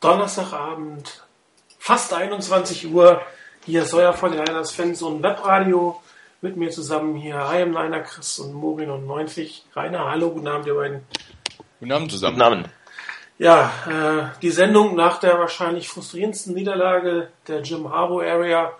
Donnerstagabend, 0.00 1.22
fast 1.78 2.14
21 2.14 2.90
Uhr. 2.90 3.20
Hier 3.66 3.82
ist 3.82 3.92
euer 3.92 4.14
49ers 4.14 4.74
Fans 4.74 5.02
und 5.02 5.22
Webradio. 5.22 6.00
Mit 6.40 6.56
mir 6.56 6.70
zusammen 6.70 7.16
hier 7.16 7.34
I 7.34 7.60
am 7.60 7.72
Niner 7.72 8.00
Chris 8.00 8.38
und 8.38 8.54
Mobi99. 8.54 9.60
Rainer, 9.76 10.10
hallo, 10.10 10.30
guten 10.30 10.48
Abend, 10.48 10.66
ihr 10.68 10.74
beiden. 10.74 11.02
Guten 11.80 11.92
Abend 11.92 12.10
zusammen. 12.10 12.36
Guten 12.36 12.46
Abend. 12.46 12.68
Ja, 13.36 13.72
äh, 13.86 14.40
die 14.40 14.50
Sendung 14.50 14.96
nach 14.96 15.20
der 15.20 15.38
wahrscheinlich 15.38 15.90
frustrierendsten 15.90 16.54
Niederlage 16.54 17.28
der 17.46 17.60
Jim 17.60 17.90
Harbour 17.90 18.24
Area. 18.24 18.72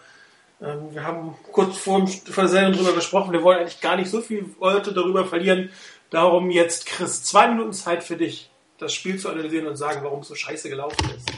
Ähm, 0.62 0.94
wir 0.94 1.04
haben 1.04 1.36
kurz 1.52 1.76
vor, 1.76 2.06
vor 2.06 2.44
der 2.44 2.48
Sendung 2.48 2.72
darüber 2.72 2.94
gesprochen. 2.94 3.32
Wir 3.32 3.42
wollen 3.42 3.58
eigentlich 3.58 3.82
gar 3.82 3.96
nicht 3.96 4.10
so 4.10 4.22
viel 4.22 4.54
heute 4.58 4.94
darüber 4.94 5.26
verlieren. 5.26 5.68
Darum 6.08 6.50
jetzt, 6.50 6.86
Chris, 6.86 7.22
zwei 7.22 7.48
Minuten 7.48 7.74
Zeit 7.74 8.02
für 8.02 8.16
dich, 8.16 8.49
das 8.80 8.94
Spiel 8.94 9.18
zu 9.18 9.28
analysieren 9.28 9.66
und 9.66 9.76
sagen, 9.76 10.00
warum 10.02 10.20
es 10.20 10.28
so 10.28 10.34
scheiße 10.34 10.68
gelaufen 10.68 10.96
ist. 11.16 11.30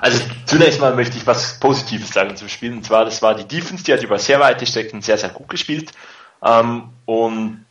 Also 0.00 0.20
zunächst 0.46 0.80
mal 0.80 0.94
möchte 0.94 1.16
ich 1.16 1.26
was 1.26 1.60
Positives 1.60 2.10
sagen 2.10 2.36
zum 2.36 2.48
Spiel. 2.48 2.72
Und 2.72 2.84
zwar, 2.84 3.04
das 3.04 3.22
war 3.22 3.34
die 3.34 3.46
Defense, 3.46 3.84
die 3.84 3.92
hat 3.92 4.02
über 4.02 4.18
sehr 4.18 4.40
weite 4.40 4.66
Strecken 4.66 5.02
sehr, 5.02 5.18
sehr 5.18 5.28
gut 5.28 5.48
gespielt 5.48 5.92
ähm, 6.42 6.88
und 7.04 7.64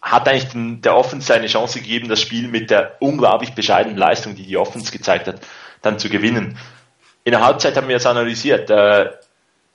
hat 0.00 0.28
eigentlich 0.28 0.48
den, 0.48 0.80
der 0.80 0.96
Offense 0.96 1.34
eine 1.34 1.48
Chance 1.48 1.80
gegeben, 1.80 2.08
das 2.08 2.20
Spiel 2.20 2.48
mit 2.48 2.70
der 2.70 2.96
unglaublich 3.00 3.54
bescheidenen 3.54 3.98
Leistung, 3.98 4.36
die 4.36 4.46
die 4.46 4.56
Offense 4.56 4.92
gezeigt 4.92 5.26
hat, 5.26 5.40
dann 5.82 5.98
zu 5.98 6.08
gewinnen. 6.08 6.56
In 7.24 7.32
der 7.32 7.44
Halbzeit 7.44 7.76
haben 7.76 7.88
wir 7.88 7.96
es 7.96 8.06
analysiert. 8.06 8.70
Äh, 8.70 9.10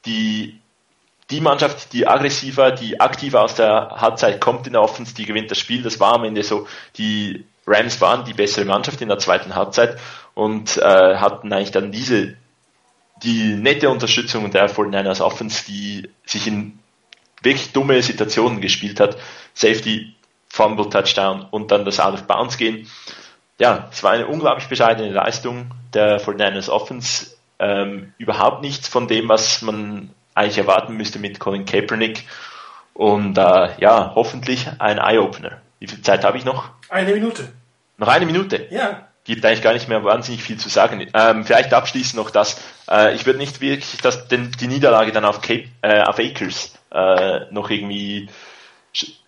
die, 0.06 0.60
die 1.30 1.42
Mannschaft, 1.42 1.94
die 1.94 2.08
aggressiver, 2.08 2.72
die 2.72 3.00
aktiver 3.00 3.42
aus 3.42 3.56
der 3.56 3.90
Halbzeit 3.98 4.40
kommt 4.40 4.66
in 4.66 4.74
der 4.74 4.82
Offense, 4.82 5.14
die 5.14 5.26
gewinnt 5.26 5.52
das 5.52 5.60
Spiel. 5.60 5.84
Das 5.84 6.00
war 6.00 6.14
am 6.14 6.24
Ende 6.24 6.44
so. 6.44 6.66
Die 6.98 7.46
Rams 7.68 8.02
waren 8.02 8.26
die 8.26 8.34
bessere 8.34 8.66
Mannschaft 8.66 9.02
in 9.02 9.10
der 9.10 9.20
zweiten 9.20 9.56
Halbzeit 9.56 9.98
und 10.34 10.78
äh, 10.78 11.16
hatten 11.18 11.52
eigentlich 11.54 11.72
dann 11.72 11.92
diese, 11.92 12.36
die 13.24 13.54
nette 13.54 13.90
Unterstützung 13.90 14.50
der 14.52 14.70
49ers 14.70 15.22
Offense, 15.22 15.66
die 15.66 16.10
sich 16.26 16.48
in 16.48 16.80
wirklich 17.42 17.72
dumme 17.72 18.02
Situationen 18.02 18.62
gespielt 18.62 19.00
hat. 19.00 19.18
Safety, 19.54 20.16
Fumble, 20.50 20.90
Touchdown 20.90 21.46
und 21.50 21.72
dann 21.72 21.86
das 21.86 22.00
Out 22.00 22.14
of 22.14 22.24
Bounds 22.24 22.58
gehen. 22.58 22.88
Ja, 23.60 23.90
es 23.92 24.04
war 24.04 24.12
eine 24.12 24.28
unglaublich 24.28 24.68
bescheidene 24.68 25.12
Leistung 25.12 25.72
der 25.94 26.20
49ers 26.20 26.70
Offense. 26.70 27.38
Ähm, 27.60 28.14
überhaupt 28.18 28.62
nichts 28.62 28.88
von 28.88 29.08
dem, 29.08 29.30
was 29.30 29.62
man 29.62 30.10
eigentlich 30.34 30.58
erwarten 30.58 30.98
müsste 30.98 31.20
mit 31.20 31.40
Colin 31.40 31.66
Kaepernick. 31.66 32.26
Und 32.94 33.38
äh, 33.38 33.70
ja, 33.80 34.14
hoffentlich 34.16 34.68
ein 34.80 34.98
Eye-Opener. 34.98 35.62
Wie 35.80 35.88
viel 35.88 36.02
Zeit 36.02 36.24
habe 36.24 36.38
ich 36.38 36.46
noch? 36.46 36.72
Eine 36.92 37.14
Minute. 37.14 37.52
Noch 37.98 38.10
eine 38.10 38.26
Minute? 38.28 38.68
Ja 38.70 39.08
gibt 39.24 39.46
eigentlich 39.46 39.62
gar 39.62 39.74
nicht 39.74 39.88
mehr 39.88 40.04
wahnsinnig 40.04 40.42
viel 40.42 40.58
zu 40.58 40.70
sagen. 40.70 41.08
Ähm, 41.14 41.46
vielleicht 41.46 41.74
abschließend 41.74 42.16
noch 42.16 42.32
das. 42.32 42.60
Äh, 42.90 43.16
ich 43.16 43.26
würde 43.26 43.40
nicht 43.40 43.62
wirklich 43.62 43.98
das, 44.02 44.28
den, 44.28 44.52
die 44.60 44.68
Niederlage 44.68 45.12
dann 45.12 45.26
auf, 45.26 45.42
Cape, 45.42 45.66
äh, 45.82 46.02
auf 46.02 46.20
Akers 46.20 46.74
äh, 46.92 47.42
noch 47.52 47.70
irgendwie 47.70 48.30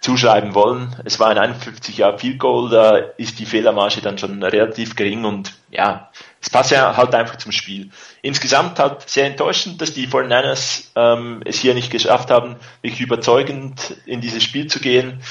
zuschreiben 0.02 0.54
wollen. 0.56 0.94
Es 1.06 1.20
war 1.20 1.30
ein 1.30 1.38
51 1.38 1.98
Jahr 1.98 2.20
Field 2.20 2.40
Goal, 2.40 2.70
da 2.70 2.98
ist 2.98 3.40
die 3.40 3.46
Fehlermarge 3.46 4.02
dann 4.02 4.18
schon 4.18 4.44
relativ 4.44 4.98
gering 4.98 5.24
und 5.24 5.54
ja, 5.70 6.10
es 6.42 6.50
passt 6.50 6.72
ja 6.72 6.98
halt 6.98 7.16
einfach 7.16 7.38
zum 7.38 7.54
Spiel. 7.54 7.90
Insgesamt 8.22 8.78
halt 8.80 9.10
sehr 9.10 9.26
enttäuschend, 9.28 9.82
dass 9.82 9.94
die 9.94 10.10
49ers 10.10 10.90
ähm, 10.98 11.42
es 11.46 11.60
hier 11.60 11.74
nicht 11.74 11.92
geschafft 11.92 12.30
haben, 12.30 12.58
wirklich 12.82 13.00
überzeugend 13.00 13.96
in 14.06 14.20
dieses 14.20 14.44
Spiel 14.44 14.68
zu 14.68 14.82
gehen. 14.82 15.22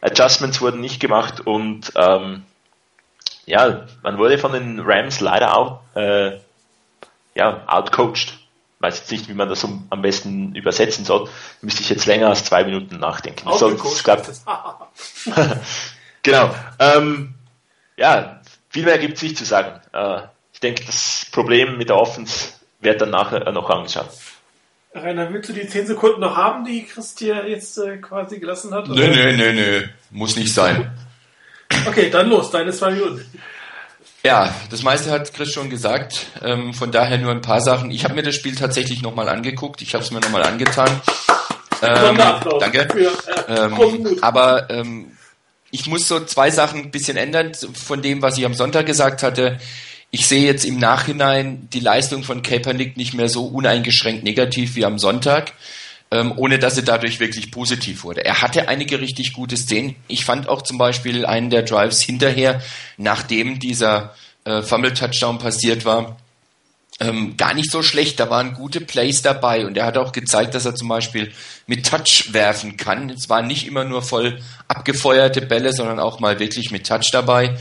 Adjustments 0.00 0.60
wurden 0.60 0.80
nicht 0.80 1.00
gemacht 1.00 1.40
und 1.40 1.92
ähm, 1.94 2.44
ja, 3.46 3.86
man 4.02 4.18
wurde 4.18 4.38
von 4.38 4.52
den 4.52 4.80
Rams 4.80 5.20
leider 5.20 5.56
auch 5.56 5.80
äh, 5.94 6.38
ja, 7.34 7.62
outcoached. 7.66 8.38
Weiß 8.78 8.98
jetzt 8.98 9.10
nicht, 9.10 9.28
wie 9.28 9.34
man 9.34 9.48
das 9.48 9.62
um, 9.62 9.86
am 9.90 10.00
besten 10.00 10.54
übersetzen 10.54 11.04
soll. 11.04 11.28
Müsste 11.60 11.82
ich 11.82 11.90
jetzt 11.90 12.06
länger 12.06 12.28
als 12.28 12.44
zwei 12.44 12.64
Minuten 12.64 12.98
nachdenken. 12.98 13.46
Sonst, 13.52 14.04
glaub, 14.04 14.22
genau. 16.22 16.54
Ähm, 16.78 17.34
ja, 17.96 18.40
viel 18.70 18.84
mehr 18.84 18.98
gibt 18.98 19.16
es 19.16 19.22
nicht 19.22 19.36
zu 19.36 19.44
sagen. 19.44 19.80
Äh, 19.92 20.22
ich 20.54 20.60
denke, 20.60 20.84
das 20.86 21.26
Problem 21.30 21.76
mit 21.76 21.90
der 21.90 21.96
Offense 21.96 22.54
wird 22.80 23.02
dann 23.02 23.10
nachher 23.10 23.50
noch 23.52 23.68
angeschaut. 23.68 24.08
Rainer, 24.92 25.32
willst 25.32 25.48
du 25.48 25.52
die 25.52 25.68
10 25.68 25.86
Sekunden 25.86 26.20
noch 26.20 26.36
haben, 26.36 26.64
die 26.64 26.84
Christian 26.84 27.46
jetzt 27.46 27.78
äh, 27.78 27.98
quasi 27.98 28.40
gelassen 28.40 28.74
hat? 28.74 28.88
Nö, 28.88 28.94
nö, 28.94 29.36
nö, 29.36 29.52
nö. 29.52 29.82
Muss 30.10 30.36
nicht 30.36 30.52
sein. 30.52 30.90
Okay, 31.86 32.10
dann 32.10 32.28
los, 32.28 32.50
deine 32.50 32.72
zwei 32.72 32.90
Minuten. 32.90 33.24
Ja, 34.24 34.54
das 34.70 34.82
meiste 34.82 35.10
hat 35.10 35.32
Chris 35.32 35.52
schon 35.52 35.70
gesagt. 35.70 36.26
Ähm, 36.42 36.74
von 36.74 36.90
daher 36.90 37.18
nur 37.18 37.30
ein 37.30 37.40
paar 37.40 37.60
Sachen. 37.60 37.90
Ich 37.90 38.04
habe 38.04 38.14
mir 38.14 38.22
das 38.22 38.34
Spiel 38.34 38.54
tatsächlich 38.54 39.00
nochmal 39.00 39.28
angeguckt. 39.28 39.80
Ich 39.80 39.94
habe 39.94 40.04
es 40.04 40.10
mir 40.10 40.20
nochmal 40.20 40.42
angetan. 40.42 41.00
Ähm, 41.82 42.18
danke. 42.60 42.88
Für, 42.90 43.48
äh, 43.48 43.66
ähm, 43.66 44.18
aber 44.20 44.68
ähm, 44.68 45.12
ich 45.70 45.86
muss 45.86 46.06
so 46.06 46.20
zwei 46.20 46.50
Sachen 46.50 46.80
ein 46.80 46.90
bisschen 46.90 47.16
ändern 47.16 47.52
von 47.54 48.02
dem, 48.02 48.20
was 48.20 48.36
ich 48.36 48.44
am 48.44 48.54
Sonntag 48.54 48.84
gesagt 48.84 49.22
hatte. 49.22 49.58
Ich 50.10 50.26
sehe 50.26 50.44
jetzt 50.44 50.64
im 50.64 50.78
Nachhinein 50.78 51.68
die 51.72 51.80
Leistung 51.80 52.24
von 52.24 52.42
Kaepernick 52.42 52.96
nicht 52.96 53.14
mehr 53.14 53.28
so 53.28 53.46
uneingeschränkt 53.46 54.24
negativ 54.24 54.74
wie 54.74 54.84
am 54.84 54.98
Sonntag 54.98 55.52
ähm, 56.10 56.32
ohne 56.36 56.58
dass 56.58 56.76
er 56.76 56.82
dadurch 56.82 57.20
wirklich 57.20 57.50
positiv 57.50 58.04
wurde. 58.04 58.24
Er 58.24 58.42
hatte 58.42 58.68
einige 58.68 59.00
richtig 59.00 59.32
gute 59.32 59.56
Szenen. 59.56 59.96
Ich 60.08 60.24
fand 60.24 60.48
auch 60.48 60.62
zum 60.62 60.78
Beispiel 60.78 61.24
einen 61.24 61.50
der 61.50 61.62
Drives 61.62 62.00
hinterher, 62.00 62.60
nachdem 62.96 63.58
dieser 63.60 64.14
äh, 64.44 64.62
Fumble-Touchdown 64.62 65.38
passiert 65.38 65.84
war, 65.84 66.16
ähm, 66.98 67.36
gar 67.36 67.54
nicht 67.54 67.70
so 67.70 67.82
schlecht. 67.82 68.18
Da 68.18 68.28
waren 68.28 68.54
gute 68.54 68.80
Plays 68.80 69.22
dabei 69.22 69.64
und 69.66 69.76
er 69.76 69.86
hat 69.86 69.96
auch 69.96 70.12
gezeigt, 70.12 70.54
dass 70.54 70.64
er 70.64 70.74
zum 70.74 70.88
Beispiel 70.88 71.32
mit 71.66 71.86
Touch 71.86 72.32
werfen 72.32 72.76
kann. 72.76 73.10
Es 73.10 73.28
waren 73.28 73.46
nicht 73.46 73.66
immer 73.66 73.84
nur 73.84 74.02
voll 74.02 74.42
abgefeuerte 74.66 75.42
Bälle, 75.42 75.72
sondern 75.72 76.00
auch 76.00 76.18
mal 76.18 76.40
wirklich 76.40 76.72
mit 76.72 76.86
Touch 76.86 77.10
dabei. 77.12 77.56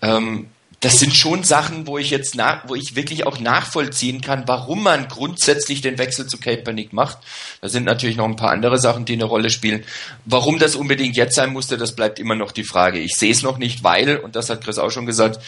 Ähm, 0.00 0.48
das 0.82 0.98
sind 0.98 1.14
schon 1.14 1.44
Sachen, 1.44 1.86
wo 1.86 1.96
ich 1.96 2.10
jetzt 2.10 2.34
nach, 2.34 2.68
wo 2.68 2.74
ich 2.74 2.96
wirklich 2.96 3.24
auch 3.24 3.38
nachvollziehen 3.38 4.20
kann, 4.20 4.42
warum 4.46 4.82
man 4.82 5.06
grundsätzlich 5.06 5.80
den 5.80 5.96
Wechsel 5.96 6.26
zu 6.26 6.38
Kaepernick 6.38 6.92
macht. 6.92 7.18
Da 7.60 7.68
sind 7.68 7.84
natürlich 7.84 8.16
noch 8.16 8.24
ein 8.24 8.34
paar 8.34 8.50
andere 8.50 8.78
Sachen, 8.78 9.04
die 9.04 9.12
eine 9.12 9.24
Rolle 9.24 9.50
spielen. 9.50 9.84
Warum 10.24 10.58
das 10.58 10.74
unbedingt 10.74 11.16
jetzt 11.16 11.36
sein 11.36 11.52
musste, 11.52 11.78
das 11.78 11.94
bleibt 11.94 12.18
immer 12.18 12.34
noch 12.34 12.50
die 12.50 12.64
Frage. 12.64 12.98
Ich 12.98 13.14
sehe 13.14 13.30
es 13.30 13.42
noch 13.42 13.58
nicht, 13.58 13.84
weil, 13.84 14.16
und 14.16 14.34
das 14.34 14.50
hat 14.50 14.64
Chris 14.64 14.78
auch 14.78 14.90
schon 14.90 15.06
gesagt, 15.06 15.38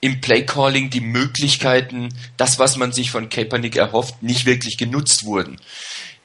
im 0.00 0.22
Playcalling 0.22 0.88
die 0.88 1.02
Möglichkeiten, 1.02 2.08
das, 2.38 2.58
was 2.58 2.78
man 2.78 2.92
sich 2.92 3.10
von 3.10 3.28
Kaepernick 3.28 3.76
erhofft, 3.76 4.22
nicht 4.22 4.46
wirklich 4.46 4.78
genutzt 4.78 5.24
wurden. 5.24 5.58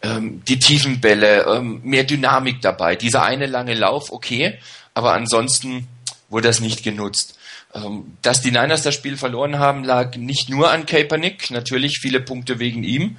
Ähm, 0.01 0.41
die 0.47 0.57
tiefen 0.57 1.01
Bälle, 1.01 1.45
ähm, 1.47 1.81
mehr 1.83 2.05
Dynamik 2.05 2.61
dabei. 2.61 2.95
Dieser 2.95 3.23
eine 3.23 3.45
lange 3.45 3.73
Lauf, 3.73 4.13
okay, 4.13 4.57
aber 4.93 5.13
ansonsten 5.13 5.85
wurde 6.29 6.47
das 6.47 6.61
nicht 6.61 6.81
genutzt. 6.81 7.36
Ähm, 7.73 8.17
dass 8.21 8.41
die 8.41 8.51
Niners 8.51 8.81
das 8.81 8.95
Spiel 8.95 9.17
verloren 9.17 9.59
haben, 9.59 9.83
lag 9.83 10.15
nicht 10.15 10.49
nur 10.49 10.71
an 10.71 10.85
Kaepernick, 10.85 11.51
natürlich 11.51 11.99
viele 11.99 12.21
Punkte 12.21 12.59
wegen 12.59 12.83
ihm 12.83 13.17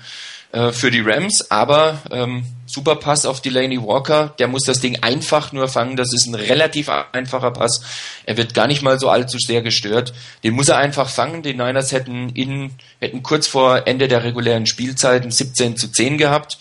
äh, 0.52 0.72
für 0.72 0.90
die 0.90 1.02
Rams, 1.02 1.50
aber 1.50 2.00
ähm, 2.10 2.44
super 2.64 2.96
Pass 2.96 3.26
auf 3.26 3.42
Delaney 3.42 3.82
Walker, 3.82 4.34
der 4.38 4.48
muss 4.48 4.64
das 4.64 4.80
Ding 4.80 5.02
einfach 5.02 5.52
nur 5.52 5.68
fangen, 5.68 5.96
das 5.96 6.14
ist 6.14 6.26
ein 6.26 6.34
relativ 6.34 6.88
einfacher 6.88 7.50
Pass, 7.50 7.82
er 8.24 8.38
wird 8.38 8.54
gar 8.54 8.66
nicht 8.66 8.82
mal 8.82 8.98
so 8.98 9.10
allzu 9.10 9.36
sehr 9.38 9.60
gestört, 9.60 10.14
den 10.44 10.54
muss 10.54 10.70
er 10.70 10.78
einfach 10.78 11.10
fangen, 11.10 11.42
die 11.42 11.52
Niners 11.52 11.92
hätten 11.92 12.30
ihn, 12.34 12.72
hätten 13.00 13.22
kurz 13.22 13.46
vor 13.46 13.86
Ende 13.86 14.08
der 14.08 14.24
regulären 14.24 14.64
Spielzeiten 14.64 15.30
17 15.30 15.76
zu 15.76 15.92
10 15.92 16.16
gehabt, 16.16 16.58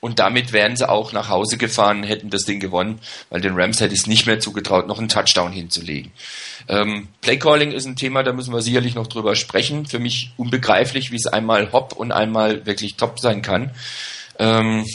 und 0.00 0.18
damit 0.18 0.52
wären 0.52 0.74
sie 0.74 0.88
auch 0.88 1.12
nach 1.12 1.28
Hause 1.28 1.56
gefahren, 1.58 2.02
hätten 2.02 2.28
das 2.28 2.42
Ding 2.42 2.58
gewonnen, 2.58 2.98
weil 3.30 3.40
den 3.40 3.54
Rams 3.54 3.80
hätte 3.80 3.94
es 3.94 4.08
nicht 4.08 4.26
mehr 4.26 4.40
zugetraut, 4.40 4.88
noch 4.88 4.98
einen 4.98 5.08
Touchdown 5.08 5.52
hinzulegen. 5.52 6.10
Ähm, 6.72 7.08
Playcalling 7.20 7.70
ist 7.72 7.84
ein 7.84 7.96
Thema, 7.96 8.22
da 8.22 8.32
müssen 8.32 8.54
wir 8.54 8.62
sicherlich 8.62 8.94
noch 8.94 9.06
drüber 9.06 9.36
sprechen. 9.36 9.84
Für 9.84 9.98
mich 9.98 10.32
unbegreiflich, 10.38 11.10
wie 11.10 11.16
es 11.16 11.26
einmal 11.26 11.70
hopp 11.70 11.92
und 11.92 12.12
einmal 12.12 12.64
wirklich 12.64 12.96
top 12.96 13.20
sein 13.20 13.42
kann. 13.42 13.74
Ähm, 14.38 14.86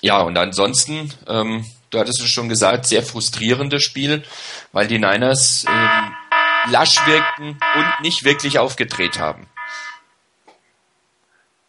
ja, 0.00 0.20
und 0.20 0.38
ansonsten, 0.38 1.12
ähm, 1.26 1.66
du 1.90 1.98
hattest 1.98 2.22
es 2.22 2.30
schon 2.30 2.48
gesagt, 2.48 2.86
sehr 2.86 3.02
frustrierendes 3.02 3.82
Spiel, 3.82 4.22
weil 4.70 4.86
die 4.86 5.00
Niners 5.00 5.64
ähm, 5.68 6.70
lasch 6.70 7.04
wirkten 7.04 7.58
und 7.74 8.02
nicht 8.02 8.22
wirklich 8.22 8.60
aufgedreht 8.60 9.18
haben. 9.18 9.48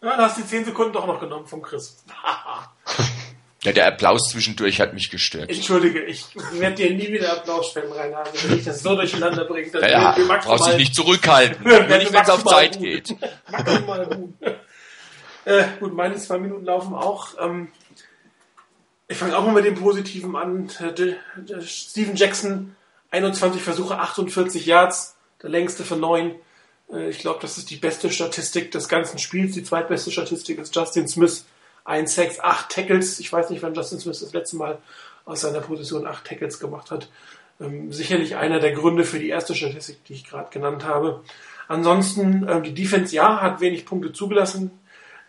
Ja, 0.03 0.15
da 0.15 0.25
hast 0.25 0.37
du 0.37 0.43
die 0.43 0.47
10 0.47 0.65
Sekunden 0.65 0.93
doch 0.93 1.07
noch 1.07 1.19
genommen 1.19 1.47
vom 1.47 1.63
Chris. 1.63 2.03
ja, 3.67 3.73
der 3.73 3.87
Applaus 3.87 4.29
zwischendurch 4.29 4.79
hat 4.79 4.93
mich 4.93 5.09
gestört. 5.09 5.49
Entschuldige, 5.49 6.01
ich 6.05 6.25
werde 6.53 6.75
dir 6.77 6.91
nie 6.91 7.11
wieder 7.11 7.33
Applaus 7.33 7.71
spenden, 7.71 7.91
Rainer. 7.91 8.19
Also 8.19 8.49
wenn 8.49 8.59
ich 8.59 8.63
das 8.63 8.81
so 8.81 8.95
durcheinander 8.95 9.43
bringe, 9.43 9.69
dann 9.71 9.81
ja, 9.81 10.17
ja, 10.17 10.37
brauchst 10.41 10.67
dich 10.67 10.77
nicht 10.77 10.95
zurückhalten. 10.95 11.65
Wenn 11.65 12.01
es 12.01 12.29
auf 12.29 12.45
Zeit 12.45 12.77
gut. 12.77 12.81
geht. 12.81 13.15
Maximal 13.51 14.05
gut. 14.07 14.33
Äh, 15.43 15.65
gut, 15.81 15.93
meine 15.93 16.15
zwei 16.15 16.37
Minuten 16.37 16.63
laufen 16.63 16.95
auch. 16.95 17.33
Ähm, 17.41 17.67
ich 19.09 19.17
fange 19.17 19.37
auch 19.37 19.45
mal 19.45 19.51
mit 19.53 19.65
dem 19.65 19.75
Positiven 19.75 20.33
an. 20.37 20.69
Steven 21.65 22.15
Jackson, 22.15 22.75
21 23.11 23.61
Versuche, 23.61 23.97
48 23.97 24.65
Yards, 24.65 25.17
der 25.43 25.49
längste 25.49 25.83
von 25.83 25.99
neun. 25.99 26.35
Äh, 26.89 27.09
ich 27.09 27.19
glaube, 27.19 27.39
das 27.41 27.57
ist 27.57 27.69
die 27.69 27.75
beste 27.75 28.11
Statistik 28.11 28.71
des 28.71 28.87
ganzen 28.87 29.19
Spiels. 29.19 29.55
Die 29.55 29.63
zweitbeste 29.63 30.09
Statistik 30.09 30.57
ist 30.57 30.73
Justin 30.73 31.09
Smith. 31.09 31.43
Ein 31.87 32.05
Sex, 32.05 32.41
acht 32.41 32.69
Tackles. 32.69 33.17
Ich 33.21 33.31
weiß 33.31 33.49
nicht, 33.49 33.63
wann 33.63 33.73
Justin 33.73 34.01
Smith 34.01 34.19
das 34.19 34.33
letzte 34.33 34.57
Mal 34.57 34.77
aus 35.23 35.39
seiner 35.39 35.61
Position 35.61 36.05
acht 36.05 36.25
Tackles 36.25 36.59
gemacht 36.59 36.91
hat. 36.91 37.07
Ähm, 37.61 37.93
sicherlich 37.93 38.35
einer 38.35 38.59
der 38.59 38.73
Gründe 38.73 39.05
für 39.05 39.19
die 39.19 39.29
erste 39.29 39.55
Statistik, 39.55 40.03
die 40.03 40.13
ich 40.13 40.27
gerade 40.27 40.49
genannt 40.51 40.83
habe. 40.83 41.23
Ansonsten, 41.69 42.45
äh, 42.45 42.61
die 42.61 42.73
Defense, 42.73 43.15
ja, 43.15 43.39
hat 43.39 43.61
wenig 43.61 43.85
Punkte 43.85 44.11
zugelassen. 44.11 44.71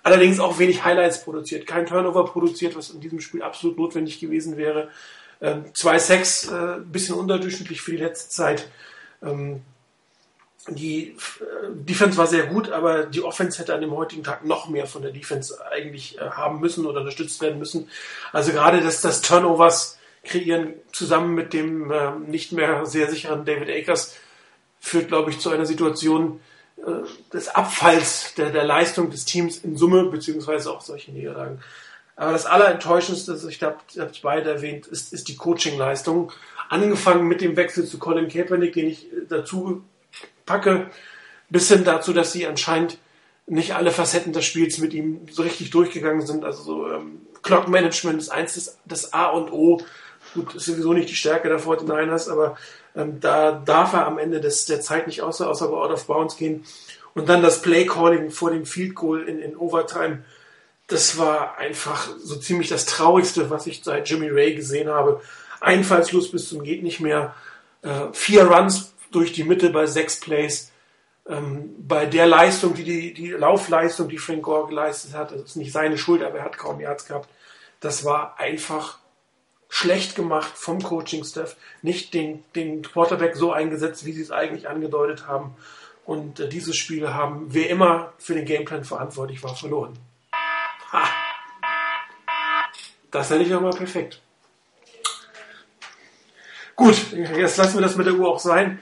Allerdings 0.02 0.40
auch 0.40 0.58
wenig 0.58 0.84
Highlights 0.84 1.22
produziert. 1.22 1.64
Kein 1.64 1.86
Turnover 1.86 2.24
produziert, 2.24 2.74
was 2.74 2.90
in 2.90 3.00
diesem 3.00 3.20
Spiel 3.20 3.44
absolut 3.44 3.78
notwendig 3.78 4.18
gewesen 4.18 4.56
wäre. 4.56 4.88
Ähm, 5.40 5.66
zwei 5.74 6.00
Sacks, 6.00 6.48
äh, 6.48 6.80
bisschen 6.84 7.14
unterdurchschnittlich 7.14 7.82
für 7.82 7.92
die 7.92 7.98
letzte 7.98 8.30
Zeit. 8.30 8.68
Ähm, 9.22 9.62
die 10.70 11.08
äh, 11.08 11.14
Defense 11.70 12.16
war 12.16 12.26
sehr 12.26 12.46
gut, 12.46 12.70
aber 12.70 13.04
die 13.04 13.22
Offense 13.22 13.58
hätte 13.58 13.74
an 13.74 13.80
dem 13.80 13.92
heutigen 13.92 14.24
Tag 14.24 14.44
noch 14.44 14.68
mehr 14.68 14.86
von 14.86 15.02
der 15.02 15.12
Defense 15.12 15.58
eigentlich 15.70 16.18
äh, 16.18 16.22
haben 16.22 16.60
müssen 16.60 16.86
oder 16.86 17.00
unterstützt 17.00 17.40
werden 17.40 17.58
müssen. 17.58 17.88
Also 18.32 18.52
gerade 18.52 18.80
das, 18.80 19.00
das 19.00 19.22
Turnovers 19.22 19.98
kreieren 20.24 20.74
zusammen 20.92 21.34
mit 21.34 21.52
dem 21.52 21.90
äh, 21.90 22.12
nicht 22.26 22.52
mehr 22.52 22.86
sehr 22.86 23.10
sicheren 23.10 23.44
David 23.44 23.70
Akers 23.70 24.16
führt, 24.80 25.08
glaube 25.08 25.30
ich, 25.30 25.38
zu 25.38 25.50
einer 25.50 25.66
Situation 25.66 26.40
äh, 26.78 27.06
des 27.32 27.48
Abfalls 27.48 28.34
der, 28.34 28.50
der 28.50 28.64
Leistung 28.64 29.10
des 29.10 29.24
Teams 29.24 29.58
in 29.58 29.76
Summe, 29.76 30.04
beziehungsweise 30.04 30.70
auch 30.70 30.80
solche 30.80 31.12
Niederlagen. 31.12 31.60
Aber 32.16 32.32
das 32.32 32.46
Allerenttäuschendste, 32.46 33.38
ich 33.48 33.58
glaube, 33.58 33.78
ihr 33.94 34.02
habt 34.02 34.16
es 34.16 34.22
beide 34.22 34.50
erwähnt, 34.50 34.86
ist, 34.88 35.12
ist 35.12 35.28
die 35.28 35.36
Coaching-Leistung. 35.36 36.32
Angefangen 36.68 37.28
mit 37.28 37.40
dem 37.40 37.56
Wechsel 37.56 37.86
zu 37.86 37.98
Colin 37.98 38.28
Kaepernick, 38.28 38.74
den 38.74 38.88
ich 38.88 39.12
äh, 39.12 39.26
dazu 39.28 39.82
packe, 40.48 40.90
bis 41.50 41.68
hin 41.68 41.84
dazu, 41.84 42.12
dass 42.12 42.32
sie 42.32 42.46
anscheinend 42.46 42.98
nicht 43.46 43.74
alle 43.74 43.90
Facetten 43.90 44.32
des 44.32 44.44
Spiels 44.44 44.78
mit 44.78 44.92
ihm 44.92 45.26
so 45.30 45.42
richtig 45.42 45.70
durchgegangen 45.70 46.26
sind. 46.26 46.44
Also 46.44 46.62
so, 46.62 46.90
ähm, 46.90 47.20
Clock 47.42 47.68
Management 47.68 48.20
ist 48.20 48.30
eins 48.30 48.78
des 48.84 49.12
A 49.12 49.26
und 49.28 49.52
O. 49.52 49.80
Gut, 50.34 50.54
ist 50.54 50.66
sowieso 50.66 50.92
nicht 50.92 51.08
die 51.08 51.14
Stärke 51.14 51.48
der 51.48 51.60
49ers, 51.60 52.30
aber 52.30 52.58
ähm, 52.94 53.20
da 53.20 53.52
darf 53.52 53.94
er 53.94 54.06
am 54.06 54.18
Ende 54.18 54.40
des, 54.40 54.66
der 54.66 54.80
Zeit 54.80 55.06
nicht 55.06 55.22
außer, 55.22 55.48
außer 55.48 55.70
out 55.70 55.90
of 55.90 56.06
bounds 56.06 56.36
gehen. 56.36 56.64
Und 57.14 57.28
dann 57.28 57.42
das 57.42 57.62
Play 57.62 57.86
Calling 57.86 58.30
vor 58.30 58.50
dem 58.50 58.66
Field 58.66 58.94
Goal 58.94 59.22
in, 59.22 59.38
in 59.38 59.56
Overtime. 59.56 60.24
Das 60.86 61.18
war 61.18 61.58
einfach 61.58 62.08
so 62.18 62.36
ziemlich 62.36 62.68
das 62.68 62.84
Traurigste, 62.84 63.50
was 63.50 63.66
ich 63.66 63.82
seit 63.82 64.08
Jimmy 64.08 64.28
Ray 64.28 64.54
gesehen 64.54 64.88
habe. 64.88 65.20
Einfallslos 65.60 66.30
bis 66.30 66.48
zum 66.48 66.62
geht 66.62 66.82
nicht 66.82 67.00
mehr. 67.00 67.34
Äh, 67.82 68.12
vier 68.12 68.44
Runs 68.44 68.92
durch 69.10 69.32
die 69.32 69.44
Mitte 69.44 69.70
bei 69.70 69.86
sechs 69.86 70.20
Plays. 70.20 70.72
Ähm, 71.28 71.74
bei 71.86 72.06
der 72.06 72.26
Leistung, 72.26 72.74
die, 72.74 72.84
die, 72.84 73.14
die 73.14 73.30
Laufleistung, 73.30 74.08
die 74.08 74.18
Frank 74.18 74.42
Gore 74.42 74.68
geleistet 74.68 75.14
hat, 75.14 75.32
das 75.32 75.42
ist 75.42 75.56
nicht 75.56 75.72
seine 75.72 75.98
Schuld, 75.98 76.22
aber 76.22 76.38
er 76.38 76.44
hat 76.44 76.56
kaum 76.56 76.80
Yards 76.80 77.06
gehabt. 77.06 77.28
Das 77.80 78.04
war 78.04 78.38
einfach 78.38 78.98
schlecht 79.68 80.16
gemacht 80.16 80.52
vom 80.54 80.82
Coaching-Staff, 80.82 81.56
nicht 81.82 82.14
den, 82.14 82.42
den 82.54 82.82
Quarterback 82.82 83.36
so 83.36 83.52
eingesetzt, 83.52 84.06
wie 84.06 84.12
sie 84.12 84.22
es 84.22 84.30
eigentlich 84.30 84.68
angedeutet 84.68 85.26
haben. 85.26 85.54
Und 86.06 86.40
äh, 86.40 86.48
diese 86.48 86.72
Spiele 86.72 87.12
haben, 87.14 87.48
wer 87.50 87.68
immer 87.68 88.14
für 88.18 88.34
den 88.34 88.46
Gameplan 88.46 88.84
verantwortlich 88.84 89.42
war, 89.42 89.54
verloren. 89.54 89.98
Ha! 90.92 91.04
Das 93.10 93.28
nenne 93.30 93.44
ich 93.44 93.54
auch 93.54 93.60
mal 93.60 93.70
perfekt. 93.70 94.22
Gut, 96.76 97.12
jetzt 97.12 97.56
lassen 97.56 97.74
wir 97.74 97.82
das 97.82 97.96
mit 97.96 98.06
der 98.06 98.14
Uhr 98.14 98.28
auch 98.28 98.38
sein, 98.38 98.78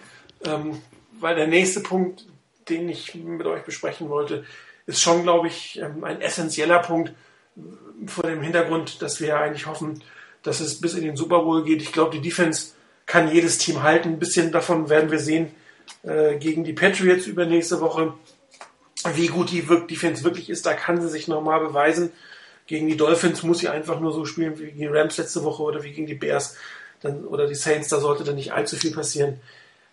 ähm, 0.46 0.80
weil 1.20 1.34
der 1.34 1.46
nächste 1.46 1.80
Punkt, 1.80 2.26
den 2.68 2.88
ich 2.88 3.14
mit 3.14 3.46
euch 3.46 3.62
besprechen 3.62 4.08
wollte, 4.08 4.44
ist 4.86 5.00
schon, 5.00 5.22
glaube 5.22 5.48
ich, 5.48 5.78
ähm, 5.80 6.04
ein 6.04 6.20
essentieller 6.20 6.80
Punkt 6.80 7.12
vor 8.06 8.24
dem 8.24 8.42
Hintergrund, 8.42 9.02
dass 9.02 9.20
wir 9.20 9.38
eigentlich 9.38 9.66
hoffen, 9.66 10.02
dass 10.42 10.60
es 10.60 10.80
bis 10.80 10.94
in 10.94 11.04
den 11.04 11.16
Super 11.16 11.40
Bowl 11.40 11.64
geht. 11.64 11.82
Ich 11.82 11.92
glaube, 11.92 12.12
die 12.12 12.20
Defense 12.20 12.72
kann 13.06 13.32
jedes 13.32 13.58
Team 13.58 13.82
halten. 13.82 14.10
Ein 14.10 14.18
bisschen 14.18 14.52
davon 14.52 14.88
werden 14.88 15.10
wir 15.10 15.18
sehen 15.18 15.50
äh, 16.02 16.36
gegen 16.36 16.64
die 16.64 16.72
Patriots 16.72 17.26
übernächste 17.26 17.80
Woche. 17.80 18.14
Wie 19.14 19.28
gut 19.28 19.50
die 19.50 19.62
Defense 19.62 20.24
wirklich 20.24 20.50
ist, 20.50 20.66
da 20.66 20.74
kann 20.74 21.00
sie 21.00 21.08
sich 21.08 21.28
nochmal 21.28 21.60
beweisen. 21.60 22.12
Gegen 22.66 22.88
die 22.88 22.96
Dolphins 22.96 23.42
muss 23.44 23.58
sie 23.58 23.68
einfach 23.68 24.00
nur 24.00 24.12
so 24.12 24.24
spielen 24.24 24.58
wie 24.58 24.66
gegen 24.66 24.78
die 24.78 24.86
Rams 24.86 25.16
letzte 25.16 25.44
Woche 25.44 25.62
oder 25.62 25.84
wie 25.84 25.92
gegen 25.92 26.06
die 26.06 26.14
Bears 26.14 26.56
dann, 27.00 27.24
oder 27.24 27.46
die 27.46 27.54
Saints. 27.54 27.88
Da 27.88 28.00
sollte 28.00 28.24
dann 28.24 28.34
nicht 28.34 28.52
allzu 28.52 28.76
viel 28.76 28.92
passieren. 28.92 29.40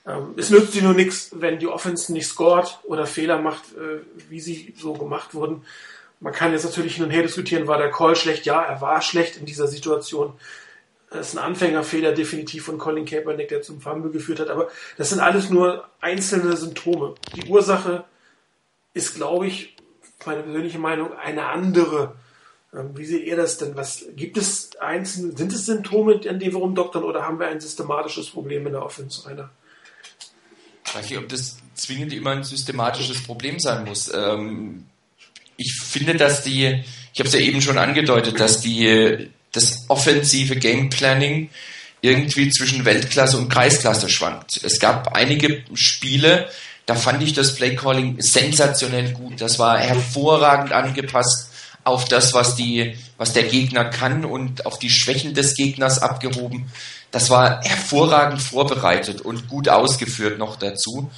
Ähm, 0.06 0.34
es 0.38 0.50
nützt 0.50 0.74
sie 0.74 0.82
nur 0.82 0.94
nichts, 0.94 1.32
wenn 1.34 1.60
die 1.60 1.68
Offense 1.68 2.12
nicht 2.12 2.28
scored 2.28 2.80
oder 2.84 3.06
Fehler 3.06 3.40
macht, 3.40 3.64
äh, 3.74 4.02
wie 4.30 4.40
sie 4.40 4.74
so 4.78 4.94
gemacht 4.94 5.34
wurden. 5.34 5.64
Man 6.20 6.34
kann 6.34 6.52
jetzt 6.54 6.66
natürlich 6.66 6.96
hin 6.96 7.06
und 7.06 7.12
her 7.12 7.24
diskutieren, 7.24 7.68
war 7.68 7.78
der 7.78 7.92
Call 7.92 8.16
schlecht? 8.16 8.46
Ja, 8.46 8.62
er 8.62 8.82
war 8.82 9.02
schlecht 9.02 9.38
in 9.38 9.46
dieser 9.46 9.68
Situation. 9.68 10.34
Das 11.10 11.30
ist 11.30 11.38
ein 11.38 11.44
Anfängerfehler 11.44 12.12
definitiv 12.14 12.66
von 12.66 12.78
Colin 12.78 13.06
Kaepernick, 13.06 13.50
der 13.50 13.62
zum 13.62 13.82
Fumble 13.82 14.12
geführt 14.12 14.40
hat. 14.40 14.50
Aber 14.50 14.70
das 14.98 15.10
sind 15.10 15.20
alles 15.20 15.50
nur 15.50 15.88
einzelne 16.02 16.58
Symptome. 16.58 17.16
Die 17.36 17.50
Ursache 17.50 18.06
ist, 18.94 19.16
glaube 19.16 19.48
ich, 19.48 19.76
meine 20.26 20.44
persönliche 20.44 20.80
Meinung, 20.80 21.14
eine 21.14 21.46
andere. 21.48 22.16
Ähm, 22.74 22.98
wie 22.98 23.06
seht 23.06 23.26
ihr 23.26 23.36
das 23.36 23.58
denn? 23.58 23.76
Was 23.76 24.06
gibt 24.16 24.38
es 24.38 24.76
einzelne, 24.78 25.38
sind 25.38 25.54
es 25.54 25.66
Symptome, 25.66 26.16
an 26.16 26.40
denen 26.40 26.54
wir 26.54 26.60
rumdoktern, 26.60 27.04
oder 27.04 27.28
haben 27.28 27.40
wir 27.40 27.48
ein 27.48 27.60
systematisches 27.60 28.30
Problem 28.30 28.66
in 28.66 28.74
der 28.74 28.84
Offense? 28.84 29.30
Weiß 30.94 31.10
nicht, 31.10 31.20
ob 31.20 31.30
das 31.30 31.58
zwingend 31.76 32.14
immer 32.14 32.32
ein 32.32 32.44
systematisches 32.44 33.24
Problem 33.24 33.60
sein 33.60 33.86
muss. 33.86 34.12
Ähm, 34.14 34.86
ich 35.58 35.74
finde, 35.74 36.16
dass 36.16 36.44
die, 36.44 36.84
ich 37.14 37.20
habe 37.20 37.28
es 37.28 37.34
ja 37.34 37.40
eben 37.40 37.62
schon 37.62 37.78
angedeutet, 37.78 38.40
dass 38.40 38.62
die 38.62 39.30
das 39.52 39.86
offensive 39.88 40.56
Game 40.56 40.90
Planning 40.90 41.50
irgendwie 42.02 42.50
zwischen 42.50 42.86
Weltklasse 42.86 43.38
und 43.38 43.50
Kreisklasse 43.50 44.10
schwankt. 44.10 44.60
Es 44.64 44.80
gab 44.80 45.16
einige 45.16 45.64
Spiele, 45.74 46.50
da 46.86 46.96
fand 46.96 47.24
ich 47.24 47.34
das 47.34 47.56
Play 47.56 47.76
Calling 47.76 48.18
sensationell 48.20 49.14
gut. 49.14 49.40
Das 49.40 49.58
war 49.58 49.80
hervorragend 49.80 50.74
angepasst 50.74 51.50
auf 51.86 52.06
das, 52.06 52.34
was 52.34 52.56
die, 52.56 52.96
was 53.18 53.34
der 53.34 53.44
Gegner 53.44 53.86
kann 53.86 54.26
und 54.26 54.66
auf 54.66 54.80
die 54.80 54.90
Schwächen 54.90 55.34
des 55.34 55.56
Gegners 55.56 56.00
abgehoben. 56.00 56.70
Das 57.14 57.30
war 57.30 57.62
hervorragend 57.62 58.42
vorbereitet 58.42 59.22
und 59.22 59.48
gut 59.48 59.70
ausgeführt 59.70 60.40
noch 60.40 60.56
dazu. 60.56 61.12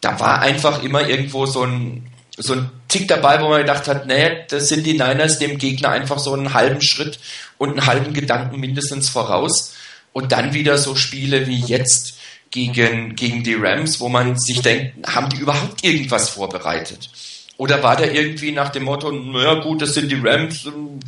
Da 0.00 0.18
war 0.18 0.40
einfach 0.40 0.82
immer 0.82 1.06
irgendwo 1.06 1.44
so 1.44 1.64
ein 1.64 2.10
so 2.38 2.54
ein 2.54 2.70
Tick 2.88 3.06
dabei, 3.08 3.40
wo 3.42 3.48
man 3.48 3.60
gedacht 3.60 3.86
hat, 3.86 4.06
nee, 4.06 4.44
das 4.48 4.68
sind 4.68 4.86
die 4.86 4.94
Niners 4.94 5.38
dem 5.38 5.58
Gegner 5.58 5.90
einfach 5.90 6.18
so 6.18 6.32
einen 6.32 6.54
halben 6.54 6.80
Schritt 6.80 7.18
und 7.58 7.70
einen 7.70 7.86
halben 7.86 8.14
Gedanken 8.14 8.58
mindestens 8.58 9.10
voraus. 9.10 9.74
Und 10.14 10.32
dann 10.32 10.54
wieder 10.54 10.78
so 10.78 10.96
Spiele 10.96 11.46
wie 11.46 11.60
jetzt 11.60 12.18
gegen, 12.50 13.14
gegen 13.14 13.44
die 13.44 13.54
Rams, 13.54 14.00
wo 14.00 14.08
man 14.08 14.38
sich 14.38 14.62
denkt, 14.62 15.06
haben 15.06 15.28
die 15.28 15.36
überhaupt 15.36 15.84
irgendwas 15.84 16.30
vorbereitet? 16.30 17.10
Oder 17.58 17.82
war 17.82 17.96
der 17.96 18.14
irgendwie 18.14 18.50
nach 18.50 18.70
dem 18.70 18.84
Motto, 18.84 19.12
naja 19.12 19.60
gut, 19.60 19.82
das 19.82 19.92
sind 19.94 20.10
die 20.10 20.20
Rams, 20.20 20.66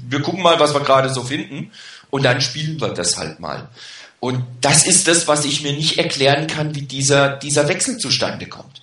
wir 0.09 0.21
gucken 0.21 0.43
mal, 0.43 0.61
was 0.61 0.75
wir 0.75 0.81
gerade 0.81 1.09
so 1.09 1.23
finden 1.23 1.73
und 2.11 2.23
dann 2.25 2.41
spielen 2.41 2.81
wir 2.81 2.91
das 2.91 3.17
halt 3.17 3.41
mal. 3.41 3.69
Und 4.21 4.43
das 4.61 4.87
ist 4.87 5.09
das, 5.09 5.29
was 5.29 5.45
ich 5.45 5.63
mir 5.63 5.73
nicht 5.73 5.99
erklären 5.99 6.47
kann, 6.47 6.75
wie 6.75 6.83
dieser, 6.83 7.37
dieser 7.37 7.69
Wechsel 7.69 7.99
zustande 7.99 8.47
kommt. 8.47 8.83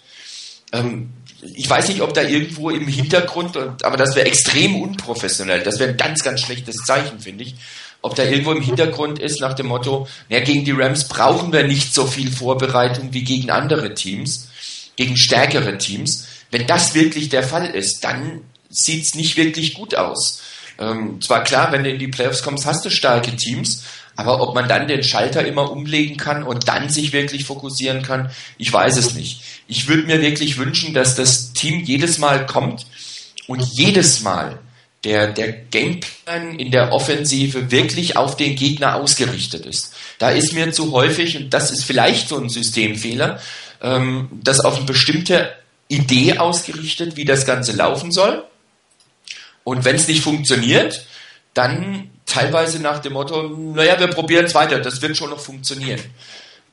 Ähm, 0.71 1.11
ich 1.55 1.69
weiß 1.69 1.89
nicht, 1.89 2.01
ob 2.01 2.13
da 2.13 2.21
irgendwo 2.21 2.69
im 2.69 2.87
Hintergrund, 2.87 3.57
aber 3.57 3.97
das 3.97 4.15
wäre 4.15 4.27
extrem 4.27 4.81
unprofessionell. 4.81 5.61
Das 5.61 5.79
wäre 5.79 5.91
ein 5.91 5.97
ganz, 5.97 6.23
ganz 6.23 6.41
schlechtes 6.41 6.77
Zeichen, 6.85 7.19
finde 7.19 7.43
ich. 7.43 7.55
Ob 8.01 8.15
da 8.15 8.23
irgendwo 8.23 8.51
im 8.51 8.61
Hintergrund 8.61 9.19
ist 9.19 9.39
nach 9.39 9.53
dem 9.53 9.67
Motto, 9.67 10.07
ja, 10.29 10.39
gegen 10.41 10.65
die 10.65 10.71
Rams 10.71 11.07
brauchen 11.07 11.53
wir 11.53 11.63
nicht 11.63 11.93
so 11.93 12.05
viel 12.05 12.31
Vorbereitung 12.31 13.13
wie 13.13 13.23
gegen 13.23 13.49
andere 13.49 13.93
Teams, 13.93 14.49
gegen 14.95 15.17
stärkere 15.17 15.77
Teams. 15.77 16.27
Wenn 16.51 16.67
das 16.67 16.93
wirklich 16.93 17.29
der 17.29 17.43
Fall 17.43 17.67
ist, 17.67 18.03
dann 18.03 18.41
sieht 18.69 19.05
es 19.05 19.15
nicht 19.15 19.37
wirklich 19.37 19.73
gut 19.73 19.95
aus. 19.95 20.41
Ähm, 20.79 21.21
zwar 21.21 21.43
klar, 21.43 21.71
wenn 21.71 21.83
du 21.83 21.91
in 21.91 21.99
die 21.99 22.07
Playoffs 22.07 22.43
kommst, 22.43 22.65
hast 22.65 22.83
du 22.83 22.89
starke 22.89 23.35
Teams, 23.35 23.83
aber 24.15 24.41
ob 24.41 24.53
man 24.55 24.67
dann 24.67 24.87
den 24.87 25.03
Schalter 25.03 25.45
immer 25.45 25.71
umlegen 25.71 26.17
kann 26.17 26.43
und 26.43 26.67
dann 26.67 26.89
sich 26.89 27.13
wirklich 27.13 27.45
fokussieren 27.45 28.03
kann, 28.03 28.31
ich 28.57 28.71
weiß 28.71 28.97
es 28.97 29.13
nicht. 29.15 29.41
Ich 29.67 29.87
würde 29.87 30.03
mir 30.03 30.21
wirklich 30.21 30.57
wünschen, 30.57 30.93
dass 30.93 31.15
das 31.15 31.53
Team 31.53 31.81
jedes 31.83 32.19
Mal 32.19 32.45
kommt 32.45 32.85
und 33.47 33.61
jedes 33.61 34.21
Mal 34.21 34.59
der, 35.03 35.27
der 35.33 35.51
Gameplan 35.51 36.57
in 36.59 36.71
der 36.71 36.93
Offensive 36.93 37.71
wirklich 37.71 38.15
auf 38.15 38.37
den 38.37 38.55
Gegner 38.55 38.95
ausgerichtet 38.95 39.65
ist. 39.65 39.93
Da 40.17 40.29
ist 40.29 40.53
mir 40.53 40.71
zu 40.71 40.91
häufig, 40.91 41.35
und 41.37 41.53
das 41.53 41.71
ist 41.71 41.83
vielleicht 41.83 42.29
so 42.29 42.39
ein 42.39 42.49
Systemfehler, 42.49 43.41
ähm, 43.81 44.29
das 44.31 44.61
auf 44.61 44.77
eine 44.77 44.85
bestimmte 44.85 45.53
Idee 45.89 46.37
ausgerichtet, 46.37 47.17
wie 47.17 47.25
das 47.25 47.45
Ganze 47.45 47.73
laufen 47.73 48.11
soll. 48.11 48.45
Und 49.65 49.83
wenn 49.85 49.95
es 49.95 50.07
nicht 50.07 50.21
funktioniert, 50.21 51.05
dann 51.53 52.09
teilweise 52.25 52.79
nach 52.79 52.99
dem 52.99 53.13
Motto, 53.13 53.43
naja, 53.43 53.99
wir 53.99 54.07
probieren 54.07 54.45
es 54.45 54.55
weiter, 54.55 54.79
das 54.79 55.01
wird 55.01 55.17
schon 55.17 55.29
noch 55.29 55.39
funktionieren. 55.39 56.01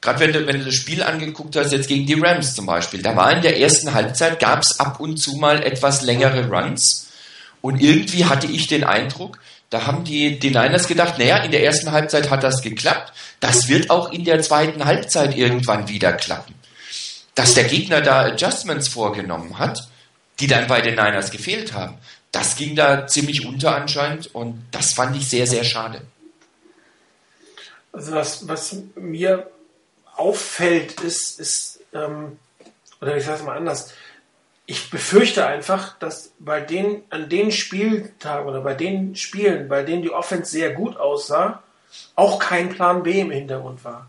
gerade 0.01 0.21
wenn 0.21 0.33
du, 0.33 0.47
wenn 0.47 0.59
du 0.59 0.65
das 0.65 0.75
Spiel 0.75 1.03
angeguckt 1.03 1.57
hast, 1.57 1.73
jetzt 1.73 1.89
gegen 1.89 2.07
die 2.07 2.15
Rams 2.15 2.55
zum 2.55 2.67
Beispiel, 2.67 3.03
da 3.03 3.17
war 3.17 3.33
in 3.33 3.43
der 3.43 3.61
ersten 3.61 3.93
Halbzeit, 3.93 4.41
gab 4.41 4.63
es 4.63 4.81
ab 4.81 5.01
und 5.01 5.19
zu 5.19 5.37
mal 5.37 5.63
etwas 5.63 6.03
längere 6.03 6.49
Runs. 6.49 7.09
Und 7.61 7.81
irgendwie 7.81 8.25
hatte 8.25 8.47
ich 8.47 8.67
den 8.69 8.85
Eindruck, 8.85 9.39
da 9.71 9.87
haben 9.87 10.03
die, 10.03 10.39
die 10.39 10.51
Niners 10.51 10.89
gedacht, 10.89 11.19
naja, 11.19 11.39
in 11.39 11.53
der 11.53 11.63
ersten 11.63 11.93
Halbzeit 11.93 12.29
hat 12.29 12.43
das 12.43 12.61
geklappt. 12.61 13.13
Das 13.39 13.69
wird 13.69 13.89
auch 13.91 14.11
in 14.11 14.25
der 14.25 14.43
zweiten 14.43 14.85
Halbzeit 14.85 15.37
irgendwann 15.37 15.89
wieder 15.89 16.13
klappen. 16.13 16.55
Dass 17.37 17.55
der 17.55 17.65
Gegner 17.65 18.01
da 18.01 18.23
Adjustments 18.23 18.89
vorgenommen 18.89 19.59
hat, 19.61 19.89
die 20.41 20.49
dann 20.49 20.67
bei 20.67 20.81
den 20.81 20.97
Niners 20.97 21.31
gefehlt 21.31 21.73
haben, 21.73 21.99
das 22.33 22.57
ging 22.57 22.77
da 22.77 23.07
ziemlich 23.07 23.47
unter 23.47 23.75
anscheinend 23.75 24.35
und 24.35 24.65
das 24.71 24.93
fand 24.93 25.17
ich 25.17 25.29
sehr, 25.29 25.47
sehr 25.47 25.65
schade. 25.65 26.03
Also 27.93 28.13
was, 28.13 28.47
was 28.47 28.77
mir 28.95 29.51
auffällt, 30.17 31.01
ist, 31.01 31.41
ist 31.41 31.81
ähm, 31.93 32.39
oder 33.01 33.17
ich 33.17 33.25
sage 33.25 33.39
es 33.39 33.45
mal 33.45 33.57
anders, 33.57 33.93
ich 34.67 34.91
befürchte 34.91 35.47
einfach, 35.47 35.99
dass 35.99 36.31
bei 36.39 36.61
den, 36.61 37.03
an 37.11 37.29
den 37.29 37.51
Spieltagen 37.51 38.49
oder 38.49 38.61
bei 38.61 38.75
den 38.75 39.17
Spielen, 39.17 39.69
bei 39.69 39.83
denen 39.83 40.03
die 40.03 40.13
Offense 40.13 40.53
sehr 40.53 40.71
gut 40.73 40.97
aussah, 40.97 41.63
auch 42.15 42.39
kein 42.39 42.69
Plan 42.69 43.03
B 43.03 43.21
im 43.21 43.33
Hintergrund 43.33 43.85
war. 43.85 44.07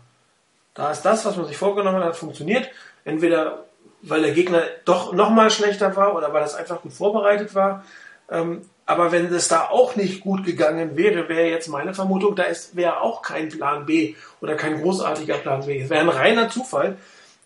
Da 0.74 0.92
ist 0.92 1.02
das, 1.02 1.24
was 1.24 1.36
man 1.36 1.46
sich 1.46 1.56
vorgenommen 1.56 2.04
hat, 2.04 2.16
funktioniert. 2.16 2.70
Entweder 3.04 3.64
weil 4.02 4.22
der 4.22 4.32
Gegner 4.32 4.62
doch 4.84 5.12
nochmal 5.12 5.50
schlechter 5.50 5.94
war 5.96 6.14
oder 6.14 6.32
weil 6.32 6.42
das 6.42 6.54
einfach 6.54 6.82
gut 6.82 6.92
vorbereitet 6.92 7.54
war. 7.54 7.84
Ähm, 8.32 8.62
aber 8.84 9.12
wenn 9.12 9.32
es 9.32 9.48
da 9.48 9.68
auch 9.68 9.94
nicht 9.94 10.22
gut 10.22 10.44
gegangen 10.44 10.96
wäre, 10.96 11.28
wäre 11.28 11.48
jetzt 11.48 11.68
meine 11.68 11.94
Vermutung, 11.94 12.34
da 12.34 12.44
wäre 12.72 13.00
auch 13.00 13.22
kein 13.22 13.48
Plan 13.48 13.86
B 13.86 14.16
oder 14.40 14.56
kein 14.56 14.80
großartiger 14.80 15.38
Plan 15.38 15.64
B. 15.64 15.80
Es 15.80 15.90
wäre 15.90 16.00
ein 16.00 16.08
reiner 16.08 16.48
Zufall, 16.48 16.96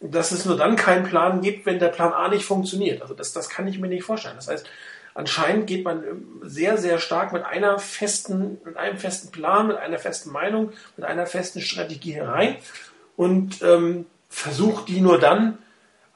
dass 0.00 0.32
es 0.32 0.44
nur 0.44 0.56
dann 0.56 0.76
keinen 0.76 1.04
Plan 1.04 1.42
gibt, 1.42 1.66
wenn 1.66 1.78
der 1.78 1.88
Plan 1.88 2.12
A 2.12 2.28
nicht 2.28 2.44
funktioniert. 2.44 3.02
Also 3.02 3.14
das, 3.14 3.32
das 3.32 3.48
kann 3.48 3.68
ich 3.68 3.78
mir 3.78 3.88
nicht 3.88 4.04
vorstellen. 4.04 4.36
Das 4.36 4.48
heißt, 4.48 4.66
anscheinend 5.14 5.66
geht 5.66 5.84
man 5.84 6.02
sehr, 6.42 6.78
sehr 6.78 6.98
stark 6.98 7.32
mit 7.32 7.44
einer 7.44 7.78
festen, 7.78 8.58
mit 8.64 8.76
einem 8.76 8.96
festen 8.96 9.30
Plan, 9.30 9.66
mit 9.66 9.76
einer 9.76 9.98
festen 9.98 10.30
Meinung, 10.30 10.72
mit 10.96 11.06
einer 11.06 11.26
festen 11.26 11.60
Strategie 11.60 12.14
herein 12.14 12.56
und 13.16 13.62
ähm, 13.62 14.06
versucht 14.28 14.88
die 14.88 15.00
nur 15.00 15.18
dann 15.18 15.58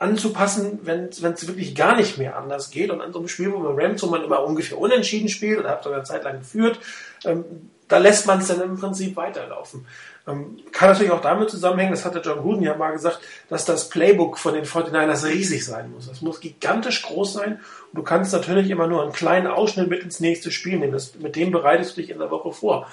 anzupassen, 0.01 0.81
wenn 0.83 1.09
es 1.11 1.47
wirklich 1.47 1.75
gar 1.75 1.95
nicht 1.95 2.19
mehr 2.19 2.37
anders 2.37 2.71
geht. 2.71 2.91
Und 2.91 3.03
an 3.03 3.13
so 3.13 3.19
einem 3.19 3.29
Spiel, 3.29 3.53
wo 3.53 3.59
man 3.59 3.79
Rams, 3.79 4.03
wo 4.03 4.07
man 4.07 4.25
immer 4.25 4.43
ungefähr 4.43 4.79
unentschieden 4.79 5.29
spielt 5.29 5.61
oder 5.61 5.71
hat 5.71 5.85
sogar 5.85 5.99
eine 5.99 6.07
Zeit 6.07 6.25
lang 6.25 6.39
geführt, 6.41 6.81
ähm, 7.25 7.45
da 7.87 7.99
lässt 7.99 8.27
man 8.27 8.39
es 8.39 8.49
dann 8.49 8.63
im 8.63 8.79
Prinzip 8.79 9.15
weiterlaufen. 9.17 9.87
Ähm, 10.27 10.59
kann 10.73 10.91
natürlich 10.91 11.13
auch 11.13 11.21
damit 11.21 11.51
zusammenhängen, 11.51 11.91
das 11.91 12.05
hatte 12.07 12.23
John 12.25 12.39
Gruden 12.39 12.63
ja 12.63 12.77
mal 12.77 12.93
gesagt, 12.93 13.21
dass 13.51 13.67
das 13.67 13.91
Playbook 13.91 14.39
von 14.39 14.55
den 14.55 14.65
49ers 14.65 15.27
riesig 15.27 15.67
sein 15.67 15.91
muss. 15.93 16.09
Das 16.09 16.23
muss 16.23 16.41
gigantisch 16.41 17.03
groß 17.03 17.35
sein 17.35 17.61
und 17.93 17.99
du 17.99 18.03
kannst 18.03 18.33
natürlich 18.33 18.71
immer 18.71 18.87
nur 18.87 19.03
einen 19.03 19.13
kleinen 19.13 19.49
Ausschnitt 19.49 19.89
mit 19.89 20.03
ins 20.03 20.21
nächste 20.21 20.51
Spiel 20.51 20.79
nehmen. 20.79 20.93
Das, 20.93 21.17
mit 21.17 21.37
dem 21.37 21.51
bereitest 21.51 21.97
du 21.97 22.01
dich 22.01 22.11
in 22.11 22.19
der 22.19 22.31
Woche 22.31 22.53
vor. 22.53 22.87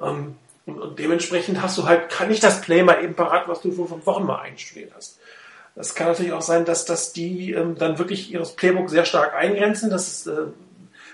Ähm, 0.00 0.36
und, 0.64 0.80
und, 0.80 0.98
dementsprechend 0.98 1.60
hast 1.60 1.76
du 1.78 1.86
halt, 1.86 2.08
kann 2.08 2.30
ich 2.30 2.38
das 2.38 2.60
Play 2.60 2.84
mal 2.84 3.02
eben 3.02 3.14
parat, 3.14 3.48
was 3.48 3.62
du 3.62 3.72
vor 3.72 3.88
fünf 3.88 4.06
Wochen 4.06 4.24
mal 4.24 4.40
einstudiert 4.42 4.92
hast. 4.94 5.18
Es 5.74 5.94
kann 5.94 6.08
natürlich 6.08 6.32
auch 6.32 6.42
sein, 6.42 6.64
dass, 6.64 6.84
dass 6.84 7.12
die 7.12 7.52
ähm, 7.52 7.76
dann 7.76 7.98
wirklich 7.98 8.30
ihres 8.30 8.52
Playbook 8.52 8.90
sehr 8.90 9.04
stark 9.04 9.34
eingrenzen, 9.34 9.90
dass, 9.90 10.26
äh, 10.26 10.46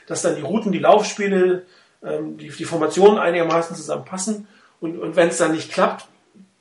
dass 0.07 0.23
dann 0.23 0.37
die 0.37 0.43
Routen, 0.43 0.73
die 0.73 0.81
Laufspiele, 0.81 1.65
ähm, 2.03 2.39
die, 2.39 2.49
die 2.49 2.65
Formationen 2.65 3.19
einigermaßen 3.19 3.77
zusammenpassen. 3.77 4.49
Und, 4.81 4.99
und 4.99 5.17
wenn 5.17 5.29
es 5.29 5.39
dann 5.39 5.53
nicht 5.53 5.73
klappt, 5.73 6.07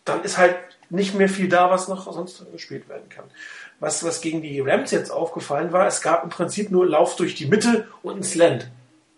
dann 0.06 0.24
ist 0.24 0.38
halt 0.38 0.56
nicht 0.90 1.16
mehr 1.16 1.30
viel 1.30 1.50
da, 1.50 1.70
was 1.70 1.88
noch 1.88 2.12
sonst 2.12 2.46
gespielt 2.52 2.88
werden 2.88 3.10
kann. 3.10 3.26
Was, 3.80 4.04
was 4.04 4.22
gegen 4.22 4.42
die 4.42 4.60
Rams 4.62 4.92
jetzt 4.92 5.12
aufgefallen 5.12 5.72
war, 5.72 5.86
es 5.86 6.02
gab 6.02 6.24
im 6.24 6.30
Prinzip 6.30 6.72
nur 6.72 6.88
Lauf 6.88 7.16
durch 7.16 7.36
die 7.36 7.46
Mitte 7.46 7.88
und 8.04 8.18
ein 8.18 8.24
Slant. 8.24 8.70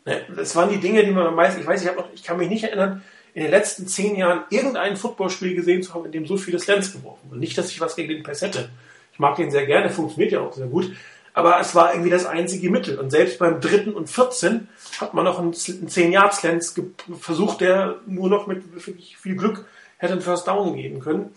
Ne, 0.06 0.22
das 0.36 0.56
waren 0.56 0.70
die 0.70 0.80
Dinge, 0.80 1.06
die 1.06 1.12
man 1.12 1.28
am 1.28 1.40
ich 1.40 1.66
weiß, 1.66 1.84
ich, 1.84 1.96
noch, 1.96 2.12
ich 2.14 2.24
kann 2.24 2.38
mich 2.38 2.50
nicht 2.50 2.64
erinnern, 2.64 3.04
in 3.34 3.44
den 3.44 3.52
letzten 3.52 3.88
zehn 3.88 4.16
Jahren 4.16 4.44
irgendein 4.50 4.98
Footballspiel 4.98 5.56
gesehen 5.56 5.84
zu 5.84 5.94
haben, 5.94 6.06
in 6.06 6.12
dem 6.12 6.26
so 6.26 6.38
viele 6.38 6.60
Slants 6.60 6.94
geworfen 6.94 7.30
wurden. 7.30 7.40
Nicht, 7.40 7.58
dass 7.58 7.72
ich 7.72 7.82
was 7.82 7.96
gegen 7.96 8.10
den 8.10 8.24
Pass 8.24 8.42
hätte. 8.42 8.70
Ich 9.14 9.20
mag 9.20 9.36
den 9.36 9.52
sehr 9.52 9.66
gerne, 9.66 9.90
funktioniert 9.90 10.32
ja 10.32 10.42
auch 10.42 10.54
sehr 10.54 10.68
gut. 10.68 10.92
Aber 11.34 11.60
es 11.60 11.76
war 11.76 11.94
irgendwie 11.94 12.10
das 12.10 12.26
einzige 12.26 12.70
Mittel. 12.70 13.00
Und 13.00 13.12
selbst 13.12 13.40
beim 13.40 13.62
dritten 13.62 13.94
und 13.94 14.10
14 14.10 14.68
hat 15.00 15.14
man 15.14 15.24
noch 15.26 15.40
einen 15.40 15.54
10-Yard-Slants 15.54 16.76
versucht, 17.20 17.62
der 17.62 17.98
nur 18.06 18.30
noch 18.30 18.48
mit 18.48 18.74
wirklich 18.74 19.18
viel 19.18 19.36
Glück 19.36 19.66
hätte 19.98 20.14
einen 20.14 20.22
First 20.22 20.48
Down 20.48 20.76
geben 20.76 21.00
können. 21.00 21.34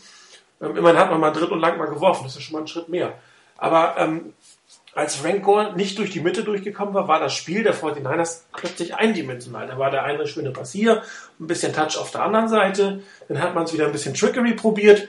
Ähm, 0.61 0.77
immerhin 0.77 0.99
hat 0.99 1.11
man 1.11 1.21
mal 1.21 1.33
dritt 1.33 1.51
und 1.51 1.61
lang 1.61 1.79
mal 1.79 1.87
geworfen. 1.87 2.25
Das 2.25 2.37
ist 2.37 2.43
schon 2.43 2.55
mal 2.55 2.61
ein 2.61 2.69
Schritt 2.69 2.89
mehr. 2.89 3.15
Aber 3.59 3.97
ähm, 3.99 4.33
als 4.95 5.25
Rancor 5.25 5.73
nicht 5.73 5.99
durch 5.99 6.11
die 6.11 6.21
Mitte 6.21 6.45
durchgekommen 6.45 6.93
war, 6.93 7.09
war 7.09 7.19
das 7.19 7.35
Spiel 7.35 7.63
der 7.63 7.75
49ers 7.75 8.43
plötzlich 8.53 8.95
eindimensional. 8.95 9.67
Da 9.67 9.79
war 9.79 9.91
der 9.91 10.05
eine 10.05 10.27
schöne 10.27 10.51
Pass 10.51 10.73
hier, 10.73 11.03
ein 11.41 11.47
bisschen 11.47 11.73
Touch 11.73 11.97
auf 11.97 12.11
der 12.11 12.23
anderen 12.23 12.49
Seite, 12.49 13.03
dann 13.29 13.41
hat 13.41 13.55
man 13.55 13.65
es 13.65 13.73
wieder 13.73 13.87
ein 13.87 13.93
bisschen 13.93 14.15
Trickery 14.15 14.55
probiert. 14.55 15.09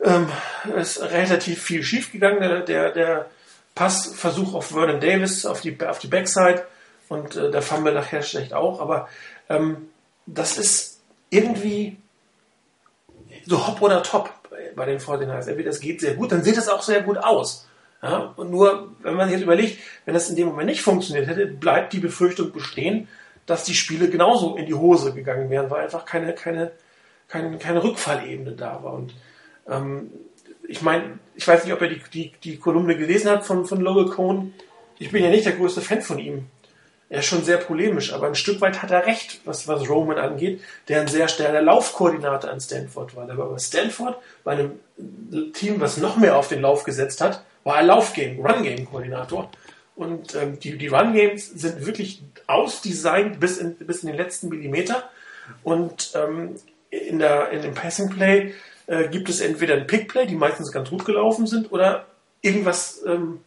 Ähm, 0.00 0.28
es 0.76 0.96
ist 0.96 1.02
relativ 1.02 1.62
viel 1.62 1.82
schiefgegangen. 1.82 2.40
Der, 2.40 2.60
der, 2.60 2.92
der 2.92 3.26
Passversuch 3.74 4.54
auf 4.54 4.66
Vernon 4.66 5.00
Davis 5.00 5.46
auf 5.46 5.60
die, 5.60 5.78
auf 5.86 6.00
die 6.00 6.08
Backside 6.08 6.66
und 7.08 7.36
äh, 7.36 7.50
der 7.50 7.62
Fumble 7.62 7.94
nachher 7.94 8.22
schlecht 8.22 8.52
auch, 8.52 8.80
aber 8.80 9.08
ähm, 9.48 9.88
das 10.26 10.58
ist 10.58 11.00
irgendwie 11.30 11.96
so 13.46 13.66
hopp 13.66 13.80
oder 13.80 14.02
top 14.02 14.32
bei 14.74 14.84
den 14.84 14.98
49ers. 14.98 15.48
Entweder 15.48 15.70
das 15.70 15.80
geht 15.80 16.00
sehr 16.00 16.14
gut, 16.14 16.32
dann 16.32 16.42
sieht 16.42 16.56
es 16.56 16.68
auch 16.68 16.82
sehr 16.82 17.02
gut 17.02 17.18
aus. 17.18 17.68
Ja, 18.02 18.32
und 18.36 18.50
nur, 18.50 18.92
wenn 19.02 19.14
man 19.14 19.28
sich 19.28 19.38
jetzt 19.38 19.44
überlegt, 19.44 19.78
wenn 20.04 20.14
das 20.14 20.30
in 20.30 20.36
dem 20.36 20.46
Moment 20.46 20.68
nicht 20.68 20.82
funktioniert 20.82 21.26
hätte, 21.26 21.46
bleibt 21.46 21.92
die 21.92 21.98
Befürchtung 21.98 22.52
bestehen, 22.52 23.08
dass 23.46 23.64
die 23.64 23.74
Spiele 23.74 24.08
genauso 24.08 24.56
in 24.56 24.66
die 24.66 24.74
Hose 24.74 25.12
gegangen 25.14 25.50
wären, 25.50 25.70
weil 25.70 25.82
einfach 25.82 26.04
keine, 26.04 26.32
keine, 26.34 26.70
keine, 27.26 27.58
keine 27.58 27.82
Rückfallebene 27.82 28.52
da 28.52 28.82
war. 28.84 28.94
Und 28.94 29.14
ähm, 29.68 30.12
ich 30.68 30.82
meine, 30.82 31.18
ich 31.34 31.48
weiß 31.48 31.64
nicht, 31.64 31.72
ob 31.72 31.80
er 31.80 31.88
die, 31.88 32.02
die, 32.12 32.32
die 32.44 32.58
Kolumne 32.58 32.96
gelesen 32.96 33.30
hat 33.30 33.44
von, 33.44 33.64
von 33.64 33.80
Logan 33.80 34.10
Cohn. 34.10 34.54
Ich 34.98 35.10
bin 35.10 35.24
ja 35.24 35.30
nicht 35.30 35.46
der 35.46 35.54
größte 35.54 35.80
Fan 35.80 36.02
von 36.02 36.18
ihm. 36.18 36.46
Er 37.10 37.20
ist 37.20 37.26
schon 37.26 37.42
sehr 37.42 37.56
polemisch, 37.56 38.12
aber 38.12 38.26
ein 38.26 38.34
Stück 38.34 38.60
weit 38.60 38.82
hat 38.82 38.90
er 38.90 39.06
recht, 39.06 39.40
was, 39.46 39.66
was 39.66 39.88
Roman 39.88 40.18
angeht, 40.18 40.60
der 40.88 41.00
ein 41.00 41.08
sehr 41.08 41.26
starker 41.26 41.62
Laufkoordinator 41.62 42.50
an 42.50 42.60
Stanford 42.60 43.16
war. 43.16 43.30
Aber 43.30 43.58
Stanford, 43.58 44.18
bei 44.44 44.52
einem 44.52 44.72
Team, 45.54 45.80
was 45.80 45.96
noch 45.96 46.18
mehr 46.18 46.36
auf 46.36 46.48
den 46.48 46.60
Lauf 46.60 46.84
gesetzt 46.84 47.22
hat, 47.22 47.44
war 47.64 47.78
er 47.78 47.82
Laufgame, 47.84 48.38
Run-Game-Koordinator. 48.38 49.50
Und 49.96 50.34
ähm, 50.34 50.58
die, 50.60 50.78
die 50.78 50.86
Run-Games 50.88 51.46
sind 51.46 51.84
wirklich 51.84 52.22
ausdesignt 52.46 53.40
bis 53.40 53.58
in, 53.58 53.74
bis 53.76 54.02
in 54.02 54.08
den 54.08 54.16
letzten 54.16 54.48
Millimeter. 54.48 55.10
Und 55.64 56.12
ähm, 56.14 56.54
in, 56.90 57.18
der, 57.18 57.50
in 57.50 57.62
dem 57.62 57.74
Passing 57.74 58.10
Play 58.10 58.54
äh, 58.86 59.08
gibt 59.08 59.28
es 59.28 59.40
entweder 59.40 59.74
ein 59.74 59.86
Pick 59.86 60.08
Play, 60.08 60.26
die 60.26 60.36
meistens 60.36 60.72
ganz 60.72 60.90
gut 60.90 61.04
gelaufen 61.04 61.46
sind, 61.46 61.72
oder 61.72 62.06
irgendwas 62.40 63.02
ähm, 63.06 63.40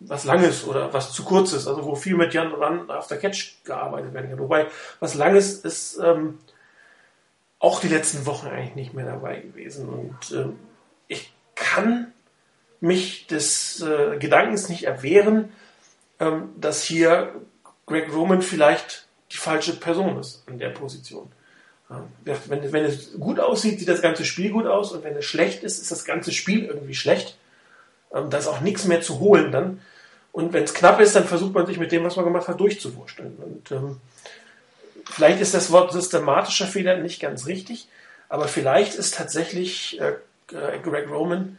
was 0.00 0.24
Langes 0.24 0.66
oder 0.66 0.92
was 0.92 1.12
zu 1.12 1.24
kurzes, 1.24 1.66
also 1.66 1.84
wo 1.84 1.94
viel 1.94 2.16
mit 2.16 2.32
Jan 2.32 2.52
Run 2.52 2.90
after 2.90 3.16
Catch 3.18 3.62
gearbeitet 3.64 4.14
werden 4.14 4.30
kann. 4.30 4.38
Wobei 4.38 4.66
was 4.98 5.14
Langes 5.14 5.60
ist 5.60 5.98
ähm, 5.98 6.38
auch 7.58 7.80
die 7.80 7.88
letzten 7.88 8.24
Wochen 8.24 8.48
eigentlich 8.48 8.74
nicht 8.74 8.94
mehr 8.94 9.04
dabei 9.04 9.40
gewesen. 9.40 9.88
Und 9.88 10.32
ähm, 10.32 10.58
ich 11.06 11.34
kann 11.54 12.12
mich 12.80 13.26
des 13.26 13.82
äh, 13.82 14.16
Gedankens 14.18 14.68
nicht 14.68 14.84
erwehren, 14.84 15.52
ähm, 16.18 16.50
dass 16.58 16.82
hier 16.82 17.34
Greg 17.86 18.12
Roman 18.12 18.42
vielleicht 18.42 19.06
die 19.32 19.36
falsche 19.36 19.74
Person 19.74 20.18
ist 20.18 20.42
in 20.48 20.58
der 20.58 20.70
Position. 20.70 21.30
Ähm, 21.90 22.04
wenn, 22.24 22.72
wenn 22.72 22.84
es 22.84 23.12
gut 23.18 23.40
aussieht, 23.40 23.78
sieht 23.78 23.88
das 23.88 24.02
ganze 24.02 24.24
Spiel 24.24 24.50
gut 24.50 24.66
aus 24.66 24.92
und 24.92 25.04
wenn 25.04 25.16
es 25.16 25.24
schlecht 25.24 25.62
ist, 25.62 25.80
ist 25.80 25.90
das 25.90 26.04
ganze 26.04 26.32
Spiel 26.32 26.64
irgendwie 26.64 26.94
schlecht. 26.94 27.36
Ähm, 28.14 28.30
da 28.30 28.38
ist 28.38 28.46
auch 28.46 28.60
nichts 28.60 28.84
mehr 28.86 29.02
zu 29.02 29.20
holen 29.20 29.52
dann. 29.52 29.80
Und 30.32 30.52
wenn 30.52 30.64
es 30.64 30.74
knapp 30.74 31.00
ist, 31.00 31.16
dann 31.16 31.24
versucht 31.24 31.54
man 31.54 31.66
sich 31.66 31.78
mit 31.78 31.90
dem, 31.90 32.04
was 32.04 32.16
man 32.16 32.24
gemacht 32.24 32.48
hat, 32.48 32.60
durchzuwursteln. 32.60 33.36
Und 33.36 33.72
ähm, 33.72 34.00
vielleicht 35.04 35.40
ist 35.40 35.54
das 35.54 35.72
Wort 35.72 35.92
systematischer 35.92 36.66
Fehler 36.66 36.98
nicht 36.98 37.20
ganz 37.20 37.46
richtig, 37.46 37.88
aber 38.28 38.46
vielleicht 38.46 38.94
ist 38.94 39.14
tatsächlich 39.14 40.00
äh 40.00 40.12
Greg 40.82 41.08
Roman 41.08 41.58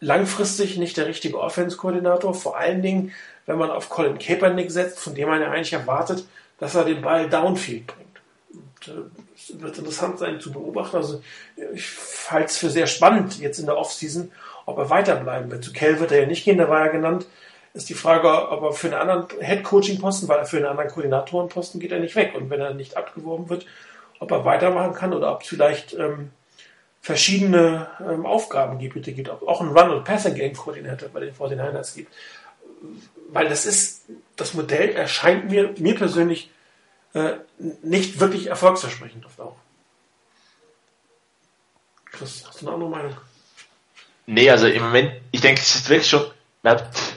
langfristig 0.00 0.76
nicht 0.76 0.96
der 0.96 1.06
richtige 1.06 1.38
Offense-Koordinator, 1.38 2.34
vor 2.34 2.56
allen 2.56 2.82
Dingen, 2.82 3.12
wenn 3.46 3.58
man 3.58 3.70
auf 3.70 3.88
Colin 3.88 4.18
Kaepernick 4.18 4.70
setzt, 4.70 4.98
von 4.98 5.14
dem 5.14 5.28
man 5.28 5.40
ja 5.40 5.50
eigentlich 5.50 5.72
erwartet, 5.72 6.26
dass 6.58 6.74
er 6.74 6.84
den 6.84 7.02
Ball 7.02 7.28
downfield 7.28 7.86
bringt. 7.86 8.20
Und, 8.52 8.88
äh, 8.88 9.08
es 9.36 9.60
wird 9.60 9.78
interessant 9.78 10.18
sein 10.18 10.40
zu 10.40 10.52
beobachten. 10.52 10.96
Also 10.96 11.22
ich 11.74 11.86
halte 12.30 12.46
es 12.46 12.56
für 12.56 12.70
sehr 12.70 12.86
spannend 12.86 13.38
jetzt 13.38 13.58
in 13.58 13.66
der 13.66 13.76
Offseason, 13.76 14.32
ob 14.64 14.78
er 14.78 14.90
weiterbleiben 14.90 15.50
wird. 15.50 15.64
Zu 15.64 15.72
Kell 15.72 16.00
wird 16.00 16.12
er 16.12 16.22
ja 16.22 16.26
nicht 16.26 16.44
gehen, 16.44 16.58
da 16.58 16.68
war 16.68 16.80
er 16.80 16.88
genannt. 16.90 17.26
Ist 17.74 17.90
die 17.90 17.94
Frage, 17.94 18.50
ob 18.50 18.62
er 18.62 18.72
für 18.72 18.86
einen 18.86 18.96
anderen 18.96 19.26
Head-Coaching-Posten, 19.40 20.28
weil 20.28 20.38
er 20.38 20.46
für 20.46 20.56
einen 20.56 20.66
anderen 20.66 20.88
Koordinatorenposten 20.88 21.78
geht 21.78 21.92
er 21.92 22.00
nicht 22.00 22.16
weg. 22.16 22.34
Und 22.34 22.48
wenn 22.48 22.60
er 22.60 22.72
nicht 22.72 22.96
abgeworben 22.96 23.50
wird, 23.50 23.66
ob 24.18 24.30
er 24.30 24.44
weitermachen 24.46 24.94
kann 24.94 25.12
oder 25.12 25.32
ob 25.32 25.42
es 25.42 25.48
vielleicht 25.48 25.92
ähm, 25.92 26.30
verschiedene 27.06 27.86
ähm, 28.00 28.26
Aufgabengebiete 28.26 29.12
gibt, 29.12 29.30
auch 29.30 29.60
ein 29.60 29.68
Run- 29.68 29.90
und 29.90 30.02
Passing-Game-Koordinator 30.02 31.08
bei 31.10 31.20
den 31.20 31.32
49ers 31.32 31.94
gibt. 31.94 32.12
Weil 33.28 33.48
das 33.48 33.64
ist, 33.64 34.06
das 34.34 34.54
Modell 34.54 34.88
erscheint 34.88 35.48
mir, 35.48 35.72
mir 35.78 35.94
persönlich 35.94 36.50
äh, 37.14 37.34
nicht 37.84 38.18
wirklich 38.18 38.48
erfolgsversprechend 38.48 39.24
auf 39.24 39.36
Dauer. 39.36 39.56
Chris, 42.06 42.42
hast 42.44 42.60
du 42.60 42.66
eine 42.66 42.74
andere 42.74 42.90
Meinung? 42.90 43.16
Nee, 44.26 44.50
also 44.50 44.66
im 44.66 44.82
Moment, 44.82 45.12
ich 45.30 45.40
denke, 45.40 45.60
es 45.60 45.76
ist 45.76 45.88
wirklich 45.88 46.10
schon, 46.10 46.28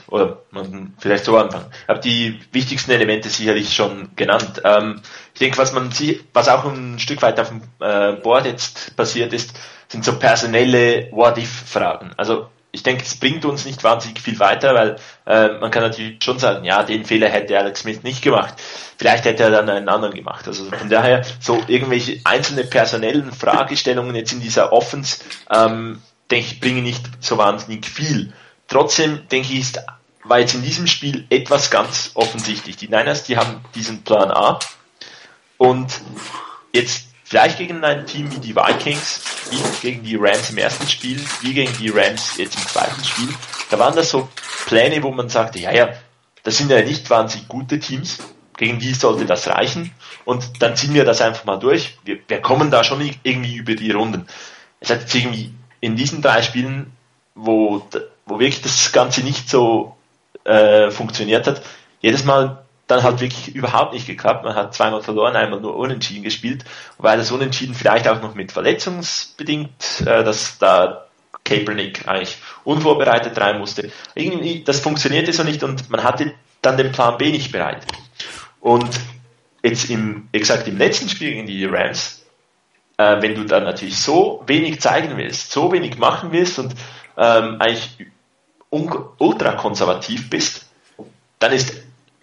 oder 0.08 0.38
man 0.50 0.94
vielleicht 0.98 1.24
so 1.24 1.36
anfangen. 1.36 1.66
Ich 1.82 1.88
habe 1.88 2.00
die 2.00 2.40
wichtigsten 2.52 2.90
Elemente 2.90 3.28
sicherlich 3.28 3.74
schon 3.74 4.10
genannt. 4.16 4.62
Ähm, 4.64 5.00
ich 5.34 5.40
denke, 5.40 5.58
was 5.58 5.72
man 5.72 5.90
was 6.32 6.48
auch 6.48 6.64
ein 6.64 6.98
Stück 6.98 7.22
weit 7.22 7.38
auf 7.40 7.48
dem 7.48 7.62
äh, 7.80 8.12
Board 8.12 8.46
jetzt 8.46 8.96
passiert 8.96 9.32
ist, 9.32 9.58
sind 9.88 10.04
so 10.04 10.18
personelle 10.18 11.08
What-If-Fragen. 11.12 12.12
Also 12.16 12.48
ich 12.72 12.82
denke, 12.82 13.02
es 13.02 13.16
bringt 13.16 13.44
uns 13.44 13.64
nicht 13.64 13.82
wahnsinnig 13.82 14.20
viel 14.20 14.38
weiter, 14.38 14.74
weil 14.74 14.96
äh, 15.26 15.58
man 15.58 15.70
kann 15.70 15.82
natürlich 15.82 16.22
schon 16.22 16.38
sagen, 16.38 16.64
ja, 16.64 16.82
den 16.82 17.04
Fehler 17.04 17.28
hätte 17.28 17.58
Alex 17.58 17.80
Smith 17.80 18.02
nicht 18.02 18.22
gemacht. 18.22 18.54
Vielleicht 18.96 19.24
hätte 19.24 19.44
er 19.44 19.50
dann 19.50 19.68
einen 19.68 19.88
anderen 19.88 20.14
gemacht. 20.14 20.46
Also 20.46 20.64
von 20.64 20.88
daher 20.88 21.24
so 21.40 21.60
irgendwelche 21.66 22.20
einzelne 22.24 22.64
personellen 22.64 23.32
Fragestellungen 23.32 24.14
jetzt 24.14 24.32
in 24.32 24.40
dieser 24.40 24.72
Offense, 24.72 25.24
ähm, 25.50 26.00
denke 26.30 26.46
ich, 26.46 26.60
bringen 26.60 26.84
nicht 26.84 27.04
so 27.20 27.38
wahnsinnig 27.38 27.86
viel. 27.86 28.32
Trotzdem 28.70 29.28
denke 29.28 29.52
ich, 29.52 29.60
ist, 29.60 29.80
war 30.24 30.38
jetzt 30.38 30.54
in 30.54 30.62
diesem 30.62 30.86
Spiel 30.86 31.26
etwas 31.28 31.70
ganz 31.70 32.12
offensichtlich. 32.14 32.76
Die 32.76 32.88
Niners, 32.88 33.24
die 33.24 33.36
haben 33.36 33.62
diesen 33.74 34.02
Plan 34.02 34.30
A 34.30 34.58
und 35.58 36.00
jetzt 36.72 37.10
Vielleicht 37.30 37.58
gegen 37.58 37.84
ein 37.84 38.06
Team 38.06 38.28
wie 38.34 38.40
die 38.40 38.56
Vikings, 38.56 39.20
wie 39.52 39.88
gegen 39.88 40.02
die 40.02 40.16
Rams 40.16 40.50
im 40.50 40.58
ersten 40.58 40.88
Spiel, 40.88 41.24
wie 41.42 41.54
gegen 41.54 41.72
die 41.78 41.88
Rams 41.88 42.36
jetzt 42.38 42.56
im 42.56 42.66
zweiten 42.66 43.04
Spiel. 43.04 43.28
Da 43.70 43.78
waren 43.78 43.94
das 43.94 44.10
so 44.10 44.28
Pläne, 44.66 45.00
wo 45.04 45.12
man 45.12 45.28
sagte, 45.28 45.60
ja, 45.60 45.70
ja, 45.70 45.90
das 46.42 46.58
sind 46.58 46.72
ja 46.72 46.82
nicht 46.82 47.08
wahnsinnig 47.08 47.46
gute 47.46 47.78
Teams, 47.78 48.18
gegen 48.56 48.80
die 48.80 48.92
sollte 48.94 49.26
das 49.26 49.46
reichen 49.46 49.92
und 50.24 50.60
dann 50.60 50.74
ziehen 50.74 50.92
wir 50.92 51.04
das 51.04 51.20
einfach 51.20 51.44
mal 51.44 51.58
durch. 51.58 51.98
Wir, 52.02 52.18
wir 52.26 52.40
kommen 52.42 52.72
da 52.72 52.82
schon 52.82 53.08
irgendwie 53.22 53.54
über 53.58 53.76
die 53.76 53.92
Runden. 53.92 54.26
Es 54.80 54.90
hat 54.90 55.02
jetzt 55.02 55.14
irgendwie 55.14 55.54
in 55.78 55.94
diesen 55.94 56.22
drei 56.22 56.42
Spielen, 56.42 56.90
wo, 57.36 57.86
wo 58.30 58.38
wirklich 58.38 58.62
das 58.62 58.92
Ganze 58.92 59.22
nicht 59.22 59.50
so 59.50 59.96
äh, 60.44 60.90
funktioniert 60.90 61.46
hat, 61.46 61.62
jedes 62.00 62.24
Mal 62.24 62.64
dann 62.90 63.02
hat 63.04 63.20
wirklich 63.20 63.54
überhaupt 63.54 63.92
nicht 63.92 64.06
geklappt. 64.06 64.44
Man 64.44 64.54
hat 64.54 64.74
zweimal 64.74 65.02
verloren, 65.02 65.36
einmal 65.36 65.60
nur 65.60 65.76
unentschieden 65.76 66.24
gespielt, 66.24 66.64
weil 66.98 67.18
das 67.18 67.30
Unentschieden 67.30 67.74
vielleicht 67.74 68.08
auch 68.08 68.20
noch 68.20 68.34
mit 68.34 68.50
verletzungsbedingt, 68.50 70.00
äh, 70.00 70.24
dass 70.24 70.58
da 70.58 71.06
Kaepernick 71.44 72.08
eigentlich 72.08 72.38
unvorbereitet 72.64 73.40
rein 73.40 73.58
musste. 73.58 73.90
Irgendwie, 74.14 74.64
das 74.64 74.80
funktionierte 74.80 75.32
so 75.32 75.44
nicht 75.44 75.62
und 75.62 75.88
man 75.90 76.02
hatte 76.02 76.34
dann 76.62 76.76
den 76.76 76.92
Plan 76.92 77.16
B 77.16 77.30
nicht 77.30 77.52
bereit. 77.52 77.86
Und 78.60 78.88
jetzt 79.62 79.88
im, 79.88 80.28
gesagt, 80.32 80.66
im 80.68 80.76
letzten 80.76 81.08
Spiel 81.08 81.30
gegen 81.30 81.46
die 81.46 81.64
Rams, 81.64 82.26
äh, 82.96 83.22
wenn 83.22 83.34
du 83.34 83.44
dann 83.44 83.64
natürlich 83.64 83.98
so 84.00 84.42
wenig 84.46 84.80
zeigen 84.80 85.16
willst, 85.16 85.52
so 85.52 85.72
wenig 85.72 85.96
machen 85.98 86.32
willst 86.32 86.58
und 86.58 86.74
ähm, 87.16 87.56
eigentlich 87.60 87.96
ultra 88.70 89.52
konservativ 89.52 90.30
bist, 90.30 90.66
dann 91.38 91.52
ist 91.52 91.82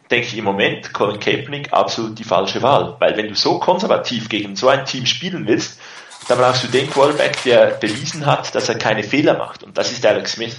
denke 0.09 0.27
ich 0.27 0.37
im 0.37 0.45
Moment 0.45 0.93
Colin 0.93 1.19
Kaepernick 1.19 1.73
absolut 1.73 2.17
die 2.17 2.23
falsche 2.23 2.61
Wahl. 2.61 2.95
Weil 2.99 3.17
wenn 3.17 3.27
du 3.27 3.35
so 3.35 3.59
konservativ 3.59 4.29
gegen 4.29 4.55
so 4.55 4.69
ein 4.69 4.85
Team 4.85 5.05
spielen 5.05 5.47
willst, 5.47 5.79
dann 6.27 6.37
brauchst 6.37 6.63
du 6.63 6.67
den 6.67 6.89
Quarterback, 6.89 7.41
der 7.43 7.67
bewiesen 7.71 8.25
hat, 8.25 8.53
dass 8.53 8.69
er 8.69 8.77
keine 8.77 9.03
Fehler 9.03 9.37
macht. 9.37 9.63
Und 9.63 9.77
das 9.77 9.91
ist 9.91 10.05
Alex 10.05 10.33
Smith. 10.33 10.57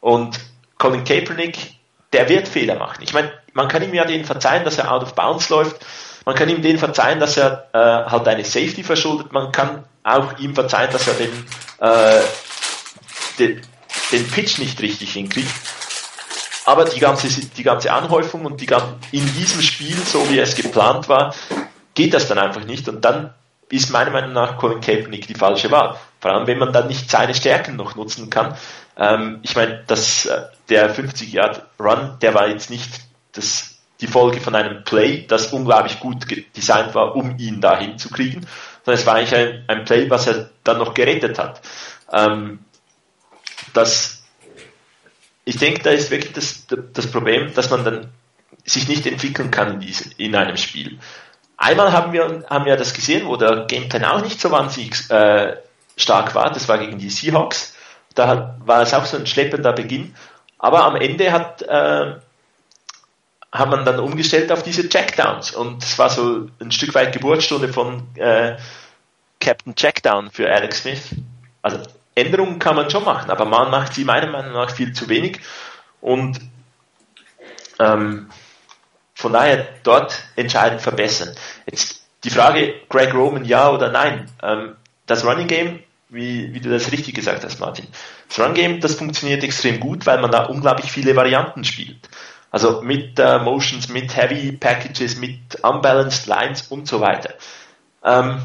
Und 0.00 0.38
Colin 0.78 1.04
Kaepernick, 1.04 1.74
der 2.12 2.28
wird 2.28 2.48
Fehler 2.48 2.76
machen. 2.76 3.02
Ich 3.02 3.12
meine, 3.12 3.32
man 3.52 3.68
kann 3.68 3.82
ihm 3.82 3.94
ja 3.94 4.04
den 4.04 4.24
verzeihen, 4.24 4.64
dass 4.64 4.78
er 4.78 4.92
out 4.92 5.02
of 5.02 5.14
bounds 5.14 5.48
läuft. 5.48 5.84
Man 6.24 6.34
kann 6.34 6.48
ihm 6.48 6.62
den 6.62 6.78
verzeihen, 6.78 7.20
dass 7.20 7.36
er 7.36 7.68
äh, 7.72 8.10
halt 8.10 8.28
eine 8.28 8.44
Safety 8.44 8.84
verschuldet. 8.84 9.32
Man 9.32 9.50
kann 9.50 9.84
auch 10.04 10.38
ihm 10.38 10.54
verzeihen, 10.54 10.90
dass 10.92 11.08
er 11.08 11.14
den, 11.14 11.46
äh, 11.80 12.20
den, 13.38 13.62
den 14.12 14.26
Pitch 14.28 14.58
nicht 14.58 14.80
richtig 14.80 15.12
hinkriegt. 15.12 15.52
Aber 16.64 16.84
die 16.84 17.00
ganze, 17.00 17.28
die 17.28 17.62
ganze 17.62 17.92
Anhäufung 17.92 18.44
und 18.44 18.60
die, 18.60 18.68
in 19.12 19.34
diesem 19.34 19.62
Spiel, 19.62 19.96
so 19.96 20.28
wie 20.28 20.38
es 20.38 20.54
geplant 20.54 21.08
war, 21.08 21.34
geht 21.94 22.12
das 22.12 22.28
dann 22.28 22.38
einfach 22.38 22.64
nicht. 22.64 22.88
Und 22.88 23.04
dann 23.04 23.32
ist 23.70 23.90
meiner 23.90 24.10
Meinung 24.10 24.32
nach 24.32 24.58
Colin 24.58 24.80
Kaepernick 24.80 25.26
die 25.26 25.34
falsche 25.34 25.70
Wahl. 25.70 25.96
Vor 26.20 26.30
allem, 26.30 26.46
wenn 26.46 26.58
man 26.58 26.72
dann 26.72 26.88
nicht 26.88 27.10
seine 27.10 27.34
Stärken 27.34 27.76
noch 27.76 27.96
nutzen 27.96 28.30
kann. 28.30 28.56
Ähm, 28.96 29.40
ich 29.42 29.54
meine, 29.56 29.84
dass 29.86 30.26
äh, 30.26 30.42
der 30.68 30.90
50 30.90 31.32
Yard 31.32 31.62
Run, 31.78 32.18
der 32.20 32.34
war 32.34 32.48
jetzt 32.48 32.70
nicht 32.70 32.90
das, 33.32 33.78
die 34.00 34.06
Folge 34.06 34.40
von 34.40 34.54
einem 34.54 34.84
Play, 34.84 35.26
das 35.26 35.52
unglaublich 35.52 36.00
gut 36.00 36.26
designt 36.56 36.94
war, 36.94 37.14
um 37.14 37.38
ihn 37.38 37.60
dahin 37.60 37.98
zu 37.98 38.10
kriegen, 38.10 38.46
sondern 38.84 39.00
es 39.00 39.06
war 39.06 39.14
eigentlich 39.14 39.34
ein, 39.34 39.64
ein 39.68 39.84
Play, 39.84 40.10
was 40.10 40.26
er 40.26 40.50
dann 40.64 40.78
noch 40.78 40.94
gerettet 40.94 41.38
hat. 41.38 41.60
Ähm, 42.12 42.60
das 43.74 44.18
ich 45.48 45.56
denke, 45.56 45.82
da 45.82 45.90
ist 45.90 46.10
wirklich 46.10 46.34
das, 46.34 46.66
das 46.92 47.10
Problem, 47.10 47.54
dass 47.54 47.70
man 47.70 47.82
dann 47.82 48.12
sich 48.66 48.86
nicht 48.86 49.06
entwickeln 49.06 49.50
kann 49.50 49.82
in, 50.18 50.36
einem 50.36 50.58
Spiel. 50.58 50.98
Einmal 51.56 51.90
haben 51.90 52.12
wir, 52.12 52.44
haben 52.50 52.66
wir 52.66 52.76
das 52.76 52.92
gesehen, 52.92 53.26
wo 53.26 53.36
der 53.36 53.64
Gameplan 53.64 54.04
auch 54.04 54.22
nicht 54.22 54.38
so 54.38 54.50
wahnsinnig 54.50 55.10
äh, 55.10 55.56
stark 55.96 56.34
war. 56.34 56.52
Das 56.52 56.68
war 56.68 56.76
gegen 56.76 56.98
die 56.98 57.08
Seahawks. 57.08 57.74
Da 58.14 58.58
war 58.62 58.82
es 58.82 58.92
auch 58.92 59.06
so 59.06 59.16
ein 59.16 59.26
schleppender 59.26 59.72
Beginn. 59.72 60.14
Aber 60.58 60.84
am 60.84 60.96
Ende 60.96 61.32
hat, 61.32 61.62
äh, 61.62 62.16
hat 63.50 63.70
man 63.70 63.86
dann 63.86 64.00
umgestellt 64.00 64.52
auf 64.52 64.62
diese 64.62 64.86
Checkdowns. 64.86 65.52
Und 65.52 65.82
es 65.82 65.98
war 65.98 66.10
so 66.10 66.50
ein 66.60 66.70
Stück 66.70 66.94
weit 66.94 67.14
Geburtsstunde 67.14 67.72
von 67.72 68.06
äh, 68.16 68.58
Captain 69.40 69.74
Checkdown 69.74 70.30
für 70.30 70.52
Alex 70.52 70.82
Smith. 70.82 71.14
Also 71.62 71.78
Änderungen 72.18 72.58
kann 72.58 72.76
man 72.76 72.90
schon 72.90 73.04
machen, 73.04 73.30
aber 73.30 73.44
man 73.44 73.70
macht 73.70 73.94
sie 73.94 74.04
meiner 74.04 74.30
Meinung 74.30 74.52
nach 74.52 74.70
viel 74.70 74.92
zu 74.92 75.08
wenig 75.08 75.40
und 76.00 76.40
ähm, 77.78 78.28
von 79.14 79.32
daher 79.32 79.66
dort 79.82 80.22
entscheidend 80.36 80.80
verbessern. 80.80 81.34
Jetzt 81.66 82.04
die 82.24 82.30
Frage, 82.30 82.74
Greg 82.88 83.14
Roman 83.14 83.44
ja 83.44 83.70
oder 83.70 83.90
nein. 83.90 84.30
Ähm, 84.42 84.76
das 85.06 85.24
Running 85.24 85.46
Game, 85.46 85.80
wie, 86.08 86.52
wie 86.54 86.60
du 86.60 86.70
das 86.70 86.92
richtig 86.92 87.14
gesagt 87.14 87.44
hast, 87.44 87.60
Martin, 87.60 87.86
das 88.28 88.38
Run 88.38 88.54
Game, 88.54 88.80
das 88.80 88.94
funktioniert 88.94 89.42
extrem 89.42 89.80
gut, 89.80 90.06
weil 90.06 90.20
man 90.20 90.30
da 90.30 90.44
unglaublich 90.44 90.90
viele 90.90 91.16
Varianten 91.16 91.64
spielt. 91.64 92.08
Also 92.50 92.82
mit 92.82 93.18
äh, 93.18 93.38
Motions, 93.38 93.88
mit 93.88 94.16
Heavy 94.16 94.52
Packages, 94.52 95.16
mit 95.16 95.62
Unbalanced 95.62 96.26
Lines 96.26 96.62
und 96.68 96.88
so 96.88 97.00
weiter. 97.00 97.34
Ähm, 98.04 98.42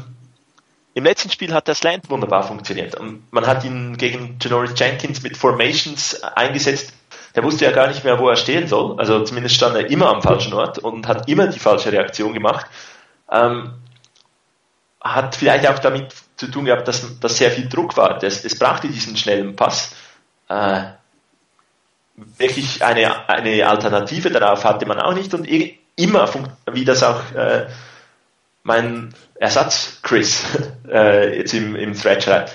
im 0.94 1.04
letzten 1.04 1.30
Spiel 1.30 1.52
hat 1.52 1.66
der 1.66 1.74
Slant 1.74 2.08
wunderbar 2.08 2.44
funktioniert 2.44 2.94
und 2.94 3.32
man 3.32 3.46
hat 3.46 3.64
ihn 3.64 3.96
gegen 3.96 4.38
Janoris 4.40 4.78
Jenkins 4.78 5.22
mit 5.22 5.36
Formations 5.36 6.22
eingesetzt. 6.22 6.92
Der 7.34 7.42
wusste 7.42 7.64
ja 7.64 7.72
gar 7.72 7.88
nicht 7.88 8.04
mehr, 8.04 8.20
wo 8.20 8.28
er 8.28 8.36
stehen 8.36 8.68
soll. 8.68 8.98
Also 8.98 9.24
zumindest 9.24 9.56
stand 9.56 9.74
er 9.74 9.90
immer 9.90 10.08
am 10.08 10.22
falschen 10.22 10.52
Ort 10.54 10.78
und 10.78 11.08
hat 11.08 11.28
immer 11.28 11.48
die 11.48 11.58
falsche 11.58 11.90
Reaktion 11.90 12.32
gemacht. 12.32 12.66
Ähm, 13.28 13.74
hat 15.00 15.34
vielleicht 15.34 15.66
auch 15.66 15.80
damit 15.80 16.14
zu 16.36 16.46
tun 16.46 16.64
gehabt, 16.64 16.86
dass, 16.86 17.18
dass 17.18 17.36
sehr 17.36 17.50
viel 17.50 17.68
Druck 17.68 17.96
war. 17.96 18.20
Das, 18.20 18.44
es 18.44 18.56
brauchte 18.56 18.86
diesen 18.86 19.16
schnellen 19.16 19.56
Pass. 19.56 19.96
Äh, 20.48 20.82
wirklich 22.14 22.84
eine, 22.84 23.28
eine 23.28 23.66
Alternative 23.68 24.30
darauf 24.30 24.64
hatte 24.64 24.86
man 24.86 25.00
auch 25.00 25.14
nicht 25.14 25.34
und 25.34 25.44
immer, 25.96 26.28
wie 26.72 26.84
das 26.84 27.02
auch 27.02 27.32
äh, 27.32 27.66
mein 28.64 29.14
Ersatz 29.36 30.00
Chris 30.02 30.42
äh, 30.90 31.38
jetzt 31.38 31.54
im, 31.54 31.76
im 31.76 31.94
Thread 31.94 32.24
schreibt. 32.24 32.52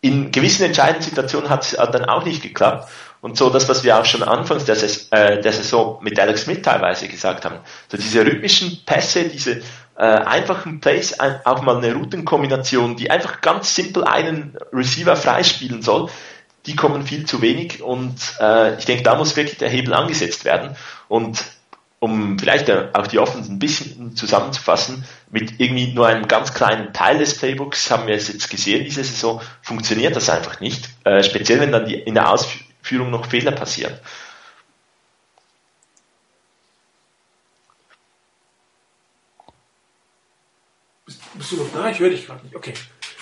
In 0.00 0.30
gewissen 0.30 0.64
entscheidenden 0.64 1.02
Situationen 1.02 1.50
hat 1.50 1.64
es 1.64 1.72
dann 1.72 2.04
auch 2.06 2.24
nicht 2.24 2.42
geklappt. 2.42 2.88
Und 3.20 3.36
so 3.36 3.50
das, 3.50 3.68
was 3.68 3.82
wir 3.82 3.98
auch 3.98 4.04
schon 4.04 4.22
anfangs 4.22 4.64
der, 4.64 4.76
Saison, 4.76 5.08
äh, 5.10 5.40
der 5.42 5.52
Saison 5.52 5.98
mit 6.02 6.18
Alex 6.20 6.42
Smith 6.42 6.62
teilweise 6.62 7.08
gesagt 7.08 7.44
haben. 7.44 7.56
So 7.90 7.96
diese 7.96 8.24
rhythmischen 8.24 8.84
Pässe, 8.86 9.24
diese 9.24 9.60
äh, 9.96 10.04
einfachen 10.04 10.78
Plays, 10.78 11.18
ein, 11.18 11.40
auch 11.44 11.62
mal 11.62 11.78
eine 11.78 11.94
Routenkombination, 11.94 12.96
die 12.96 13.10
einfach 13.10 13.40
ganz 13.40 13.74
simpel 13.74 14.04
einen 14.04 14.56
Receiver 14.72 15.16
freispielen 15.16 15.82
soll, 15.82 16.08
die 16.66 16.76
kommen 16.76 17.04
viel 17.04 17.26
zu 17.26 17.42
wenig 17.42 17.82
und 17.82 18.14
äh, 18.40 18.78
ich 18.78 18.84
denke, 18.84 19.02
da 19.02 19.16
muss 19.16 19.34
wirklich 19.34 19.58
der 19.58 19.68
Hebel 19.68 19.94
angesetzt 19.94 20.44
werden. 20.44 20.76
Und 21.08 21.42
um 22.00 22.38
vielleicht 22.38 22.70
auch 22.70 23.06
die 23.06 23.18
Offense 23.18 23.50
ein 23.50 23.58
bisschen 23.58 24.14
zusammenzufassen, 24.14 25.04
mit 25.30 25.58
irgendwie 25.58 25.92
nur 25.92 26.06
einem 26.06 26.28
ganz 26.28 26.54
kleinen 26.54 26.92
Teil 26.92 27.18
des 27.18 27.36
Playbooks 27.36 27.90
haben 27.90 28.06
wir 28.06 28.14
es 28.14 28.28
jetzt 28.28 28.50
gesehen, 28.50 28.84
diese 28.84 29.02
Saison 29.02 29.40
funktioniert 29.62 30.14
das 30.14 30.30
einfach 30.30 30.60
nicht, 30.60 30.88
äh, 31.04 31.22
speziell 31.22 31.60
wenn 31.60 31.72
dann 31.72 31.86
die, 31.86 31.96
in 31.96 32.14
der 32.14 32.30
Ausführung 32.30 33.10
noch 33.10 33.26
Fehler 33.26 33.52
passieren. 33.52 33.98
Bist, 41.04 41.20
bist 41.34 41.52
du 41.52 41.56
noch 41.56 41.72
da? 41.72 41.90
Ich 41.90 41.98
höre 41.98 42.10
dich 42.10 42.26
gerade 42.26 42.44
nicht. 42.44 42.54
Okay. 42.54 42.74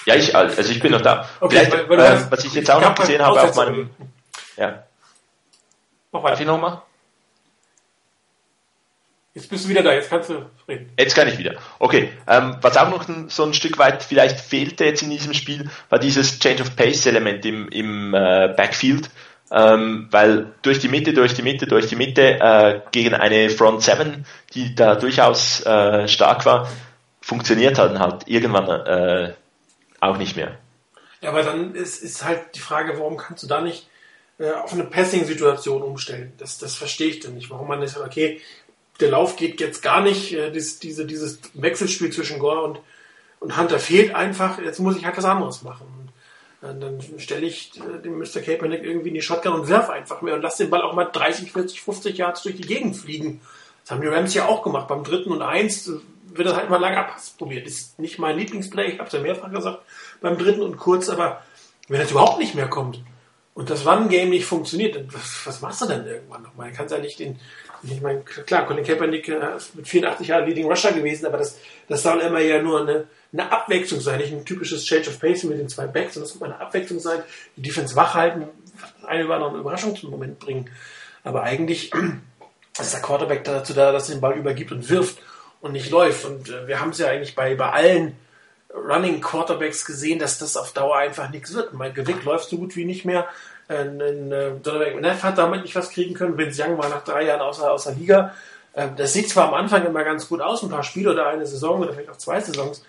Ja, 0.05 0.15
ich, 0.15 0.35
also 0.37 0.71
ich 0.71 0.81
bin 0.81 0.93
noch 0.93 1.01
da. 1.01 1.29
Okay, 1.41 1.57
Vielleicht, 1.57 1.89
weil, 1.89 1.99
weil 1.99 2.01
äh, 2.01 2.31
was 2.31 2.45
ich 2.45 2.55
jetzt 2.55 2.71
auch 2.71 2.81
noch 2.81 2.95
gesehen 2.95 3.23
habe 3.23 3.41
auf 3.41 3.57
meinem, 3.57 3.91
ja. 4.57 4.85
Mach 6.13 6.23
weiter. 6.23 6.33
Darf 6.33 6.41
ich 6.41 6.47
nochmal? 6.47 6.83
Jetzt 9.37 9.51
bist 9.51 9.67
du 9.67 9.69
wieder 9.69 9.83
da, 9.83 9.93
jetzt 9.93 10.09
kannst 10.09 10.31
du 10.31 10.47
reden. 10.67 10.91
Jetzt 10.99 11.15
kann 11.15 11.29
ich 11.29 11.37
wieder. 11.37 11.57
Okay, 11.79 12.09
ähm, 12.27 12.57
was 12.63 12.79
auch 12.79 12.89
noch 12.89 13.07
so 13.29 13.45
ein 13.45 13.53
Stück 13.53 13.77
weit 13.77 14.03
vielleicht 14.03 14.41
fehlte 14.41 14.87
jetzt 14.87 15.03
in 15.03 15.11
diesem 15.11 15.35
Spiel, 15.35 15.69
war 15.91 15.99
dieses 15.99 16.39
Change 16.39 16.63
of 16.63 16.75
Pace 16.75 17.05
Element 17.05 17.45
im, 17.45 17.69
im 17.69 18.15
äh, 18.15 18.55
Backfield. 18.57 19.11
Ähm, 19.53 20.09
weil 20.11 20.55
durch 20.63 20.79
die 20.79 20.89
Mitte, 20.89 21.13
durch 21.13 21.35
die 21.35 21.43
Mitte, 21.43 21.67
durch 21.67 21.87
die 21.87 21.97
Mitte 21.97 22.41
äh, 22.41 22.81
gegen 22.93 23.13
eine 23.13 23.51
Front 23.51 23.83
7, 23.83 24.25
die 24.55 24.75
da 24.75 24.95
durchaus 24.95 25.61
äh, 25.67 26.09
stark 26.09 26.47
war, 26.47 26.67
funktioniert 27.21 27.77
dann 27.77 27.99
halt 27.99 28.27
irgendwann 28.27 28.87
äh, 28.87 29.35
auch 30.01 30.17
nicht 30.17 30.37
mehr. 30.37 30.57
Ja, 31.21 31.29
aber 31.29 31.43
dann 31.43 31.75
ist, 31.75 32.03
ist 32.03 32.25
halt 32.25 32.55
die 32.55 32.61
Frage, 32.61 32.99
warum 32.99 33.19
kannst 33.19 33.43
du 33.43 33.47
da 33.47 33.61
nicht 33.61 33.87
äh, 34.39 34.51
auf 34.53 34.73
eine 34.73 34.85
Passing-Situation 34.85 35.83
umstellen? 35.83 36.33
Das, 36.39 36.57
das 36.57 36.75
verstehe 36.75 37.09
ich 37.09 37.21
dann 37.21 37.35
nicht. 37.35 37.51
Warum 37.51 37.69
man 37.69 37.81
nicht 37.81 37.93
sagt, 37.93 38.07
okay, 38.07 38.41
der 39.01 39.11
Lauf 39.11 39.37
geht 39.37 39.61
jetzt 39.61 39.83
gar 39.83 40.01
nicht, 40.01 40.33
äh, 40.33 40.51
dies, 40.51 40.79
diese, 40.79 41.07
dieses 41.07 41.41
Wechselspiel 41.55 42.11
zwischen 42.11 42.39
Gore 42.39 42.63
und, 42.63 42.81
und 43.41 43.57
Hunter 43.57 43.79
fehlt 43.79 44.15
einfach, 44.15 44.59
jetzt 44.59 44.79
muss 44.79 44.97
ich 44.97 45.05
halt 45.05 45.17
was 45.17 45.25
anderes 45.25 45.63
machen. 45.63 45.87
Und, 46.63 46.69
äh, 46.69 46.79
dann 46.79 47.01
stelle 47.19 47.47
ich 47.47 47.73
äh, 47.77 48.03
den 48.03 48.19
Mr. 48.19 48.41
Kaepernick 48.41 48.83
irgendwie 48.83 49.09
in 49.09 49.15
die 49.15 49.23
Shotgun 49.23 49.53
und 49.53 49.69
werf 49.69 49.91
einfach 49.91 50.23
mehr 50.23 50.35
und 50.35 50.43
lass 50.43 50.57
den 50.57 50.71
Ball 50.71 50.83
auch 50.83 50.95
mal 50.95 51.05
30, 51.05 51.53
40, 51.53 51.81
50 51.81 52.19
Yards 52.19 52.43
durch 52.43 52.57
die 52.57 52.67
Gegend 52.67 52.97
fliegen. 52.97 53.41
Das 53.83 53.93
haben 53.93 54.01
die 54.01 54.09
Rams 54.09 54.35
ja 54.35 54.47
auch 54.47 54.63
gemacht. 54.63 54.89
Beim 54.89 55.05
dritten 55.05 55.31
und 55.31 55.43
eins 55.43 55.91
wird 56.37 56.49
das 56.49 56.57
halt 56.57 56.71
mal 56.71 56.81
langer 56.81 57.05
Pass 57.05 57.31
probiert. 57.31 57.67
Ist 57.67 57.99
nicht 57.99 58.19
mein 58.19 58.37
Lieblingsplay, 58.37 58.87
ich 58.87 58.99
habe 58.99 59.07
es 59.07 59.13
ja 59.13 59.21
mehrfach 59.21 59.51
gesagt, 59.51 59.81
beim 60.21 60.39
dritten 60.39 60.63
und 60.63 60.77
kurz, 60.77 61.09
aber 61.09 61.43
wenn 61.89 62.01
das 62.01 62.11
überhaupt 62.11 62.39
nicht 62.39 62.55
mehr 62.55 62.69
kommt 62.69 63.01
und 63.55 63.71
das 63.71 63.87
One-Game 63.87 64.31
nicht 64.31 64.45
funktioniert, 64.45 65.13
was, 65.15 65.47
was 65.47 65.61
machst 65.61 65.83
du 65.83 65.87
denn 65.87 66.07
irgendwann 66.07 66.43
nochmal? 66.43 66.71
Du 66.71 66.77
kannst 66.77 66.93
ja 66.93 66.99
nicht 66.99 67.19
den, 67.19 67.39
ich 67.91 68.01
meine, 68.01 68.21
klar, 68.21 68.67
Colin 68.67 68.85
Kaepernick 68.85 69.29
äh, 69.29 69.57
ist 69.57 69.75
mit 69.75 69.87
84 69.89 70.29
Jahren 70.29 70.47
Leading 70.47 70.67
Rusher 70.67 70.93
gewesen, 70.93 71.27
aber 71.27 71.39
das, 71.39 71.59
das 71.89 72.03
soll 72.03 72.21
immer 72.21 72.41
ja 72.41 72.61
nur 72.63 72.81
eine, 72.81 73.07
eine 73.33 73.53
Abwechslung 73.53 74.01
sein, 74.01 74.19
nicht 74.19 74.33
ein 74.33 74.45
typisches 74.45 74.85
Change 74.85 75.11
of 75.11 75.21
Pace 75.21 75.45
mit 75.45 75.59
den 75.59 75.69
zwei 75.69 75.87
Backs, 75.87 76.15
sondern 76.15 76.29
es 76.29 76.35
muss 76.35 76.43
eine 76.43 76.61
Abwechslung 76.61 77.01
sein, 77.01 77.23
die 77.57 77.63
Defense 77.63 77.95
wach 77.97 78.15
halten, 78.15 78.47
eine 79.07 79.25
oder 79.27 79.37
andere 79.37 79.59
Überraschung 79.59 79.97
zum 79.97 80.11
Moment 80.11 80.39
bringen. 80.39 80.71
Aber 81.25 81.43
eigentlich 81.43 81.93
ist 82.79 82.93
der 82.93 83.03
Quarterback 83.03 83.45
dazu 83.45 83.75
da, 83.75 83.93
dass 83.93 84.09
er 84.09 84.17
den 84.17 84.21
Ball 84.21 84.37
übergibt 84.37 84.73
und 84.73 84.89
wirft 84.89 85.19
und 85.61 85.73
nicht 85.73 85.91
läuft. 85.91 86.25
Und 86.25 86.49
äh, 86.49 86.67
wir 86.67 86.81
haben 86.81 86.91
es 86.91 86.99
ja 86.99 87.09
eigentlich 87.09 87.35
bei, 87.35 87.55
bei 87.55 87.71
allen 87.71 88.17
Running 88.75 89.21
Quarterbacks 89.21 89.85
gesehen, 89.85 90.19
dass 90.19 90.39
das 90.39 90.57
auf 90.57 90.73
Dauer 90.73 90.97
einfach 90.97 91.31
nichts 91.31 91.55
wird. 91.55 91.73
Mein 91.73 91.95
Gewick 91.95 92.25
läuft 92.25 92.49
so 92.49 92.59
gut 92.59 92.77
wie 92.77 92.85
nicht 92.85 93.05
mehr. 93.05 93.27
Äh, 93.69 93.83
äh, 93.83 94.61
Donovan 94.63 94.95
McNabb 94.95 95.23
hat 95.23 95.39
damit 95.39 95.63
nicht 95.63 95.75
was 95.75 95.91
kriegen 95.91 96.15
können. 96.15 96.39
Vince 96.39 96.63
Young 96.63 96.79
war 96.79 96.89
nach 96.89 97.05
drei 97.05 97.25
Jahren 97.25 97.41
außer, 97.41 97.71
außer 97.71 97.93
Liga. 97.93 98.33
Äh, 98.73 98.89
das 98.97 99.13
sieht 99.13 99.29
zwar 99.29 99.49
am 99.49 99.55
Anfang 99.55 99.85
immer 99.85 100.05
ganz 100.05 100.29
gut 100.29 100.41
aus, 100.41 100.63
ein 100.63 100.71
paar 100.71 100.85
Spiele 100.85 101.13
oder 101.13 101.29
eine 101.29 101.47
Saison 101.47 101.81
oder 101.81 101.93
vielleicht 101.93 102.11
auch 102.11 102.19
zwei 102.19 102.41
Saisons, 102.41 102.85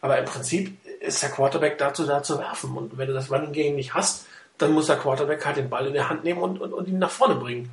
aber 0.00 0.18
im 0.18 0.24
Prinzip 0.24 0.78
ist 1.00 1.22
der 1.22 1.30
Quarterback 1.30 1.78
dazu 1.78 2.06
da 2.06 2.22
zu 2.22 2.38
werfen. 2.38 2.76
Und 2.76 2.96
wenn 2.96 3.08
du 3.08 3.14
das 3.14 3.30
Running 3.30 3.52
Game 3.52 3.74
nicht 3.76 3.94
hast, 3.94 4.26
dann 4.58 4.72
muss 4.72 4.86
der 4.86 4.96
Quarterback 4.96 5.44
halt 5.44 5.56
den 5.56 5.68
Ball 5.68 5.86
in 5.86 5.94
der 5.94 6.08
Hand 6.08 6.24
nehmen 6.24 6.40
und, 6.40 6.60
und, 6.60 6.72
und 6.72 6.88
ihn 6.88 6.98
nach 6.98 7.10
vorne 7.10 7.34
bringen. 7.34 7.70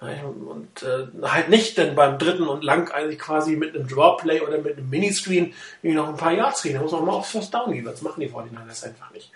Und 0.00 0.82
äh, 0.82 1.06
halt 1.22 1.48
nicht 1.48 1.78
denn 1.78 1.94
beim 1.94 2.18
dritten 2.18 2.46
und 2.46 2.62
lang 2.62 2.90
eigentlich 2.90 3.18
quasi 3.18 3.56
mit 3.56 3.74
einem 3.74 3.88
Drawplay 3.88 4.42
oder 4.42 4.58
mit 4.58 4.76
einem 4.76 4.90
Miniscreen 4.90 5.54
irgendwie 5.82 5.96
noch 5.96 6.08
ein 6.08 6.16
paar 6.16 6.32
Yards 6.32 6.60
kriegen. 6.60 6.74
Da 6.74 6.82
muss 6.82 6.92
man 6.92 7.06
mal 7.06 7.12
auf 7.12 7.28
First 7.28 7.54
Down 7.54 7.72
gehen. 7.72 7.86
Das 7.86 8.02
machen 8.02 8.20
die 8.20 8.28
Fortinanders 8.28 8.84
einfach 8.84 9.10
nicht. 9.12 9.30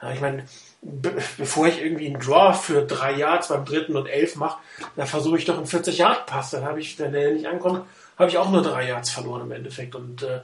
Ja, 0.00 0.12
ich 0.12 0.20
meine, 0.20 0.44
be 0.86 1.14
bevor 1.36 1.66
ich 1.66 1.82
irgendwie 1.82 2.06
einen 2.06 2.20
Draw 2.20 2.54
für 2.54 2.82
drei 2.82 3.12
Yards 3.12 3.48
beim 3.48 3.64
dritten 3.64 3.96
und 3.96 4.06
elf 4.06 4.36
mache, 4.36 4.58
da 4.94 5.06
versuche 5.06 5.38
ich 5.38 5.44
doch 5.44 5.56
einen 5.56 5.66
40 5.66 5.98
Yard 5.98 6.26
Pass. 6.26 6.50
Dann 6.50 6.64
habe 6.64 6.80
ich, 6.80 6.98
wenn 6.98 7.12
der 7.12 7.32
nicht 7.32 7.46
ankommt, 7.46 7.84
habe 8.18 8.30
ich 8.30 8.38
auch 8.38 8.50
nur 8.50 8.62
drei 8.62 8.88
Yards 8.88 9.10
verloren 9.10 9.42
im 9.42 9.52
Endeffekt. 9.52 9.94
Und 9.94 10.22
äh, 10.22 10.40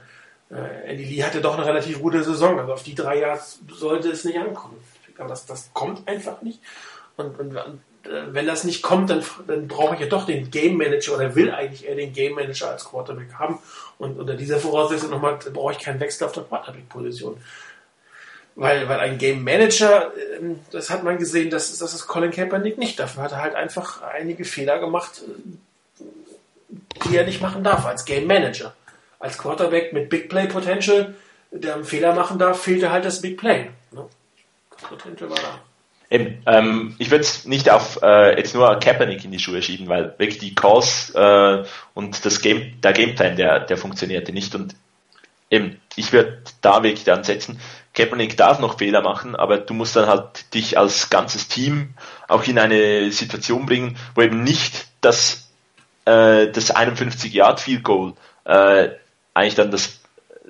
äh, 0.51 0.91
Andy 0.91 1.05
Lee 1.05 1.23
hatte 1.23 1.41
doch 1.41 1.57
eine 1.57 1.65
relativ 1.65 2.01
gute 2.01 2.23
Saison. 2.23 2.59
Also 2.59 2.73
auf 2.73 2.83
die 2.83 2.95
drei 2.95 3.19
Yards 3.19 3.59
sollte 3.69 4.09
es 4.09 4.25
nicht 4.25 4.37
ankommen. 4.37 4.77
Aber 5.17 5.29
das, 5.29 5.45
das 5.45 5.71
kommt 5.73 6.07
einfach 6.07 6.41
nicht. 6.41 6.59
Und, 7.15 7.39
und, 7.39 7.55
und 7.55 7.79
äh, 8.05 8.33
wenn 8.33 8.47
das 8.47 8.63
nicht 8.63 8.81
kommt, 8.81 9.09
dann, 9.09 9.23
dann 9.47 9.67
brauche 9.67 9.95
ich 9.95 10.01
ja 10.01 10.07
doch 10.07 10.25
den 10.25 10.51
Game 10.51 10.77
Manager 10.77 11.15
oder 11.15 11.35
will 11.35 11.51
eigentlich 11.51 11.87
eher 11.87 11.95
den 11.95 12.13
Game 12.13 12.35
Manager 12.35 12.71
als 12.71 12.85
Quarterback 12.85 13.33
haben. 13.35 13.59
Und 13.97 14.19
unter 14.19 14.35
dieser 14.35 14.59
Voraussetzung 14.59 15.11
nochmal 15.11 15.37
brauche 15.53 15.73
ich 15.73 15.79
keinen 15.79 15.99
Wechsel 15.99 16.25
auf 16.25 16.33
der 16.33 16.43
Quarterback-Position. 16.43 17.37
Weil, 18.55 18.87
weil 18.87 18.99
ein 18.99 19.17
Game 19.17 19.43
Manager, 19.43 20.11
ähm, 20.39 20.59
das 20.71 20.89
hat 20.89 21.03
man 21.03 21.17
gesehen, 21.17 21.49
das, 21.49 21.75
das 21.77 21.93
ist 21.93 22.07
Colin 22.07 22.31
Kaepernick 22.31 22.77
nicht. 22.77 22.99
Dafür 22.99 23.23
hat 23.23 23.31
er 23.31 23.41
halt 23.41 23.55
einfach 23.55 24.01
einige 24.03 24.45
Fehler 24.45 24.79
gemacht, 24.79 25.21
äh, 25.23 26.03
die 27.05 27.17
er 27.17 27.25
nicht 27.25 27.41
machen 27.41 27.63
darf 27.63 27.85
als 27.85 28.05
Game 28.05 28.27
Manager. 28.27 28.73
Als 29.19 29.37
Quarterback 29.37 29.93
mit 29.93 30.09
Big 30.09 30.29
Play 30.29 30.47
Potential, 30.47 31.15
der 31.51 31.75
einen 31.75 31.85
Fehler 31.85 32.13
machen 32.13 32.37
darf, 32.37 32.61
fehlte 32.61 32.91
halt 32.91 33.05
das 33.05 33.21
Big 33.21 33.37
Play. 33.37 33.69
Ne? 33.91 34.05
Das 34.69 34.81
Potential 34.83 35.29
war 35.29 35.37
da. 35.37 35.59
Eben, 36.13 36.43
ähm, 36.45 36.95
ich 36.99 37.09
würde 37.09 37.23
es 37.23 37.45
nicht 37.45 37.71
auf 37.71 37.99
äh, 38.03 38.37
jetzt 38.37 38.53
nur 38.53 38.79
Kaepernick 38.79 39.25
in 39.25 39.31
die 39.31 39.39
Schuhe 39.39 39.63
schieben, 39.63 39.87
weil 39.87 40.13
wirklich 40.19 40.37
die 40.37 40.53
Calls 40.53 41.11
äh, 41.15 41.63
und 41.95 42.23
das 42.23 42.39
Game, 42.41 42.79
der 42.81 42.93
Gameplan, 42.93 43.35
der, 43.35 43.61
der 43.61 43.77
funktionierte 43.77 44.31
nicht 44.31 44.53
und 44.53 44.75
eben, 45.49 45.81
ich 45.95 46.13
würde 46.13 46.43
da 46.61 46.83
wirklich 46.83 47.11
ansetzen. 47.11 47.59
Kaepernick 47.93 48.37
darf 48.37 48.59
noch 48.59 48.79
Fehler 48.79 49.01
machen, 49.01 49.35
aber 49.35 49.57
du 49.57 49.73
musst 49.73 49.95
dann 49.95 50.07
halt 50.07 50.53
dich 50.53 50.77
als 50.77 51.09
ganzes 51.09 51.47
Team 51.47 51.93
auch 52.27 52.43
in 52.45 52.57
eine 52.57 53.11
Situation 53.11 53.65
bringen, 53.65 53.97
wo 54.15 54.21
eben 54.21 54.43
nicht 54.43 54.87
das, 55.01 55.49
äh, 56.05 56.47
das 56.47 56.71
51 56.71 57.33
Yard 57.33 57.59
Field 57.59 57.83
Goal 57.83 58.13
äh, 58.45 58.89
eigentlich 59.33 59.55
dann 59.55 59.71
das 59.71 59.99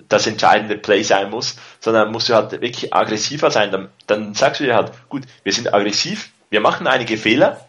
das 0.08 0.26
entscheidende 0.28 0.78
Play 0.78 1.04
sein 1.04 1.30
muss, 1.30 1.58
sondern 1.80 2.12
musst 2.12 2.30
du 2.30 2.34
halt 2.34 2.52
wirklich 2.52 2.94
aggressiver 2.94 3.52
sein. 3.52 3.72
Dann, 3.72 3.90
dann 4.08 4.34
sagst 4.34 4.60
du 4.60 4.66
dir 4.66 4.76
halt, 4.76 4.92
gut, 5.10 5.24
wir 5.44 5.54
sind 5.54 5.74
aggressiv, 5.74 6.32
wir 6.50 6.62
machen 6.62 6.88
einige 6.88 7.18
Fehler, 7.18 7.68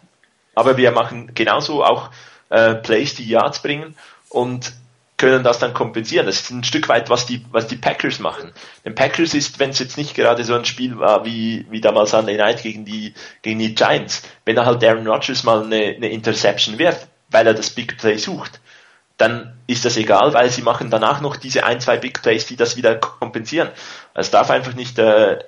aber 0.55 0.77
wir 0.77 0.91
machen 0.91 1.31
genauso 1.35 1.83
auch 1.83 2.09
äh, 2.49 2.75
Plays, 2.75 3.15
die 3.15 3.27
Yards 3.27 3.61
bringen 3.61 3.95
und 4.29 4.73
können 5.17 5.43
das 5.43 5.59
dann 5.59 5.73
kompensieren. 5.73 6.25
Das 6.25 6.41
ist 6.41 6.51
ein 6.51 6.63
Stück 6.63 6.89
weit, 6.89 7.09
was 7.09 7.25
die, 7.25 7.45
was 7.51 7.67
die 7.67 7.77
Packers 7.77 8.19
machen. 8.19 8.51
Den 8.83 8.95
Packers 8.95 9.33
ist, 9.33 9.59
wenn 9.59 9.69
es 9.69 9.79
jetzt 9.79 9.97
nicht 9.97 10.13
gerade 10.13 10.43
so 10.43 10.55
ein 10.55 10.65
Spiel 10.65 10.99
war 10.99 11.25
wie, 11.25 11.65
wie 11.69 11.81
damals 11.81 12.11
Sunday 12.11 12.37
Night 12.37 12.63
gegen 12.63 12.85
die, 12.85 13.13
gegen 13.41 13.59
die 13.59 13.75
Giants, 13.75 14.23
wenn 14.43 14.55
da 14.55 14.65
halt 14.65 14.83
Aaron 14.83 15.07
Rodgers 15.07 15.43
mal 15.43 15.63
eine, 15.63 15.95
eine 15.95 16.09
Interception 16.09 16.77
wirft, 16.77 17.07
weil 17.29 17.47
er 17.47 17.53
das 17.53 17.69
Big 17.69 17.97
Play 17.97 18.17
sucht, 18.17 18.59
dann 19.17 19.57
ist 19.67 19.85
das 19.85 19.95
egal, 19.97 20.33
weil 20.33 20.49
sie 20.49 20.61
machen 20.61 20.89
danach 20.89 21.21
noch 21.21 21.37
diese 21.37 21.63
ein, 21.65 21.79
zwei 21.79 21.97
Big 21.97 22.21
Plays, 22.21 22.45
die 22.45 22.57
das 22.57 22.75
wieder 22.75 22.95
kompensieren. 22.95 23.69
Es 24.13 24.31
darf 24.31 24.49
einfach 24.49 24.73
nicht, 24.73 24.99
äh, 24.99 25.39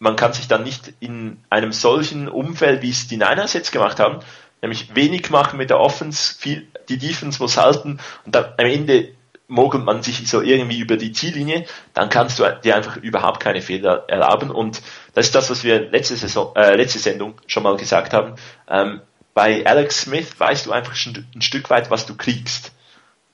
man 0.00 0.16
kann 0.16 0.32
sich 0.32 0.48
dann 0.48 0.64
nicht 0.64 0.92
in 0.98 1.38
einem 1.48 1.72
solchen 1.72 2.28
Umfeld, 2.28 2.82
wie 2.82 2.90
es 2.90 3.06
die 3.06 3.16
Niners 3.16 3.52
jetzt 3.52 3.70
gemacht 3.70 4.00
haben, 4.00 4.18
nämlich 4.60 4.94
wenig 4.96 5.30
machen 5.30 5.58
mit 5.58 5.70
der 5.70 5.78
Offense, 5.78 6.34
viel, 6.36 6.66
die 6.88 6.98
Defense 6.98 7.42
muss 7.42 7.56
halten 7.56 7.98
und 8.24 8.34
dann 8.34 8.46
am 8.56 8.66
Ende 8.66 9.10
mogelt 9.48 9.84
man 9.84 10.02
sich 10.02 10.28
so 10.28 10.40
irgendwie 10.40 10.78
über 10.78 10.96
die 10.96 11.12
Ziellinie, 11.12 11.66
dann 11.92 12.08
kannst 12.08 12.38
du 12.38 12.44
dir 12.64 12.74
einfach 12.74 12.96
überhaupt 12.96 13.40
keine 13.40 13.60
Fehler 13.60 14.04
erlauben 14.08 14.50
und 14.50 14.80
das 15.14 15.26
ist 15.26 15.34
das, 15.34 15.50
was 15.50 15.62
wir 15.62 15.90
letzte, 15.90 16.16
Saison, 16.16 16.54
äh, 16.56 16.74
letzte 16.74 16.98
Sendung 16.98 17.34
schon 17.46 17.62
mal 17.62 17.76
gesagt 17.76 18.14
haben. 18.14 18.34
Ähm, 18.68 19.02
bei 19.34 19.64
Alex 19.66 20.02
Smith 20.02 20.38
weißt 20.38 20.66
du 20.66 20.72
einfach 20.72 20.94
schon 20.94 21.26
ein 21.34 21.42
Stück 21.42 21.68
weit, 21.70 21.90
was 21.90 22.06
du 22.06 22.16
kriegst. 22.16 22.72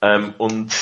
Ähm, 0.01 0.35
und 0.39 0.73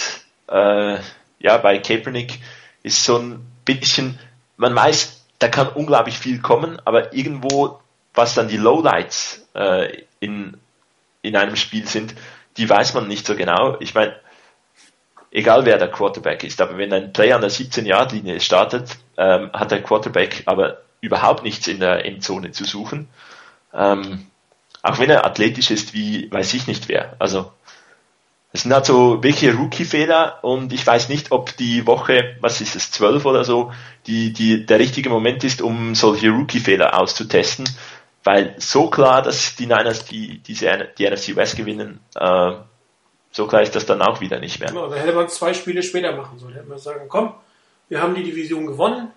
äh, 0.49 0.99
ja, 1.39 1.57
bei 1.59 1.79
Kaepernick 1.79 2.39
ist 2.83 3.05
so 3.05 3.19
ein 3.19 3.47
bisschen, 3.65 4.19
man 4.57 4.75
weiß, 4.75 5.25
da 5.39 5.49
kann 5.49 5.69
unglaublich 5.69 6.19
viel 6.19 6.41
kommen, 6.41 6.81
aber 6.85 7.13
irgendwo, 7.13 7.81
was 8.15 8.35
dann 8.35 8.49
die 8.49 8.57
Lowlights 8.57 9.47
äh, 9.55 10.03
in, 10.21 10.57
in 11.23 11.37
einem 11.37 11.57
Spiel 11.57 11.87
sind, 11.87 12.15
die 12.57 12.69
weiß 12.69 12.95
man 12.95 13.09
nicht 13.09 13.27
so 13.27 13.37
genau. 13.37 13.77
Ich 13.81 13.95
meine, 13.95 14.17
egal 15.31 15.65
wer 15.65 15.79
der 15.79 15.91
Quarterback 15.91 16.45
ist, 16.45 16.61
aber 16.61 16.79
wenn 16.79 16.93
ein 16.93 17.13
Play 17.13 17.33
an 17.33 17.41
der 17.41 17.51
17-Yard-Linie 17.51 18.41
startet, 18.41 18.97
ähm, 19.17 19.51
hat 19.53 19.71
der 19.71 19.83
Quarterback 19.83 20.43
aber 20.47 20.83
überhaupt 21.01 21.43
nichts 21.43 21.67
in 21.67 21.81
der 21.81 22.05
Endzone 22.05 22.53
zu 22.53 22.65
suchen. 22.65 23.09
Ähm, 23.75 24.27
auch 24.83 24.99
wenn 24.99 25.11
er 25.11 25.27
athletisch 25.27 25.71
ist, 25.71 25.95
wie 25.95 26.31
weiß 26.31 26.55
ich 26.55 26.67
nicht 26.67 26.89
wer. 26.89 27.17
Also 27.19 27.53
das 28.53 28.63
sind 28.63 28.73
halt 28.73 28.87
so 28.87 29.23
welche 29.23 29.55
Rookie-Fehler 29.55 30.43
und 30.43 30.73
ich 30.73 30.87
weiß 30.87 31.11
nicht, 31.11 31.31
ob 31.31 31.55
die 31.59 31.87
Woche, 31.87 32.37
was 32.41 32.61
ist 32.63 32.75
es, 32.75 32.91
12 32.91 33.27
oder 33.27 33.45
so, 33.45 33.73
die, 34.07 34.33
die, 34.33 34.65
der 34.65 34.79
richtige 34.79 35.11
Moment 35.11 35.45
ist, 35.45 35.61
um 35.61 35.95
solche 35.95 36.31
Rookie-Fehler 36.31 36.99
auszutesten, 36.99 37.69
weil 38.27 38.57
so 38.59 38.91
klar, 38.91 39.23
dass 39.23 39.55
die 39.55 39.67
Niners 39.67 40.05
die, 40.05 40.39
diese, 40.39 40.89
die 40.99 41.09
NFC 41.09 41.37
West 41.37 41.57
gewinnen, 41.57 42.01
äh, 42.17 42.53
so 43.31 43.47
klar 43.47 43.63
ist 43.63 43.77
das 43.77 43.87
dann 43.87 44.03
auch 44.03 44.21
wieder 44.21 44.41
nicht 44.41 44.59
mehr. 44.59 44.71
Genau, 44.71 44.89
da 44.89 44.97
hätte 44.97 45.13
man 45.13 45.29
zwei 45.29 45.55
Spiele 45.55 45.83
später 45.85 46.11
machen 46.17 46.37
sollen. 46.41 46.55
Hätte 46.55 46.69
man 46.69 46.79
sagen, 46.79 47.07
komm, 47.09 47.35
wir 47.89 48.03
haben 48.03 48.17
die 48.17 48.25
Division 48.25 48.67
gewonnen, 48.67 49.13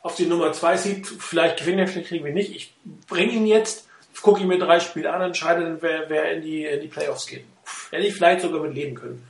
auf 0.00 0.16
die 0.16 0.26
Nummer 0.26 0.52
2 0.52 0.76
sieht, 0.76 1.06
vielleicht 1.06 1.58
gewinnen 1.58 1.78
wir, 1.78 1.86
vielleicht 1.86 2.08
kriegen 2.08 2.24
wir 2.24 2.32
nicht. 2.32 2.56
Ich 2.56 2.74
bringe 3.06 3.32
ihn 3.32 3.46
jetzt, 3.46 3.86
gucke 4.22 4.40
ihn 4.40 4.48
mir 4.48 4.58
drei 4.58 4.80
Spiele 4.80 5.12
an, 5.12 5.22
entscheide 5.22 5.62
dann, 5.62 5.80
wer, 5.80 6.10
wer 6.10 6.32
in, 6.32 6.42
die, 6.42 6.64
in 6.64 6.80
die 6.80 6.88
Playoffs 6.88 7.28
geht. 7.28 7.44
Hätte 7.92 8.06
ich 8.08 8.14
vielleicht 8.14 8.40
sogar 8.40 8.60
mit 8.60 8.74
leben 8.74 8.96
können. 8.96 9.24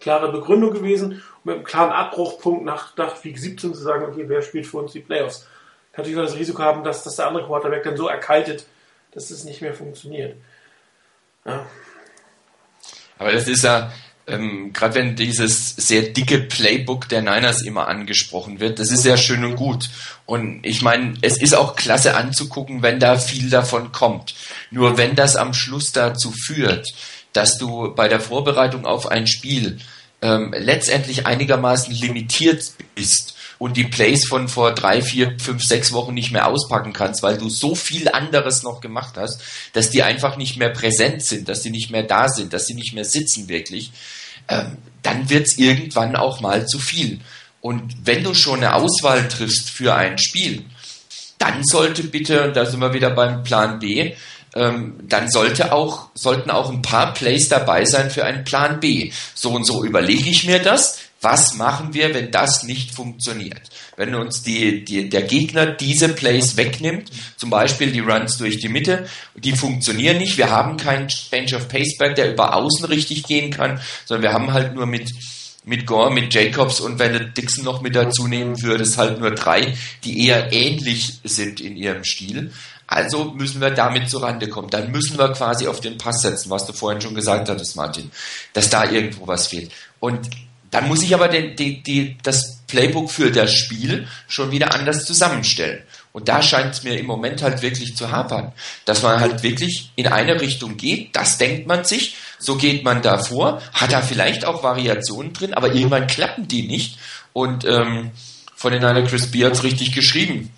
Klare 0.00 0.32
Begründung 0.32 0.72
gewesen 0.72 1.22
mit 1.44 1.54
einem 1.54 1.64
klaren 1.64 1.92
Abbruchpunkt 1.92 2.64
nach, 2.64 2.96
nach 2.96 3.22
Week 3.22 3.38
17 3.38 3.74
zu 3.74 3.80
sagen, 3.80 4.06
okay, 4.06 4.24
wer 4.26 4.42
spielt 4.42 4.66
für 4.66 4.78
uns 4.78 4.90
die 4.90 5.00
Playoffs. 5.00 5.46
Natürlich 5.96 6.18
auch 6.18 6.24
das 6.24 6.36
Risiko 6.36 6.62
haben, 6.62 6.84
dass, 6.84 7.02
dass 7.04 7.16
der 7.16 7.28
andere 7.28 7.46
Quarterback 7.46 7.84
dann 7.84 7.96
so 7.96 8.08
erkaltet, 8.08 8.66
dass 9.12 9.30
es 9.30 9.44
nicht 9.44 9.62
mehr 9.62 9.72
funktioniert. 9.72 10.36
Ja. 11.44 11.66
Aber 13.18 13.32
das 13.32 13.48
ist 13.48 13.64
ja, 13.64 13.90
ähm, 14.26 14.72
gerade 14.72 14.94
wenn 14.94 15.16
dieses 15.16 15.74
sehr 15.76 16.02
dicke 16.02 16.38
Playbook 16.38 17.08
der 17.08 17.22
Niners 17.22 17.62
immer 17.62 17.88
angesprochen 17.88 18.60
wird, 18.60 18.78
das 18.78 18.90
ist 18.90 19.02
sehr 19.02 19.16
schön 19.16 19.44
und 19.44 19.56
gut. 19.56 19.88
Und 20.26 20.66
ich 20.66 20.82
meine, 20.82 21.14
es 21.22 21.40
ist 21.40 21.54
auch 21.54 21.76
klasse 21.76 22.16
anzugucken, 22.16 22.82
wenn 22.82 23.00
da 23.00 23.18
viel 23.18 23.48
davon 23.48 23.92
kommt. 23.92 24.34
Nur 24.70 24.98
wenn 24.98 25.14
das 25.14 25.36
am 25.36 25.54
Schluss 25.54 25.92
dazu 25.92 26.32
führt, 26.32 26.88
dass 27.32 27.58
du 27.58 27.94
bei 27.94 28.08
der 28.08 28.20
Vorbereitung 28.20 28.84
auf 28.84 29.06
ein 29.06 29.26
Spiel 29.26 29.78
ähm, 30.22 30.54
letztendlich 30.56 31.26
einigermaßen 31.26 31.94
limitiert 31.94 32.72
bist 32.94 33.35
und 33.58 33.76
die 33.76 33.84
Plays 33.84 34.26
von 34.26 34.48
vor 34.48 34.74
drei, 34.74 35.02
vier, 35.02 35.36
fünf, 35.38 35.62
sechs 35.62 35.92
Wochen 35.92 36.14
nicht 36.14 36.30
mehr 36.30 36.46
auspacken 36.46 36.92
kannst, 36.92 37.22
weil 37.22 37.38
du 37.38 37.48
so 37.48 37.74
viel 37.74 38.08
anderes 38.08 38.62
noch 38.62 38.80
gemacht 38.80 39.14
hast, 39.16 39.40
dass 39.72 39.90
die 39.90 40.02
einfach 40.02 40.36
nicht 40.36 40.56
mehr 40.56 40.70
präsent 40.70 41.22
sind, 41.22 41.48
dass 41.48 41.62
sie 41.62 41.70
nicht 41.70 41.90
mehr 41.90 42.02
da 42.02 42.28
sind, 42.28 42.52
dass 42.52 42.66
sie 42.66 42.74
nicht 42.74 42.94
mehr 42.94 43.04
sitzen 43.04 43.48
wirklich, 43.48 43.92
ähm, 44.48 44.76
dann 45.02 45.30
wird's 45.30 45.56
irgendwann 45.56 46.16
auch 46.16 46.40
mal 46.40 46.66
zu 46.66 46.78
viel. 46.78 47.20
Und 47.60 48.06
wenn 48.06 48.22
du 48.22 48.34
schon 48.34 48.58
eine 48.58 48.74
Auswahl 48.74 49.26
triffst 49.28 49.70
für 49.70 49.94
ein 49.94 50.18
Spiel, 50.18 50.64
dann 51.38 51.64
sollte 51.64 52.04
bitte, 52.04 52.52
da 52.52 52.66
sind 52.66 52.80
wir 52.80 52.94
wieder 52.94 53.10
beim 53.10 53.42
Plan 53.42 53.78
B, 53.78 54.14
ähm, 54.54 54.94
dann 55.02 55.30
sollte 55.30 55.72
auch, 55.72 56.08
sollten 56.14 56.50
auch 56.50 56.70
ein 56.70 56.82
paar 56.82 57.12
Plays 57.12 57.48
dabei 57.48 57.84
sein 57.84 58.10
für 58.10 58.24
einen 58.24 58.44
Plan 58.44 58.80
B. 58.80 59.12
So 59.34 59.50
und 59.50 59.64
so 59.64 59.84
überlege 59.84 60.30
ich 60.30 60.46
mir 60.46 60.60
das. 60.60 60.98
Was 61.28 61.54
machen 61.54 61.92
wir, 61.92 62.14
wenn 62.14 62.30
das 62.30 62.62
nicht 62.62 62.94
funktioniert? 62.94 63.62
Wenn 63.96 64.14
uns 64.14 64.44
die, 64.44 64.84
die, 64.84 65.08
der 65.08 65.22
Gegner 65.22 65.66
diese 65.66 66.10
Plays 66.10 66.56
wegnimmt, 66.56 67.10
zum 67.36 67.50
Beispiel 67.50 67.90
die 67.90 67.98
Runs 67.98 68.38
durch 68.38 68.60
die 68.60 68.68
Mitte, 68.68 69.08
die 69.34 69.56
funktionieren 69.56 70.18
nicht. 70.18 70.38
Wir 70.38 70.50
haben 70.50 70.76
keinen 70.76 71.08
Change 71.08 71.56
of 71.56 71.66
Paceback, 71.66 72.14
der 72.14 72.32
über 72.32 72.54
außen 72.54 72.84
richtig 72.84 73.24
gehen 73.24 73.50
kann, 73.50 73.80
sondern 74.04 74.22
wir 74.22 74.32
haben 74.34 74.52
halt 74.52 74.76
nur 74.76 74.86
mit, 74.86 75.10
mit 75.64 75.84
Gore, 75.84 76.12
mit 76.12 76.32
Jacobs 76.32 76.78
und 76.78 77.00
wenn 77.00 77.14
du 77.14 77.26
Dixon 77.26 77.64
noch 77.64 77.80
mit 77.80 77.96
dazu 77.96 78.28
nehmen 78.28 78.62
würdest, 78.62 78.96
halt 78.96 79.18
nur 79.18 79.32
drei, 79.32 79.76
die 80.04 80.28
eher 80.28 80.52
ähnlich 80.52 81.18
sind 81.24 81.60
in 81.60 81.76
ihrem 81.76 82.04
Stil. 82.04 82.52
Also 82.86 83.32
müssen 83.32 83.60
wir 83.60 83.70
damit 83.70 84.08
zurande 84.08 84.48
kommen. 84.48 84.70
Dann 84.70 84.92
müssen 84.92 85.18
wir 85.18 85.32
quasi 85.32 85.66
auf 85.66 85.80
den 85.80 85.98
Pass 85.98 86.22
setzen, 86.22 86.50
was 86.50 86.66
du 86.66 86.72
vorhin 86.72 87.00
schon 87.00 87.16
gesagt 87.16 87.48
hattest, 87.48 87.74
Martin, 87.74 88.12
dass 88.52 88.70
da 88.70 88.88
irgendwo 88.88 89.26
was 89.26 89.48
fehlt. 89.48 89.72
Und 89.98 90.30
dann 90.76 90.88
muss 90.88 91.02
ich 91.02 91.14
aber 91.14 91.28
den, 91.28 91.56
die, 91.56 91.82
die, 91.82 92.18
das 92.22 92.58
Playbook 92.66 93.10
für 93.10 93.30
das 93.30 93.50
Spiel 93.54 94.06
schon 94.28 94.50
wieder 94.50 94.74
anders 94.74 95.06
zusammenstellen. 95.06 95.82
Und 96.12 96.28
da 96.28 96.42
scheint 96.42 96.74
es 96.74 96.82
mir 96.82 96.98
im 96.98 97.06
Moment 97.06 97.40
halt 97.40 97.62
wirklich 97.62 97.96
zu 97.96 98.10
hapern, 98.10 98.52
dass 98.84 99.02
man 99.02 99.18
halt 99.18 99.42
wirklich 99.42 99.90
in 99.96 100.06
eine 100.06 100.38
Richtung 100.38 100.76
geht, 100.76 101.16
das 101.16 101.38
denkt 101.38 101.66
man 101.66 101.84
sich, 101.84 102.16
so 102.38 102.56
geht 102.56 102.84
man 102.84 103.00
da 103.00 103.16
vor, 103.16 103.62
hat 103.72 103.90
da 103.90 104.02
vielleicht 104.02 104.44
auch 104.44 104.62
Variationen 104.62 105.32
drin, 105.32 105.54
aber 105.54 105.72
irgendwann 105.72 106.08
klappen 106.08 106.46
die 106.46 106.66
nicht. 106.66 106.98
Und 107.32 107.64
ähm, 107.64 108.10
von 108.54 108.70
den 108.70 108.84
einer 108.84 109.06
Chris 109.06 109.30
Beards 109.30 109.62
richtig 109.62 109.94
geschrieben. 109.94 110.52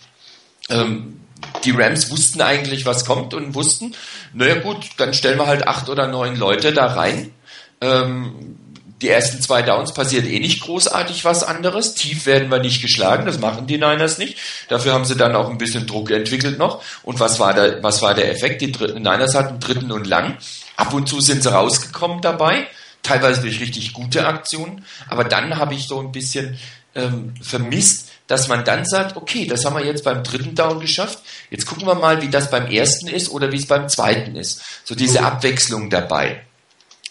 Ähm, 0.68 1.20
die 1.62 1.70
Rams 1.70 2.10
wussten 2.10 2.42
eigentlich, 2.42 2.86
was 2.86 3.04
kommt 3.04 3.34
und 3.34 3.54
wussten, 3.54 3.94
naja 4.32 4.56
gut, 4.56 4.84
dann 4.96 5.14
stellen 5.14 5.38
wir 5.38 5.46
halt 5.46 5.68
acht 5.68 5.88
oder 5.88 6.08
neun 6.08 6.34
Leute 6.34 6.72
da 6.72 6.86
rein. 6.86 7.30
Ähm, 7.80 8.56
die 9.00 9.08
ersten 9.08 9.40
zwei 9.40 9.62
Downs 9.62 9.94
passiert 9.94 10.26
eh 10.26 10.40
nicht 10.40 10.60
großartig 10.60 11.24
was 11.24 11.44
anderes. 11.44 11.94
Tief 11.94 12.26
werden 12.26 12.50
wir 12.50 12.58
nicht 12.58 12.82
geschlagen, 12.82 13.26
das 13.26 13.38
machen 13.38 13.66
die 13.66 13.78
Niners 13.78 14.18
nicht. 14.18 14.36
Dafür 14.68 14.92
haben 14.92 15.04
sie 15.04 15.16
dann 15.16 15.36
auch 15.36 15.48
ein 15.48 15.58
bisschen 15.58 15.86
Druck 15.86 16.10
entwickelt 16.10 16.58
noch. 16.58 16.82
Und 17.04 17.20
was 17.20 17.38
war 17.38 17.54
der, 17.54 17.82
was 17.82 18.02
war 18.02 18.14
der 18.14 18.30
Effekt? 18.30 18.60
Die 18.60 18.72
dritten 18.72 19.02
Niners 19.02 19.34
hatten 19.34 19.60
dritten 19.60 19.92
und 19.92 20.06
lang. 20.06 20.36
Ab 20.76 20.92
und 20.92 21.08
zu 21.08 21.20
sind 21.20 21.42
sie 21.42 21.52
rausgekommen 21.52 22.20
dabei, 22.20 22.66
teilweise 23.02 23.40
durch 23.40 23.60
richtig 23.60 23.92
gute 23.92 24.26
Aktionen. 24.26 24.84
Aber 25.08 25.24
dann 25.24 25.56
habe 25.56 25.74
ich 25.74 25.86
so 25.86 26.00
ein 26.00 26.10
bisschen 26.10 26.58
ähm, 26.94 27.34
vermisst, 27.40 28.10
dass 28.26 28.48
man 28.48 28.64
dann 28.64 28.84
sagt, 28.84 29.16
okay, 29.16 29.46
das 29.46 29.64
haben 29.64 29.76
wir 29.76 29.86
jetzt 29.86 30.04
beim 30.04 30.22
dritten 30.22 30.54
Down 30.54 30.80
geschafft, 30.80 31.20
jetzt 31.50 31.66
gucken 31.66 31.86
wir 31.86 31.94
mal, 31.94 32.20
wie 32.20 32.28
das 32.28 32.50
beim 32.50 32.66
ersten 32.66 33.08
ist 33.08 33.30
oder 33.30 33.52
wie 33.52 33.56
es 33.56 33.66
beim 33.66 33.88
zweiten 33.88 34.36
ist. 34.36 34.62
So 34.84 34.94
diese 34.94 35.22
Abwechslung 35.22 35.88
dabei, 35.88 36.42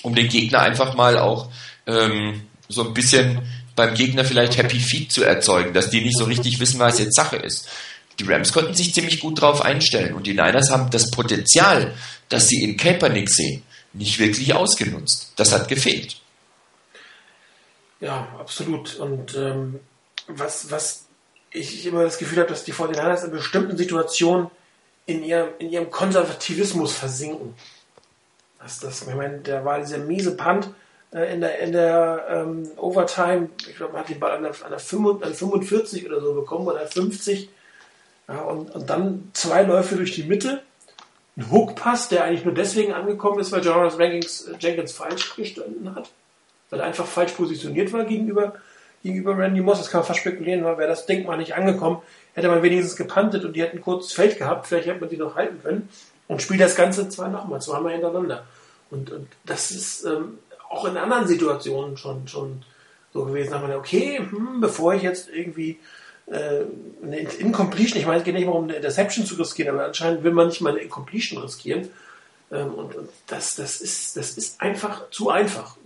um 0.03 0.13
den 0.13 0.27
Gegner 0.27 0.59
einfach 0.59 0.93
mal 0.93 1.17
auch 1.17 1.49
ähm, 1.87 2.41
so 2.69 2.85
ein 2.85 2.93
bisschen 2.93 3.41
beim 3.75 3.93
Gegner 3.95 4.25
vielleicht 4.25 4.57
Happy 4.57 4.79
Feet 4.79 5.11
zu 5.11 5.23
erzeugen, 5.23 5.73
dass 5.73 5.89
die 5.89 6.01
nicht 6.01 6.17
so 6.17 6.25
richtig 6.25 6.59
wissen, 6.59 6.79
was 6.79 6.99
jetzt 6.99 7.15
Sache 7.15 7.37
ist. 7.37 7.69
Die 8.19 8.25
Rams 8.25 8.51
konnten 8.51 8.73
sich 8.73 8.93
ziemlich 8.93 9.19
gut 9.19 9.41
drauf 9.41 9.61
einstellen 9.61 10.15
und 10.15 10.25
die 10.25 10.33
Niners 10.33 10.71
haben 10.71 10.89
das 10.89 11.11
Potenzial, 11.11 11.93
das 12.29 12.47
sie 12.47 12.63
in 12.63 12.75
Kaepernick 12.75 13.29
sehen, 13.29 13.63
nicht 13.93 14.19
wirklich 14.19 14.53
ausgenutzt. 14.53 15.33
Das 15.35 15.53
hat 15.53 15.67
gefehlt. 15.67 16.17
Ja, 17.99 18.27
absolut. 18.39 18.95
Und 18.95 19.35
ähm, 19.35 19.79
was, 20.27 20.71
was 20.71 21.05
ich 21.51 21.85
immer 21.85 22.03
das 22.03 22.17
Gefühl 22.17 22.39
habe, 22.39 22.49
dass 22.49 22.63
die 22.63 22.73
49ers 22.73 23.25
in 23.25 23.31
bestimmten 23.31 23.77
Situationen 23.77 24.49
in 25.05 25.23
ihrem, 25.23 25.49
in 25.59 25.69
ihrem 25.69 25.89
Konservativismus 25.89 26.93
versinken. 26.93 27.55
Das, 28.59 28.79
das, 28.79 29.07
ich 29.07 29.15
meine, 29.15 29.39
da 29.39 29.63
war 29.63 29.79
dieser 29.79 29.99
miese 29.99 30.35
Punt 30.35 30.69
in 31.11 31.41
der, 31.41 31.59
in 31.59 31.71
der 31.71 32.25
ähm, 32.29 32.69
Overtime, 32.75 33.49
ich 33.67 33.75
glaube, 33.75 33.93
man 33.93 34.01
hat 34.01 34.09
den 34.09 34.19
Ball 34.19 34.31
an 34.31 34.43
der, 34.43 34.51
an 34.63 34.71
der 34.71 34.79
45 34.79 36.05
oder 36.05 36.21
so 36.21 36.33
bekommen 36.33 36.67
oder 36.67 36.85
50. 36.85 37.49
Ja, 38.27 38.41
und, 38.41 38.75
und 38.75 38.89
dann 38.89 39.29
zwei 39.33 39.63
Läufe 39.63 39.95
durch 39.95 40.13
die 40.13 40.23
Mitte, 40.23 40.61
ein 41.37 41.49
Hookpass, 41.49 42.09
der 42.09 42.25
eigentlich 42.25 42.43
nur 42.43 42.53
deswegen 42.53 42.93
angekommen 42.93 43.39
ist, 43.39 43.51
weil 43.51 43.63
Jonas 43.63 43.97
Jenkins, 43.97 44.49
Jenkins 44.59 44.91
falsch 44.91 45.35
gestanden 45.35 45.95
hat, 45.95 46.09
weil 46.69 46.79
er 46.79 46.87
einfach 46.87 47.05
falsch 47.05 47.31
positioniert 47.33 47.93
war 47.93 48.03
gegenüber 48.03 48.55
gegenüber 49.03 49.37
Randy 49.37 49.61
Moss. 49.61 49.79
Das 49.79 49.89
kann 49.89 50.01
man 50.01 50.07
fast 50.07 50.19
spekulieren, 50.19 50.63
weil 50.63 50.77
wäre 50.77 50.89
das 50.89 51.05
Ding 51.05 51.25
mal 51.25 51.37
nicht 51.37 51.55
angekommen, 51.55 52.01
hätte 52.33 52.49
man 52.49 52.61
wenigstens 52.61 52.95
gepantet 52.95 53.45
und 53.45 53.53
die 53.53 53.61
hätten 53.61 53.77
ein 53.77 53.81
kurzes 53.81 54.13
Feld 54.13 54.37
gehabt. 54.37 54.67
Vielleicht 54.67 54.87
hätte 54.87 54.99
man 54.99 55.09
die 55.09 55.17
noch 55.17 55.35
halten 55.35 55.61
können 55.63 55.89
und 56.27 56.41
spielt 56.41 56.61
das 56.61 56.75
Ganze 56.75 57.09
zwei 57.09 57.27
nochmal, 57.27 57.61
zweimal 57.61 57.93
hintereinander. 57.93 58.43
Und, 58.89 59.11
und 59.11 59.27
das 59.45 59.71
ist 59.71 60.05
ähm, 60.05 60.39
auch 60.69 60.85
in 60.85 60.97
anderen 60.97 61.27
Situationen 61.27 61.97
schon, 61.97 62.27
schon 62.27 62.63
so 63.13 63.25
gewesen. 63.25 63.51
Da 63.51 63.59
man, 63.59 63.73
okay, 63.73 64.19
hm, 64.19 64.61
bevor 64.61 64.93
ich 64.93 65.03
jetzt 65.03 65.29
irgendwie 65.29 65.79
äh, 66.27 66.61
eine 67.03 67.19
Incompletion, 67.19 67.99
ich 67.99 68.05
meine, 68.05 68.19
es 68.19 68.23
geht 68.23 68.35
nicht 68.35 68.45
mal 68.45 68.53
um 68.53 68.65
eine 68.65 68.75
Interception 68.75 69.25
zu 69.25 69.35
riskieren, 69.35 69.73
aber 69.73 69.85
anscheinend 69.85 70.23
will 70.23 70.33
man 70.33 70.47
nicht 70.47 70.61
mal 70.61 70.71
eine 70.71 70.79
Incompletion 70.79 71.41
riskieren. 71.41 71.89
Ähm, 72.51 72.73
und, 72.73 72.95
und 72.95 73.09
das, 73.27 73.55
das, 73.55 73.81
ist, 73.81 74.17
das 74.17 74.37
ist 74.37 74.61
einfach 74.61 75.09
zu 75.09 75.29
einfach. 75.29 75.77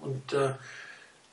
Und 0.00 0.32
äh, 0.32 0.52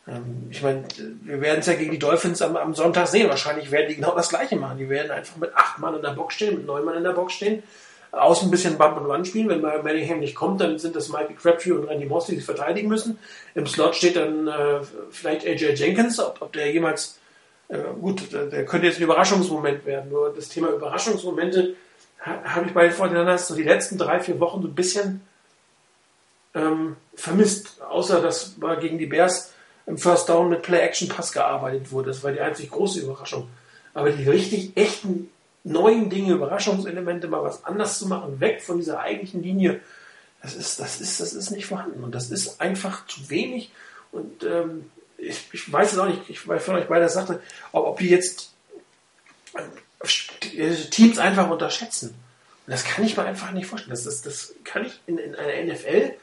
ähm, 0.08 0.48
ich 0.50 0.62
meine, 0.62 0.84
wir 1.22 1.42
werden 1.42 1.60
es 1.60 1.68
ja 1.68 1.74
gegen 1.74 1.92
die 1.92 2.00
Dolphins 2.00 2.42
am, 2.42 2.56
am, 2.56 2.76
Sonntag 2.76 3.08
sehen. 3.08 3.30
Wahrscheinlich 3.30 3.72
werden 3.72 3.90
die 3.90 3.96
genau 3.96 4.16
das 4.16 4.30
Gleiche 4.30 4.56
machen. 4.56 4.78
Die 4.78 4.90
werden 4.90 5.12
einfach 5.12 5.38
mit 5.38 5.56
acht 5.56 5.80
Mann 5.80 5.96
in 5.96 6.02
der 6.02 6.12
Box 6.12 6.36
stehen, 6.36 6.56
mit 6.56 6.66
neun 6.66 6.86
Mann 6.86 6.98
in 6.98 7.04
der 7.04 7.12
Box 7.12 7.34
stehen, 7.34 7.64
außen 8.12 8.48
ein 8.48 8.52
bisschen 8.52 8.78
Bump 8.78 8.98
and 8.98 9.08
Run 9.08 9.26
spielen. 9.26 9.50
Wenn 9.50 9.62
Bellingham 9.62 10.20
nicht 10.20 10.36
kommt, 10.36 10.62
dann 10.62 10.80
sind 10.80 10.96
das 10.96 11.10
Mikey 11.10 11.36
Crabtree 11.36 11.72
und 11.72 11.86
Randy 11.86 12.06
Moss, 12.06 12.28
die 12.28 12.36
sich 12.36 12.46
verteidigen 12.46 12.88
müssen. 12.88 13.20
Im 13.56 13.68
Slot 13.68 13.96
steht 13.96 14.16
dann 14.16 14.48
äh, 14.48 14.80
vielleicht 15.12 15.46
AJ 15.46 15.74
Jenkins, 15.76 16.20
ob, 16.20 16.42
ob 16.42 16.54
der 16.54 16.72
jemals, 16.72 17.20
äh, 17.70 17.78
gut, 18.00 18.32
der 18.32 18.66
könnte 18.66 18.88
jetzt 18.88 18.98
ein 18.98 19.04
Überraschungsmoment 19.04 19.86
werden. 19.86 20.10
Nur 20.10 20.34
das 20.34 20.50
Thema 20.50 20.70
Überraschungsmomente 20.70 21.76
habe 22.20 22.68
ich 22.68 22.74
bei 22.74 22.84
den 22.84 22.94
Fortinanders 22.94 23.48
so 23.48 23.56
die 23.56 23.64
letzten 23.64 23.98
drei, 23.98 24.20
vier 24.20 24.40
Wochen 24.40 24.62
so 24.62 24.68
ein 24.68 24.76
bisschen 24.76 25.22
ähm, 26.54 26.98
vermisst. 27.16 27.82
Außer 27.82 28.22
das 28.22 28.60
war 28.62 28.78
gegen 28.78 28.98
die 28.98 29.06
Bears 29.06 29.54
im 29.86 29.98
First 29.98 30.30
Down 30.30 30.50
mit 30.50 30.64
Play-Action-Pass 30.64 31.32
gearbeitet 31.32 31.92
wurde. 31.92 32.10
Das 32.10 32.24
war 32.24 32.32
die 32.32 32.42
einzig 32.42 32.72
große 32.72 33.00
Überraschung. 33.00 33.48
Aber 33.94 34.12
die 34.12 34.30
richtig 34.30 34.76
echten 34.76 35.30
neuen 35.68 36.10
Dinge, 36.10 36.34
Überraschungselemente, 36.34 37.28
mal 37.28 37.44
was 37.44 37.64
anders 37.66 38.00
zu 38.00 38.08
machen, 38.08 38.40
weg 38.40 38.62
von 38.62 38.78
dieser 38.78 39.00
eigentlichen 39.00 39.44
Linie, 39.44 39.82
das 40.42 40.56
ist, 40.56 40.80
das 40.80 41.02
ist, 41.02 41.20
das 41.20 41.34
ist 41.34 41.52
nicht 41.52 41.66
vorhanden. 41.66 42.04
Und 42.04 42.14
das 42.14 42.30
ist 42.30 42.62
einfach 42.62 43.06
zu 43.08 43.30
wenig. 43.30 43.72
Und 44.12 44.44
ähm, 44.44 44.90
ich, 45.18 45.46
ich 45.52 45.72
weiß 45.72 45.94
es 45.94 46.00
auch 46.00 46.08
nicht, 46.08 46.22
ich 46.30 46.48
weil 46.48 46.60
von 46.60 46.76
euch 46.76 46.88
beide 46.88 47.10
sagte, 47.10 47.42
ob, 47.72 47.88
ob 47.88 48.00
die 48.00 48.10
jetzt 48.10 48.54
äh, 49.54 50.76
Teams 50.92 51.18
einfach 51.18 51.50
unterschätzen. 51.50 52.10
Und 52.10 52.72
das 52.72 52.84
kann 52.84 53.06
ich 53.06 53.18
mir 53.18 53.24
einfach 53.24 53.52
nicht 53.52 53.66
vorstellen. 53.66 53.92
Das, 53.92 54.04
das, 54.04 54.22
das 54.22 54.54
kann 54.64 54.86
ich 54.86 55.00
in, 55.08 55.18
in 55.18 55.36
einer 55.36 55.74
NFL 55.74 56.14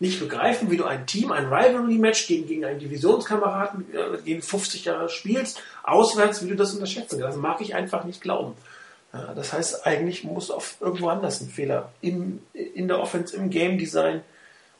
nicht 0.00 0.20
begreifen, 0.20 0.70
wie 0.70 0.76
du 0.76 0.84
ein 0.84 1.06
Team, 1.06 1.32
ein 1.32 1.46
Rivalry-Match 1.46 2.26
gegen, 2.26 2.46
gegen 2.46 2.64
einen 2.64 2.80
Divisionskameraden, 2.80 3.86
äh, 3.94 4.18
gegen 4.22 4.42
50 4.42 4.84
Jahre 4.84 5.08
spielst, 5.08 5.62
auswärts, 5.82 6.44
wie 6.44 6.48
du 6.48 6.56
das 6.56 6.74
unterschätzen 6.74 7.20
kannst. 7.20 7.36
Das 7.36 7.42
mag 7.42 7.60
ich 7.60 7.74
einfach 7.74 8.04
nicht 8.04 8.20
glauben. 8.20 8.54
Das 9.34 9.52
heißt, 9.52 9.86
eigentlich 9.86 10.24
muss 10.24 10.50
auf 10.50 10.76
irgendwo 10.80 11.08
anders 11.08 11.40
ein 11.40 11.48
Fehler 11.48 11.92
im, 12.00 12.40
in 12.52 12.88
der 12.88 13.00
Offense, 13.00 13.36
im 13.36 13.50
Game 13.50 13.78
Design 13.78 14.22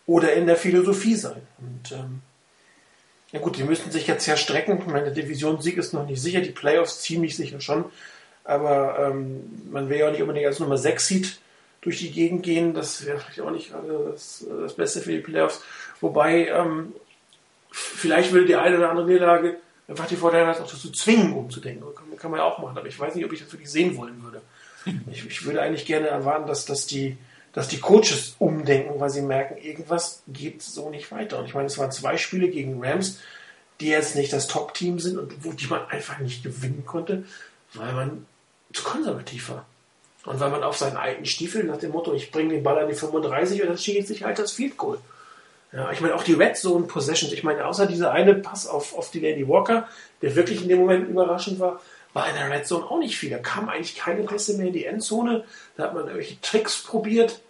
oder 0.07 0.33
in 0.33 0.47
der 0.47 0.57
Philosophie 0.57 1.15
sein. 1.15 1.43
Und 1.59 1.93
ähm, 1.93 2.21
ja 3.33 3.41
gut, 3.41 3.57
die 3.57 3.65
müssten 3.65 3.91
sich 3.91 4.07
jetzt 4.07 4.27
ja 4.27 4.37
strecken. 4.37 4.83
Meine 4.87 5.13
Divisionssieg 5.13 5.77
ist 5.77 5.93
noch 5.93 6.07
nicht 6.07 6.21
sicher, 6.21 6.41
die 6.41 6.51
Playoffs 6.51 7.03
ziemlich 7.03 7.37
sicher 7.37 7.61
schon. 7.61 7.85
Aber 8.45 8.99
ähm, 8.99 9.69
man 9.71 9.89
will 9.89 9.99
ja 9.99 10.09
auch 10.09 10.13
nicht 10.13 10.23
unbedingt 10.23 10.47
als 10.47 10.61
Nummer 10.61 10.79
6 10.79 11.07
Seed 11.07 11.39
durch 11.81 11.99
die 11.99 12.11
Gegend 12.11 12.43
gehen. 12.43 12.75
Das 12.75 13.05
wäre 13.07 13.19
vielleicht 13.19 13.41
auch 13.41 13.51
nicht 13.51 13.71
gerade 13.71 14.11
das, 14.13 14.45
das, 14.49 14.75
Beste 14.75 15.01
für 15.01 15.13
die 15.13 15.19
Playoffs. 15.19 15.63
Wobei, 16.01 16.49
ähm, 16.49 16.93
vielleicht 17.71 18.33
würde 18.33 18.47
die 18.47 18.57
eine 18.57 18.79
oder 18.79 18.91
andere 18.91 19.07
Niederlage 19.07 19.57
einfach 19.89 20.07
die 20.07 20.17
Vorteile 20.17 20.51
auch 20.51 20.59
dazu 20.59 20.91
zwingen, 20.91 21.33
umzudenken. 21.33 21.85
Kann, 22.25 22.31
man 22.31 22.41
ja 22.41 22.47
auch 22.47 22.59
machen. 22.59 22.79
Aber 22.79 22.87
ich 22.87 22.99
weiß 22.99 23.15
nicht, 23.15 23.25
ob 23.25 23.33
ich 23.33 23.41
das 23.41 23.53
wirklich 23.53 23.71
sehen 23.71 23.97
wollen 23.97 24.23
würde. 24.23 24.43
Ich, 25.11 25.25
ich 25.25 25.47
würde 25.47 25.63
eigentlich 25.63 25.87
gerne 25.87 26.09
erwarten, 26.09 26.47
dass, 26.47 26.67
dass, 26.67 26.85
die, 26.85 27.17
dass 27.55 27.69
die 27.69 27.81
Coaches 27.81 28.37
umdenken, 28.39 29.01
weil 29.01 29.09
sie 29.09 29.23
merken, 29.23 29.57
irgendwas 29.57 30.23
geht 30.29 30.61
so 30.61 30.91
nicht 30.91 31.11
weiter. 31.11 31.39
Und 31.39 31.47
ich 31.47 31.55
meine, 31.55 31.69
es 31.69 31.79
waren 31.79 31.91
zwei 31.91 32.19
Spiele 32.19 32.49
gegen 32.49 32.85
Rams, 32.85 33.19
die 33.81 33.89
jetzt 33.89 34.15
nicht 34.15 34.31
das 34.33 34.47
Top-Team 34.47 34.99
sind 34.99 35.17
und 35.17 35.43
wo 35.43 35.53
die 35.53 35.69
man 35.69 35.87
einfach 35.89 36.19
nicht 36.19 36.43
gewinnen 36.43 36.85
konnte, 36.85 37.25
weil 37.73 37.95
man 37.95 38.27
zu 38.75 38.85
konservativ 38.85 39.49
war. 39.49 39.65
Und 40.27 40.41
weil 40.41 40.51
man 40.51 40.63
auf 40.63 40.77
seinen 40.77 40.97
alten 40.97 41.27
Stiefel 41.27 41.65
nach 41.65 41.79
dem 41.79 41.93
Motto, 41.93 42.13
ich 42.15 42.31
bringe 42.31 42.55
den 42.55 42.63
Ball 42.63 42.79
an 42.79 42.89
die 42.89 42.95
35 42.95 43.63
und 43.63 43.69
dann 43.69 43.79
schießt 43.79 44.09
sich 44.09 44.23
halt 44.23 44.39
das 44.39 44.53
Field 44.53 44.77
Goal. 44.77 44.99
Ja, 45.73 45.91
ich 45.91 46.01
meine, 46.01 46.15
auch 46.15 46.23
die 46.23 46.35
Red 46.35 46.57
Zone 46.57 46.87
Possessions, 46.87 47.33
ich 47.33 47.43
meine, 47.43 47.67
außer 47.67 47.87
dieser 47.87 48.13
eine 48.13 48.35
Pass 48.35 48.67
auf, 48.69 48.97
auf 48.97 49.11
die 49.11 49.19
Lady 49.19 49.47
Walker, 49.47 49.89
der 50.23 50.37
wirklich 50.37 50.63
in 50.63 50.69
dem 50.69 50.79
Moment 50.79 51.09
überraschend 51.09 51.59
war, 51.59 51.81
war 52.15 52.29
in 52.29 52.37
der 52.37 52.51
Red 52.51 52.67
Zone 52.67 52.87
auch 52.87 52.99
nicht 52.99 53.19
viel. 53.19 53.29
Da 53.29 53.39
kamen 53.39 53.69
eigentlich 53.69 53.97
keine 53.97 54.23
Pässe 54.23 54.57
mehr 54.57 54.69
in 54.69 54.73
die 54.73 54.87
Endzone. 54.87 55.45
Da 55.77 55.85
hat 55.85 55.95
man 55.95 56.05
irgendwelche 56.05 56.41
Tricks 56.41 56.83
probiert. 56.83 57.43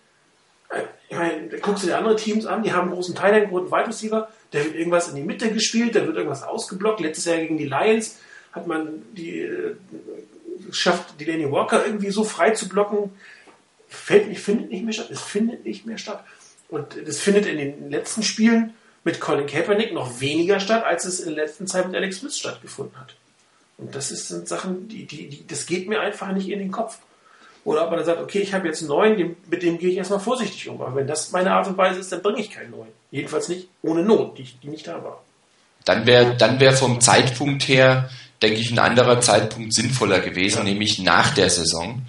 Äh, 0.70 0.82
ich 1.08 1.16
meine, 1.16 1.48
guckst 1.60 1.84
du 1.84 1.86
dir 1.86 1.98
andere 1.98 2.16
Teams 2.16 2.46
an, 2.46 2.64
die 2.64 2.72
haben 2.72 2.88
einen 2.88 2.94
großen 2.94 3.14
Teil, 3.14 3.34
einen 3.34 3.50
großen 3.50 3.70
Wide 3.70 3.86
Receiver, 3.86 4.28
der 4.52 4.64
wird 4.64 4.74
irgendwas 4.74 5.08
in 5.08 5.14
die 5.14 5.22
Mitte 5.22 5.52
gespielt, 5.52 5.94
da 5.94 6.04
wird 6.04 6.16
irgendwas 6.16 6.42
ausgeblockt. 6.42 7.00
Letztes 7.00 7.26
Jahr 7.26 7.36
gegen 7.36 7.58
die 7.58 7.66
Lions 7.66 8.18
hat 8.52 8.66
man 8.66 9.02
die 9.12 9.40
äh, 9.40 9.76
schafft 10.70 11.20
Delaney 11.20 11.50
Walker 11.50 11.84
irgendwie 11.84 12.10
so 12.10 12.24
frei 12.24 12.50
zu 12.50 12.68
blocken, 12.68 13.10
fällt 13.88 14.28
nicht, 14.28 14.40
findet 14.40 14.70
nicht 14.70 14.84
mehr 14.84 14.94
statt. 14.94 15.10
Es 15.10 15.20
findet 15.20 15.64
nicht 15.64 15.86
mehr 15.86 15.98
statt. 15.98 16.24
Und 16.68 16.96
das 17.06 17.20
findet 17.20 17.46
in 17.46 17.58
den 17.58 17.90
letzten 17.90 18.22
Spielen 18.22 18.74
mit 19.04 19.20
Colin 19.20 19.46
Kaepernick 19.46 19.92
noch 19.92 20.20
weniger 20.20 20.58
statt, 20.58 20.84
als 20.84 21.04
es 21.04 21.20
in 21.20 21.34
der 21.34 21.44
letzten 21.44 21.66
Zeit 21.66 21.86
mit 21.86 21.94
Alex 21.94 22.18
Smith 22.18 22.36
stattgefunden 22.38 22.98
hat. 22.98 23.14
Und 23.78 23.94
das 23.94 24.10
ist, 24.10 24.28
sind 24.28 24.48
Sachen, 24.48 24.88
die, 24.88 25.06
die, 25.06 25.28
die, 25.28 25.46
das 25.46 25.66
geht 25.66 25.88
mir 25.88 26.00
einfach 26.00 26.32
nicht 26.32 26.48
in 26.48 26.58
den 26.58 26.70
Kopf. 26.70 26.98
Oder 27.64 27.84
ob 27.84 27.90
man 27.90 27.98
dann 27.98 28.06
sagt, 28.06 28.20
okay, 28.20 28.40
ich 28.40 28.52
habe 28.52 28.66
jetzt 28.66 28.80
einen 28.80 28.90
neuen, 28.90 29.36
mit 29.48 29.62
dem 29.62 29.78
gehe 29.78 29.90
ich 29.90 29.96
erstmal 29.96 30.20
vorsichtig 30.20 30.68
um. 30.68 30.80
Aber 30.80 30.94
wenn 30.94 31.06
das 31.06 31.32
meine 31.32 31.52
Art 31.52 31.66
und 31.66 31.78
Weise 31.78 32.00
ist, 32.00 32.12
dann 32.12 32.22
bringe 32.22 32.40
ich 32.40 32.50
keinen 32.50 32.70
neuen. 32.70 32.92
Jedenfalls 33.10 33.48
nicht 33.48 33.68
ohne 33.82 34.02
Not, 34.02 34.38
die, 34.38 34.44
die 34.62 34.68
nicht 34.68 34.86
da 34.86 35.02
war. 35.02 35.22
Dann 35.84 36.06
wäre 36.06 36.36
dann 36.36 36.60
wär 36.60 36.72
vom 36.72 37.00
Zeitpunkt 37.00 37.66
her 37.68 38.08
denke 38.44 38.60
ich, 38.60 38.70
ein 38.70 38.78
anderer 38.78 39.20
Zeitpunkt 39.20 39.74
sinnvoller 39.74 40.20
gewesen, 40.20 40.58
ja. 40.58 40.64
nämlich 40.64 40.98
nach 40.98 41.34
der 41.34 41.50
Saison, 41.50 42.02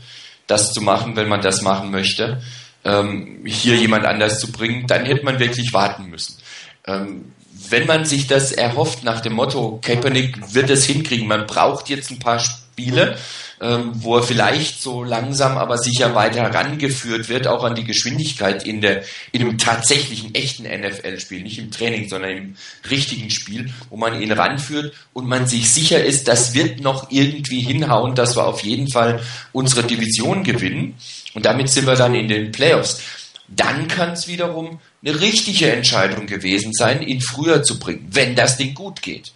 das 0.47 0.73
zu 0.73 0.82
machen, 0.82 1.15
wenn 1.15 1.30
man 1.30 1.41
das 1.41 1.62
machen 1.62 1.91
möchte, 1.91 2.41
ähm, 2.84 3.41
hier 3.45 3.75
jemand 3.75 4.06
anders 4.06 4.39
zu 4.39 4.51
bringen, 4.51 4.86
dann 4.86 5.06
hätte 5.06 5.23
man 5.23 5.39
wirklich 5.39 5.73
warten 5.73 6.08
müssen. 6.08 6.38
Ähm, 6.86 7.32
wenn 7.70 7.88
man 7.88 8.06
sich 8.06 8.28
das 8.28 8.52
erhofft 8.52 9.04
nach 9.04 9.22
dem 9.22 9.34
Motto, 9.34 9.80
Kaepernick 9.82 10.54
wird 10.54 10.70
es 10.70 10.86
hinkriegen, 10.86 11.28
man 11.28 11.48
braucht 11.48 11.89
jetzt 11.89 12.12
ein 12.12 12.20
paar 12.20 12.39
Spiele, 12.39 13.18
ähm, 13.62 13.91
wo 13.96 14.18
er 14.18 14.24
vielleicht 14.24 14.82
so 14.82 15.04
langsam 15.04 15.58
aber 15.58 15.78
sicher 15.78 16.13
weiter 16.13 16.41
herangeführt 16.41 17.30
wird, 17.30 17.48
auch 17.48 17.63
an 17.63 17.76
die 17.76 17.86
Geschwindigkeit 17.86 18.68
in 18.68 18.82
der 18.82 19.04
in 19.32 19.39
dem 19.39 19.58
tatsächlichen 19.58 20.36
echten 20.36 20.63
NFL-Spiel, 20.63 21.41
nicht 21.41 21.60
im 21.60 21.72
Training, 21.72 22.10
sondern 22.10 22.32
im 22.32 22.56
richtigen 22.89 23.30
Spiel, 23.30 23.72
wo 23.89 23.96
man 23.96 24.22
ihn 24.22 24.34
ranführt 24.34 24.94
und 25.13 25.28
man 25.28 25.48
sich 25.48 25.72
sicher 25.72 26.04
ist, 26.04 26.28
das 26.28 26.54
wird 26.54 26.82
noch 26.82 27.12
irgendwie 27.12 27.62
hinhauen, 27.62 28.15
dass 28.15 28.36
wir 28.36 28.46
auf 28.46 28.62
jeden 28.62 28.89
Fall 28.89 29.22
unsere 29.54 29.84
Division 29.84 30.44
gewinnen 30.44 30.96
und 31.34 31.46
damit 31.46 31.70
sind 31.70 31.88
wir 31.88 31.96
dann 31.96 32.13
in 32.13 32.28
den 32.28 32.52
Playoffs. 32.52 33.02
Dann 33.48 33.88
kann 33.88 34.13
es 34.13 34.28
wiederum 34.28 34.80
eine 35.06 35.22
richtige 35.22 35.72
Entscheidung 35.72 36.26
gewesen 36.26 36.74
sein, 36.74 37.02
ihn 37.02 37.22
früher 37.22 37.63
zu 37.63 37.78
bringen, 37.80 38.08
wenn 38.10 38.36
das 38.36 38.58
Ding 38.58 38.74
gut 38.74 39.02
geht. 39.02 39.32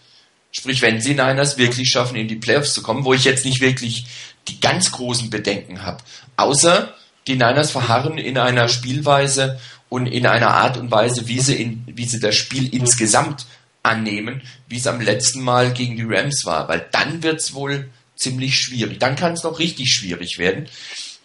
Sprich, 0.51 0.81
wenn 0.81 0.99
sie 0.99 1.11
Niners 1.11 1.57
wirklich 1.57 1.89
schaffen, 1.89 2.15
in 2.15 2.27
die 2.27 2.35
Playoffs 2.35 2.73
zu 2.73 2.81
kommen, 2.81 3.05
wo 3.05 3.13
ich 3.13 3.23
jetzt 3.23 3.45
nicht 3.45 3.61
wirklich 3.61 4.05
die 4.47 4.59
ganz 4.59 4.91
großen 4.91 5.29
Bedenken 5.29 5.83
habe. 5.83 6.03
Außer 6.37 6.95
die 7.27 7.35
Niners 7.35 7.69
verharren 7.69 8.17
in 8.17 8.39
einer 8.39 8.67
Spielweise 8.67 9.59
und 9.89 10.07
in 10.07 10.25
einer 10.25 10.51
Art 10.51 10.77
und 10.77 10.89
Weise, 10.89 11.27
wie 11.27 11.39
sie, 11.39 11.61
in, 11.61 11.83
wie 11.85 12.05
sie 12.05 12.19
das 12.19 12.35
Spiel 12.35 12.73
insgesamt 12.73 13.45
annehmen, 13.83 14.41
wie 14.67 14.77
es 14.77 14.87
am 14.87 14.99
letzten 14.99 15.41
Mal 15.41 15.71
gegen 15.71 15.95
die 15.95 16.05
Rams 16.07 16.45
war. 16.45 16.67
Weil 16.67 16.87
dann 16.91 17.21
wird 17.21 17.41
es 17.41 17.53
wohl 17.53 17.89
ziemlich 18.15 18.57
schwierig. 18.57 18.99
Dann 18.99 19.15
kann 19.15 19.33
es 19.33 19.43
noch 19.43 19.59
richtig 19.59 19.93
schwierig 19.93 20.39
werden. 20.39 20.67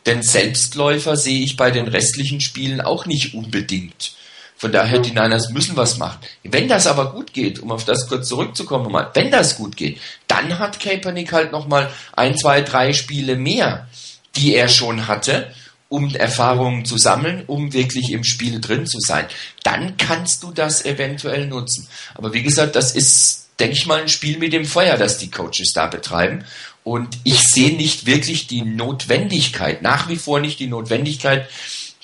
Denn 0.04 0.22
Selbstläufer 0.22 1.16
sehe 1.16 1.40
ich 1.40 1.56
bei 1.56 1.70
den 1.70 1.88
restlichen 1.88 2.42
Spielen 2.42 2.82
auch 2.82 3.06
nicht 3.06 3.32
unbedingt. 3.32 4.12
Von 4.56 4.72
daher, 4.72 5.00
die 5.00 5.10
Niners 5.10 5.50
müssen 5.50 5.76
was 5.76 5.98
machen. 5.98 6.20
Wenn 6.42 6.68
das 6.68 6.86
aber 6.86 7.12
gut 7.12 7.32
geht, 7.32 7.58
um 7.58 7.72
auf 7.72 7.84
das 7.84 8.08
kurz 8.08 8.28
zurückzukommen, 8.28 8.90
mal, 8.90 9.10
wenn 9.14 9.30
das 9.30 9.56
gut 9.56 9.76
geht, 9.76 10.00
dann 10.28 10.58
hat 10.58 10.80
Kaepernick 10.80 11.32
halt 11.32 11.52
nochmal 11.52 11.90
ein, 12.12 12.36
zwei, 12.36 12.60
drei 12.60 12.92
Spiele 12.92 13.36
mehr, 13.36 13.88
die 14.36 14.54
er 14.54 14.68
schon 14.68 15.08
hatte, 15.08 15.52
um 15.88 16.14
Erfahrungen 16.14 16.84
zu 16.84 16.98
sammeln, 16.98 17.44
um 17.46 17.72
wirklich 17.72 18.10
im 18.10 18.24
Spiel 18.24 18.60
drin 18.60 18.86
zu 18.86 18.98
sein. 19.00 19.26
Dann 19.62 19.96
kannst 19.96 20.42
du 20.42 20.50
das 20.52 20.84
eventuell 20.84 21.46
nutzen. 21.46 21.88
Aber 22.14 22.32
wie 22.32 22.42
gesagt, 22.42 22.74
das 22.74 22.94
ist, 22.94 23.50
denke 23.60 23.76
ich 23.76 23.86
mal, 23.86 24.00
ein 24.00 24.08
Spiel 24.08 24.38
mit 24.38 24.52
dem 24.52 24.64
Feuer, 24.64 24.96
das 24.96 25.18
die 25.18 25.30
Coaches 25.30 25.72
da 25.74 25.86
betreiben. 25.86 26.44
Und 26.84 27.16
ich 27.24 27.42
sehe 27.42 27.76
nicht 27.76 28.06
wirklich 28.06 28.46
die 28.46 28.62
Notwendigkeit, 28.62 29.82
nach 29.82 30.08
wie 30.08 30.16
vor 30.16 30.40
nicht 30.40 30.58
die 30.58 30.66
Notwendigkeit, 30.66 31.48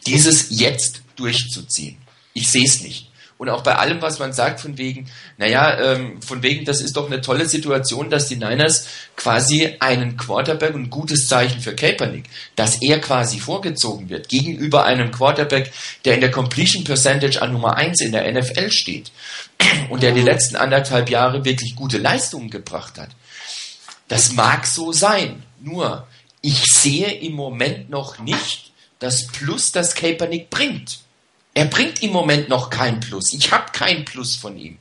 dieses 0.06 0.46
jetzt 0.50 1.02
durchzuziehen. 1.16 1.96
Ich 2.32 2.50
sehe 2.50 2.64
es 2.64 2.82
nicht. 2.82 3.10
Und 3.40 3.48
auch 3.48 3.62
bei 3.62 3.76
allem, 3.76 4.02
was 4.02 4.18
man 4.18 4.34
sagt, 4.34 4.60
von 4.60 4.76
wegen, 4.76 5.10
naja, 5.38 5.80
ähm, 5.80 6.20
von 6.20 6.42
wegen, 6.42 6.66
das 6.66 6.82
ist 6.82 6.94
doch 6.94 7.06
eine 7.06 7.22
tolle 7.22 7.48
Situation, 7.48 8.10
dass 8.10 8.28
die 8.28 8.36
Niners 8.36 8.86
quasi 9.16 9.76
einen 9.80 10.18
Quarterback, 10.18 10.74
ein 10.74 10.90
gutes 10.90 11.26
Zeichen 11.26 11.62
für 11.62 11.74
Kaepernick, 11.74 12.24
dass 12.54 12.82
er 12.82 13.00
quasi 13.00 13.38
vorgezogen 13.38 14.10
wird 14.10 14.28
gegenüber 14.28 14.84
einem 14.84 15.10
Quarterback, 15.10 15.72
der 16.04 16.16
in 16.16 16.20
der 16.20 16.30
Completion 16.30 16.84
Percentage 16.84 17.40
an 17.40 17.52
Nummer 17.52 17.78
1 17.78 18.02
in 18.02 18.12
der 18.12 18.30
NFL 18.30 18.70
steht 18.70 19.10
und 19.88 20.02
der 20.02 20.12
die 20.12 20.20
letzten 20.20 20.56
anderthalb 20.56 21.08
Jahre 21.08 21.42
wirklich 21.42 21.74
gute 21.74 21.96
Leistungen 21.96 22.50
gebracht 22.50 22.98
hat. 22.98 23.08
Das 24.08 24.32
mag 24.32 24.66
so 24.66 24.92
sein, 24.92 25.44
nur 25.62 26.06
ich 26.42 26.62
sehe 26.64 27.10
im 27.10 27.32
Moment 27.32 27.88
noch 27.88 28.18
nicht 28.18 28.72
das 28.98 29.28
Plus, 29.28 29.72
das 29.72 29.94
Kaepernick 29.94 30.50
bringt. 30.50 30.98
Er 31.54 31.66
bringt 31.66 32.02
im 32.02 32.12
Moment 32.12 32.48
noch 32.48 32.70
kein 32.70 33.00
Plus. 33.00 33.32
Ich 33.32 33.50
habe 33.52 33.72
kein 33.72 34.04
Plus 34.04 34.36
von 34.36 34.56
ihm. 34.56 34.78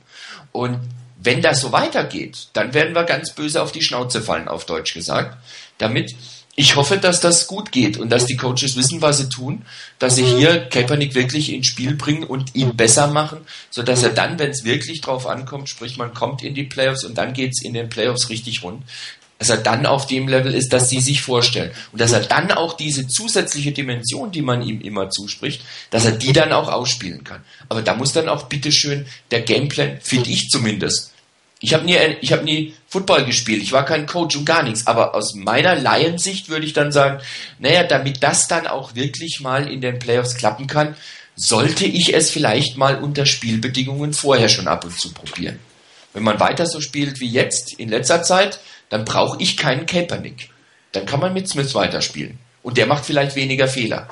Und 0.52 0.78
wenn 1.22 1.42
das 1.42 1.60
so 1.60 1.72
weitergeht, 1.72 2.48
dann 2.52 2.74
werden 2.74 2.94
wir 2.94 3.04
ganz 3.04 3.34
böse 3.34 3.62
auf 3.62 3.72
die 3.72 3.82
Schnauze 3.82 4.22
fallen, 4.22 4.48
auf 4.48 4.64
Deutsch 4.64 4.94
gesagt. 4.94 5.36
Damit 5.78 6.14
ich 6.56 6.76
hoffe, 6.76 6.98
dass 6.98 7.20
das 7.20 7.46
gut 7.46 7.72
geht 7.72 7.96
und 7.96 8.10
dass 8.10 8.26
die 8.26 8.36
Coaches 8.36 8.76
wissen, 8.76 9.00
was 9.00 9.18
sie 9.18 9.28
tun, 9.28 9.64
dass 9.98 10.16
sie 10.16 10.24
hier 10.24 10.68
Kaepernick 10.68 11.14
wirklich 11.14 11.52
ins 11.52 11.68
Spiel 11.68 11.94
bringen 11.94 12.24
und 12.24 12.54
ihn 12.54 12.76
besser 12.76 13.06
machen, 13.06 13.38
sodass 13.70 14.02
er 14.02 14.10
dann, 14.10 14.38
wenn 14.38 14.50
es 14.50 14.64
wirklich 14.64 15.00
drauf 15.00 15.26
ankommt, 15.26 15.68
sprich 15.68 15.96
man 15.96 16.12
kommt 16.12 16.42
in 16.42 16.54
die 16.54 16.64
Playoffs 16.64 17.04
und 17.04 17.16
dann 17.16 17.32
geht's 17.32 17.62
in 17.62 17.72
den 17.72 17.88
Playoffs 17.88 18.28
richtig 18.28 18.62
rund, 18.62 18.82
dass 19.40 19.48
er 19.48 19.56
dann 19.56 19.86
auf 19.86 20.06
dem 20.06 20.28
Level 20.28 20.54
ist, 20.54 20.74
dass 20.74 20.90
sie 20.90 21.00
sich 21.00 21.22
vorstellen. 21.22 21.70
Und 21.92 22.00
dass 22.02 22.12
er 22.12 22.20
dann 22.20 22.52
auch 22.52 22.74
diese 22.74 23.08
zusätzliche 23.08 23.72
Dimension, 23.72 24.30
die 24.30 24.42
man 24.42 24.60
ihm 24.60 24.82
immer 24.82 25.08
zuspricht, 25.08 25.62
dass 25.88 26.04
er 26.04 26.12
die 26.12 26.34
dann 26.34 26.52
auch 26.52 26.68
ausspielen 26.70 27.24
kann. 27.24 27.42
Aber 27.70 27.80
da 27.80 27.94
muss 27.94 28.12
dann 28.12 28.28
auch 28.28 28.44
bitteschön 28.44 29.06
der 29.30 29.40
Gameplan, 29.40 29.98
finde 30.02 30.28
ich 30.28 30.50
zumindest. 30.50 31.14
Ich 31.58 31.72
habe 31.72 31.86
nie, 31.86 31.96
ich 32.20 32.32
habe 32.32 32.44
nie 32.44 32.74
Football 32.86 33.24
gespielt, 33.24 33.62
ich 33.62 33.72
war 33.72 33.86
kein 33.86 34.04
Coach 34.04 34.36
und 34.36 34.44
gar 34.44 34.62
nichts, 34.62 34.86
aber 34.86 35.14
aus 35.14 35.34
meiner 35.34 35.74
Laiensicht 35.74 36.50
würde 36.50 36.66
ich 36.66 36.74
dann 36.74 36.92
sagen, 36.92 37.22
naja, 37.58 37.84
damit 37.84 38.22
das 38.22 38.46
dann 38.46 38.66
auch 38.66 38.94
wirklich 38.94 39.40
mal 39.40 39.72
in 39.72 39.80
den 39.80 39.98
Playoffs 39.98 40.36
klappen 40.36 40.66
kann, 40.66 40.96
sollte 41.34 41.86
ich 41.86 42.12
es 42.12 42.30
vielleicht 42.30 42.76
mal 42.76 43.02
unter 43.02 43.24
Spielbedingungen 43.24 44.12
vorher 44.12 44.50
schon 44.50 44.68
ab 44.68 44.84
und 44.84 45.00
zu 45.00 45.14
probieren. 45.14 45.58
Wenn 46.12 46.24
man 46.24 46.40
weiter 46.40 46.66
so 46.66 46.82
spielt 46.82 47.20
wie 47.20 47.30
jetzt 47.30 47.72
in 47.78 47.88
letzter 47.88 48.22
Zeit, 48.22 48.60
dann 48.90 49.06
brauche 49.06 49.40
ich 49.40 49.56
keinen 49.56 49.86
Kaepernick. 49.86 50.50
Dann 50.92 51.06
kann 51.06 51.20
man 51.20 51.32
mit 51.32 51.48
Smith 51.48 51.74
weiterspielen. 51.74 52.38
Und 52.62 52.76
der 52.76 52.86
macht 52.86 53.06
vielleicht 53.06 53.36
weniger 53.36 53.68
Fehler. 53.68 54.08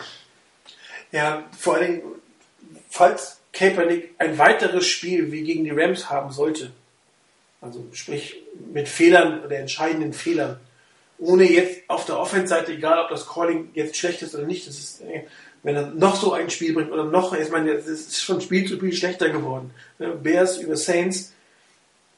Ja, 1.13 1.45
vor 1.59 1.79
Dingen, 1.79 2.03
falls 2.89 3.39
Kaepernick 3.53 4.15
ein 4.19 4.39
weiteres 4.39 4.87
Spiel 4.87 5.31
wie 5.33 5.43
gegen 5.43 5.65
die 5.65 5.71
Rams 5.71 6.09
haben 6.09 6.33
sollte, 6.33 6.71
also 7.61 7.85
sprich 7.93 8.37
mit 8.73 8.89
Fehlern 8.89 9.45
oder 9.45 9.59
entscheidenden 9.59 10.13
Fehlern, 10.13 10.61
ohne 11.19 11.51
jetzt 11.51 11.81
auf 11.89 12.05
der 12.05 12.19
Offense-Seite, 12.19 12.73
egal 12.73 13.01
ob 13.01 13.11
das 13.11 13.27
Calling 13.27 13.71
jetzt 13.75 13.97
schlecht 13.97 14.23
ist 14.23 14.35
oder 14.35 14.47
nicht, 14.47 14.69
das 14.69 14.79
ist, 14.79 15.01
äh, 15.01 15.25
wenn 15.65 15.75
er 15.75 15.87
noch 15.89 16.15
so 16.15 16.33
ein 16.33 16.51
Spiel 16.51 16.73
bringt 16.73 16.93
oder 16.93 17.05
noch, 17.05 17.35
ich 17.35 17.51
meine, 17.51 17.73
es 17.73 17.87
ist 17.89 18.23
schon 18.23 18.41
Spiel 18.41 18.67
zu 18.69 18.77
Spiel 18.77 18.93
schlechter 18.93 19.29
geworden. 19.31 19.73
Ne, 19.99 20.11
Bears 20.11 20.59
über 20.59 20.77
Saints, 20.77 21.33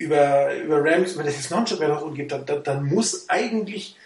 über, 0.00 0.56
über 0.56 0.82
Rams, 0.82 1.16
wenn 1.18 1.26
es 1.26 1.36
jetzt 1.36 1.50
noch 1.50 1.58
ein 1.58 1.66
Stück 1.66 1.80
mehr 1.80 1.90
nach 1.90 2.00
unten 2.00 2.16
geht, 2.16 2.32
dann, 2.32 2.46
dann, 2.46 2.62
dann 2.64 2.86
muss 2.86 3.28
eigentlich 3.28 3.96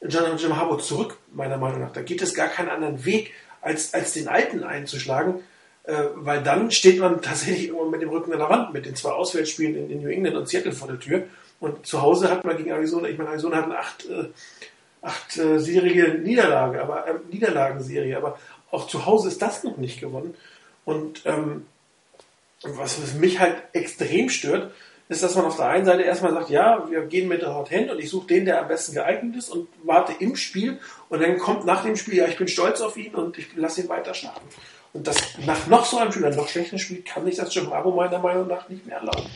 John 0.00 0.38
Jim 0.38 0.56
Harbaugh 0.56 0.82
zurück, 0.82 1.18
meiner 1.30 1.58
Meinung 1.58 1.80
nach. 1.80 1.92
Da 1.92 2.00
gibt 2.00 2.22
es 2.22 2.34
gar 2.34 2.48
keinen 2.48 2.70
anderen 2.70 3.04
Weg, 3.04 3.32
als, 3.60 3.92
als 3.92 4.14
den 4.14 4.28
alten 4.28 4.64
einzuschlagen, 4.64 5.40
äh, 5.84 6.04
weil 6.14 6.42
dann 6.42 6.70
steht 6.70 6.98
man 6.98 7.20
tatsächlich 7.20 7.68
immer 7.68 7.84
mit 7.84 8.00
dem 8.00 8.08
Rücken 8.08 8.32
an 8.32 8.38
der 8.38 8.48
Wand 8.48 8.72
mit 8.72 8.86
den 8.86 8.96
zwei 8.96 9.10
Auswärtsspielen 9.10 9.76
in, 9.76 9.90
in 9.90 10.02
New 10.02 10.08
England 10.08 10.36
und 10.36 10.48
Seattle 10.48 10.72
vor 10.72 10.88
der 10.88 10.98
Tür. 10.98 11.24
Und 11.60 11.86
zu 11.86 12.00
Hause 12.00 12.30
hat 12.30 12.44
man 12.44 12.56
gegen 12.56 12.70
Arizona, 12.70 13.08
ich 13.08 13.18
meine, 13.18 13.30
Arizona 13.30 13.58
hat 13.58 13.64
eine 13.66 13.78
acht, 13.78 14.08
äh, 14.08 14.28
acht 15.02 15.36
äh, 15.36 15.58
serige 15.58 16.14
Niederlage, 16.14 16.82
aber 16.82 17.06
äh, 17.06 17.14
Niederlagenserie, 17.30 18.16
aber 18.16 18.38
auch 18.70 18.86
zu 18.86 19.04
Hause 19.04 19.28
ist 19.28 19.42
das 19.42 19.64
noch 19.64 19.76
nicht 19.76 20.00
gewonnen. 20.00 20.34
Und 20.86 21.20
ähm, 21.26 21.66
was, 22.62 23.02
was 23.02 23.14
mich 23.14 23.38
halt 23.38 23.56
extrem 23.74 24.30
stört, 24.30 24.72
ist, 25.12 25.22
dass 25.22 25.34
man 25.34 25.44
auf 25.44 25.56
der 25.56 25.66
einen 25.66 25.84
Seite 25.84 26.02
erstmal 26.02 26.32
sagt, 26.32 26.50
ja, 26.50 26.84
wir 26.90 27.02
gehen 27.02 27.28
mit 27.28 27.42
der 27.42 27.54
Hot 27.54 27.70
Hand 27.70 27.90
und 27.90 27.98
ich 27.98 28.10
suche 28.10 28.26
den, 28.26 28.44
der 28.44 28.60
am 28.60 28.68
besten 28.68 28.94
geeignet 28.94 29.36
ist 29.36 29.48
und 29.48 29.68
warte 29.84 30.12
im 30.18 30.36
Spiel 30.36 30.80
und 31.08 31.22
dann 31.22 31.38
kommt 31.38 31.64
nach 31.64 31.84
dem 31.84 31.96
Spiel, 31.96 32.16
ja, 32.16 32.26
ich 32.26 32.36
bin 32.36 32.48
stolz 32.48 32.80
auf 32.80 32.96
ihn 32.96 33.14
und 33.14 33.38
ich 33.38 33.46
lasse 33.56 33.82
ihn 33.82 33.88
weiter 33.88 34.14
starten. 34.14 34.46
Und 34.92 35.06
das 35.06 35.16
nach 35.46 35.66
noch 35.68 35.86
so 35.86 35.98
einem 35.98 36.12
Spiel, 36.12 36.24
einem 36.24 36.36
noch 36.36 36.48
schlechteren 36.48 36.78
Spiel, 36.78 37.02
kann 37.02 37.24
sich 37.24 37.36
das 37.36 37.54
Jim 37.54 37.66
Bravo 37.66 37.90
meiner 37.92 38.18
Meinung 38.18 38.46
nach 38.46 38.68
nicht 38.68 38.86
mehr 38.86 38.96
erlauben. 38.96 39.26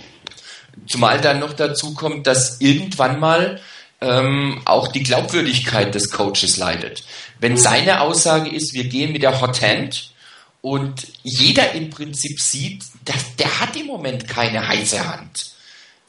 Zumal 0.86 1.20
dann 1.20 1.38
noch 1.38 1.54
dazu 1.54 1.94
kommt, 1.94 2.26
dass 2.26 2.60
irgendwann 2.60 3.18
mal 3.18 3.60
ähm, 4.00 4.60
auch 4.66 4.88
die 4.88 5.02
Glaubwürdigkeit 5.02 5.94
des 5.94 6.10
Coaches 6.10 6.58
leidet. 6.58 7.04
Wenn 7.40 7.56
seine 7.56 8.02
Aussage 8.02 8.50
ist, 8.50 8.74
wir 8.74 8.84
gehen 8.84 9.12
mit 9.12 9.22
der 9.22 9.40
Hot 9.40 9.62
Hand 9.62 10.12
und 10.60 11.06
jeder 11.22 11.72
im 11.72 11.90
Prinzip 11.90 12.40
sieht, 12.40 12.82
dass 13.04 13.36
der 13.36 13.60
hat 13.60 13.76
im 13.76 13.86
Moment 13.86 14.28
keine 14.28 14.66
heiße 14.66 15.06
Hand. 15.08 15.55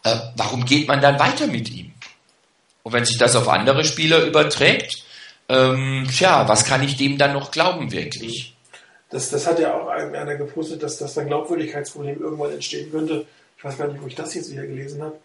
Äh, 0.08 0.20
warum 0.38 0.64
geht 0.66 0.88
man 0.88 1.02
dann 1.02 1.20
weiter 1.20 1.48
mit 1.48 1.70
ihm? 1.70 1.92
Und 2.84 2.94
wenn 2.94 3.04
sich 3.04 3.18
das 3.18 3.36
auf 3.36 3.50
andere 3.50 3.84
Spieler 3.84 4.24
überträgt, 4.24 5.04
ähm, 5.50 6.08
tja, 6.10 6.48
was 6.48 6.66
kann 6.66 6.84
ich 6.84 6.96
dem 6.96 7.18
dann 7.18 7.34
noch 7.34 7.52
glauben 7.52 7.92
wirklich? 7.92 8.56
Das, 9.10 9.30
das 9.30 9.48
hat 9.48 9.60
ja 9.60 9.74
auch 9.74 9.88
einer 9.88 10.36
gepostet, 10.36 10.84
dass 10.84 10.98
das 10.98 11.18
ein 11.18 11.28
Glaubwürdigkeitsproblem 11.28 12.22
irgendwann 12.22 12.54
entstehen 12.54 12.92
könnte. 12.92 13.26
Ich 13.58 13.64
weiß 13.64 13.78
gar 13.78 13.88
nicht, 13.88 14.02
wo 14.02 14.08
ich 14.08 14.16
das 14.16 14.34
jetzt 14.34 14.52
wieder 14.52 14.66
gelesen 14.66 15.02
habe. 15.02 15.16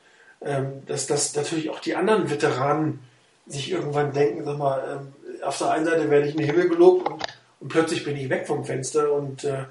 Ähm, 0.45 0.83
dass, 0.87 1.07
dass 1.07 1.37
natürlich 1.37 1.71
auch 1.71 1.79
die 1.79 1.95
anderen 1.95 2.29
Veteranen 2.29 2.99
sich 3.47 3.71
irgendwann 3.71 4.13
denken, 4.13 4.45
sag 4.45 4.59
mal, 4.59 4.83
ähm, 4.91 5.45
auf 5.45 5.59
der 5.59 5.71
einen 5.71 5.85
Seite 5.85 6.11
werde 6.11 6.27
ich 6.27 6.35
in 6.35 6.41
den 6.41 6.47
Himmel 6.47 6.69
gelobt 6.69 7.09
und, 7.09 7.23
und 7.61 7.69
plötzlich 7.69 8.05
bin 8.05 8.17
ich 8.17 8.29
weg 8.29 8.47
vom 8.47 8.65
Fenster. 8.65 9.13
Und 9.13 9.45
äh, 9.45 9.65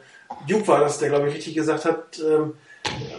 Duke 0.47 0.68
war 0.68 0.80
das, 0.80 0.99
der, 0.99 1.09
glaube 1.09 1.28
ich, 1.28 1.36
richtig 1.36 1.55
gesagt 1.55 1.84
hat, 1.84 2.20
ähm, 2.20 2.53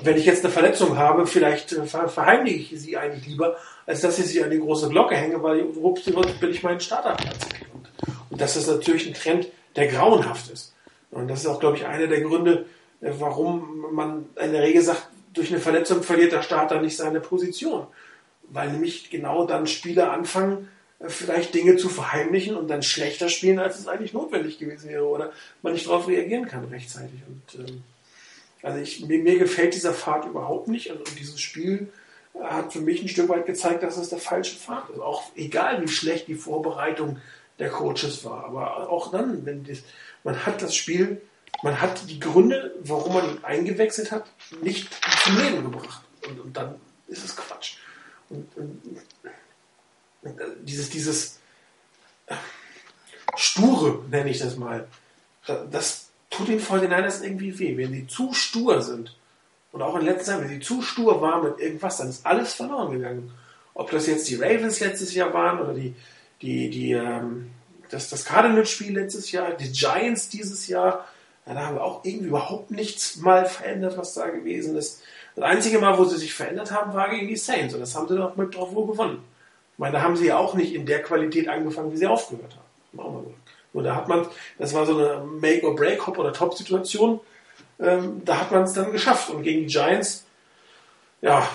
wenn 0.05 0.17
ich 0.17 0.27
jetzt 0.27 0.45
eine 0.45 0.53
Verletzung 0.53 0.97
habe, 0.97 1.27
vielleicht 1.27 1.73
äh, 1.73 1.85
verheimliche 1.85 2.75
ich 2.75 2.81
sie 2.81 2.97
eigentlich 2.97 3.27
lieber, 3.27 3.57
als 3.87 4.01
dass 4.01 4.19
ich 4.19 4.27
sie 4.27 4.43
an 4.43 4.51
die 4.51 4.59
große 4.59 4.89
Glocke 4.89 5.15
hänge, 5.15 5.43
weil 5.43 5.61
rups, 5.61 6.05
bin 6.05 6.51
ich 6.51 6.63
meinen 6.63 6.81
Starterplatz 6.81 7.47
weg. 7.47 7.67
Und, 7.73 7.89
und 8.31 8.41
das 8.41 8.57
ist 8.57 8.67
natürlich 8.67 9.07
ein 9.07 9.15
Trend, 9.15 9.49
der 9.77 9.89
grauenhaft 9.89 10.51
ist. 10.51 10.75
Und 11.11 11.29
das 11.29 11.41
ist 11.41 11.47
auch, 11.47 11.61
glaube 11.61 11.77
ich, 11.77 11.87
einer 11.87 12.07
der 12.07 12.21
Gründe, 12.21 12.67
äh, 13.01 13.11
warum 13.19 13.87
man 13.93 14.27
in 14.43 14.53
der 14.53 14.63
Regel 14.63 14.83
sagt, 14.83 15.09
durch 15.35 15.51
eine 15.51 15.61
Verletzung 15.61 16.03
verliert 16.03 16.33
der 16.33 16.43
Starter 16.43 16.81
nicht 16.81 16.97
seine 16.97 17.21
Position. 17.21 17.87
Weil 18.51 18.71
nämlich 18.73 19.11
genau 19.11 19.47
dann 19.47 19.67
Spieler 19.67 20.13
anfangen, 20.13 20.69
äh, 20.99 21.09
vielleicht 21.09 21.55
Dinge 21.55 21.77
zu 21.77 21.89
verheimlichen 21.89 22.57
und 22.57 22.69
dann 22.69 22.83
schlechter 22.83 23.29
spielen, 23.29 23.59
als 23.59 23.79
es 23.79 23.89
eigentlich 23.89 24.13
notwendig 24.13 24.59
gewesen 24.59 24.91
wäre 24.91 25.07
oder 25.07 25.33
man 25.63 25.75
nicht 25.75 25.87
darauf 25.87 26.09
reagieren 26.09 26.49
kann 26.49 26.65
rechtzeitig. 26.65 27.21
Und 27.27 27.69
ähm, 27.69 27.83
also 28.63 28.79
ich, 28.79 29.05
mir, 29.07 29.19
mir, 29.19 29.39
gefällt 29.39 29.75
dieser 29.75 29.93
Pfad 29.93 30.25
überhaupt 30.27 30.69
nicht. 30.69 30.91
Also 30.91 31.03
dieses 31.19 31.41
Spiel 31.41 31.93
hat 32.41 32.73
für 32.73 32.81
mich 32.81 33.03
ein 33.03 33.09
Stück 33.09 33.29
weit 33.29 33.47
gezeigt, 33.47 33.83
dass 33.83 33.97
es 33.97 34.09
der 34.09 34.19
falsche 34.19 34.57
Pfad 34.57 34.91
ist. 34.91 35.01
Auch 35.01 35.25
egal, 35.35 35.83
wie 35.83 35.89
schlecht 35.89 36.29
die 36.29 36.35
Vorbereitung 36.35 37.19
der 37.59 37.71
Coaches 37.71 38.25
war. 38.25 38.45
Aber 38.45 38.89
auch 38.89 39.11
dann, 39.11 39.45
wenn 39.45 39.65
das, 39.65 39.79
man 40.25 40.47
hat 40.47 40.63
das 40.63 40.75
Spiel, 40.75 41.21
man 41.63 41.81
hat 41.81 42.09
die 42.09 42.21
Gründe, 42.21 42.75
warum 42.81 43.15
man 43.15 43.29
ihn 43.29 43.45
eingewechselt 43.45 44.11
hat, 44.11 44.25
nicht 44.63 44.89
zum 45.23 45.39
Leben 45.39 45.71
gebracht. 45.71 46.03
Und, 46.27 46.41
und 46.41 46.57
dann 46.57 46.77
ist 47.09 47.25
es 47.25 47.37
Quatsch. 47.37 47.77
Und, 48.31 48.49
und, 48.57 48.81
und 50.23 50.41
dieses, 50.63 50.89
dieses 50.89 51.39
Sture, 53.37 54.05
nenne 54.09 54.31
ich 54.31 54.39
das 54.39 54.57
mal, 54.57 54.89
das 55.47 56.12
tut 56.33 56.49
den 56.49 56.61
49ers 56.61 57.23
irgendwie 57.23 57.59
weh. 57.59 57.77
Wenn 57.77 57.93
sie 57.93 58.07
zu 58.07 58.33
stur 58.33 58.83
sind, 58.83 59.15
und 59.73 59.81
auch 59.81 59.97
in 59.97 60.05
letzter 60.05 60.33
Zeit, 60.33 60.43
wenn 60.43 60.49
sie 60.49 60.61
zu 60.61 60.83
stur 60.83 61.21
waren 61.21 61.45
mit 61.45 61.59
irgendwas, 61.59 61.97
dann 61.97 62.11
ist 62.11 62.27
alles 62.27 62.53
verloren 62.55 62.93
gegangen. 62.93 63.33
Ob 63.75 63.91
das 63.91 64.07
jetzt 64.07 64.29
die 64.29 64.37
Ravens 64.37 64.81
letztes 64.81 65.15
Jahr 65.15 65.33
waren 65.33 65.61
oder 65.61 65.73
die, 65.73 65.95
die, 66.43 66.69
die, 66.69 66.93
ähm, 66.93 67.51
das, 67.89 68.11
das 68.11 68.27
Cardinals-Spiel 68.27 68.93
letztes 68.93 69.33
Jahr, 69.33 69.53
die 69.53 69.73
Giants 69.73 70.29
dieses 70.29 70.67
Jahr, 70.69 71.07
ja, 71.47 71.55
da 71.55 71.67
haben 71.67 71.77
wir 71.77 71.83
auch 71.83 72.05
irgendwie 72.05 72.27
überhaupt 72.27 72.71
nichts 72.71 73.17
mal 73.17 73.47
verändert, 73.47 73.97
was 73.97 74.13
da 74.15 74.29
gewesen 74.29 74.77
ist. 74.77 75.03
Das 75.35 75.45
einzige 75.45 75.79
Mal, 75.79 75.99
wo 75.99 76.05
sie 76.05 76.19
sich 76.19 76.35
verändert 76.35 76.71
haben, 76.71 76.93
war 76.93 77.09
gegen 77.09 77.27
die 77.27 77.37
Saints. 77.37 77.73
Und 77.73 77.81
das 77.81 77.95
haben 77.95 78.07
sie 78.07 78.17
doch 78.17 78.37
mit 78.37 78.55
drauf 78.55 78.75
wohl 78.75 78.87
gewonnen. 78.87 79.25
Ich 79.73 79.79
meine, 79.79 79.95
da 79.95 80.03
haben 80.03 80.17
sie 80.17 80.27
ja 80.27 80.37
auch 80.37 80.55
nicht 80.55 80.75
in 80.75 80.85
der 80.85 81.03
Qualität 81.03 81.49
angefangen, 81.49 81.91
wie 81.93 81.97
sie 81.97 82.07
aufgehört 82.07 82.55
haben. 82.55 83.01
Auch 83.01 83.13
mal 83.13 83.25
nur 83.73 83.83
da 83.83 83.97
hat 83.97 84.09
man, 84.09 84.27
das 84.59 84.75
war 84.75 84.87
so 84.87 84.97
eine 84.97 85.25
Make-or-Break, 85.25 86.07
Hop- 86.07 86.19
oder 86.19 86.33
Top-Situation. 86.33 87.21
Ähm, 87.81 88.23
da 88.25 88.41
hat 88.41 88.53
man 88.53 88.65
es 88.65 88.75
dann 88.75 88.93
geschafft. 88.93 89.31
Und 89.31 89.43
gegen 89.43 89.61
die 89.61 89.67
Giants, 89.67 90.27
ja, 91.21 91.49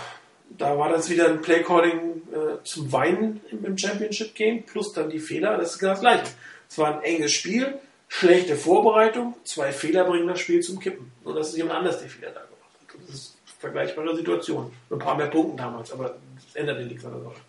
da 0.50 0.78
war 0.78 0.90
das 0.90 1.10
wieder 1.10 1.28
ein 1.28 1.42
Play-Calling 1.42 2.22
äh, 2.32 2.64
zum 2.64 2.92
Weinen 2.92 3.42
im, 3.52 3.78
Championship-Game, 3.78 4.64
plus 4.64 4.94
dann 4.94 5.10
die 5.10 5.20
Fehler. 5.20 5.58
Das 5.58 5.74
ist 5.74 5.80
genau 5.80 5.92
das 5.92 6.02
Gleiche. 6.02 6.26
Es 6.70 6.78
war 6.78 6.96
ein 6.96 7.04
enges 7.04 7.32
Spiel, 7.34 7.80
schlechte 8.08 8.56
Vorbereitung, 8.56 9.36
zwei 9.44 9.72
Fehler 9.72 10.06
bringen 10.06 10.28
das 10.28 10.40
Spiel 10.40 10.62
zum 10.62 10.80
Kippen. 10.80 11.12
Und 11.24 11.36
das 11.36 11.50
ist 11.50 11.58
jemand 11.58 11.80
anders, 11.80 12.00
der 12.00 12.10
Fehler 12.10 12.32
da 12.32 12.42
gemacht 12.42 12.72
hat. 12.82 13.08
Das 13.08 13.16
ist 13.16 13.38
eine 13.46 13.60
vergleichbare 13.60 14.16
Situation. 14.16 14.74
Ein 14.90 15.00
paar 15.00 15.16
mehr 15.16 15.28
Punkte 15.28 15.62
damals, 15.62 15.92
aber 15.92 16.18
das 16.36 16.56
ändert 16.56 16.86
nichts 16.86 17.06
an 17.06 17.14
der 17.14 17.22
Sache. 17.22 17.42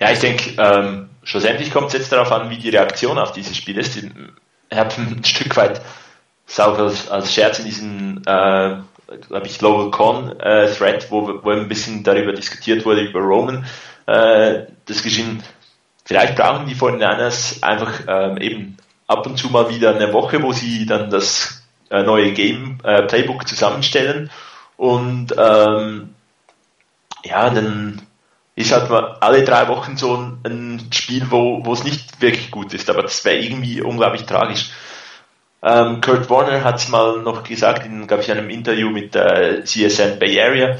Ja, 0.00 0.12
ich 0.12 0.20
denke, 0.20 0.54
ähm, 0.58 1.10
schlussendlich 1.22 1.72
kommt 1.72 1.88
es 1.88 1.94
jetzt 1.94 2.12
darauf 2.12 2.30
an, 2.32 2.50
wie 2.50 2.58
die 2.58 2.70
Reaktion 2.70 3.18
auf 3.18 3.32
dieses 3.32 3.56
Spiel 3.56 3.78
ist. 3.78 3.96
Ich 3.96 4.06
habe 4.76 4.94
ein 4.96 5.24
Stück 5.24 5.56
weit 5.56 5.80
auch 6.56 6.78
als, 6.78 7.10
als 7.10 7.32
Scherz 7.32 7.58
in 7.58 7.64
diesem, 7.66 8.18
äh, 8.26 8.76
glaube 9.28 9.46
ich, 9.46 9.60
Lowell 9.60 9.90
Con 9.90 10.38
äh, 10.40 10.72
Thread, 10.72 11.10
wo, 11.10 11.40
wo 11.42 11.50
ein 11.50 11.68
bisschen 11.68 12.02
darüber 12.02 12.32
diskutiert 12.32 12.84
wurde, 12.84 13.02
über 13.02 13.20
Roman, 13.20 13.66
äh, 14.06 14.62
das 14.86 15.02
geschehen. 15.02 15.42
Vielleicht 16.04 16.36
brauchen 16.36 16.66
die 16.66 16.74
von 16.74 16.94
Niners 16.94 17.62
einfach 17.62 18.00
ähm, 18.08 18.38
eben 18.38 18.76
ab 19.06 19.26
und 19.26 19.36
zu 19.36 19.50
mal 19.50 19.68
wieder 19.68 19.94
eine 19.94 20.12
Woche, 20.12 20.42
wo 20.42 20.52
sie 20.52 20.86
dann 20.86 21.10
das 21.10 21.62
äh, 21.90 22.02
neue 22.02 22.32
Game 22.32 22.78
äh, 22.82 23.02
Playbook 23.02 23.46
zusammenstellen 23.46 24.30
und 24.78 25.34
ähm, 25.36 26.14
ja, 27.24 27.50
dann 27.50 28.02
ist 28.58 28.72
halt 28.72 28.90
mal 28.90 29.16
alle 29.20 29.44
drei 29.44 29.68
Wochen 29.68 29.96
so 29.96 30.16
ein, 30.16 30.40
ein 30.44 30.88
Spiel, 30.92 31.30
wo, 31.30 31.64
wo 31.64 31.72
es 31.72 31.84
nicht 31.84 32.20
wirklich 32.20 32.50
gut 32.50 32.74
ist, 32.74 32.90
aber 32.90 33.02
das 33.02 33.24
wäre 33.24 33.38
irgendwie 33.38 33.80
unglaublich 33.80 34.24
tragisch. 34.24 34.70
Ähm, 35.62 36.00
Kurt 36.00 36.28
Warner 36.28 36.64
hat 36.64 36.76
es 36.76 36.88
mal 36.88 37.22
noch 37.22 37.44
gesagt 37.44 37.86
in, 37.86 38.06
glaube 38.08 38.24
ich, 38.24 38.30
einem 38.32 38.50
Interview 38.50 38.90
mit 38.90 39.14
der 39.14 39.64
CSN 39.64 40.18
Bay 40.18 40.40
Area. 40.40 40.76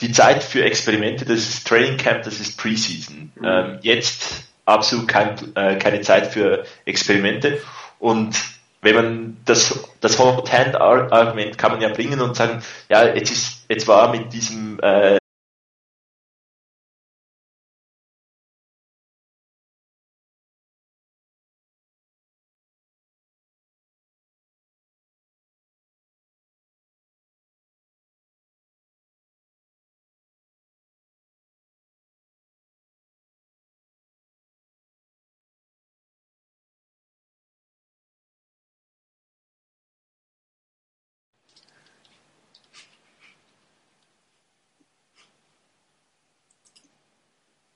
Die 0.00 0.12
Zeit 0.12 0.42
für 0.42 0.64
Experimente, 0.64 1.26
das 1.26 1.40
ist 1.40 1.66
Training 1.66 1.98
Camp, 1.98 2.22
das 2.24 2.40
ist 2.40 2.56
Preseason. 2.58 3.32
Mhm. 3.34 3.44
Ähm, 3.44 3.78
jetzt 3.82 4.44
absolut 4.64 5.06
kein, 5.06 5.36
äh, 5.56 5.76
keine 5.76 6.00
Zeit 6.00 6.28
für 6.28 6.64
Experimente. 6.86 7.60
Und 7.98 8.34
wenn 8.80 8.94
man 8.94 9.36
das, 9.44 9.78
das 10.00 10.18
Hot 10.18 10.50
Hand 10.50 10.76
Argument 10.76 11.58
kann 11.58 11.72
man 11.72 11.82
ja 11.82 11.88
bringen 11.88 12.20
und 12.22 12.34
sagen, 12.34 12.62
ja, 12.88 13.06
jetzt 13.06 13.30
ist, 13.30 13.66
jetzt 13.68 13.88
war 13.88 14.10
mit 14.10 14.32
diesem 14.32 14.78
äh, 14.80 15.18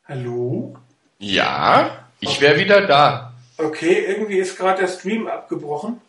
Hallo? 0.08 0.74
Ja, 1.18 2.06
ich 2.18 2.40
wäre 2.40 2.58
wieder 2.58 2.86
da. 2.86 3.34
Okay, 3.58 4.06
irgendwie 4.06 4.38
ist 4.38 4.56
gerade 4.56 4.80
der 4.80 4.88
Stream 4.88 5.26
abgebrochen. 5.26 6.00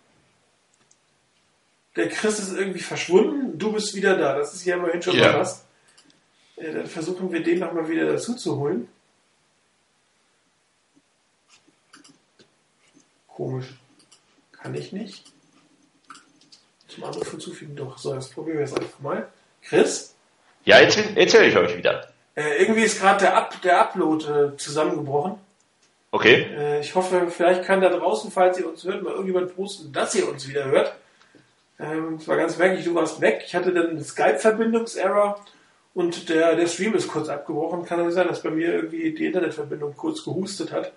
Der 1.97 2.07
Chris 2.07 2.39
ist 2.39 2.53
irgendwie 2.53 2.79
verschwunden. 2.79 3.57
Du 3.59 3.73
bist 3.73 3.93
wieder 3.93 4.15
da. 4.17 4.37
Das 4.37 4.53
ist 4.53 4.63
ja 4.63 4.77
immerhin 4.77 5.01
schon 5.01 5.17
ja. 5.17 5.33
mal 5.33 5.39
was. 5.41 5.65
Ja, 6.55 6.71
dann 6.71 6.87
versuchen 6.87 7.29
wir 7.33 7.43
den 7.43 7.59
nochmal 7.59 7.89
wieder 7.89 8.05
dazu 8.05 8.35
zu 8.35 8.57
holen. 8.57 8.87
Komisch. 13.27 13.67
Kann 14.53 14.75
ich 14.75 14.93
nicht. 14.93 15.25
Zum 16.87 17.03
Anruf 17.03 17.31
hinzufügen. 17.31 17.75
Doch, 17.75 17.97
so, 17.97 18.13
das 18.13 18.29
probieren 18.29 18.59
wir 18.59 18.65
jetzt 18.65 18.77
einfach 18.77 18.99
mal. 19.01 19.27
Chris? 19.61 20.15
Ja, 20.63 20.79
jetzt, 20.79 20.97
jetzt 21.15 21.33
höre 21.33 21.43
ich 21.43 21.57
euch 21.57 21.75
wieder. 21.75 22.13
Äh, 22.39 22.61
irgendwie 22.61 22.83
ist 22.83 23.01
gerade 23.01 23.19
der, 23.19 23.35
Up, 23.35 23.61
der 23.61 23.81
Upload 23.81 24.25
äh, 24.25 24.55
zusammengebrochen. 24.55 25.33
Okay. 26.09 26.47
Äh, 26.55 26.79
ich 26.79 26.95
hoffe, 26.95 27.27
vielleicht 27.29 27.65
kann 27.65 27.81
da 27.81 27.89
draußen, 27.89 28.31
falls 28.31 28.57
ihr 28.57 28.69
uns 28.69 28.85
hört, 28.85 29.03
mal 29.03 29.11
irgendjemand 29.11 29.53
posten, 29.53 29.91
dass 29.91 30.15
ihr 30.15 30.29
uns 30.29 30.47
wieder 30.47 30.63
hört. 30.63 30.95
Ähm, 31.81 32.15
es 32.15 32.29
war 32.29 32.37
ganz 32.37 32.57
merklich, 32.57 32.85
du 32.85 32.95
warst 32.95 33.19
weg. 33.19 33.43
Ich 33.45 33.55
hatte 33.55 33.73
dann 33.73 33.89
eine 33.89 34.03
Skype-Verbindungserror 34.03 35.43
und 35.93 36.29
der, 36.29 36.55
der 36.55 36.67
Stream 36.67 36.93
ist 36.93 37.09
kurz 37.09 37.27
abgebrochen. 37.27 37.83
Kann 37.83 37.99
also 37.99 38.11
sein, 38.11 38.29
dass 38.29 38.41
bei 38.41 38.51
mir 38.51 38.73
irgendwie 38.73 39.13
die 39.13 39.25
Internetverbindung 39.25 39.97
kurz 39.97 40.23
gehustet 40.23 40.71
hat, 40.71 40.93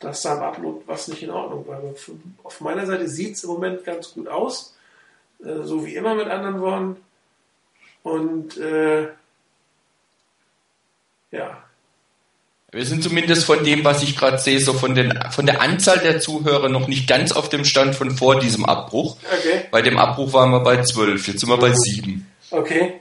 dass 0.00 0.22
da 0.22 0.38
am 0.38 0.42
Upload 0.42 0.80
was 0.86 1.06
nicht 1.06 1.22
in 1.22 1.30
Ordnung 1.30 1.68
war. 1.68 1.76
Aber 1.76 1.94
auf 2.42 2.60
meiner 2.60 2.84
Seite 2.84 3.06
sieht 3.06 3.36
es 3.36 3.44
im 3.44 3.50
Moment 3.50 3.84
ganz 3.84 4.12
gut 4.12 4.26
aus. 4.26 4.76
Äh, 5.38 5.62
so 5.62 5.86
wie 5.86 5.94
immer 5.94 6.16
mit 6.16 6.26
anderen 6.26 6.60
Worten. 6.60 6.96
Und 8.02 8.56
äh, 8.56 9.06
ja, 11.30 11.64
wir 12.72 12.86
sind 12.86 13.02
zumindest 13.02 13.44
von 13.46 13.64
dem, 13.64 13.84
was 13.84 14.02
ich 14.02 14.16
gerade 14.16 14.38
sehe, 14.38 14.60
so 14.60 14.72
von, 14.72 14.94
den, 14.94 15.18
von 15.30 15.44
der 15.44 15.60
Anzahl 15.60 15.98
der 15.98 16.20
Zuhörer 16.20 16.68
noch 16.68 16.86
nicht 16.86 17.08
ganz 17.08 17.32
auf 17.32 17.48
dem 17.48 17.64
Stand 17.64 17.96
von 17.96 18.12
vor 18.12 18.38
diesem 18.38 18.64
Abbruch. 18.64 19.16
Okay. 19.24 19.64
Bei 19.72 19.82
dem 19.82 19.98
Abbruch 19.98 20.32
waren 20.32 20.50
wir 20.52 20.60
bei 20.60 20.80
zwölf, 20.82 21.26
jetzt 21.26 21.40
sind 21.40 21.48
wir 21.48 21.58
bei 21.58 21.72
sieben. 21.72 22.30
Okay. 22.50 23.00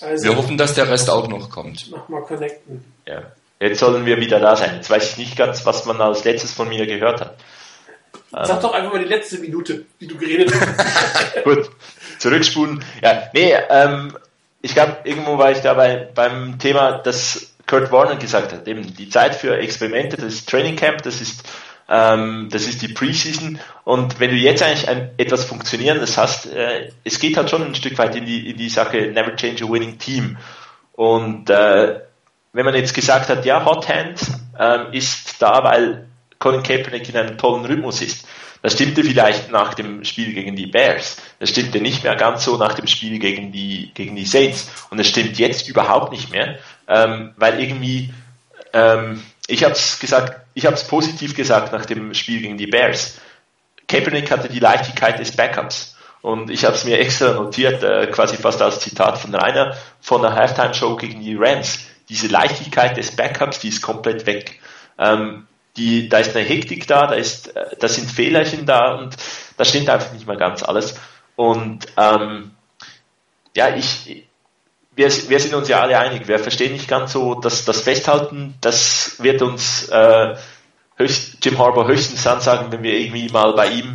Also 0.00 0.24
wir 0.24 0.36
hoffen, 0.36 0.58
dass 0.58 0.74
der 0.74 0.90
Rest 0.90 1.08
auch 1.08 1.28
noch 1.28 1.50
kommt. 1.50 1.88
Nochmal 1.90 2.22
connecten. 2.22 2.84
Ja. 3.06 3.22
Jetzt 3.60 3.78
sollen 3.78 4.04
wir 4.04 4.18
wieder 4.18 4.40
da 4.40 4.56
sein. 4.56 4.74
Jetzt 4.74 4.90
weiß 4.90 5.12
ich 5.12 5.18
nicht 5.18 5.36
ganz, 5.36 5.64
was 5.64 5.86
man 5.86 6.00
als 6.00 6.24
letztes 6.24 6.52
von 6.52 6.68
mir 6.68 6.84
gehört 6.84 7.20
hat. 7.20 7.36
Sag 8.32 8.60
doch 8.60 8.74
einfach 8.74 8.92
mal 8.92 9.02
die 9.02 9.08
letzte 9.08 9.38
Minute, 9.38 9.86
die 10.00 10.08
du 10.08 10.18
geredet 10.18 10.52
hast. 10.52 11.44
Gut, 11.44 11.70
zurückspulen. 12.18 12.84
Ja, 13.02 13.30
nee, 13.32 13.54
ähm, 13.70 14.18
ich 14.60 14.74
glaube, 14.74 14.96
irgendwo 15.04 15.38
war 15.38 15.52
ich 15.52 15.60
da 15.60 15.74
bei, 15.74 16.08
beim 16.12 16.58
Thema, 16.58 16.98
dass 16.98 17.55
Kurt 17.66 17.90
Warner 17.92 18.16
gesagt 18.16 18.52
hat, 18.52 18.66
eben 18.68 18.94
die 18.94 19.08
Zeit 19.08 19.34
für 19.34 19.58
Experimente, 19.58 20.16
das 20.16 20.34
ist 20.34 20.48
Training 20.48 20.76
Camp, 20.76 21.02
das 21.02 21.20
ist 21.20 21.42
ähm, 21.88 22.48
das 22.50 22.66
ist 22.66 22.82
die 22.82 22.88
Preseason 22.88 23.60
und 23.84 24.18
wenn 24.18 24.30
du 24.30 24.36
jetzt 24.36 24.62
eigentlich 24.62 24.88
ein, 24.88 25.10
etwas 25.18 25.44
Funktionierendes 25.44 26.18
hast, 26.18 26.46
äh, 26.46 26.90
es 27.04 27.20
geht 27.20 27.36
halt 27.36 27.48
schon 27.48 27.62
ein 27.62 27.74
Stück 27.76 27.96
weit 27.98 28.16
in 28.16 28.26
die, 28.26 28.50
in 28.50 28.56
die 28.56 28.68
Sache 28.68 29.12
Never 29.12 29.36
Change 29.36 29.64
a 29.64 29.68
Winning 29.68 29.98
Team 29.98 30.36
und 30.92 31.48
äh, 31.48 32.00
wenn 32.52 32.64
man 32.64 32.74
jetzt 32.74 32.94
gesagt 32.94 33.28
hat, 33.28 33.44
ja, 33.44 33.64
Hot 33.64 33.88
Hand 33.88 34.20
ähm, 34.58 34.92
ist 34.92 35.40
da, 35.40 35.62
weil 35.62 36.06
Colin 36.38 36.62
Kaepernick 36.62 37.08
in 37.08 37.16
einem 37.16 37.38
tollen 37.38 37.66
Rhythmus 37.66 38.00
ist, 38.00 38.26
das 38.62 38.72
stimmte 38.72 39.04
vielleicht 39.04 39.52
nach 39.52 39.74
dem 39.74 40.04
Spiel 40.04 40.32
gegen 40.32 40.56
die 40.56 40.66
Bears. 40.66 41.18
Das 41.38 41.50
stimmte 41.50 41.80
nicht 41.80 42.02
mehr 42.02 42.16
ganz 42.16 42.44
so 42.44 42.56
nach 42.56 42.74
dem 42.74 42.86
Spiel 42.86 43.18
gegen 43.18 43.52
die, 43.52 43.92
gegen 43.94 44.16
die 44.16 44.24
Saints. 44.24 44.68
Und 44.90 44.98
es 44.98 45.06
stimmt 45.06 45.38
jetzt 45.38 45.68
überhaupt 45.68 46.10
nicht 46.10 46.32
mehr, 46.32 46.58
ähm, 46.88 47.32
weil 47.36 47.60
irgendwie, 47.60 48.12
ähm, 48.72 49.22
ich 49.46 49.64
habe 49.64 49.74
es 49.74 49.98
gesagt, 49.98 50.40
ich 50.54 50.66
habe 50.66 50.76
es 50.76 50.84
positiv 50.84 51.34
gesagt 51.34 51.72
nach 51.72 51.86
dem 51.86 52.14
Spiel 52.14 52.40
gegen 52.40 52.58
die 52.58 52.66
Bears. 52.66 53.18
Kaepernick 53.88 54.30
hatte 54.30 54.48
die 54.48 54.58
Leichtigkeit 54.58 55.18
des 55.18 55.34
Backups. 55.36 55.96
Und 56.22 56.50
ich 56.50 56.64
habe 56.64 56.74
es 56.74 56.84
mir 56.84 56.98
extra 56.98 57.34
notiert, 57.34 57.84
äh, 57.84 58.08
quasi 58.08 58.36
fast 58.36 58.60
als 58.60 58.80
Zitat 58.80 59.18
von 59.18 59.34
Rainer, 59.34 59.76
von 60.00 60.22
der 60.22 60.32
Halftime-Show 60.32 60.96
gegen 60.96 61.20
die 61.20 61.36
Rams. 61.38 61.80
Diese 62.08 62.26
Leichtigkeit 62.26 62.96
des 62.96 63.14
Backups, 63.14 63.60
die 63.60 63.68
ist 63.68 63.82
komplett 63.82 64.26
weg. 64.26 64.60
Ähm, 64.98 65.46
die, 65.76 66.08
da 66.08 66.18
ist 66.18 66.34
eine 66.34 66.44
Hektik 66.44 66.86
da, 66.86 67.06
da 67.06 67.14
ist, 67.14 67.54
äh, 67.54 67.76
da 67.78 67.86
sind 67.86 68.10
Fehlerchen 68.10 68.66
da 68.66 68.94
und 68.94 69.16
da 69.56 69.64
stimmt 69.64 69.88
einfach 69.88 70.12
nicht 70.12 70.26
mehr 70.26 70.36
ganz 70.36 70.62
alles. 70.62 70.98
Und 71.36 71.86
ähm, 71.96 72.52
ja, 73.54 73.76
ich, 73.76 74.26
wir, 74.96 75.10
wir 75.28 75.40
sind 75.40 75.54
uns 75.54 75.68
ja 75.68 75.80
alle 75.80 75.98
einig, 75.98 76.26
wir 76.26 76.38
verstehen 76.38 76.72
nicht 76.72 76.88
ganz 76.88 77.12
so, 77.12 77.34
dass 77.34 77.64
das 77.66 77.82
Festhalten, 77.82 78.54
das 78.62 79.22
wird 79.22 79.42
uns 79.42 79.88
äh, 79.90 80.34
höchst, 80.96 81.44
Jim 81.44 81.58
Harbour 81.58 81.86
höchstens 81.86 82.26
ansagen, 82.26 82.72
wenn 82.72 82.82
wir 82.82 82.98
irgendwie 82.98 83.28
mal 83.28 83.52
bei 83.52 83.68
ihm 83.68 83.94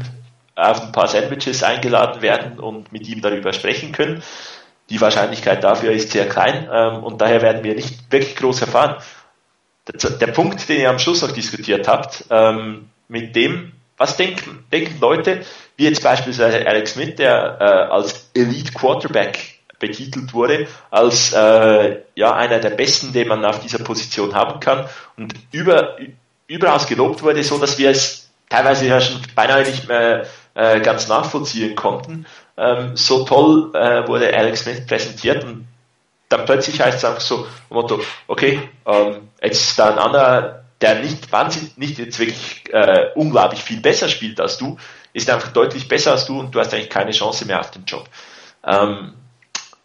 auf 0.56 0.82
ein 0.82 0.92
paar 0.92 1.08
Sandwiches 1.08 1.64
eingeladen 1.64 2.22
werden 2.22 2.60
und 2.60 2.92
mit 2.94 3.08
ihm 3.08 3.22
darüber 3.22 3.52
sprechen 3.52 3.92
können. 3.92 4.22
Die 4.92 5.02
Wahrscheinlichkeit 5.02 5.64
dafür 5.64 5.92
ist 5.92 6.12
sehr 6.12 6.30
klein 6.30 6.70
ähm, 6.72 7.04
und 7.04 7.20
daher 7.20 7.42
werden 7.42 7.64
wir 7.64 7.74
nicht 7.74 8.12
wirklich 8.12 8.36
groß 8.36 8.62
erfahren. 8.62 9.02
Der, 9.88 10.12
der 10.12 10.28
Punkt, 10.28 10.70
den 10.70 10.82
ihr 10.82 10.90
am 10.90 11.00
Schluss 11.00 11.24
noch 11.24 11.32
diskutiert 11.32 11.88
habt, 11.88 12.26
ähm, 12.30 12.90
mit 13.08 13.36
dem, 13.36 13.72
was 13.98 14.18
denken, 14.18 14.66
denken 14.72 15.00
Leute, 15.00 15.42
wie 15.78 15.86
jetzt 15.86 16.04
beispielsweise 16.04 16.68
Alex 16.68 16.94
Smith, 16.94 17.16
der 17.16 17.58
äh, 17.60 17.64
als 17.92 18.30
Elite 18.36 18.74
Quarterback 18.74 19.51
betitelt 19.82 20.34
wurde, 20.34 20.68
als 20.90 21.34
äh, 21.34 21.98
ja 22.16 22.34
einer 22.34 22.60
der 22.60 22.70
besten, 22.70 23.12
den 23.12 23.28
man 23.28 23.44
auf 23.44 23.60
dieser 23.60 23.80
Position 23.80 24.34
haben 24.34 24.62
kann 24.62 24.88
und 25.18 25.34
über, 25.52 25.98
überaus 26.48 26.88
gelobt 26.88 27.22
wurde, 27.22 27.44
so 27.44 27.58
dass 27.58 27.78
wir 27.78 27.90
es 27.90 28.30
teilweise 28.50 28.86
ja 28.86 29.02
schon 29.02 29.22
beinahe 29.36 29.64
nicht 29.64 29.90
mehr 29.90 30.26
äh, 30.54 30.80
ganz 30.80 31.10
nachvollziehen 31.10 31.76
konnten. 31.76 32.26
Ähm, 32.58 32.96
so 32.96 33.26
toll 33.26 33.72
äh, 33.74 34.08
wurde 34.08 34.34
Alex 34.34 34.62
Smith 34.62 34.86
präsentiert 34.86 35.44
und 35.44 35.68
dann 36.30 36.46
plötzlich 36.46 36.80
heißt 36.80 37.00
es 37.00 37.06
einfach 37.06 37.22
so, 37.22 37.46
Motto, 37.70 38.00
okay, 38.28 38.70
ähm, 38.86 39.30
jetzt 39.42 39.62
ist 39.62 39.80
da 39.80 39.90
ein 39.90 40.00
anderer, 40.00 40.64
der 40.80 41.02
nicht 41.02 41.32
wahnsinnig, 41.32 41.78
nicht 41.78 41.98
jetzt 41.98 42.20
wirklich 42.20 42.64
äh, 42.72 43.08
unglaublich 43.16 43.62
viel 43.62 43.82
besser 43.82 44.08
spielt 44.08 44.40
als 44.40 44.58
du, 44.58 44.78
ist 45.14 45.30
einfach 45.30 45.52
deutlich 45.52 45.88
besser 45.88 46.12
als 46.12 46.26
du 46.26 46.40
und 46.40 46.56
du 46.56 46.60
hast 46.60 46.74
eigentlich 46.74 46.90
keine 46.90 47.12
Chance 47.12 47.46
mehr 47.46 47.60
auf 47.60 47.72
den 47.72 47.84
Job. 47.86 48.08
Ähm, 48.66 49.14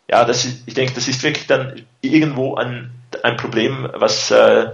ja, 0.09 0.25
das 0.25 0.45
ist, 0.45 0.63
ich 0.67 0.75
denke, 0.75 0.95
das 0.95 1.09
ist 1.09 1.23
wirklich 1.23 1.47
dann 1.47 1.87
irgendwo 2.01 2.55
ein, 2.55 2.91
ein 3.23 3.37
Problem, 3.37 3.89
was 3.95 4.31
äh, 4.31 4.73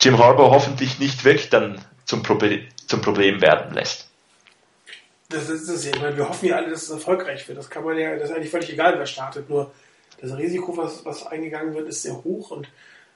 Jim 0.00 0.18
Harbour 0.18 0.50
hoffentlich 0.50 0.98
nicht 0.98 1.24
wirklich 1.24 1.50
dann 1.50 1.80
zum, 2.04 2.22
Probe 2.22 2.60
zum 2.86 3.00
Problem 3.00 3.40
werden 3.40 3.74
lässt. 3.74 4.08
Das 5.28 5.48
ist 5.48 5.68
es 5.68 5.84
ja. 5.84 5.92
Ich 5.94 6.00
meine, 6.00 6.16
wir 6.16 6.28
hoffen 6.28 6.48
ja 6.48 6.56
alle, 6.56 6.70
dass 6.70 6.84
es 6.84 6.90
erfolgreich 6.90 7.48
wird. 7.48 7.58
Das 7.58 7.70
kann 7.70 7.84
man 7.84 7.98
ja, 7.98 8.16
das 8.16 8.30
ist 8.30 8.36
eigentlich 8.36 8.50
völlig 8.50 8.70
egal, 8.72 8.98
wer 8.98 9.06
startet. 9.06 9.48
Nur 9.48 9.72
das 10.20 10.36
Risiko, 10.36 10.76
was, 10.76 11.04
was 11.04 11.26
eingegangen 11.26 11.74
wird, 11.74 11.88
ist 11.88 12.02
sehr 12.02 12.22
hoch 12.22 12.50
und 12.50 12.68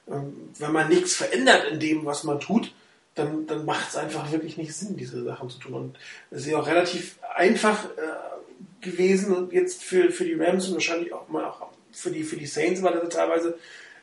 ähm, 0.09 0.49
wenn 0.57 0.71
man 0.71 0.89
nichts 0.89 1.15
verändert 1.15 1.65
in 1.71 1.79
dem, 1.79 2.05
was 2.05 2.23
man 2.23 2.39
tut, 2.39 2.73
dann, 3.15 3.47
dann 3.47 3.65
macht 3.65 3.89
es 3.89 3.95
einfach 3.95 4.31
wirklich 4.31 4.57
nicht 4.57 4.73
Sinn, 4.73 4.97
diese 4.97 5.23
Sachen 5.23 5.49
zu 5.49 5.59
tun. 5.59 5.73
Und 5.73 5.99
es 6.31 6.41
ist 6.41 6.47
ja 6.47 6.59
auch 6.59 6.67
relativ 6.67 7.17
einfach 7.35 7.85
äh, 7.85 8.38
gewesen 8.81 9.33
und 9.35 9.53
jetzt 9.53 9.83
für, 9.83 10.11
für 10.11 10.25
die 10.25 10.33
Rams 10.33 10.67
und 10.67 10.75
wahrscheinlich 10.75 11.13
auch 11.13 11.27
mal 11.29 11.45
auch 11.45 11.69
für 11.91 12.11
die, 12.11 12.23
für 12.23 12.37
die 12.37 12.45
Saints 12.45 12.81
war 12.81 12.91
das 12.91 13.09
teilweise 13.09 13.57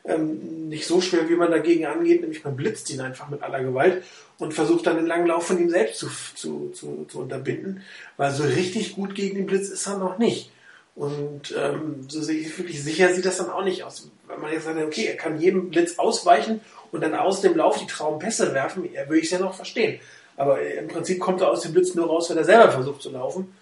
ähm, 0.05 0.69
nicht 0.69 0.87
so 0.87 1.01
schwer, 1.01 1.29
wie 1.29 1.35
man 1.35 1.51
dagegen 1.51 1.85
angeht, 1.85 2.21
nämlich 2.21 2.43
man 2.43 2.55
blitzt 2.55 2.89
ihn 2.89 3.01
einfach 3.01 3.29
mit 3.29 3.43
aller 3.43 3.63
Gewalt 3.63 4.03
und 4.37 4.53
versucht 4.53 4.87
dann 4.87 4.97
den 4.97 5.05
langen 5.05 5.27
Lauf 5.27 5.47
von 5.47 5.59
ihm 5.59 5.69
selbst 5.69 5.99
zu, 5.99 6.07
zu, 6.35 6.69
zu, 6.71 7.05
zu 7.09 7.19
unterbinden, 7.19 7.83
weil 8.17 8.31
so 8.31 8.43
richtig 8.43 8.95
gut 8.95 9.15
gegen 9.15 9.35
den 9.35 9.45
Blitz 9.45 9.69
ist 9.69 9.87
er 9.87 9.97
noch 9.97 10.17
nicht. 10.17 10.51
Und 10.95 11.55
ähm, 11.55 12.07
so 12.07 12.27
wirklich 12.27 12.83
sicher 12.83 13.13
sieht 13.13 13.25
das 13.25 13.37
dann 13.37 13.51
auch 13.51 13.63
nicht 13.63 13.83
aus. 13.83 14.09
Wenn 14.27 14.41
man 14.41 14.51
jetzt 14.51 14.63
sagt, 14.63 14.81
okay, 14.81 15.05
er 15.05 15.15
kann 15.15 15.39
jedem 15.39 15.69
Blitz 15.69 15.99
ausweichen 15.99 16.61
und 16.91 17.01
dann 17.01 17.13
aus 17.13 17.41
dem 17.41 17.55
Lauf 17.55 17.77
die 17.77 17.85
Traumpässe 17.85 18.53
werfen, 18.55 18.89
ja, 18.91 19.07
würde 19.07 19.19
ich 19.19 19.25
es 19.25 19.31
ja 19.31 19.39
noch 19.39 19.53
verstehen. 19.53 19.99
Aber 20.37 20.59
im 20.61 20.87
Prinzip 20.87 21.19
kommt 21.19 21.41
er 21.41 21.51
aus 21.51 21.61
dem 21.61 21.73
Blitz 21.73 21.93
nur 21.93 22.07
raus, 22.07 22.29
wenn 22.29 22.37
er 22.37 22.45
selber 22.45 22.71
versucht 22.71 23.01
zu 23.03 23.11
laufen. 23.11 23.53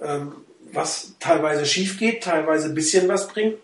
Ähm, 0.00 0.32
was 0.72 1.14
teilweise 1.20 1.66
schief 1.66 1.98
geht, 1.98 2.22
teilweise 2.22 2.68
ein 2.68 2.74
bisschen 2.74 3.08
was 3.08 3.28
bringt, 3.28 3.56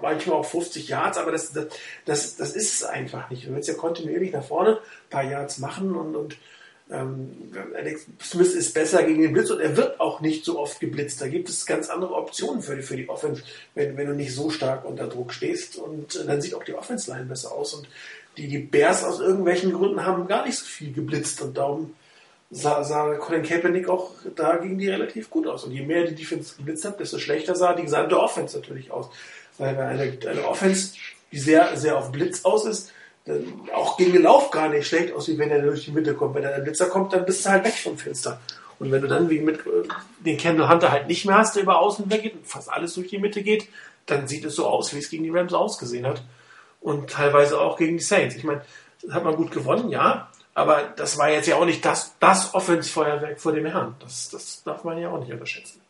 manchmal 0.00 0.36
auch 0.36 0.44
50 0.44 0.88
Yards, 0.88 1.18
aber 1.18 1.32
das, 1.32 1.52
das, 1.52 1.66
das, 2.04 2.36
das 2.36 2.52
ist 2.52 2.74
es 2.74 2.84
einfach 2.84 3.30
nicht. 3.30 3.46
Du 3.46 3.54
willst 3.54 3.68
ja 3.68 3.74
kontinuierlich 3.74 4.32
nach 4.32 4.44
vorne 4.44 4.76
ein 4.76 5.10
paar 5.10 5.24
Yards 5.24 5.58
machen 5.58 5.94
und, 5.94 6.16
und 6.16 6.36
ähm, 6.90 7.52
Alex 7.76 8.06
Smith 8.20 8.52
ist 8.54 8.74
besser 8.74 9.04
gegen 9.04 9.22
den 9.22 9.32
Blitz 9.32 9.50
und 9.50 9.60
er 9.60 9.76
wird 9.76 10.00
auch 10.00 10.20
nicht 10.20 10.44
so 10.44 10.58
oft 10.58 10.80
geblitzt. 10.80 11.20
Da 11.20 11.28
gibt 11.28 11.48
es 11.48 11.66
ganz 11.66 11.88
andere 11.88 12.14
Optionen 12.14 12.62
für 12.62 12.76
die, 12.76 12.82
für 12.82 12.96
die 12.96 13.08
Offense, 13.08 13.42
wenn, 13.74 13.96
wenn 13.96 14.08
du 14.08 14.14
nicht 14.14 14.34
so 14.34 14.50
stark 14.50 14.84
unter 14.84 15.06
Druck 15.06 15.32
stehst. 15.32 15.76
Und 15.76 16.16
äh, 16.16 16.26
dann 16.26 16.40
sieht 16.40 16.54
auch 16.54 16.64
die 16.64 16.74
Offense-Line 16.74 17.26
besser 17.26 17.52
aus. 17.52 17.74
Und 17.74 17.88
die, 18.36 18.48
die 18.48 18.58
Bears 18.58 19.04
aus 19.04 19.20
irgendwelchen 19.20 19.72
Gründen 19.72 20.04
haben 20.04 20.26
gar 20.26 20.44
nicht 20.44 20.58
so 20.58 20.64
viel 20.64 20.92
geblitzt 20.92 21.40
und 21.42 21.56
darum 21.56 21.94
sah, 22.50 22.82
sah 22.82 23.14
Colin 23.14 23.42
Kaepernick 23.42 23.88
auch 23.88 24.10
da 24.34 24.56
gegen 24.56 24.78
die 24.78 24.88
relativ 24.88 25.30
gut 25.30 25.46
aus. 25.46 25.64
Und 25.64 25.72
je 25.72 25.82
mehr 25.82 26.04
die 26.04 26.14
Defense 26.14 26.56
geblitzt 26.56 26.84
hat, 26.84 27.00
desto 27.00 27.18
schlechter 27.18 27.54
sah 27.54 27.74
die 27.74 27.82
gesamte 27.82 28.18
Offense 28.18 28.58
natürlich 28.58 28.90
aus. 28.90 29.08
Weil 29.58 29.78
eine, 29.78 30.18
eine 30.28 30.48
Offense, 30.48 30.94
die 31.32 31.38
sehr, 31.38 31.76
sehr 31.76 31.96
auf 31.96 32.10
Blitz 32.12 32.44
aus 32.44 32.66
ist, 32.66 32.92
auch 33.72 33.96
gegen 33.96 34.12
den 34.12 34.22
Lauf 34.22 34.50
gar 34.50 34.68
nicht 34.68 34.86
schlecht 34.86 35.12
aussieht, 35.14 35.38
wenn 35.38 35.50
er 35.50 35.62
durch 35.62 35.84
die 35.84 35.92
Mitte 35.92 36.14
kommt. 36.14 36.34
Wenn 36.34 36.44
er 36.44 36.56
der 36.56 36.62
Blitzer 36.62 36.86
kommt, 36.86 37.12
dann 37.12 37.24
bist 37.24 37.44
du 37.44 37.50
halt 37.50 37.64
weg 37.64 37.74
vom 37.74 37.96
Fenster. 37.96 38.40
Und 38.78 38.90
wenn 38.90 39.02
du 39.02 39.08
dann 39.08 39.28
wie 39.28 39.40
mit 39.40 39.60
äh, 39.60 39.84
den 40.20 40.38
Kendall 40.38 40.70
Hunter 40.70 40.90
halt 40.90 41.06
nicht 41.06 41.26
mehr 41.26 41.36
hast, 41.36 41.54
der 41.54 41.62
über 41.62 41.78
außen 41.78 42.10
weggeht 42.10 42.34
und 42.34 42.46
fast 42.46 42.70
alles 42.70 42.94
durch 42.94 43.08
die 43.08 43.18
Mitte 43.18 43.42
geht, 43.42 43.68
dann 44.06 44.26
sieht 44.26 44.44
es 44.44 44.56
so 44.56 44.66
aus, 44.66 44.94
wie 44.94 44.98
es 44.98 45.10
gegen 45.10 45.22
die 45.22 45.30
Rams 45.30 45.52
ausgesehen 45.52 46.06
hat. 46.06 46.22
Und 46.80 47.10
teilweise 47.10 47.60
auch 47.60 47.76
gegen 47.76 47.98
die 47.98 48.02
Saints. 48.02 48.34
Ich 48.34 48.42
meine, 48.42 48.62
hat 49.10 49.22
man 49.22 49.36
gut 49.36 49.50
gewonnen, 49.50 49.90
ja, 49.90 50.29
aber 50.60 50.92
das 50.96 51.16
war 51.18 51.30
jetzt 51.30 51.48
ja 51.48 51.56
auch 51.56 51.64
nicht 51.64 51.84
das, 51.84 52.14
das 52.20 52.54
Offensfeuerwerk 52.54 53.40
vor 53.40 53.52
dem 53.52 53.66
Herrn. 53.66 53.96
Das, 54.00 54.28
das 54.28 54.62
darf 54.62 54.84
man 54.84 54.98
ja 54.98 55.10
auch 55.10 55.20
nicht 55.20 55.32
unterschätzen. 55.32 55.80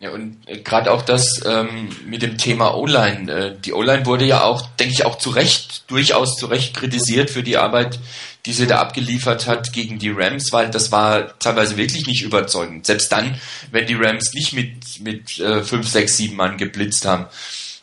Ja, 0.00 0.10
und 0.10 0.46
äh, 0.46 0.58
gerade 0.58 0.92
auch 0.92 1.02
das 1.02 1.40
ähm, 1.44 1.88
mit 2.06 2.22
dem 2.22 2.38
Thema 2.38 2.76
O-Line. 2.76 3.32
Äh, 3.32 3.56
die 3.58 3.72
O-Line 3.72 4.06
wurde 4.06 4.24
ja 4.26 4.44
auch, 4.44 4.62
denke 4.76 4.92
ich, 4.92 5.04
auch 5.04 5.18
zu 5.18 5.30
Recht, 5.30 5.90
durchaus 5.90 6.36
zu 6.36 6.46
Recht 6.46 6.76
kritisiert 6.76 7.30
für 7.30 7.42
die 7.42 7.56
Arbeit, 7.56 7.98
die 8.46 8.52
sie 8.52 8.68
da 8.68 8.78
abgeliefert 8.78 9.48
hat 9.48 9.72
gegen 9.72 9.98
die 9.98 10.10
Rams, 10.10 10.52
weil 10.52 10.70
das 10.70 10.92
war 10.92 11.36
teilweise 11.40 11.76
wirklich 11.76 12.06
nicht 12.06 12.22
überzeugend. 12.22 12.86
Selbst 12.86 13.10
dann, 13.10 13.40
wenn 13.72 13.86
die 13.88 13.96
Rams 13.96 14.34
nicht 14.34 14.52
mit, 14.52 15.00
mit 15.00 15.40
äh, 15.40 15.64
5, 15.64 15.88
6, 15.88 16.16
7 16.16 16.36
Mann 16.36 16.58
geblitzt 16.58 17.04
haben. 17.04 17.26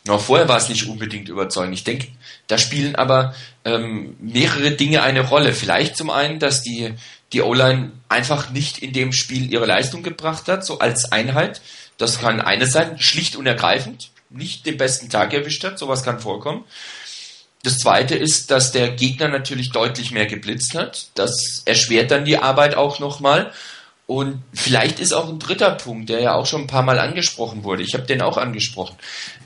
Noch 0.06 0.20
vorher 0.20 0.48
war 0.48 0.58
es 0.58 0.68
nicht 0.68 0.86
unbedingt 0.86 1.28
überzeugend. 1.28 1.74
Ich 1.74 1.84
denke, 1.84 2.08
da 2.46 2.58
spielen 2.58 2.94
aber 2.94 3.34
ähm, 3.64 4.16
mehrere 4.20 4.70
Dinge 4.70 5.02
eine 5.02 5.20
Rolle. 5.20 5.52
Vielleicht 5.52 5.96
zum 5.96 6.10
einen, 6.10 6.38
dass 6.38 6.62
die, 6.62 6.94
die 7.32 7.42
O-Line 7.42 7.90
einfach 8.08 8.50
nicht 8.50 8.78
in 8.78 8.92
dem 8.92 9.12
Spiel 9.12 9.52
ihre 9.52 9.66
Leistung 9.66 10.02
gebracht 10.02 10.46
hat, 10.46 10.64
so 10.64 10.78
als 10.78 11.10
Einheit. 11.10 11.60
Das 11.98 12.20
kann 12.20 12.40
eines 12.40 12.72
sein, 12.72 13.00
schlicht 13.00 13.36
und 13.36 13.46
ergreifend, 13.46 14.10
nicht 14.30 14.64
den 14.66 14.76
besten 14.76 15.08
Tag 15.08 15.32
erwischt 15.32 15.64
hat, 15.64 15.78
sowas 15.78 16.04
kann 16.04 16.20
vorkommen. 16.20 16.64
Das 17.64 17.78
zweite 17.78 18.14
ist, 18.14 18.52
dass 18.52 18.70
der 18.70 18.90
Gegner 18.90 19.26
natürlich 19.26 19.72
deutlich 19.72 20.12
mehr 20.12 20.26
geblitzt 20.26 20.76
hat. 20.76 21.08
Das 21.14 21.62
erschwert 21.64 22.12
dann 22.12 22.24
die 22.24 22.38
Arbeit 22.38 22.76
auch 22.76 23.00
nochmal. 23.00 23.52
Und 24.06 24.42
vielleicht 24.54 25.00
ist 25.00 25.12
auch 25.12 25.28
ein 25.28 25.40
dritter 25.40 25.72
Punkt, 25.72 26.08
der 26.08 26.20
ja 26.20 26.34
auch 26.34 26.46
schon 26.46 26.62
ein 26.62 26.66
paar 26.68 26.84
Mal 26.84 27.00
angesprochen 27.00 27.64
wurde. 27.64 27.82
Ich 27.82 27.94
habe 27.94 28.06
den 28.06 28.22
auch 28.22 28.36
angesprochen. 28.36 28.96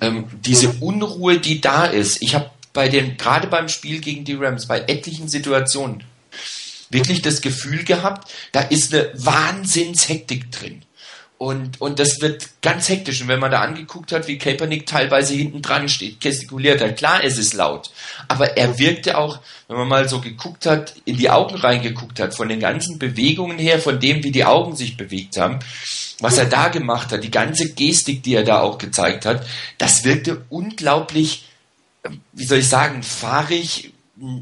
Ähm, 0.02 0.26
diese 0.44 0.68
Unruhe, 0.80 1.38
die 1.38 1.62
da 1.62 1.86
ist. 1.86 2.20
Ich 2.20 2.34
habe 2.34 2.50
bei 2.74 2.88
den, 2.88 3.16
gerade 3.16 3.46
beim 3.46 3.68
Spiel 3.68 4.00
gegen 4.00 4.24
die 4.24 4.34
Rams, 4.34 4.66
bei 4.66 4.80
etlichen 4.80 5.28
Situationen 5.28 6.04
wirklich 6.90 7.22
das 7.22 7.40
Gefühl 7.40 7.84
gehabt, 7.84 8.30
da 8.52 8.60
ist 8.60 8.92
eine 8.92 9.10
Wahnsinnshektik 9.14 10.52
drin. 10.52 10.82
Und, 11.40 11.80
und 11.80 11.98
das 11.98 12.20
wird 12.20 12.50
ganz 12.60 12.90
hektisch. 12.90 13.22
Und 13.22 13.28
wenn 13.28 13.40
man 13.40 13.50
da 13.50 13.62
angeguckt 13.62 14.12
hat, 14.12 14.28
wie 14.28 14.36
Kaepernick 14.36 14.84
teilweise 14.84 15.32
hinten 15.32 15.62
dran 15.62 15.88
steht, 15.88 16.20
gestikuliert 16.20 16.82
hat, 16.82 16.98
klar, 16.98 17.24
es 17.24 17.38
ist 17.38 17.54
laut. 17.54 17.90
Aber 18.28 18.58
er 18.58 18.78
wirkte 18.78 19.16
auch, 19.16 19.38
wenn 19.66 19.78
man 19.78 19.88
mal 19.88 20.06
so 20.06 20.20
geguckt 20.20 20.66
hat, 20.66 20.96
in 21.06 21.16
die 21.16 21.30
Augen 21.30 21.54
reingeguckt 21.56 22.20
hat, 22.20 22.34
von 22.34 22.50
den 22.50 22.60
ganzen 22.60 22.98
Bewegungen 22.98 23.58
her, 23.58 23.78
von 23.78 23.98
dem, 23.98 24.22
wie 24.22 24.32
die 24.32 24.44
Augen 24.44 24.76
sich 24.76 24.98
bewegt 24.98 25.38
haben, 25.38 25.60
was 26.18 26.36
er 26.36 26.44
da 26.44 26.68
gemacht 26.68 27.10
hat, 27.10 27.24
die 27.24 27.30
ganze 27.30 27.72
Gestik, 27.72 28.22
die 28.22 28.34
er 28.34 28.44
da 28.44 28.60
auch 28.60 28.76
gezeigt 28.76 29.24
hat, 29.24 29.46
das 29.78 30.04
wirkte 30.04 30.44
unglaublich, 30.50 31.46
wie 32.34 32.44
soll 32.44 32.58
ich 32.58 32.68
sagen, 32.68 33.02
fahrig, 33.02 33.94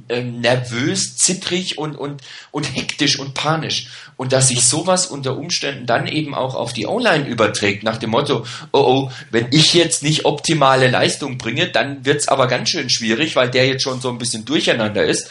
ähm, 0.08 0.40
nervös, 0.40 1.16
zittrig 1.16 1.78
und, 1.78 1.94
und, 1.94 2.22
und 2.50 2.64
hektisch 2.64 3.20
und 3.20 3.34
panisch. 3.34 3.86
Und 4.18 4.32
dass 4.32 4.48
sich 4.48 4.66
sowas 4.66 5.06
unter 5.06 5.38
Umständen 5.38 5.86
dann 5.86 6.08
eben 6.08 6.34
auch 6.34 6.56
auf 6.56 6.72
die 6.72 6.86
O-Line 6.86 7.28
überträgt, 7.28 7.84
nach 7.84 7.98
dem 7.98 8.10
Motto, 8.10 8.44
oh 8.72 8.80
oh, 8.80 9.12
wenn 9.30 9.46
ich 9.52 9.74
jetzt 9.74 10.02
nicht 10.02 10.24
optimale 10.24 10.88
Leistung 10.88 11.38
bringe, 11.38 11.68
dann 11.68 12.04
wird's 12.04 12.26
aber 12.26 12.48
ganz 12.48 12.68
schön 12.68 12.90
schwierig, 12.90 13.36
weil 13.36 13.48
der 13.48 13.68
jetzt 13.68 13.84
schon 13.84 14.00
so 14.00 14.08
ein 14.08 14.18
bisschen 14.18 14.44
durcheinander 14.44 15.04
ist. 15.04 15.30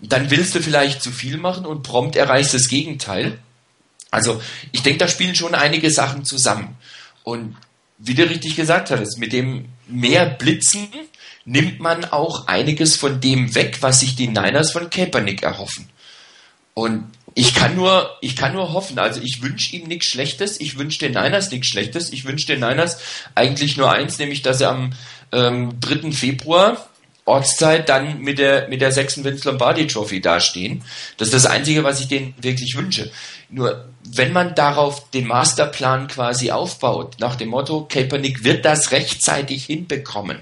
Dann 0.00 0.32
willst 0.32 0.52
du 0.56 0.60
vielleicht 0.60 1.00
zu 1.00 1.12
viel 1.12 1.36
machen 1.36 1.64
und 1.64 1.84
prompt 1.84 2.16
erreichst 2.16 2.54
das 2.54 2.66
Gegenteil. 2.66 3.38
Also 4.10 4.42
ich 4.72 4.82
denke, 4.82 4.98
da 4.98 5.06
spielen 5.06 5.36
schon 5.36 5.54
einige 5.54 5.92
Sachen 5.92 6.24
zusammen. 6.24 6.76
Und 7.22 7.56
wie 7.98 8.14
du 8.14 8.28
richtig 8.28 8.56
gesagt 8.56 8.90
hattest, 8.90 9.18
mit 9.18 9.32
dem 9.32 9.66
mehr 9.86 10.26
Blitzen 10.26 10.88
nimmt 11.44 11.78
man 11.78 12.04
auch 12.04 12.48
einiges 12.48 12.96
von 12.96 13.20
dem 13.20 13.54
weg, 13.54 13.78
was 13.80 14.00
sich 14.00 14.16
die 14.16 14.26
Niners 14.26 14.72
von 14.72 14.90
Kaepernick 14.90 15.44
erhoffen. 15.44 15.88
Und 16.74 17.12
ich 17.38 17.54
kann 17.54 17.76
nur, 17.76 18.16
ich 18.20 18.34
kann 18.34 18.52
nur 18.52 18.72
hoffen, 18.72 18.98
also 18.98 19.20
ich 19.22 19.42
wünsche 19.42 19.76
ihm 19.76 19.86
nichts 19.86 20.06
Schlechtes, 20.06 20.58
ich 20.60 20.76
wünsche 20.76 20.98
den 20.98 21.12
Niners 21.12 21.52
nichts 21.52 21.68
Schlechtes, 21.68 22.12
ich 22.12 22.24
wünsche 22.24 22.48
den 22.48 22.58
Niners 22.58 22.98
eigentlich 23.36 23.76
nur 23.76 23.92
eins, 23.92 24.18
nämlich 24.18 24.42
dass 24.42 24.60
er 24.60 24.70
am 24.70 24.92
ähm, 25.30 25.78
3. 25.78 26.10
Februar 26.10 26.88
Ortszeit 27.26 27.88
dann 27.88 28.20
mit 28.22 28.38
der, 28.38 28.66
mit 28.68 28.80
der 28.80 28.90
sechsten 28.90 29.22
Vince 29.22 29.48
Lombardi 29.48 29.86
Trophy 29.86 30.20
dastehen. 30.20 30.82
Das 31.16 31.28
ist 31.28 31.34
das 31.34 31.46
Einzige, 31.46 31.84
was 31.84 32.00
ich 32.00 32.08
denen 32.08 32.34
wirklich 32.40 32.76
wünsche. 32.76 33.08
Nur, 33.50 33.84
wenn 34.02 34.32
man 34.32 34.56
darauf 34.56 35.08
den 35.10 35.28
Masterplan 35.28 36.08
quasi 36.08 36.50
aufbaut, 36.50 37.20
nach 37.20 37.36
dem 37.36 37.50
Motto, 37.50 37.84
Kaepernick 37.84 38.42
wird 38.42 38.64
das 38.64 38.90
rechtzeitig 38.90 39.66
hinbekommen 39.66 40.40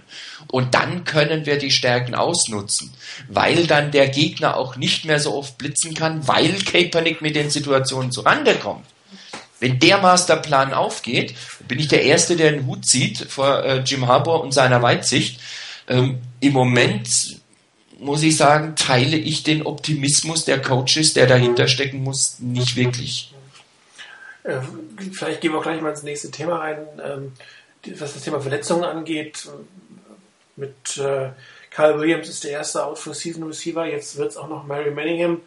und 0.50 0.74
dann 0.74 1.04
können 1.04 1.46
wir 1.46 1.58
die 1.58 1.70
Stärken 1.70 2.14
ausnutzen, 2.14 2.92
weil 3.28 3.66
dann 3.66 3.90
der 3.90 4.08
Gegner 4.08 4.56
auch 4.56 4.76
nicht 4.76 5.04
mehr 5.04 5.20
so 5.20 5.34
oft 5.34 5.58
blitzen 5.58 5.94
kann, 5.94 6.26
weil 6.28 6.52
Kaepernick 6.52 7.22
mit 7.22 7.36
den 7.36 7.50
Situationen 7.50 8.12
zurande 8.12 8.54
kommt. 8.54 8.86
Wenn 9.58 9.78
der 9.78 9.98
Masterplan 9.98 10.74
aufgeht, 10.74 11.34
bin 11.66 11.78
ich 11.78 11.88
der 11.88 12.02
Erste, 12.02 12.36
der 12.36 12.52
den 12.52 12.66
Hut 12.66 12.84
zieht 12.84 13.18
vor 13.18 13.64
äh, 13.64 13.78
Jim 13.80 14.06
Harbour 14.06 14.42
und 14.42 14.52
seiner 14.52 14.82
Weitsicht. 14.82 15.40
Ähm, 15.88 16.18
Im 16.40 16.52
Moment 16.52 17.40
muss 17.98 18.22
ich 18.22 18.36
sagen, 18.36 18.76
teile 18.76 19.16
ich 19.16 19.42
den 19.42 19.64
Optimismus 19.64 20.44
der 20.44 20.60
Coaches, 20.60 21.14
der 21.14 21.26
dahinter 21.26 21.68
stecken 21.68 22.02
muss, 22.02 22.38
nicht 22.40 22.76
wirklich. 22.76 23.32
Äh, 24.42 24.58
vielleicht 25.12 25.40
gehen 25.40 25.52
wir 25.52 25.58
auch 25.58 25.62
gleich 25.62 25.80
mal 25.80 25.90
ins 25.90 26.02
nächste 26.02 26.30
Thema 26.30 26.58
rein. 26.58 26.78
Ähm, 27.02 27.32
was 27.98 28.14
das 28.14 28.22
Thema 28.22 28.40
Verletzungen 28.40 28.84
angeht, 28.84 29.48
mit 30.56 30.96
äh, 30.98 31.30
Kyle 31.70 31.98
Williams 31.98 32.28
ist 32.28 32.44
der 32.44 32.52
erste 32.52 32.84
Out-for-Season-Receiver. 32.84 33.84
Jetzt 33.86 34.16
wird 34.16 34.30
es 34.30 34.36
auch 34.36 34.48
noch 34.48 34.64
Mary 34.64 34.90
Manningham 34.90 35.42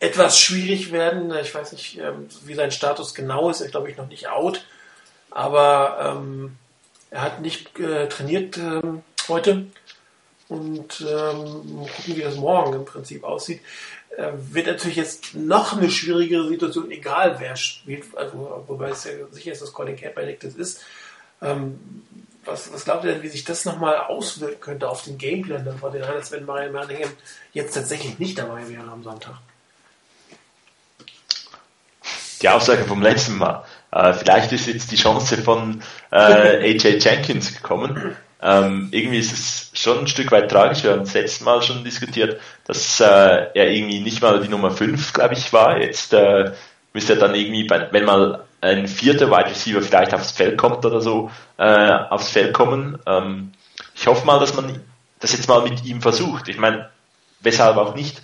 etwas 0.00 0.38
schwierig 0.40 0.90
werden. 0.90 1.32
Ich 1.40 1.54
weiß 1.54 1.72
nicht, 1.72 1.98
ähm, 1.98 2.28
wie 2.44 2.54
sein 2.54 2.72
Status 2.72 3.14
genau 3.14 3.50
ist. 3.50 3.60
Er 3.60 3.66
ist, 3.66 3.70
glaube 3.70 3.90
ich, 3.90 3.96
noch 3.96 4.08
nicht 4.08 4.28
out. 4.28 4.64
Aber 5.30 6.16
ähm, 6.18 6.56
er 7.10 7.22
hat 7.22 7.40
nicht 7.40 7.78
äh, 7.78 8.08
trainiert 8.08 8.58
ähm, 8.58 9.02
heute. 9.28 9.66
Und 10.48 11.00
ähm, 11.00 11.76
mal 11.76 11.86
gucken, 11.86 12.16
wie 12.16 12.22
das 12.22 12.36
morgen 12.36 12.74
im 12.74 12.84
Prinzip 12.84 13.22
aussieht. 13.22 13.60
Äh, 14.16 14.32
wird 14.34 14.66
natürlich 14.66 14.96
jetzt 14.96 15.34
noch 15.34 15.76
eine 15.76 15.90
schwierigere 15.90 16.48
Situation, 16.48 16.90
egal 16.90 17.36
wer 17.38 17.56
spielt. 17.56 18.04
Also, 18.16 18.64
wobei 18.66 18.90
es 18.90 19.04
ja 19.04 19.12
sicher 19.30 19.52
ist, 19.52 19.62
dass 19.62 19.72
Colin 19.72 19.96
Kaepernick 19.96 20.40
das 20.40 20.54
ist. 20.54 20.82
Ähm, 21.40 21.78
was, 22.44 22.72
was 22.72 22.84
glaubt 22.84 23.04
ihr 23.04 23.12
denn, 23.12 23.22
wie 23.22 23.28
sich 23.28 23.44
das 23.44 23.64
nochmal 23.64 23.96
auswirken 23.96 24.60
könnte 24.60 24.88
auf 24.88 25.02
den 25.02 25.18
Gameplan 25.18 25.64
dann 25.64 25.80
den 25.92 26.00
Niners, 26.00 26.32
wenn 26.32 26.44
Marian 26.44 26.72
Manningham 26.72 27.10
jetzt 27.52 27.74
tatsächlich 27.74 28.18
nicht 28.18 28.38
dabei 28.38 28.68
wäre 28.68 28.90
am 28.90 29.02
Sonntag? 29.02 29.34
Die 32.40 32.48
Aussage 32.48 32.84
vom 32.84 33.02
letzten 33.02 33.38
Mal. 33.38 33.64
Äh, 33.92 34.12
vielleicht 34.14 34.50
ist 34.52 34.66
jetzt 34.66 34.90
die 34.90 34.96
Chance 34.96 35.38
von 35.38 35.82
äh, 36.10 36.16
AJ 36.16 36.98
Jenkins 36.98 37.54
gekommen. 37.54 38.16
Ähm, 38.42 38.88
irgendwie 38.90 39.18
ist 39.18 39.32
es 39.32 39.70
schon 39.80 40.00
ein 40.00 40.08
Stück 40.08 40.32
weit 40.32 40.50
tragisch. 40.50 40.82
Wir 40.82 40.90
haben 40.90 41.04
das 41.04 41.14
letzte 41.14 41.44
Mal 41.44 41.62
schon 41.62 41.84
diskutiert, 41.84 42.40
dass 42.66 42.98
äh, 42.98 43.04
er 43.04 43.70
irgendwie 43.70 44.00
nicht 44.00 44.20
mal 44.20 44.40
die 44.40 44.48
Nummer 44.48 44.72
5, 44.72 45.12
glaube 45.12 45.34
ich, 45.34 45.52
war. 45.52 45.80
Jetzt 45.80 46.12
äh, 46.12 46.50
müsste 46.92 47.12
er 47.12 47.20
dann 47.20 47.36
irgendwie, 47.36 47.64
bei, 47.64 47.86
wenn 47.92 48.04
mal 48.04 48.44
ein 48.62 48.86
vierter 48.86 49.30
Wide 49.30 49.50
Receiver 49.50 49.82
vielleicht 49.82 50.14
aufs 50.14 50.30
Feld 50.30 50.56
kommt 50.56 50.86
oder 50.86 51.00
so, 51.00 51.30
äh, 51.58 51.90
aufs 52.10 52.30
Feld 52.30 52.54
kommen. 52.54 52.98
Ähm, 53.06 53.52
ich 53.94 54.06
hoffe 54.06 54.24
mal, 54.24 54.38
dass 54.38 54.54
man 54.54 54.80
das 55.20 55.32
jetzt 55.32 55.48
mal 55.48 55.62
mit 55.62 55.84
ihm 55.84 56.00
versucht. 56.00 56.48
Ich 56.48 56.58
meine, 56.58 56.88
weshalb 57.40 57.76
auch 57.76 57.94
nicht. 57.94 58.22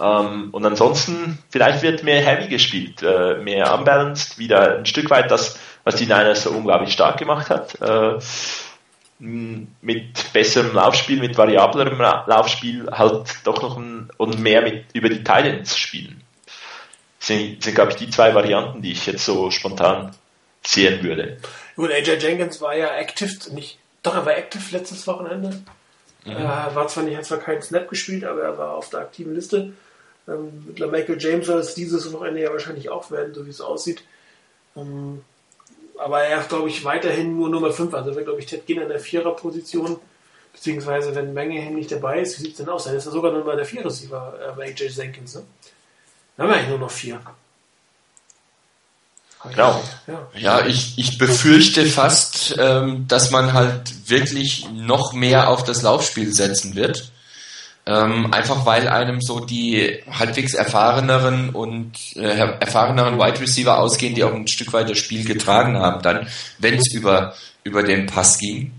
Ähm, 0.00 0.48
und 0.52 0.64
ansonsten, 0.64 1.38
vielleicht 1.50 1.82
wird 1.82 2.02
mehr 2.02 2.22
Heavy 2.22 2.48
gespielt, 2.48 3.02
äh, 3.02 3.36
mehr 3.42 3.74
unbalanced, 3.74 4.38
wieder 4.38 4.78
ein 4.78 4.86
Stück 4.86 5.10
weit 5.10 5.30
das, 5.30 5.58
was 5.84 5.96
die 5.96 6.06
Niners 6.06 6.44
so 6.44 6.50
unglaublich 6.50 6.92
stark 6.92 7.18
gemacht 7.18 7.50
hat. 7.50 7.80
Äh, 7.80 8.18
mit 9.20 10.32
besserem 10.32 10.72
Laufspiel, 10.74 11.18
mit 11.18 11.36
variablerem 11.36 11.98
Laufspiel 11.98 12.88
halt 12.90 13.40
doch 13.44 13.60
noch 13.62 13.76
ein, 13.76 14.08
und 14.16 14.38
mehr 14.38 14.62
mit 14.62 14.84
über 14.94 15.08
die 15.08 15.24
Titans 15.24 15.76
spielen 15.76 16.17
sind, 17.18 17.62
sind 17.62 17.74
glaube 17.74 17.92
ich, 17.92 17.96
die 17.96 18.10
zwei 18.10 18.34
Varianten, 18.34 18.82
die 18.82 18.92
ich 18.92 19.06
jetzt 19.06 19.24
so 19.24 19.50
spontan 19.50 20.14
sehen 20.64 21.02
würde. 21.02 21.38
Gut, 21.76 21.90
AJ 21.90 22.18
Jenkins 22.20 22.60
war 22.60 22.76
ja 22.76 22.96
active, 22.96 23.54
nicht, 23.54 23.78
doch, 24.02 24.14
er 24.14 24.26
war 24.26 24.36
active 24.36 24.76
letztes 24.76 25.06
Wochenende. 25.06 25.62
Mhm. 26.24 26.32
Er 26.32 26.70
war 26.74 26.88
zwar 26.88 27.04
nicht, 27.04 27.16
hat 27.16 27.24
zwar 27.24 27.38
keinen 27.38 27.62
Snap 27.62 27.88
gespielt, 27.88 28.24
aber 28.24 28.42
er 28.42 28.58
war 28.58 28.74
auf 28.74 28.90
der 28.90 29.00
aktiven 29.00 29.34
Liste. 29.34 29.72
Ähm, 30.26 30.66
mit 30.66 30.78
Michael 30.78 31.16
James 31.18 31.46
soll 31.46 31.60
es 31.60 31.74
dieses 31.74 32.12
Wochenende 32.12 32.42
ja 32.42 32.52
wahrscheinlich 32.52 32.90
auch 32.90 33.10
werden, 33.10 33.34
so 33.34 33.46
wie 33.46 33.50
es 33.50 33.60
aussieht. 33.60 34.02
Ähm, 34.76 35.22
aber 35.98 36.22
er 36.22 36.40
ist, 36.40 36.48
glaube 36.48 36.68
ich, 36.68 36.84
weiterhin 36.84 37.36
nur 37.36 37.48
Nummer 37.48 37.72
5. 37.72 37.92
Also 37.94 38.14
wäre, 38.14 38.24
glaube 38.24 38.40
ich, 38.40 38.46
Ted 38.46 38.66
Ginn 38.66 38.80
in 38.80 38.88
der 38.88 39.00
Vierer-Position. 39.00 39.98
Beziehungsweise, 40.52 41.14
wenn 41.14 41.34
Menge 41.34 41.70
nicht 41.70 41.90
dabei 41.90 42.20
ist, 42.20 42.38
wie 42.38 42.42
sieht 42.42 42.52
es 42.52 42.58
denn 42.58 42.68
aus? 42.68 42.84
Dann 42.84 42.96
ist 42.96 43.06
er 43.06 43.12
sogar 43.12 43.32
nur 43.32 43.44
bei 43.44 43.56
der 43.56 43.64
vier 43.64 43.84
Receiver, 43.84 44.56
äh, 44.58 44.62
AJ 44.62 44.88
Jenkins. 44.88 45.34
Ne? 45.34 45.42
Dann 46.38 46.46
haben 46.46 46.52
wir 46.52 46.56
eigentlich 46.56 46.68
nur 46.70 46.78
noch 46.78 46.90
vier. 46.90 47.20
Genau. 49.50 49.82
Ja, 50.06 50.28
ja 50.38 50.66
ich, 50.66 50.94
ich 50.96 51.18
befürchte 51.18 51.84
fast, 51.84 52.56
ähm, 52.58 53.06
dass 53.08 53.32
man 53.32 53.52
halt 53.52 54.08
wirklich 54.08 54.68
noch 54.72 55.12
mehr 55.12 55.48
auf 55.48 55.64
das 55.64 55.82
Laufspiel 55.82 56.32
setzen 56.32 56.76
wird. 56.76 57.10
Ähm, 57.86 58.32
einfach 58.32 58.66
weil 58.66 58.86
einem 58.88 59.20
so 59.20 59.40
die 59.40 60.00
halbwegs 60.10 60.54
erfahreneren 60.54 61.50
und 61.50 61.92
äh, 62.16 62.38
erfahreneren 62.60 63.18
Wide 63.18 63.40
Receiver 63.40 63.78
ausgehen, 63.78 64.14
die 64.14 64.22
auch 64.22 64.34
ein 64.34 64.46
Stück 64.46 64.72
weit 64.72 64.90
das 64.90 64.98
Spiel 64.98 65.24
getragen 65.24 65.76
haben, 65.76 66.02
dann, 66.02 66.28
wenn 66.58 66.74
es 66.74 66.92
über, 66.92 67.34
über 67.64 67.82
den 67.82 68.06
Pass 68.06 68.38
ging. 68.38 68.72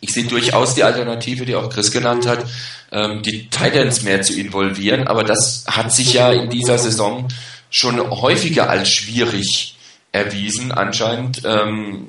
Ich 0.00 0.12
sehe 0.12 0.24
durchaus 0.24 0.74
die 0.74 0.84
Alternative, 0.84 1.44
die 1.44 1.56
auch 1.56 1.70
Chris 1.70 1.90
genannt 1.90 2.26
hat, 2.26 2.46
ähm, 2.92 3.22
die 3.22 3.48
Titans 3.50 4.02
mehr 4.02 4.22
zu 4.22 4.38
involvieren, 4.38 5.06
aber 5.08 5.24
das 5.24 5.64
hat 5.66 5.92
sich 5.92 6.14
ja 6.14 6.32
in 6.32 6.50
dieser 6.50 6.78
Saison 6.78 7.28
schon 7.70 7.98
häufiger 8.10 8.70
als 8.70 8.90
schwierig 8.90 9.76
erwiesen, 10.12 10.72
anscheinend 10.72 11.42
ähm, 11.44 12.08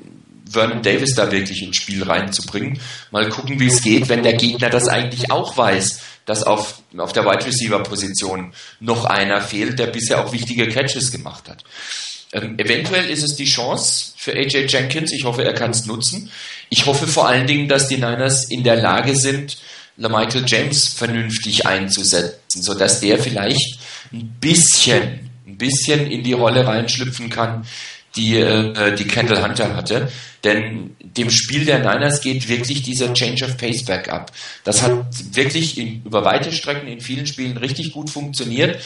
Vernon 0.50 0.82
Davis 0.82 1.14
da 1.14 1.30
wirklich 1.30 1.62
ins 1.62 1.76
Spiel 1.76 2.02
reinzubringen. 2.02 2.80
Mal 3.10 3.28
gucken, 3.28 3.60
wie 3.60 3.68
es 3.68 3.82
geht, 3.82 4.08
wenn 4.08 4.22
der 4.22 4.34
Gegner 4.34 4.70
das 4.70 4.88
eigentlich 4.88 5.30
auch 5.30 5.56
weiß, 5.56 6.00
dass 6.26 6.42
auf, 6.42 6.82
auf 6.96 7.12
der 7.12 7.24
Wide 7.24 7.46
Receiver 7.46 7.82
Position 7.82 8.52
noch 8.80 9.04
einer 9.04 9.42
fehlt, 9.42 9.78
der 9.78 9.86
bisher 9.86 10.24
auch 10.24 10.32
wichtige 10.32 10.68
Catches 10.68 11.12
gemacht 11.12 11.48
hat. 11.48 11.64
Ähm, 12.32 12.58
eventuell 12.58 13.10
ist 13.10 13.22
es 13.22 13.36
die 13.36 13.44
Chance 13.44 14.12
für 14.16 14.32
AJ 14.32 14.66
Jenkins. 14.68 15.12
Ich 15.12 15.24
hoffe, 15.24 15.44
er 15.44 15.54
kann 15.54 15.70
es 15.70 15.86
nutzen. 15.86 16.30
Ich 16.68 16.86
hoffe 16.86 17.06
vor 17.06 17.28
allen 17.28 17.46
Dingen, 17.46 17.68
dass 17.68 17.88
die 17.88 17.96
Niners 17.96 18.44
in 18.44 18.62
der 18.62 18.76
Lage 18.76 19.16
sind, 19.16 19.58
Michael 19.96 20.44
James 20.46 20.88
vernünftig 20.88 21.66
einzusetzen, 21.66 22.62
sodass 22.62 23.00
der 23.00 23.18
vielleicht 23.18 23.78
ein 24.12 24.34
bisschen, 24.40 25.30
ein 25.46 25.58
bisschen 25.58 26.10
in 26.10 26.22
die 26.22 26.32
Rolle 26.32 26.66
reinschlüpfen 26.66 27.28
kann, 27.28 27.66
die, 28.16 28.36
äh, 28.36 28.94
die 28.94 29.04
Kendall 29.04 29.42
Hunter 29.42 29.76
hatte. 29.76 30.10
Denn 30.42 30.96
dem 31.00 31.30
Spiel 31.30 31.64
der 31.64 31.80
Niners 31.80 32.22
geht 32.22 32.48
wirklich 32.48 32.82
dieser 32.82 33.12
Change 33.12 33.44
of 33.44 33.56
Pace 33.58 33.84
back 33.84 34.08
ab. 34.08 34.32
Das 34.64 34.82
hat 34.82 35.04
wirklich 35.34 35.76
in, 35.76 36.02
über 36.04 36.24
weite 36.24 36.50
Strecken 36.50 36.88
in 36.88 37.00
vielen 37.00 37.26
Spielen 37.26 37.58
richtig 37.58 37.92
gut 37.92 38.08
funktioniert. 38.08 38.80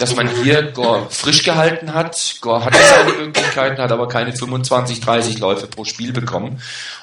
Dass 0.00 0.16
man 0.16 0.28
hier 0.42 0.62
Gore 0.74 1.06
frisch 1.10 1.44
gehalten 1.44 1.94
hat. 1.94 2.36
Gore 2.40 2.64
hatte 2.64 2.78
seine 2.78 3.12
Möglichkeiten, 3.26 3.80
hat 3.80 3.92
aber 3.92 4.08
keine 4.08 4.34
25, 4.34 5.00
30 5.00 5.38
Läufe 5.38 5.68
pro 5.68 5.84
Spiel 5.84 6.12
bekommen. 6.12 6.60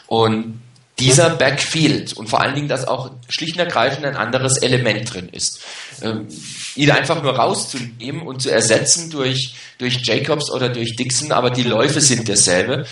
Und 0.08 0.62
dieser 1.00 1.30
Backfield 1.30 2.14
und 2.14 2.28
vor 2.28 2.42
allen 2.42 2.56
Dingen, 2.56 2.68
dass 2.68 2.88
auch 2.88 3.12
schlicht 3.30 3.54
und 3.54 3.60
ergreifend 3.60 4.06
ein 4.06 4.16
anderes 4.16 4.58
Element 4.58 5.14
drin 5.14 5.30
ist. 5.30 5.60
Ähm, 6.02 6.28
ihn 6.76 6.92
einfach 6.92 7.22
nur 7.22 7.36
rauszunehmen 7.36 8.24
und 8.24 8.42
zu 8.42 8.50
ersetzen 8.50 9.12
durch, 9.12 9.54
durch 9.78 10.00
Jacobs 10.04 10.50
oder 10.50 10.70
durch 10.70 10.96
Dixon, 10.96 11.32
aber 11.32 11.52
die 11.52 11.64
Läufe 11.64 12.02
sind 12.02 12.28
dasselbe, 12.28 12.88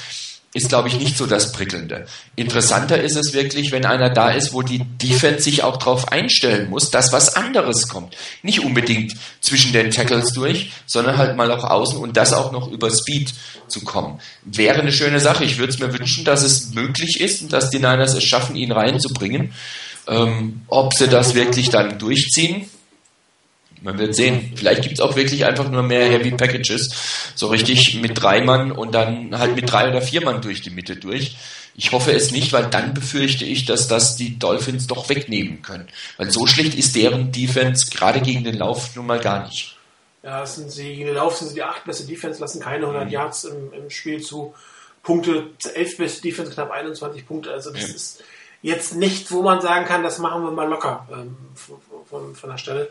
ist, 0.56 0.70
glaube 0.70 0.88
ich, 0.88 0.98
nicht 0.98 1.18
so 1.18 1.26
das 1.26 1.52
Prickelnde. 1.52 2.06
Interessanter 2.38 3.02
ist 3.02 3.18
es 3.18 3.34
wirklich, 3.34 3.74
wenn 3.74 3.86
einer 3.86 4.10
da 4.10 4.32
ist, 4.32 4.54
wo 4.54 4.62
die 4.62 4.80
Defense 4.80 5.42
sich 5.42 5.64
auch 5.64 5.76
darauf 5.76 6.14
einstellen 6.14 6.70
muss, 6.70 6.90
dass 6.92 7.12
was 7.12 7.36
anderes 7.36 7.90
kommt. 7.90 8.16
Nicht 8.42 8.62
unbedingt 8.62 9.14
zwischen 9.42 9.74
den 9.74 9.92
Tackles 9.92 10.32
durch, 10.32 10.72
sondern 10.86 11.18
halt 11.18 11.36
mal 11.36 11.52
auch 11.52 11.66
außen 11.66 12.00
und 12.00 12.16
das 12.16 12.32
auch 12.32 12.54
noch 12.54 12.72
über 12.72 12.90
Speed 12.90 13.34
zu 13.68 13.82
kommen. 13.82 14.22
Wäre 14.46 14.80
eine 14.80 14.94
schöne 14.94 15.20
Sache. 15.20 15.44
Ich 15.44 15.58
würde 15.58 15.74
es 15.74 15.80
mir 15.80 15.92
wünschen, 15.92 16.24
dass 16.24 16.42
es 16.42 16.74
möglich 16.74 17.20
ist 17.20 17.42
und 17.42 17.52
dass 17.52 17.70
die 17.70 17.80
Niners 17.80 18.14
es 18.14 18.24
schaffen, 18.24 18.56
ihn 18.56 18.72
reinzubringen. 18.72 19.54
Ähm, 20.08 20.62
ob 20.70 20.94
sie 20.94 21.10
das 21.10 21.36
wirklich 21.36 21.70
dann 21.70 22.00
durchziehen, 22.00 22.70
man 23.86 24.00
wird 24.00 24.16
sehen. 24.16 24.52
Vielleicht 24.56 24.82
gibt 24.82 24.96
es 24.96 25.00
auch 25.00 25.16
wirklich 25.16 25.46
einfach 25.46 25.70
nur 25.70 25.84
mehr 25.84 26.10
Heavy 26.10 26.32
Packages. 26.32 26.90
So 27.36 27.48
richtig 27.48 28.02
mit 28.02 28.22
drei 28.22 28.42
Mann 28.42 28.72
und 28.72 28.94
dann 28.94 29.38
halt 29.38 29.56
mit 29.56 29.72
drei 29.72 29.90
oder 29.90 30.02
vier 30.02 30.26
Mann 30.26 30.42
durch 30.42 30.62
die 30.62 30.72
Mitte 30.72 30.96
durch. 30.96 31.38
Ich 31.76 31.92
hoffe 31.92 32.12
es 32.12 32.32
nicht, 32.32 32.52
weil 32.52 32.66
dann 32.66 32.94
befürchte 32.94 33.46
ich, 33.46 33.66
dass 33.66 33.88
das 33.88 34.16
die 34.16 34.40
Dolphins 34.40 34.88
doch 34.88 35.08
wegnehmen 35.10 35.62
können. 35.62 35.88
Weil 36.18 36.32
so 36.32 36.48
schlecht 36.48 36.74
ist 36.76 36.96
deren 36.96 37.32
Defense 37.32 37.92
gerade 37.92 38.22
gegen 38.22 38.44
den 38.44 38.58
Lauf 38.58 38.96
nun 38.96 39.06
mal 39.06 39.20
gar 39.20 39.46
nicht. 39.46 39.78
Ja, 40.24 40.44
sind 40.46 40.72
sie, 40.72 40.96
gegen 40.96 41.06
den 41.06 41.16
Lauf 41.16 41.36
sind 41.36 41.50
sie 41.50 41.56
die 41.56 41.64
acht 41.64 41.84
beste 41.86 42.08
Defense, 42.08 42.42
lassen 42.42 42.62
keine 42.62 42.86
100 42.86 43.06
mhm. 43.06 43.12
Yards 43.12 43.44
im, 43.44 43.72
im, 43.74 43.90
Spiel 43.92 44.22
zu. 44.22 44.56
Punkte, 45.04 45.52
elf 45.76 45.98
beste 45.98 46.24
Defense, 46.24 46.52
knapp 46.52 46.72
21 46.72 47.28
Punkte. 47.28 47.52
Also 47.52 47.72
das 47.72 47.82
ja. 47.82 47.96
ist 47.96 48.24
jetzt 48.64 48.96
nicht, 48.96 49.32
wo 49.32 49.44
man 49.44 49.62
sagen 49.62 49.86
kann, 49.86 50.02
das 50.02 50.18
machen 50.18 50.44
wir 50.44 50.50
mal 50.50 50.68
locker 50.68 51.08
ähm, 51.12 51.38
von, 51.54 51.78
von, 52.10 52.34
von 52.34 52.50
der 52.50 52.58
Stelle. 52.58 52.90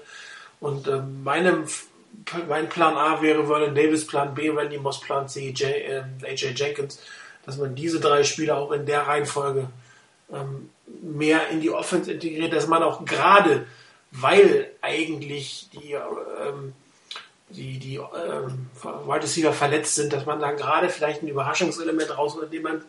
Und 0.64 0.88
äh, 0.88 1.02
meinem, 1.22 1.66
mein 2.48 2.70
Plan 2.70 2.96
A 2.96 3.20
wäre 3.20 3.46
Vernon 3.46 3.74
Davis, 3.74 4.06
Plan 4.06 4.34
B 4.34 4.48
Randy 4.48 4.78
Moss, 4.78 4.98
Plan 4.98 5.28
C 5.28 5.50
J, 5.50 5.60
äh, 5.62 6.04
AJ 6.22 6.54
Jenkins, 6.56 7.02
dass 7.44 7.58
man 7.58 7.74
diese 7.74 8.00
drei 8.00 8.24
Spieler 8.24 8.56
auch 8.56 8.72
in 8.72 8.86
der 8.86 9.06
Reihenfolge 9.06 9.68
ähm, 10.32 10.70
mehr 11.02 11.48
in 11.50 11.60
die 11.60 11.68
Offense 11.68 12.10
integriert, 12.10 12.54
dass 12.54 12.66
man 12.66 12.82
auch 12.82 13.04
gerade, 13.04 13.66
weil 14.10 14.70
eigentlich 14.80 15.68
die, 15.74 15.92
ähm, 15.92 16.72
die, 17.50 17.78
die 17.78 17.96
ähm, 17.96 18.70
Wide 18.82 19.22
Receiver 19.22 19.52
verletzt 19.52 19.96
sind, 19.96 20.14
dass 20.14 20.24
man 20.24 20.40
dann 20.40 20.56
gerade 20.56 20.88
vielleicht 20.88 21.22
ein 21.22 21.28
Überraschungselement 21.28 22.16
rausholt, 22.16 22.46
indem 22.46 22.62
man 22.62 22.84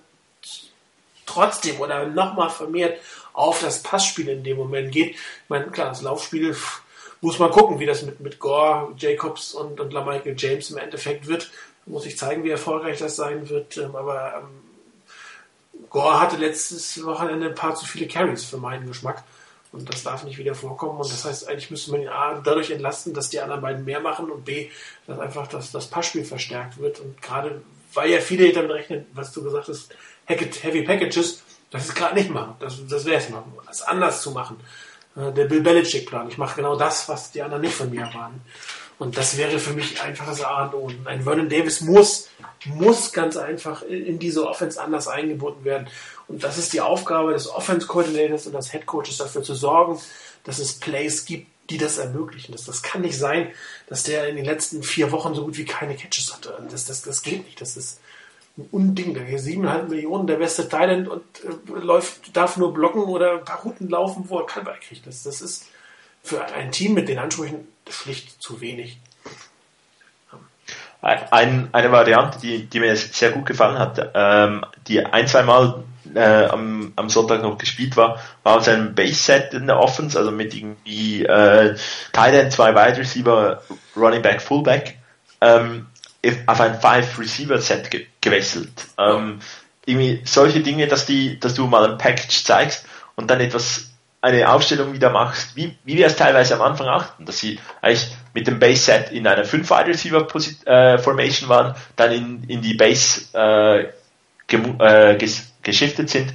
trotzdem 1.26 1.78
oder 1.82 2.06
nochmal 2.06 2.52
vermehrt 2.52 3.02
auf 3.34 3.60
das 3.60 3.84
Passspiel 3.84 4.30
in 4.30 4.46
dem 4.46 4.56
Moment 4.56 4.94
geht. 4.94 5.16
Ich 5.16 5.50
meine, 5.50 5.66
klar, 5.72 5.90
das 5.90 6.02
Laufspiel 6.02 6.56
muss 7.26 7.40
man 7.40 7.50
gucken, 7.50 7.80
wie 7.80 7.88
das 7.88 8.04
mit, 8.04 8.20
mit 8.20 8.40
Gore, 8.40 8.94
Jacobs 8.98 9.54
und, 9.54 9.80
und 9.80 9.92
LaMichael 9.92 10.36
James 10.38 10.70
im 10.70 10.78
Endeffekt 10.78 11.28
wird. 11.28 11.50
Muss 11.88 12.06
ich 12.06 12.18
zeigen, 12.18 12.44
wie 12.44 12.52
erfolgreich 12.52 13.00
das 13.00 13.16
sein 13.16 13.50
wird. 13.50 13.78
Ähm, 13.78 13.96
aber 13.96 14.36
ähm, 14.38 15.88
Gore 15.90 16.20
hatte 16.20 16.38
letztes 16.38 17.04
Wochenende 17.04 17.48
ein 17.48 17.56
paar 17.56 17.76
zu 17.76 17.86
viele 17.86 18.08
Carries 18.08 18.46
für 18.46 18.58
meinen 18.58 18.88
Geschmack. 18.88 19.24
Und 19.72 19.92
das 19.92 20.04
darf 20.04 20.24
nicht 20.24 20.38
wieder 20.38 20.56
vorkommen. 20.56 21.00
Und 21.00 21.12
das 21.12 21.26
heißt, 21.26 21.50
eigentlich 21.50 21.72
müsste 21.72 21.92
man 21.92 22.02
ihn 22.02 22.10
A 22.10 22.40
dadurch 22.44 22.70
entlasten, 22.70 23.14
dass 23.14 23.30
die 23.30 23.42
anderen 23.42 23.62
beiden 23.62 23.86
mehr 23.86 24.00
machen 24.00 24.30
und 24.30 24.46
B, 24.46 24.70
dass 25.08 25.20
einfach 25.20 25.48
das, 25.48 25.72
das 25.72 25.88
Passspiel 25.88 26.24
verstärkt 26.24 26.78
wird. 26.78 27.00
Und 27.00 27.22
gerade 27.22 27.62
weil 27.96 28.12
ja 28.12 28.20
viele 28.20 28.52
damit 28.54 28.72
rechnen, 28.72 29.06
was 29.14 29.32
du 29.32 29.44
gesagt 29.44 29.68
hast, 29.68 29.96
Heavy 30.28 30.84
Packages, 30.84 31.44
das 31.72 31.86
ist 31.86 31.96
gerade 31.96 32.16
nicht 32.16 32.30
machen. 32.30 32.56
Das, 32.60 32.78
das 32.88 33.06
wäre 33.06 33.18
es 33.18 33.30
mal. 33.30 33.44
Das 33.66 33.82
anders 33.82 34.22
zu 34.22 34.32
machen. 34.32 34.58
Äh, 35.16 35.32
der 35.32 35.46
Bill 35.46 35.62
Belichick-Plan. 35.62 36.30
Ich 36.30 36.38
mache 36.38 36.58
genau 36.58 36.76
das, 36.76 37.08
was 37.10 37.32
die 37.32 37.42
anderen 37.42 37.62
nicht 37.62 37.76
von 37.76 37.90
mir 37.90 38.02
erwarten. 38.02 38.42
Und 38.98 39.18
das 39.18 39.38
wäre 39.38 39.60
für 39.60 39.74
mich 39.74 40.02
einfach 40.02 40.26
das 40.26 40.42
A 40.42 40.66
und 40.66 40.74
O. 40.74 40.92
Ein 41.06 41.24
Vernon 41.24 41.50
Davis 41.50 41.82
muss, 41.82 42.30
muss 42.66 43.12
ganz 43.12 43.36
einfach 43.36 43.82
in 43.84 44.20
diese 44.20 44.48
Offense 44.48 44.82
anders 44.82 45.08
eingebunden 45.08 45.66
werden. 45.66 45.88
Und 46.28 46.44
das 46.44 46.58
ist 46.58 46.72
die 46.72 46.82
Aufgabe 46.82 47.34
des 47.34 47.50
Offense-Coordinators 47.50 48.48
und 48.48 48.54
des 48.54 48.72
Head-Coaches, 48.72 49.18
dafür 49.18 49.44
zu 49.44 49.54
sorgen, 49.54 50.00
dass 50.46 50.60
es 50.60 50.80
Plays 50.80 51.26
gibt, 51.26 51.48
die 51.70 51.78
das 51.78 51.98
ermöglichen. 51.98 52.54
Das, 52.54 52.64
das 52.66 52.84
kann 52.84 53.02
nicht 53.02 53.18
sein, 53.18 53.52
dass 53.88 54.04
der 54.04 54.30
in 54.30 54.38
den 54.38 54.46
letzten 54.46 54.82
vier 54.82 55.12
Wochen 55.12 55.34
so 55.34 55.44
gut 55.44 55.58
wie 55.58 55.66
keine 55.66 55.96
Catches 55.96 56.34
hatte. 56.34 56.58
Das, 56.72 56.86
das, 56.86 57.02
das 57.02 57.22
geht 57.22 57.46
nicht. 57.46 57.60
Das 57.60 57.76
ist, 57.76 58.00
Unding. 58.72 59.14
Der 59.14 59.24
hier 59.24 59.40
7,5 59.40 59.90
Millionen, 59.90 60.28
der 60.28 60.38
beste 60.38 60.70
Thailand 60.70 61.08
und 61.08 61.24
äh, 61.44 61.80
läuft, 61.80 62.36
darf 62.36 62.58
nur 62.58 62.74
blocken 62.74 63.04
oder 63.04 63.34
ein 63.34 63.46
paar 63.46 63.62
Routen 63.62 63.90
laufen, 63.90 64.26
wo 64.28 64.40
er 64.40 64.46
Kalber 64.46 64.76
kriegt. 64.80 65.06
Das, 65.08 65.24
das 65.24 65.42
ist 65.42 65.70
für 66.24 66.44
ein 66.46 66.72
Team 66.72 66.94
mit 66.94 67.10
den 67.10 67.20
Ansprüchen 67.20 67.68
schlicht 67.90 68.42
zu 68.42 68.62
wenig. 68.62 69.00
Ein, 71.02 71.70
eine 71.72 71.92
Variante, 71.92 72.40
die, 72.40 72.66
die 72.66 72.80
mir 72.80 72.96
sehr 72.96 73.30
gut 73.30 73.46
gefallen 73.46 73.78
hat, 73.78 74.12
ähm, 74.16 74.66
die 74.88 75.06
ein, 75.06 75.28
zwei 75.28 75.44
Mal 75.44 75.84
äh, 76.16 76.46
am, 76.46 76.94
am 76.96 77.10
Sonntag 77.10 77.44
noch 77.44 77.60
gespielt 77.60 77.96
war, 77.96 78.20
war 78.42 78.58
aus 78.58 78.68
einem 78.68 78.96
Base-Set 78.96 79.54
in 79.54 79.68
der 79.68 79.80
Offense, 79.80 80.18
also 80.18 80.32
mit 80.32 80.56
irgendwie 80.56 81.24
äh, 81.24 81.76
Tight 82.12 82.52
zwei 82.52 82.74
Wide 82.74 82.98
Receiver, 82.98 83.62
Running 83.96 84.24
Back, 84.24 84.42
Fullback. 84.42 84.98
Ähm, 85.42 85.86
auf 86.46 86.62
ein 86.62 86.80
Five-Receiver-Set 86.80 87.92
ge 87.92 88.06
gewechselt. 88.22 88.72
Ähm, 88.98 89.40
irgendwie 89.86 90.22
solche 90.26 90.62
Dinge, 90.62 90.88
dass, 90.88 91.06
die, 91.06 91.40
dass 91.40 91.54
du 91.54 91.68
mal 91.68 91.90
ein 91.90 91.98
Package 91.98 92.44
zeigst 92.44 92.86
und 93.16 93.30
dann 93.30 93.40
etwas, 93.40 93.92
eine 94.26 94.52
Aufstellung 94.52 94.94
wieder 94.94 95.12
machst, 95.12 95.56
wie, 95.56 95.78
wie 95.84 95.98
wir 95.98 96.08
es 96.08 96.16
teilweise 96.16 96.56
am 96.56 96.64
Anfang 96.64 96.88
achten, 96.88 97.26
dass 97.26 97.38
sie 97.38 97.60
eigentlich 97.82 98.08
mit 98.34 98.48
dem 98.48 98.58
Base-Set 98.58 99.12
in 99.12 99.28
einer 99.28 99.46
5-Wide-Receiver-Formation 99.46 101.48
äh, 101.48 101.50
waren, 101.50 101.76
dann 101.96 102.12
in, 102.12 102.44
in 102.46 102.64
die 102.64 102.74
Base 102.74 103.28
äh, 103.36 103.84
äh, 104.48 105.16
ges 105.18 105.52
geschiftet 105.62 106.10
sind. 106.10 106.34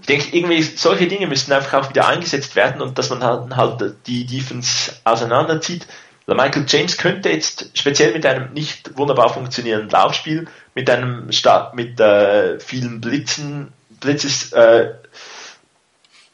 Ich 0.00 0.06
denke, 0.06 0.36
irgendwie 0.36 0.62
solche 0.62 1.06
Dinge 1.06 1.26
müssen 1.26 1.52
einfach 1.52 1.84
auch 1.84 1.90
wieder 1.90 2.08
eingesetzt 2.08 2.56
werden 2.56 2.82
und 2.82 2.98
dass 2.98 3.10
man 3.10 3.22
halt, 3.22 3.54
halt 3.56 3.94
die 4.06 4.26
Defense 4.26 4.92
auseinanderzieht. 5.04 5.86
Michael 6.34 6.64
James 6.66 6.96
könnte 6.96 7.30
jetzt 7.30 7.70
speziell 7.74 8.12
mit 8.12 8.26
einem 8.26 8.52
nicht 8.52 8.96
wunderbar 8.98 9.32
funktionierenden 9.32 9.90
Laufspiel, 9.90 10.48
mit 10.74 10.90
einem 10.90 11.30
Start, 11.30 11.74
mit 11.74 12.00
äh, 12.00 12.58
vielen 12.58 13.00
Blitzen, 13.00 13.72
Blitzes, 14.00 14.52
äh, 14.52 14.90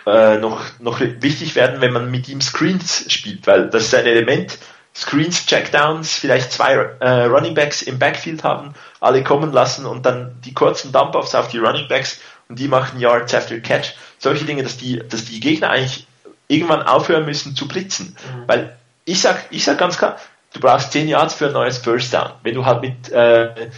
äh, 0.06 0.38
noch, 0.38 0.62
noch 0.80 1.00
wichtig 1.00 1.54
werden, 1.54 1.80
wenn 1.80 1.92
man 1.92 2.10
mit 2.10 2.28
ihm 2.28 2.40
Screens 2.40 3.04
spielt, 3.12 3.46
weil 3.46 3.68
das 3.68 3.84
ist 3.84 3.94
ein 3.94 4.06
Element, 4.06 4.58
Screens, 4.94 5.46
Checkdowns, 5.46 6.14
vielleicht 6.14 6.52
zwei 6.52 6.74
äh, 6.74 7.24
Running 7.24 7.54
Backs 7.54 7.82
im 7.82 7.98
Backfield 7.98 8.44
haben, 8.44 8.74
alle 9.00 9.22
kommen 9.22 9.52
lassen 9.52 9.86
und 9.86 10.04
dann 10.04 10.36
die 10.44 10.54
kurzen 10.54 10.92
Dump-Offs 10.92 11.34
auf 11.34 11.48
die 11.48 11.58
Running 11.58 11.88
Backs 11.88 12.18
und 12.48 12.58
die 12.58 12.68
machen 12.68 13.00
Yards 13.00 13.34
after 13.34 13.58
Catch. 13.60 13.94
Solche 14.18 14.44
Dinge, 14.44 14.62
dass 14.62 14.76
die, 14.76 15.02
dass 15.08 15.24
die 15.24 15.40
Gegner 15.40 15.70
eigentlich 15.70 16.06
irgendwann 16.48 16.82
aufhören 16.82 17.24
müssen 17.24 17.56
zu 17.56 17.66
blitzen. 17.66 18.16
Mhm. 18.36 18.48
Weil 18.48 18.76
ich 19.04 19.20
sag, 19.20 19.46
ich 19.50 19.64
sag 19.64 19.78
ganz 19.78 19.98
klar, 19.98 20.16
du 20.52 20.60
brauchst 20.60 20.92
10 20.92 21.08
Yards 21.08 21.34
für 21.34 21.46
ein 21.46 21.52
neues 21.52 21.78
First 21.78 22.14
Down. 22.14 22.32
Wenn 22.42 22.54
du 22.54 22.64
halt 22.64 22.82
mit 22.82 23.10
äh, 23.10 23.70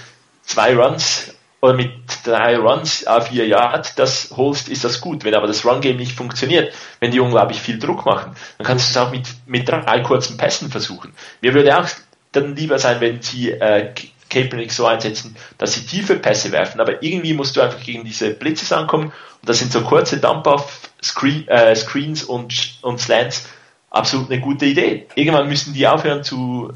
zwei 0.43 0.77
Runs 0.77 1.35
oder 1.61 1.75
mit 1.75 1.93
drei 2.25 2.59
Runs 2.59 3.07
auf 3.07 3.29
vier 3.29 3.47
Yards 3.47 3.95
das 3.95 4.35
holst, 4.37 4.68
ist 4.68 4.85
das 4.85 5.01
gut. 5.01 5.25
Wenn 5.25 5.35
aber 5.35 5.47
das 5.47 5.64
Run-Game 5.64 5.97
nicht 5.97 6.12
funktioniert, 6.12 6.75
wenn 7.01 7.11
die 7.11 7.20
unglaublich 7.20 7.61
viel 7.61 7.79
Druck 7.79 8.05
machen, 8.05 8.37
dann 8.59 8.66
kannst 8.66 8.89
du 8.89 8.91
es 8.91 9.05
auch 9.05 9.11
mit, 9.11 9.27
mit 9.47 9.66
drei 9.68 10.01
kurzen 10.01 10.37
Pässen 10.37 10.70
versuchen. 10.70 11.14
Mir 11.41 11.55
würde 11.55 11.79
auch 11.79 11.89
dann 12.33 12.55
lieber 12.55 12.79
sein, 12.79 13.01
wenn 13.01 13.22
sie 13.22 13.53
äh, 13.53 13.95
Kaepernick 14.29 14.72
so 14.72 14.87
einsetzen, 14.87 15.37
dass 15.59 15.75
sie 15.75 15.87
tiefe 15.87 16.16
Pässe 16.16 16.53
werfen, 16.53 16.81
aber 16.81 17.03
irgendwie 17.03 17.35
musst 17.35 17.57
du 17.57 17.61
einfach 17.61 17.81
gegen 17.81 18.05
diese 18.05 18.35
Blitzes 18.35 18.72
ankommen 18.72 19.05
und 19.05 19.49
das 19.49 19.61
sind 19.61 19.72
so 19.72 19.83
kurze 19.83 20.18
Dump-Off-Screens 20.18 22.22
äh, 22.22 22.27
und, 22.27 22.79
und 22.83 23.01
Slants 23.01 23.47
absolut 23.95 24.30
eine 24.30 24.40
gute 24.40 24.66
Idee. 24.66 25.07
Irgendwann 25.14 25.49
müssen 25.49 25.74
die 25.74 25.86
aufhören 25.86 26.24
zu 26.24 26.72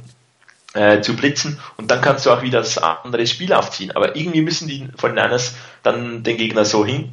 äh, 0.75 1.01
zu 1.01 1.17
blitzen 1.17 1.59
und 1.77 1.91
dann 1.91 2.01
kannst 2.01 2.27
du 2.27 2.31
auch 2.31 2.43
wieder 2.43 2.59
das 2.59 2.79
andere 2.79 3.27
Spiel 3.27 3.53
aufziehen. 3.53 3.91
Aber 3.93 4.17
irgendwie 4.17 4.43
müssen 4.43 4.69
die 4.69 4.89
von 4.97 5.15
Niners 5.15 5.55
dann 5.83 6.23
den 6.23 6.37
Gegner 6.37 6.65
so 6.65 6.85
hin, 6.85 7.11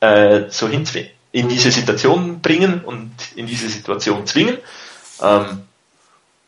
äh, 0.00 0.44
so 0.48 0.68
hin 0.68 0.84
in 1.32 1.48
diese 1.48 1.70
Situation 1.70 2.40
bringen 2.40 2.82
und 2.84 3.12
in 3.36 3.46
diese 3.46 3.68
Situation 3.68 4.26
zwingen. 4.26 4.58
Ähm, 5.20 5.62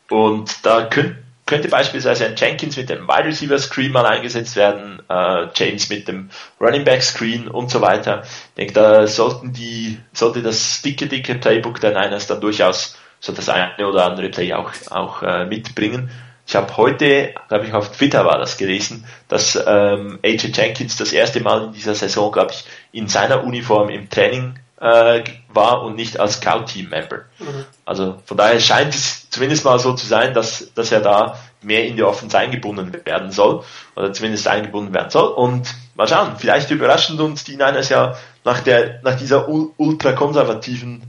und 0.09 0.65
da 0.65 0.85
könnt, 0.85 1.17
könnte 1.47 1.69
beispielsweise 1.69 2.25
ein 2.25 2.35
Jenkins 2.35 2.77
mit 2.77 2.89
dem 2.89 3.07
Wide 3.07 3.25
Receiver 3.25 3.57
Screen 3.57 3.91
mal 3.91 4.05
eingesetzt 4.05 4.55
werden, 4.55 5.01
äh, 5.09 5.47
James 5.55 5.89
mit 5.89 6.07
dem 6.07 6.29
Running 6.61 6.83
Back 6.83 7.01
Screen 7.01 7.47
und 7.47 7.71
so 7.71 7.81
weiter. 7.81 8.21
Ich 8.23 8.55
denke, 8.57 8.73
da 8.73 9.07
sollten 9.07 9.53
die, 9.53 9.97
sollte 10.13 10.43
das 10.43 10.81
dicke, 10.83 11.07
dicke 11.07 11.35
Playbook 11.35 11.79
der 11.79 11.91
Niners 11.91 12.27
dann 12.27 12.41
durchaus 12.41 12.97
so 13.19 13.33
das 13.33 13.49
eine 13.49 13.87
oder 13.87 14.05
andere 14.05 14.29
Play 14.29 14.53
auch, 14.53 14.71
auch 14.91 15.23
äh, 15.23 15.45
mitbringen. 15.45 16.11
Ich 16.45 16.55
habe 16.55 16.77
heute, 16.77 17.33
glaube 17.49 17.65
ich, 17.65 17.73
auf 17.73 17.91
Twitter 17.91 18.25
war 18.25 18.37
das 18.37 18.57
gelesen, 18.57 19.05
dass 19.27 19.55
ähm, 19.67 20.19
AJ 20.23 20.51
Jenkins 20.53 20.95
das 20.95 21.11
erste 21.11 21.41
Mal 21.41 21.65
in 21.65 21.71
dieser 21.73 21.95
Saison, 21.95 22.31
glaube 22.31 22.51
ich, 22.51 22.63
in 22.91 23.07
seiner 23.07 23.43
Uniform 23.43 23.89
im 23.89 24.09
Training 24.09 24.59
äh, 24.79 25.23
war 25.49 25.83
und 25.83 25.95
nicht 25.95 26.19
als 26.19 26.35
Scout-Team-Member. 26.35 27.25
Mhm. 27.39 27.65
Also 27.85 28.21
von 28.25 28.37
daher 28.37 28.59
scheint 28.59 28.93
es 28.93 29.29
zumindest 29.29 29.65
mal 29.65 29.79
so 29.79 29.93
zu 29.93 30.05
sein, 30.05 30.33
dass, 30.33 30.73
dass 30.73 30.91
er 30.91 31.01
da 31.01 31.39
mehr 31.61 31.85
in 31.85 31.95
die 31.95 32.03
Offense 32.03 32.37
eingebunden 32.37 32.93
werden 33.05 33.31
soll 33.31 33.63
oder 33.95 34.13
zumindest 34.13 34.47
eingebunden 34.47 34.93
werden 34.93 35.09
soll. 35.09 35.29
Und 35.29 35.73
mal 35.95 36.07
schauen, 36.07 36.35
vielleicht 36.37 36.69
überraschen 36.69 37.19
uns 37.19 37.43
die 37.43 37.55
Niners 37.55 37.89
ja 37.89 38.15
nach, 38.43 38.61
der, 38.61 39.01
nach 39.01 39.17
dieser 39.17 39.49
ultrakonservativen 39.49 41.01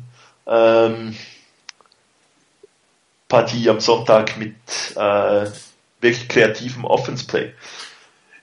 ähm, 0.47 1.17
Partie 3.29 3.69
am 3.69 3.81
Sonntag 3.81 4.39
mit 4.39 4.55
äh, 4.97 5.47
wirklich 6.01 6.29
kreativem 6.29 6.85
Offense 6.87 7.27
Play. 7.27 7.53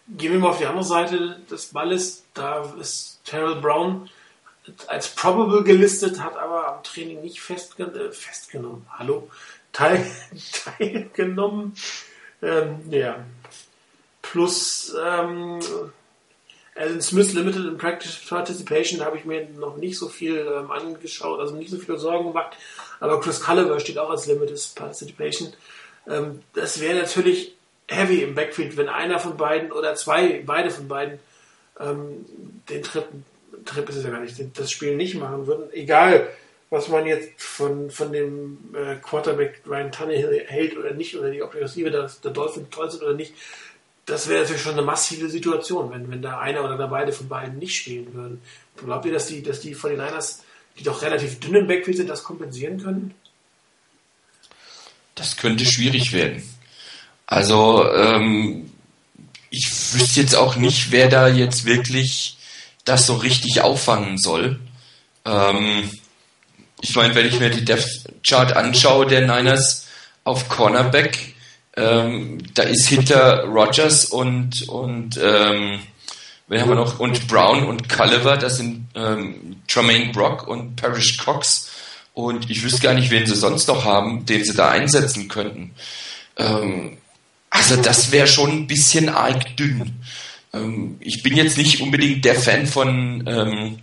Gehen 0.08 0.34
wir 0.34 0.40
mal 0.40 0.50
auf 0.50 0.60
die 0.60 0.68
andere 0.68 0.84
Seite 0.84 1.40
des 1.50 1.66
Balles. 1.68 2.24
Da 2.36 2.64
ist 2.80 3.22
Terrell 3.26 3.56
Brown 3.56 4.08
als 4.88 5.10
probable 5.10 5.64
gelistet, 5.64 6.22
hat 6.22 6.38
aber 6.38 6.68
am 6.68 6.84
Training 6.84 7.22
nicht 7.22 7.42
festgen 7.42 7.96
äh, 7.96 8.12
festgenommen. 8.12 8.86
Hallo? 8.92 9.30
Teil 9.72 10.06
teilgenommen. 10.78 11.76
Ähm, 12.42 12.80
ja. 12.90 13.24
Plus 14.22 14.96
ähm, 15.04 15.60
Alan 16.76 17.02
Smith 17.02 17.34
Limited 17.34 17.66
in 17.66 17.78
Practice 17.78 18.20
Participation 18.28 19.02
habe 19.02 19.18
ich 19.18 19.26
mir 19.26 19.48
noch 19.50 19.78
nicht 19.78 19.98
so 19.98 20.10
viel 20.10 20.38
ähm, 20.38 20.72
angeschaut, 20.72 21.40
also 21.40 21.56
nicht 21.56 21.72
so 21.72 21.78
viele 21.78 21.98
Sorgen 21.98 22.28
gemacht. 22.28 22.58
Aber 23.00 23.22
Chris 23.22 23.42
Culliver 23.42 23.80
steht 23.80 23.98
auch 23.98 24.10
als 24.10 24.26
Limited 24.26 24.60
Participation. 24.76 25.54
Ähm, 26.08 26.42
das 26.54 26.82
wäre 26.82 27.00
natürlich 27.00 27.56
heavy 27.88 28.24
im 28.24 28.36
Backfield, 28.36 28.78
wenn 28.78 28.90
einer 28.90 29.20
von 29.20 29.38
beiden 29.38 29.72
oder 29.72 29.96
zwei, 29.96 30.44
beide 30.46 30.70
von 30.70 30.88
beiden 30.88 31.20
ähm, 31.80 32.26
den 32.70 32.84
Trip, 32.84 33.08
Trip 33.66 33.90
ist 33.90 33.98
es 33.98 34.04
ja 34.04 34.12
gar 34.12 34.22
nicht, 34.22 34.36
das 34.54 34.72
Spiel 34.72 34.96
nicht 34.96 35.16
machen 35.16 35.48
würden. 35.48 35.72
Egal, 35.74 36.30
was 36.70 36.88
man 36.88 37.06
jetzt 37.06 37.42
von, 37.42 37.90
von 37.90 38.12
dem 38.12 38.58
äh, 38.74 38.96
Quarterback 38.96 39.62
Ryan 39.68 39.92
Tannehill 39.92 40.46
hält 40.48 40.78
oder 40.78 40.94
nicht, 40.94 41.16
oder 41.18 41.32
die 41.32 41.44
Offensive 41.44 41.92
der, 41.92 42.10
der 42.24 42.32
Dolphins 42.32 42.70
toll 42.70 42.92
sind 42.92 43.04
oder 43.04 43.14
nicht, 43.14 43.34
das 44.06 44.28
wäre 44.28 44.42
natürlich 44.42 44.62
schon 44.62 44.74
eine 44.74 44.84
massive 44.84 45.30
Situation, 45.30 45.92
wenn, 45.92 46.10
wenn 46.12 46.22
da 46.22 46.40
einer 46.40 46.64
oder 46.64 46.78
da 46.78 46.88
beide 46.88 47.12
von 47.12 47.28
beiden 47.28 47.58
nicht 47.58 47.76
spielen 47.76 48.14
würden. 48.14 48.42
Glaubt 48.78 49.06
ihr, 49.06 49.14
dass 49.14 49.28
die, 49.28 49.42
dass 49.42 49.62
die 49.62 49.76
49ers 49.76 50.40
die 50.78 50.84
doch 50.84 51.02
relativ 51.02 51.40
dünn 51.40 51.56
im 51.56 51.68
Backfield 51.68 51.98
sind, 51.98 52.10
das 52.10 52.24
kompensieren 52.24 52.82
können? 52.82 53.14
Das 55.16 55.38
könnte 55.38 55.66
schwierig 55.66 56.12
werden. 56.12 56.44
Also 57.26 57.90
ähm, 57.94 58.72
ich 59.50 59.68
wüsste 59.94 60.20
jetzt 60.20 60.36
auch 60.36 60.58
nicht, 60.58 60.92
wer 60.92 61.08
da 61.08 61.28
jetzt 61.30 61.66
wirklich 61.66 62.38
das 62.86 63.06
so 63.06 63.16
richtig 63.16 63.62
auffangen 63.62 64.18
soll. 64.18 64.60
Ähm, 65.26 65.90
ich 66.82 66.96
meine, 66.96 67.16
wenn 67.16 67.28
ich 67.28 67.40
mir 67.40 67.50
die 67.50 67.66
Depth 67.66 68.06
Chart 68.28 68.56
anschaue 68.56 69.08
der 69.08 69.22
Niners 69.22 69.88
auf 70.24 70.50
Cornerback, 70.50 71.36
ähm, 71.76 72.40
da 72.54 72.64
ist 72.64 72.88
hinter 72.88 73.44
Rogers 73.44 74.06
und 74.06 74.70
und 74.70 75.20
ähm, 75.22 75.80
Wen 76.48 76.62
haben 76.62 76.70
wir 76.70 76.76
noch? 76.76 77.00
Und 77.00 77.28
Brown 77.28 77.66
und 77.66 77.90
Culliver, 77.90 78.38
das 78.38 78.58
sind 78.58 78.88
ähm, 78.94 79.58
Tremaine 79.68 80.12
Brock 80.12 80.48
und 80.48 80.76
Parrish 80.76 81.18
Cox. 81.18 81.72
Und 82.14 82.50
ich 82.50 82.64
wüsste 82.64 82.82
gar 82.82 82.94
nicht, 82.94 83.10
wen 83.10 83.26
sie 83.26 83.36
sonst 83.36 83.68
noch 83.68 83.84
haben, 83.84 84.26
den 84.26 84.44
sie 84.44 84.56
da 84.56 84.70
einsetzen 84.70 85.28
könnten. 85.28 85.74
Ähm, 86.38 86.98
also 87.50 87.78
das 87.78 88.12
wäre 88.12 88.28
schon 88.28 88.52
ein 88.52 88.68
bisschen 88.68 89.10
arg 89.10 89.58
dünn. 89.58 90.02
Ähm, 90.56 90.98
ich 91.00 91.22
bin 91.22 91.36
jetzt 91.36 91.58
nicht 91.58 91.82
unbedingt 91.82 92.26
der 92.26 92.36
Fan 92.36 92.66
von, 92.66 93.24
ähm, 93.28 93.80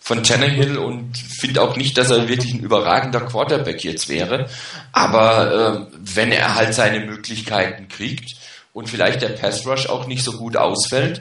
von 0.00 0.22
Tannehill 0.22 0.78
und 0.78 1.16
finde 1.16 1.62
auch 1.62 1.76
nicht, 1.76 1.96
dass 1.96 2.10
er 2.10 2.28
wirklich 2.28 2.54
ein 2.54 2.60
überragender 2.60 3.20
Quarterback 3.20 3.84
jetzt 3.84 4.08
wäre. 4.08 4.48
Aber 4.92 5.88
äh, 5.90 5.96
wenn 6.00 6.32
er 6.32 6.54
halt 6.54 6.74
seine 6.74 7.00
Möglichkeiten 7.00 7.88
kriegt 7.88 8.36
und 8.72 8.88
vielleicht 8.88 9.22
der 9.22 9.30
Pass 9.30 9.66
Rush 9.66 9.88
auch 9.88 10.06
nicht 10.06 10.24
so 10.24 10.32
gut 10.32 10.56
ausfällt, 10.56 11.20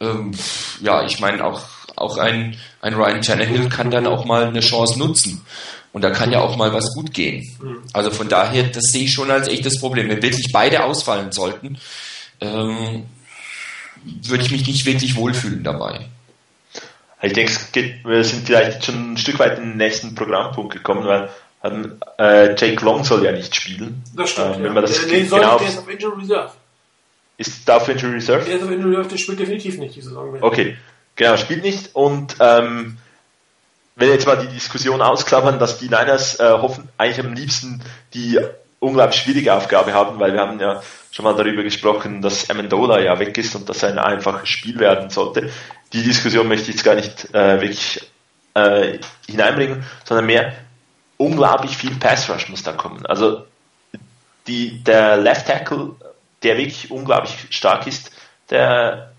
ähm, 0.00 0.32
ja, 0.82 1.04
ich 1.04 1.20
meine, 1.20 1.44
auch, 1.44 1.62
auch 1.96 2.18
ein, 2.18 2.56
ein 2.80 2.94
Ryan 2.94 3.22
Tannehill 3.22 3.68
kann 3.68 3.90
dann 3.90 4.06
auch 4.06 4.24
mal 4.24 4.46
eine 4.46 4.60
Chance 4.60 4.98
nutzen. 4.98 5.44
Und 5.92 6.02
da 6.02 6.10
kann 6.10 6.32
ja 6.32 6.40
auch 6.40 6.56
mal 6.56 6.72
was 6.72 6.92
gut 6.92 7.14
gehen. 7.14 7.86
Also 7.92 8.10
von 8.10 8.28
daher, 8.28 8.64
das 8.64 8.82
sehe 8.90 9.04
ich 9.04 9.12
schon 9.12 9.30
als 9.30 9.46
echtes 9.46 9.78
Problem. 9.78 10.08
Wenn 10.08 10.22
wirklich 10.22 10.50
beide 10.52 10.82
ausfallen 10.82 11.30
sollten, 11.30 11.78
ähm, 12.40 13.04
würde 14.04 14.44
ich 14.44 14.50
mich 14.50 14.66
nicht 14.66 14.86
wirklich 14.86 15.16
wohlfühlen 15.16 15.64
dabei. 15.64 16.06
Ich 17.22 17.32
denke, 17.32 17.52
geht, 17.72 18.04
wir 18.04 18.22
sind 18.22 18.46
vielleicht 18.46 18.84
schon 18.84 19.12
ein 19.12 19.16
Stück 19.16 19.38
weit 19.38 19.58
in 19.58 19.70
den 19.70 19.76
nächsten 19.78 20.14
Programmpunkt 20.14 20.74
gekommen, 20.74 21.06
weil 21.06 21.30
äh, 22.18 22.54
Jake 22.54 22.84
Long 22.84 23.04
soll 23.04 23.24
ja 23.24 23.32
nicht 23.32 23.54
spielen. 23.54 24.02
Das 24.14 24.30
stimmt. 24.30 24.56
Äh, 24.56 24.58
wenn 24.58 24.64
ja. 24.66 24.72
man 24.72 24.82
das 24.82 25.00
der, 25.00 25.08
nee, 25.08 25.22
genau 25.22 25.58
der 25.58 25.68
ist 25.68 25.78
auf 25.78 25.88
Injury 25.88 26.20
Reserve. 26.20 26.52
Ist 27.38 27.68
da 27.68 27.76
auf 27.76 27.88
Injury 27.88 28.14
Reserve? 28.14 28.44
Der 28.44 28.56
ist 28.56 28.62
auf 28.62 28.70
Injury 28.70 28.90
Reserve, 28.90 29.08
der 29.08 29.16
spielt 29.16 29.40
definitiv 29.40 29.78
nicht 29.78 29.96
diese 29.96 30.10
Saison. 30.10 30.42
Okay, 30.42 30.76
genau, 31.16 31.36
spielt 31.36 31.62
nicht. 31.62 31.94
Und 31.94 32.36
ähm, 32.40 32.98
wenn 33.96 34.08
jetzt 34.10 34.26
mal 34.26 34.36
die 34.36 34.52
Diskussion 34.52 35.00
ausklappern, 35.00 35.58
dass 35.58 35.78
die 35.78 35.86
Niners 35.86 36.38
äh, 36.38 36.44
hoffen, 36.44 36.88
eigentlich 36.98 37.24
am 37.24 37.32
liebsten 37.32 37.82
die 38.12 38.38
unglaublich 38.84 39.20
schwierige 39.20 39.54
Aufgabe 39.54 39.92
haben, 39.92 40.18
weil 40.20 40.32
wir 40.32 40.40
haben 40.40 40.60
ja 40.60 40.82
schon 41.10 41.24
mal 41.24 41.34
darüber 41.34 41.62
gesprochen, 41.62 42.22
dass 42.22 42.50
Amendola 42.50 43.00
ja 43.00 43.18
weg 43.18 43.36
ist 43.38 43.54
und 43.54 43.68
dass 43.68 43.84
ein 43.84 43.98
einfaches 43.98 44.48
Spiel 44.48 44.78
werden 44.78 45.10
sollte. 45.10 45.50
Die 45.92 46.02
Diskussion 46.02 46.48
möchte 46.48 46.70
ich 46.70 46.76
jetzt 46.76 46.84
gar 46.84 46.94
nicht 46.94 47.32
äh, 47.34 47.60
wirklich 47.60 48.00
äh, 48.54 48.98
hineinbringen, 49.26 49.84
sondern 50.04 50.26
mehr 50.26 50.54
unglaublich 51.16 51.76
viel 51.76 51.94
Pass 51.96 52.28
Rush 52.28 52.48
muss 52.48 52.62
da 52.62 52.72
kommen. 52.72 53.06
Also 53.06 53.44
die, 54.46 54.82
der 54.82 55.16
Left 55.16 55.46
Tackle 55.46 55.94
der 56.44 56.58
wirklich 56.58 56.90
unglaublich 56.90 57.34
stark 57.50 57.86
ist, 57.86 58.12
der 58.50 59.12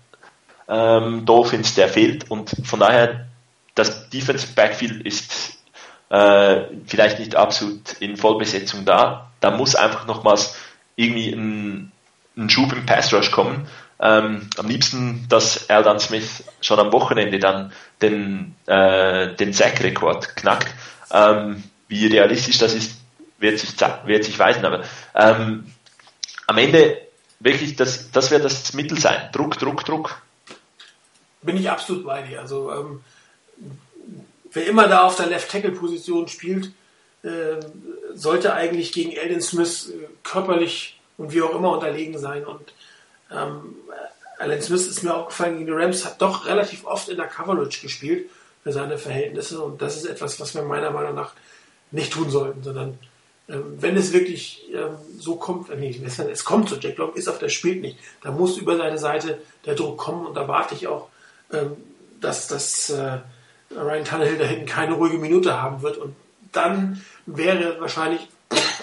ähm, 0.68 1.26
Dolphins, 1.26 1.74
der 1.74 1.88
fehlt 1.88 2.30
und 2.30 2.54
von 2.64 2.80
daher 2.80 3.26
das 3.74 4.08
Defensive 4.08 4.54
Backfield 4.54 5.04
ist 5.04 5.58
äh, 6.08 6.62
vielleicht 6.86 7.18
nicht 7.18 7.34
absolut 7.34 7.94
in 8.00 8.16
Vollbesetzung 8.16 8.84
da. 8.84 9.30
Da 9.40 9.50
muss 9.50 9.74
einfach 9.74 10.06
nochmals 10.06 10.56
irgendwie 10.96 11.30
ein, 11.32 11.92
ein 12.36 12.50
Schub 12.50 12.72
im 12.72 12.86
Pass 12.86 13.12
Rush 13.12 13.30
kommen. 13.30 13.68
ähm, 13.98 14.48
am 14.56 14.68
liebsten, 14.68 15.26
dass 15.28 15.70
Aldan 15.70 15.98
Smith 16.00 16.44
schon 16.60 16.78
am 16.78 16.92
Wochenende 16.92 17.38
dann 17.38 17.72
den, 18.02 18.54
äh, 18.66 19.34
den 19.34 19.52
Sack-Rekord 19.52 20.36
knackt. 20.36 20.74
Ähm, 21.10 21.62
wie 21.88 22.06
realistisch 22.06 22.58
das 22.58 22.74
ist, 22.74 22.98
wird 23.38 23.58
sich, 23.58 23.70
wird 24.04 24.24
sich 24.24 24.38
weisen. 24.38 24.64
Aber 24.64 24.82
ähm, 25.14 25.72
am 26.46 26.58
Ende 26.58 26.98
wirklich, 27.40 27.76
das, 27.76 28.10
das 28.10 28.30
wird 28.30 28.44
das 28.44 28.72
Mittel 28.74 28.98
sein. 28.98 29.30
Druck, 29.32 29.58
Druck, 29.58 29.84
Druck. 29.84 30.20
Bin 31.42 31.56
ich 31.56 31.70
absolut 31.70 32.04
bei 32.04 32.22
dir. 32.22 32.40
Also 32.40 32.72
ähm, 32.72 33.04
wer 34.52 34.66
immer 34.66 34.88
da 34.88 35.02
auf 35.02 35.16
der 35.16 35.26
Left-Tackle-Position 35.26 36.28
spielt, 36.28 36.72
äh, 37.26 37.60
sollte 38.14 38.54
eigentlich 38.54 38.92
gegen 38.92 39.12
Elden 39.12 39.42
Smith 39.42 39.90
äh, 39.90 40.06
körperlich 40.22 41.00
und 41.18 41.32
wie 41.32 41.42
auch 41.42 41.54
immer 41.54 41.72
unterlegen 41.72 42.18
sein. 42.18 42.44
Und 42.44 42.72
ähm, 43.30 43.74
Alan 44.38 44.62
Smith 44.62 44.86
ist 44.86 45.02
mir 45.02 45.14
aufgefallen 45.14 45.54
gegen 45.54 45.66
die 45.66 45.72
Rams, 45.72 46.04
hat 46.04 46.22
doch 46.22 46.46
relativ 46.46 46.84
oft 46.84 47.08
in 47.08 47.16
der 47.16 47.26
Coverage 47.26 47.80
gespielt 47.80 48.30
für 48.62 48.72
seine 48.72 48.98
Verhältnisse. 48.98 49.60
Und 49.60 49.82
das 49.82 49.96
ist 49.96 50.06
etwas, 50.06 50.38
was 50.40 50.54
wir 50.54 50.62
meiner 50.62 50.90
Meinung 50.90 51.14
nach 51.14 51.32
nicht 51.90 52.12
tun 52.12 52.30
sollten, 52.30 52.62
sondern 52.62 52.98
ähm, 53.48 53.76
wenn 53.80 53.96
es 53.96 54.12
wirklich 54.12 54.68
ähm, 54.72 54.96
so 55.18 55.36
kommt, 55.36 55.70
äh, 55.70 55.76
nee, 55.76 56.00
es 56.04 56.44
kommt 56.44 56.68
zu 56.68 56.76
Jack 56.76 56.98
Long, 56.98 57.14
ist 57.14 57.28
auf 57.28 57.38
der 57.38 57.48
spielt 57.48 57.80
nicht. 57.80 57.98
Da 58.22 58.30
muss 58.30 58.58
über 58.58 58.76
seine 58.76 58.98
Seite 58.98 59.40
der 59.64 59.74
Druck 59.74 59.98
kommen 59.98 60.26
und 60.26 60.34
da 60.34 60.48
warte 60.48 60.74
ich 60.74 60.88
auch, 60.88 61.08
ähm, 61.52 61.76
dass, 62.20 62.48
dass 62.48 62.90
äh, 62.90 63.18
Ryan 63.70 64.04
Tannehill 64.04 64.38
da 64.38 64.44
hinten 64.44 64.66
keine 64.66 64.94
ruhige 64.94 65.18
Minute 65.18 65.60
haben 65.60 65.82
wird 65.82 65.96
und 65.98 66.14
dann 66.52 67.04
wäre 67.26 67.80
wahrscheinlich 67.80 68.28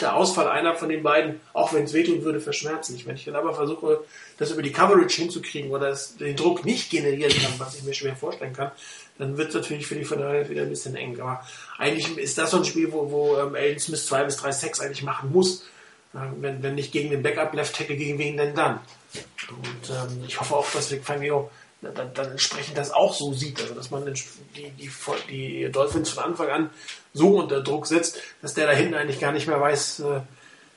der 0.02 0.16
Ausfall 0.16 0.48
einer 0.48 0.76
von 0.76 0.90
den 0.90 1.04
beiden, 1.04 1.40
auch 1.54 1.74
wenn 1.74 1.86
es 1.86 1.94
wehtun 1.94 2.24
würde, 2.24 2.40
verschmerzlich. 2.40 3.06
Wenn 3.06 3.16
ich 3.16 3.26
dann 3.26 3.36
aber 3.36 3.54
versuche, 3.54 4.04
das 4.38 4.52
über 4.52 4.62
die 4.62 4.72
Coverage 4.72 5.22
hinzukriegen 5.22 5.72
oder 5.72 5.98
den 6.20 6.36
Druck 6.36 6.66
nicht 6.66 6.90
generieren 6.90 7.32
kann, 7.32 7.54
was 7.60 7.76
ich 7.76 7.84
mir 7.84 7.94
schwer 7.94 8.16
vorstellen 8.16 8.54
kann, 8.54 8.72
dann 9.18 9.38
wird 9.38 9.50
es 9.50 9.56
natürlich 9.56 9.88
für 9.88 9.96
die 9.96 10.04
Verteidiger 10.04 10.50
wieder 10.50 10.62
ein 10.64 10.70
bisschen 10.70 10.96
eng. 10.96 11.20
Aber 11.22 11.46
eigentlich 11.78 12.18
ist 12.18 12.38
das 12.38 12.52
so 12.52 12.58
ein 12.58 12.66
Spiel, 12.66 12.92
wo, 12.92 13.12
wo 13.12 13.38
ähm, 13.38 13.56
Aiden 13.56 13.80
Smith 13.80 14.06
zwei 14.06 14.24
bis 14.24 14.38
drei 14.38 14.52
Sex 14.52 14.80
eigentlich 14.80 15.04
machen 15.04 15.32
muss. 15.32 15.64
Äh, 16.14 16.18
wenn, 16.40 16.62
wenn 16.64 16.76
nicht 16.76 16.92
gegen 16.92 17.12
den 17.12 17.24
Backup 17.24 17.54
Left 17.54 17.76
Tackle, 17.76 17.96
gegen 17.96 18.18
wen 18.18 18.38
denn 18.38 18.56
dann? 18.56 18.80
Und 19.50 19.90
ähm, 19.90 20.24
ich 20.28 20.40
hoffe 20.40 20.56
auch, 20.56 20.70
dass 20.72 20.92
Vic 20.92 21.04
Fangio 21.04 21.50
dann, 21.82 22.14
dann 22.14 22.32
entsprechend 22.32 22.78
das 22.78 22.92
auch 22.92 23.14
so 23.14 23.34
sieht. 23.34 23.62
Also 23.62 23.76
dass 23.76 23.92
man 23.92 24.06
die, 24.06 24.72
die, 24.78 24.92
die 25.30 25.72
Dolphins 25.72 26.10
von 26.10 26.24
Anfang 26.24 26.50
an 26.50 26.70
so 27.14 27.38
unter 27.38 27.62
Druck 27.62 27.88
setzt, 27.88 28.18
dass 28.42 28.54
der 28.54 28.68
da 28.68 28.74
hinten 28.74 28.96
eigentlich 28.96 29.20
gar 29.20 29.32
nicht 29.32 29.48
mehr 29.48 29.60
weiß, 29.60 30.04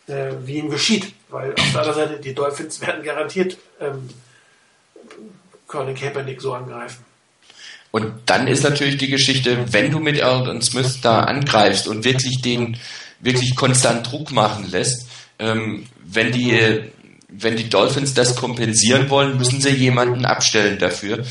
äh, 0.08 0.12
äh, 0.12 0.34
wie 0.44 0.58
ihm 0.58 0.70
geschieht. 0.70 1.14
Weil 1.28 1.52
auf 1.52 1.72
der 1.72 1.80
anderen 1.80 1.94
Seite, 1.94 2.20
die 2.20 2.34
Dolphins 2.34 2.80
werden 2.80 3.02
garantiert 3.02 3.56
ähm, 3.80 4.08
Colin 5.66 5.94
Kaepernick 5.94 6.40
so 6.40 6.52
angreifen. 6.52 7.04
Und 7.90 8.12
dann 8.26 8.46
ist 8.46 8.62
natürlich 8.62 8.98
die 8.98 9.08
Geschichte, 9.08 9.72
wenn 9.72 9.90
du 9.90 9.98
mit 10.00 10.18
Eldon 10.18 10.60
Smith 10.60 11.00
da 11.00 11.20
angreifst 11.20 11.88
und 11.88 12.04
wirklich 12.04 12.42
den 12.42 12.76
wirklich 13.20 13.56
konstant 13.56 14.10
Druck 14.10 14.32
machen 14.32 14.70
lässt, 14.70 15.08
ähm, 15.38 15.86
wenn 16.04 16.30
die 16.32 16.90
wenn 17.28 17.56
die 17.56 17.68
Dolphins 17.68 18.14
das 18.14 18.36
kompensieren 18.36 19.10
wollen, 19.10 19.36
müssen 19.36 19.60
sie 19.60 19.70
jemanden 19.70 20.24
abstellen 20.24 20.78
dafür, 20.78 21.24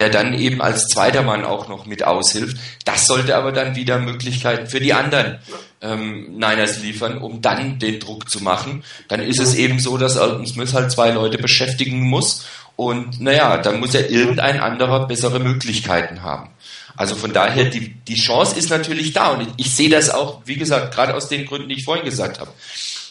der 0.00 0.08
dann 0.08 0.34
eben 0.34 0.60
als 0.62 0.86
zweiter 0.86 1.22
Mann 1.22 1.44
auch 1.44 1.68
noch 1.68 1.86
mit 1.86 2.04
aushilft. 2.04 2.56
Das 2.84 3.06
sollte 3.06 3.36
aber 3.36 3.52
dann 3.52 3.76
wieder 3.76 3.98
Möglichkeiten 3.98 4.66
für 4.66 4.80
die 4.80 4.94
anderen 4.94 5.38
ähm, 5.82 6.32
Niners 6.32 6.80
liefern, 6.80 7.18
um 7.18 7.42
dann 7.42 7.78
den 7.78 8.00
Druck 8.00 8.30
zu 8.30 8.42
machen. 8.42 8.82
Dann 9.08 9.20
ist 9.20 9.40
es 9.40 9.54
eben 9.54 9.78
so, 9.78 9.98
dass 9.98 10.16
Alton 10.16 10.46
Smith 10.46 10.74
halt 10.74 10.90
zwei 10.90 11.10
Leute 11.10 11.38
beschäftigen 11.38 12.00
muss 12.00 12.46
und 12.76 13.20
naja, 13.20 13.58
dann 13.58 13.78
muss 13.78 13.94
er 13.94 14.08
irgendein 14.08 14.58
anderer 14.58 15.06
bessere 15.06 15.38
Möglichkeiten 15.38 16.22
haben. 16.22 16.48
Also 16.96 17.14
von 17.14 17.32
daher, 17.32 17.66
die, 17.66 17.94
die 17.94 18.14
Chance 18.14 18.58
ist 18.58 18.70
natürlich 18.70 19.12
da. 19.12 19.28
Und 19.28 19.48
ich 19.58 19.74
sehe 19.74 19.90
das 19.90 20.10
auch, 20.10 20.40
wie 20.46 20.56
gesagt, 20.56 20.94
gerade 20.94 21.14
aus 21.14 21.28
den 21.28 21.46
Gründen, 21.46 21.68
die 21.68 21.76
ich 21.76 21.84
vorhin 21.84 22.04
gesagt 22.04 22.40
habe. 22.40 22.50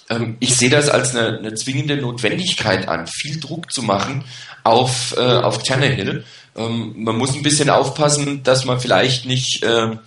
Ähm, 0.09 0.37
ich 0.39 0.55
sehe 0.55 0.69
das 0.69 0.89
als 0.89 1.15
eine, 1.15 1.37
eine 1.37 1.53
zwingende 1.53 1.97
Notwendigkeit 1.97 2.87
an, 2.87 3.07
viel 3.07 3.39
Druck 3.39 3.71
zu 3.71 3.83
machen 3.83 4.23
auf, 4.63 5.15
äh, 5.17 5.21
auf 5.21 5.63
Tannehill. 5.63 6.23
Ähm, 6.55 6.93
man 6.97 7.17
muss 7.17 7.35
ein 7.35 7.43
bisschen 7.43 7.69
aufpassen, 7.69 8.43
dass 8.43 8.65
man 8.65 8.79
vielleicht 8.79 9.25
nicht 9.25 9.63
äh, 9.63 9.97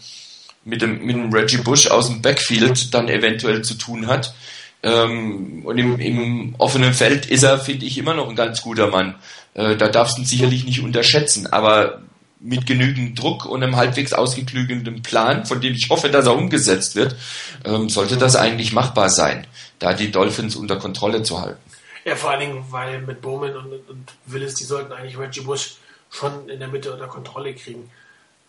mit, 0.64 0.82
dem, 0.82 1.04
mit 1.04 1.16
dem 1.16 1.32
Reggie 1.32 1.58
Bush 1.58 1.88
aus 1.88 2.08
dem 2.08 2.22
Backfield 2.22 2.94
dann 2.94 3.08
eventuell 3.08 3.62
zu 3.62 3.74
tun 3.74 4.06
hat. 4.06 4.34
Ähm, 4.82 5.62
und 5.64 5.78
im, 5.78 6.00
im 6.00 6.54
offenen 6.58 6.94
Feld 6.94 7.26
ist 7.26 7.44
er, 7.44 7.58
finde 7.58 7.86
ich, 7.86 7.98
immer 7.98 8.14
noch 8.14 8.28
ein 8.28 8.36
ganz 8.36 8.62
guter 8.62 8.88
Mann. 8.88 9.14
Äh, 9.54 9.76
da 9.76 9.88
darfst 9.88 10.16
du 10.16 10.22
ihn 10.22 10.26
sicherlich 10.26 10.64
nicht 10.64 10.82
unterschätzen. 10.82 11.46
Aber 11.46 12.02
mit 12.42 12.66
genügend 12.66 13.18
Druck 13.20 13.46
und 13.46 13.62
einem 13.62 13.76
halbwegs 13.76 14.12
ausgeklügelten 14.12 15.02
Plan, 15.02 15.46
von 15.46 15.60
dem 15.60 15.74
ich 15.74 15.88
hoffe, 15.90 16.10
dass 16.10 16.26
er 16.26 16.34
umgesetzt 16.34 16.96
wird, 16.96 17.14
ähm, 17.64 17.88
sollte 17.88 18.16
das 18.16 18.36
eigentlich 18.36 18.72
machbar 18.72 19.08
sein, 19.10 19.46
da 19.78 19.94
die 19.94 20.10
Dolphins 20.10 20.56
unter 20.56 20.76
Kontrolle 20.76 21.22
zu 21.22 21.40
halten. 21.40 21.60
Ja, 22.04 22.16
vor 22.16 22.30
allen 22.30 22.40
Dingen, 22.40 22.64
weil 22.70 23.00
mit 23.02 23.20
Bowman 23.20 23.56
und, 23.56 23.88
und 23.88 24.12
Willis, 24.26 24.54
die 24.54 24.64
sollten 24.64 24.92
eigentlich 24.92 25.16
Reggie 25.16 25.42
Bush 25.42 25.76
schon 26.12 26.48
in 26.48 26.60
der 26.60 26.68
Mitte 26.68 26.92
unter 26.92 27.08
Kontrolle 27.08 27.54
kriegen. 27.54 27.90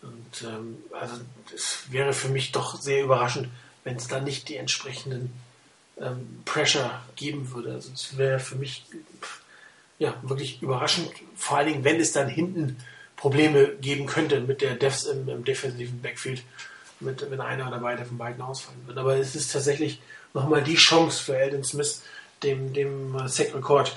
Und 0.02 0.42
ähm, 0.42 0.76
also 0.92 1.16
es 1.52 1.90
wäre 1.90 2.12
für 2.12 2.28
mich 2.28 2.52
doch 2.52 2.80
sehr 2.80 3.02
überraschend, 3.02 3.48
wenn 3.82 3.96
es 3.96 4.06
da 4.06 4.20
nicht 4.20 4.48
die 4.48 4.56
entsprechenden 4.56 5.32
ähm, 6.00 6.42
Pressure 6.44 7.02
geben 7.16 7.50
würde. 7.52 7.72
Also 7.72 7.90
es 7.92 8.16
wäre 8.16 8.38
für 8.38 8.56
mich 8.56 8.84
ja, 9.98 10.14
wirklich 10.22 10.60
überraschend, 10.62 11.10
vor 11.36 11.58
allen 11.58 11.68
Dingen, 11.68 11.84
wenn 11.84 12.00
es 12.00 12.12
dann 12.12 12.28
hinten 12.28 12.76
Probleme 13.16 13.68
geben 13.80 14.06
könnte 14.06 14.40
mit 14.40 14.60
der 14.60 14.74
Devs 14.74 15.04
im, 15.04 15.28
im 15.28 15.44
defensiven 15.44 16.02
Backfield, 16.02 16.42
mit, 17.00 17.30
wenn 17.30 17.40
einer 17.40 17.68
oder 17.68 17.78
beide 17.78 18.04
von 18.04 18.18
beiden 18.18 18.42
ausfallen 18.42 18.86
wird. 18.86 18.98
Aber 18.98 19.16
es 19.16 19.34
ist 19.34 19.52
tatsächlich 19.52 20.00
nochmal 20.34 20.62
die 20.62 20.74
Chance 20.74 21.22
für 21.22 21.36
Eldon 21.36 21.64
Smith, 21.64 22.02
dem, 22.42 22.74
dem 22.74 23.16
äh, 23.16 23.28
Sack-Rekord 23.28 23.96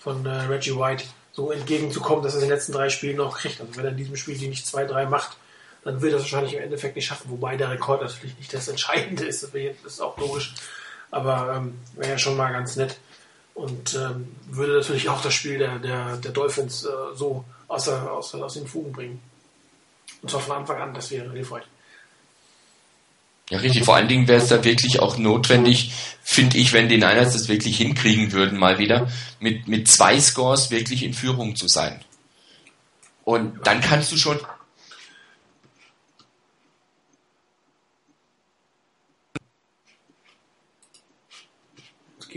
von 0.00 0.26
äh, 0.26 0.30
Reggie 0.42 0.76
White 0.76 1.04
so 1.38 1.52
entgegenzukommen, 1.52 2.24
dass 2.24 2.34
er 2.34 2.40
in 2.40 2.48
den 2.48 2.54
letzten 2.54 2.72
drei 2.72 2.90
Spielen 2.90 3.16
noch 3.16 3.38
kriegt. 3.38 3.60
Also 3.60 3.76
wenn 3.76 3.84
er 3.84 3.92
in 3.92 3.96
diesem 3.96 4.16
Spiel 4.16 4.36
die 4.36 4.48
nicht 4.48 4.66
zwei, 4.66 4.84
drei 4.84 5.06
macht, 5.06 5.36
dann 5.84 6.02
wird 6.02 6.12
er 6.12 6.16
es 6.16 6.24
wahrscheinlich 6.24 6.54
im 6.54 6.62
Endeffekt 6.62 6.96
nicht 6.96 7.06
schaffen, 7.06 7.30
wobei 7.30 7.56
der 7.56 7.70
Rekord 7.70 8.02
natürlich 8.02 8.36
nicht 8.36 8.52
das 8.52 8.66
Entscheidende 8.66 9.24
ist, 9.24 9.44
das 9.44 9.52
ist 9.84 10.00
auch 10.00 10.18
logisch. 10.18 10.54
Aber 11.12 11.54
ähm, 11.54 11.78
wäre 11.94 12.10
ja 12.10 12.18
schon 12.18 12.36
mal 12.36 12.50
ganz 12.52 12.74
nett 12.74 12.98
und 13.54 13.94
ähm, 13.94 14.34
würde 14.50 14.78
natürlich 14.78 15.08
auch 15.08 15.22
das 15.22 15.32
Spiel 15.32 15.58
der, 15.58 15.78
der, 15.78 16.16
der 16.16 16.32
Dolphins 16.32 16.84
äh, 16.84 16.88
so 17.14 17.44
außer, 17.68 18.10
außer, 18.10 18.44
aus 18.44 18.54
den 18.54 18.66
Fugen 18.66 18.92
bringen. 18.92 19.22
Und 20.20 20.30
zwar 20.30 20.40
von 20.40 20.56
Anfang 20.56 20.82
an, 20.82 20.92
das 20.92 21.12
wäre 21.12 21.30
hilfreich. 21.30 21.64
Ja, 23.50 23.58
richtig. 23.58 23.84
Vor 23.84 23.96
allen 23.96 24.08
Dingen 24.08 24.28
wäre 24.28 24.42
es 24.42 24.48
da 24.48 24.62
wirklich 24.64 25.00
auch 25.00 25.16
notwendig, 25.16 25.92
finde 26.22 26.58
ich, 26.58 26.72
wenn 26.72 26.88
die 26.88 26.96
Niners 26.96 27.32
das 27.32 27.48
wirklich 27.48 27.78
hinkriegen 27.78 28.32
würden, 28.32 28.58
mal 28.58 28.78
wieder, 28.78 29.10
mit, 29.40 29.68
mit 29.68 29.88
zwei 29.88 30.20
Scores 30.20 30.70
wirklich 30.70 31.02
in 31.02 31.14
Führung 31.14 31.56
zu 31.56 31.66
sein. 31.66 32.00
Und 33.24 33.66
dann 33.66 33.80
kannst 33.80 34.12
du 34.12 34.16
schon 34.16 34.38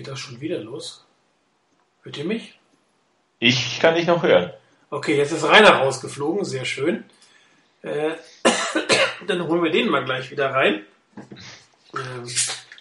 geht 0.01 0.07
das 0.07 0.19
schon 0.19 0.41
wieder 0.41 0.59
los. 0.59 1.05
Hört 2.01 2.17
ihr 2.17 2.25
mich? 2.25 2.57
Ich 3.39 3.79
kann 3.79 3.95
dich 3.95 4.07
noch 4.07 4.23
hören. 4.23 4.51
Okay, 4.89 5.15
jetzt 5.15 5.31
ist 5.31 5.43
Rainer 5.43 5.75
rausgeflogen, 5.75 6.43
sehr 6.43 6.65
schön. 6.65 7.03
Äh, 7.81 8.15
dann 9.27 9.47
holen 9.47 9.63
wir 9.63 9.71
den 9.71 9.89
mal 9.89 10.03
gleich 10.03 10.31
wieder 10.31 10.51
rein. 10.51 10.85
Ähm, 11.95 12.25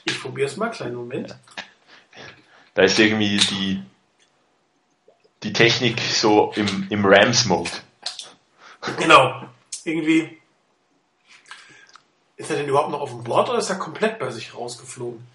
ich 0.05 0.21
probiere 0.21 0.49
es 0.49 0.57
mal, 0.57 0.71
kleinen 0.71 0.97
Moment. 0.97 1.37
Da 2.75 2.83
ist 2.83 2.99
irgendwie 2.99 3.39
die, 3.39 3.83
die 5.43 5.53
Technik 5.53 6.01
so 6.01 6.53
im, 6.55 6.87
im 6.91 7.05
Rams-Mode. 7.05 7.71
Genau. 8.99 9.45
Irgendwie. 9.85 10.41
Ist 12.37 12.51
er 12.51 12.57
denn 12.57 12.69
überhaupt 12.69 12.91
noch 12.91 13.01
auf 13.01 13.11
dem 13.11 13.25
Board 13.25 13.51
oder 13.51 13.59
ist 13.59 13.71
er 13.71 13.79
komplett 13.79 14.19
bei 14.19 14.31
sich 14.31 14.55
rausgeflogen? 14.55 15.27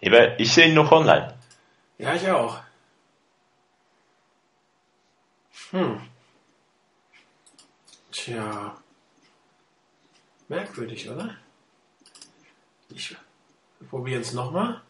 Ich 0.00 0.52
sehe 0.52 0.68
ihn 0.68 0.74
noch 0.74 0.92
online. 0.92 1.36
Ja, 1.98 2.14
ich 2.14 2.28
auch. 2.30 2.60
Hm. 5.70 6.00
Tja. 8.12 8.76
Merkwürdig, 10.48 11.08
oder? 11.08 11.34
Ich 12.94 13.14
probiere 13.90 14.20
es 14.20 14.32
nochmal. 14.32 14.80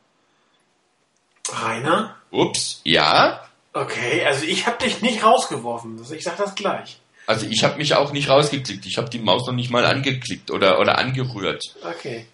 Rainer? 1.50 2.16
Ups, 2.30 2.80
ja? 2.84 3.44
Okay, 3.72 4.24
also 4.24 4.44
ich 4.44 4.66
habe 4.66 4.84
dich 4.84 5.02
nicht 5.02 5.22
rausgeworfen. 5.22 5.98
Also 5.98 6.14
ich 6.14 6.24
sag 6.24 6.36
das 6.36 6.54
gleich. 6.54 7.00
Also 7.26 7.46
ich 7.46 7.62
habe 7.64 7.76
mich 7.76 7.94
auch 7.94 8.12
nicht 8.12 8.28
rausgeklickt. 8.28 8.86
Ich 8.86 8.96
habe 8.96 9.10
die 9.10 9.18
Maus 9.18 9.46
noch 9.46 9.54
nicht 9.54 9.70
mal 9.70 9.84
angeklickt 9.84 10.50
oder, 10.50 10.80
oder 10.80 10.98
angerührt. 10.98 11.62
Okay. 11.82 12.26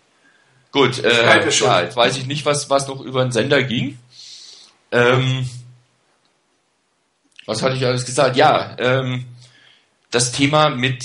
Gut, 0.70 1.02
äh, 1.02 1.24
ja, 1.24 1.82
jetzt 1.82 1.96
weiß 1.96 2.16
ich 2.16 2.26
nicht, 2.26 2.44
was, 2.46 2.68
was 2.68 2.88
noch 2.88 3.00
über 3.00 3.22
den 3.22 3.32
Sender 3.32 3.62
ging. 3.62 3.98
Ähm, 4.90 5.48
was 7.46 7.62
hatte 7.62 7.76
ich 7.76 7.84
alles 7.84 8.04
gesagt? 8.04 8.36
Ja, 8.36 8.76
ähm, 8.78 9.24
das 10.10 10.32
Thema 10.32 10.70
mit, 10.70 11.02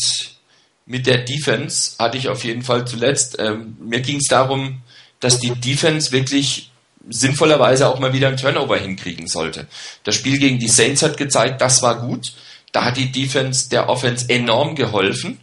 mit 0.89 1.05
der 1.05 1.19
Defense 1.19 1.91
hatte 1.99 2.17
ich 2.17 2.29
auf 2.29 2.43
jeden 2.43 2.63
Fall 2.63 2.85
zuletzt. 2.85 3.37
Ähm, 3.37 3.77
mir 3.79 4.01
ging 4.01 4.17
es 4.17 4.27
darum, 4.27 4.81
dass 5.19 5.39
die 5.39 5.51
Defense 5.51 6.11
wirklich 6.11 6.71
sinnvollerweise 7.07 7.87
auch 7.87 7.99
mal 7.99 8.11
wieder 8.11 8.27
einen 8.27 8.37
Turnover 8.37 8.75
hinkriegen 8.75 9.27
sollte. 9.27 9.67
Das 10.03 10.15
Spiel 10.15 10.39
gegen 10.39 10.57
die 10.57 10.67
Saints 10.67 11.03
hat 11.03 11.15
gezeigt, 11.15 11.61
das 11.61 11.83
war 11.83 12.01
gut. 12.01 12.33
Da 12.71 12.85
hat 12.85 12.97
die 12.97 13.11
Defense 13.11 13.69
der 13.69 13.87
Offense 13.87 14.29
enorm 14.29 14.73
geholfen. 14.73 15.39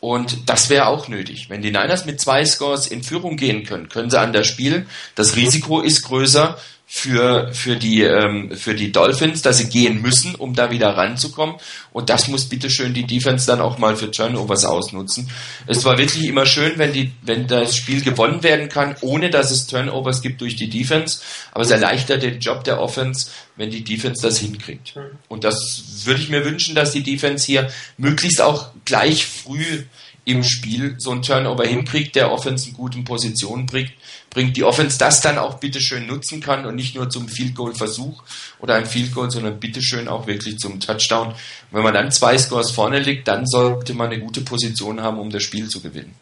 Und 0.00 0.48
das 0.48 0.70
wäre 0.70 0.86
auch 0.86 1.08
nötig. 1.08 1.50
Wenn 1.50 1.60
die 1.60 1.72
Niners 1.72 2.06
mit 2.06 2.18
zwei 2.18 2.44
Scores 2.46 2.86
in 2.86 3.02
Führung 3.02 3.36
gehen 3.36 3.64
können, 3.64 3.90
können 3.90 4.08
sie 4.08 4.18
anders 4.18 4.46
spielen. 4.46 4.88
Das 5.14 5.36
Risiko 5.36 5.80
ist 5.82 6.02
größer 6.04 6.58
für, 6.88 7.52
für, 7.52 7.74
die, 7.74 8.02
ähm, 8.02 8.52
für 8.56 8.74
die 8.74 8.92
Dolphins, 8.92 9.42
dass 9.42 9.58
sie 9.58 9.68
gehen 9.68 10.00
müssen, 10.00 10.36
um 10.36 10.54
da 10.54 10.70
wieder 10.70 10.96
ranzukommen. 10.96 11.56
Und 11.92 12.10
das 12.10 12.28
muss 12.28 12.44
bitteschön 12.44 12.94
die 12.94 13.04
Defense 13.04 13.44
dann 13.44 13.60
auch 13.60 13.78
mal 13.78 13.96
für 13.96 14.12
Turnovers 14.12 14.64
ausnutzen. 14.64 15.28
Es 15.66 15.84
war 15.84 15.98
wirklich 15.98 16.24
immer 16.26 16.46
schön, 16.46 16.74
wenn, 16.76 16.92
die, 16.92 17.10
wenn 17.22 17.48
das 17.48 17.76
Spiel 17.76 18.02
gewonnen 18.02 18.44
werden 18.44 18.68
kann, 18.68 18.94
ohne 19.00 19.30
dass 19.30 19.50
es 19.50 19.66
Turnovers 19.66 20.22
gibt 20.22 20.40
durch 20.40 20.54
die 20.54 20.70
Defense. 20.70 21.20
Aber 21.50 21.64
es 21.64 21.72
erleichtert 21.72 22.22
den 22.22 22.38
Job 22.38 22.62
der 22.62 22.80
Offense, 22.80 23.30
wenn 23.56 23.70
die 23.70 23.82
Defense 23.82 24.22
das 24.22 24.38
hinkriegt. 24.38 24.94
Und 25.26 25.42
das 25.42 26.04
würde 26.04 26.20
ich 26.20 26.28
mir 26.28 26.44
wünschen, 26.44 26.76
dass 26.76 26.92
die 26.92 27.02
Defense 27.02 27.46
hier 27.46 27.68
möglichst 27.98 28.40
auch 28.40 28.68
gleich 28.84 29.26
früh 29.26 29.82
im 30.24 30.42
Spiel 30.42 30.96
so 30.98 31.12
ein 31.12 31.22
Turnover 31.22 31.64
hinkriegt, 31.64 32.16
der 32.16 32.32
Offense 32.32 32.68
in 32.68 32.74
guten 32.74 33.04
Positionen 33.04 33.66
bringt, 33.66 33.92
bringt, 34.36 34.54
die 34.58 34.64
Offense 34.64 34.98
das 34.98 35.22
dann 35.22 35.38
auch 35.38 35.54
bitteschön 35.54 36.06
nutzen 36.06 36.42
kann 36.42 36.66
und 36.66 36.74
nicht 36.74 36.94
nur 36.94 37.08
zum 37.08 37.26
Field 37.26 37.54
Goal 37.54 37.74
Versuch 37.74 38.22
oder 38.58 38.74
ein 38.74 38.84
Field 38.84 39.14
Goal, 39.14 39.30
sondern 39.30 39.58
bitteschön 39.58 40.08
auch 40.08 40.26
wirklich 40.26 40.58
zum 40.58 40.78
Touchdown. 40.78 41.28
Und 41.28 41.36
wenn 41.70 41.82
man 41.82 41.94
dann 41.94 42.12
zwei 42.12 42.36
Scores 42.36 42.70
vorne 42.70 42.98
liegt, 42.98 43.28
dann 43.28 43.46
sollte 43.46 43.94
man 43.94 44.08
eine 44.08 44.20
gute 44.20 44.42
Position 44.42 45.00
haben, 45.00 45.18
um 45.18 45.30
das 45.30 45.42
Spiel 45.42 45.68
zu 45.68 45.80
gewinnen. 45.80 46.14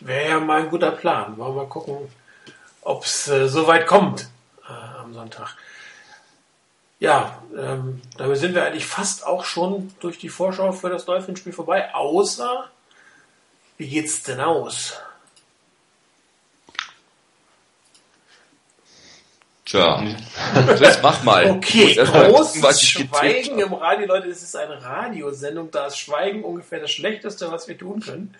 Wäre 0.00 0.28
ja 0.30 0.40
mal 0.40 0.62
ein 0.62 0.70
guter 0.70 0.90
Plan. 0.90 1.38
Wollen 1.38 1.54
wir 1.54 1.62
mal 1.62 1.68
gucken, 1.68 1.98
ob 2.80 3.04
es 3.04 3.28
äh, 3.28 3.48
so 3.48 3.68
weit 3.68 3.86
kommt 3.86 4.28
äh, 4.68 4.98
am 5.00 5.14
Sonntag. 5.14 5.56
Ja, 6.98 7.44
ähm, 7.56 8.02
damit 8.16 8.38
sind 8.38 8.56
wir 8.56 8.64
eigentlich 8.64 8.86
fast 8.86 9.24
auch 9.24 9.44
schon 9.44 9.94
durch 10.00 10.18
die 10.18 10.30
Vorschau 10.30 10.72
für 10.72 10.90
das 10.90 11.04
Dolphinspiel 11.04 11.52
vorbei, 11.52 11.94
außer 11.94 12.68
wie 13.76 13.86
geht's 13.86 14.24
denn 14.24 14.40
aus? 14.40 14.94
Tja, 19.72 20.04
Chris, 20.76 20.98
mach 21.02 21.22
mal. 21.22 21.50
Okay, 21.50 21.94
großes 21.94 22.82
Schweigen 22.82 23.58
im 23.58 23.72
Radio, 23.72 24.06
Leute, 24.06 24.28
das 24.28 24.42
ist 24.42 24.54
eine 24.54 24.82
Radiosendung, 24.82 25.70
da 25.70 25.86
ist 25.86 25.96
Schweigen 25.96 26.44
ungefähr 26.44 26.78
das 26.78 26.90
Schlechteste, 26.90 27.50
was 27.50 27.68
wir 27.68 27.78
tun 27.78 28.00
können. 28.00 28.34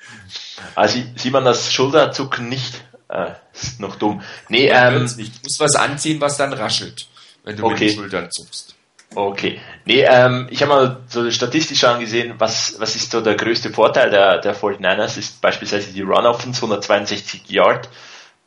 Also 0.75 0.99
sieht 1.17 1.33
man 1.33 1.47
das 1.47 1.73
Schulterzucken 1.73 2.51
nicht? 2.51 2.85
Äh, 3.09 3.31
ist 3.55 3.81
noch 3.81 3.97
dumm. 3.97 4.21
Nee, 4.51 4.69
ähm, 4.69 5.05
nicht. 5.05 5.39
Du 5.39 5.45
musst 5.45 5.59
was 5.59 5.75
anziehen, 5.75 6.21
was 6.21 6.37
dann 6.37 6.53
raschelt, 6.53 7.07
wenn 7.45 7.57
du 7.57 7.65
okay. 7.65 7.73
mit 7.73 7.81
den 7.81 7.97
Schultern 7.97 8.31
zuckst. 8.31 8.75
Okay. 9.15 9.59
Nee, 9.87 10.03
ähm, 10.03 10.49
ich 10.51 10.61
habe 10.61 10.73
mal 10.73 11.01
so 11.09 11.31
statistisch 11.31 11.83
angesehen, 11.85 12.35
was, 12.37 12.75
was 12.79 12.95
ist 12.95 13.11
so 13.11 13.23
der 13.23 13.37
größte 13.37 13.71
Vorteil 13.71 14.11
der, 14.11 14.37
der 14.43 14.55
49ers, 14.55 15.19
ist 15.19 15.41
beispielsweise 15.41 15.95
die 15.95 16.03
Run-Offense, 16.03 16.59
162 16.59 17.49
Yard 17.49 17.89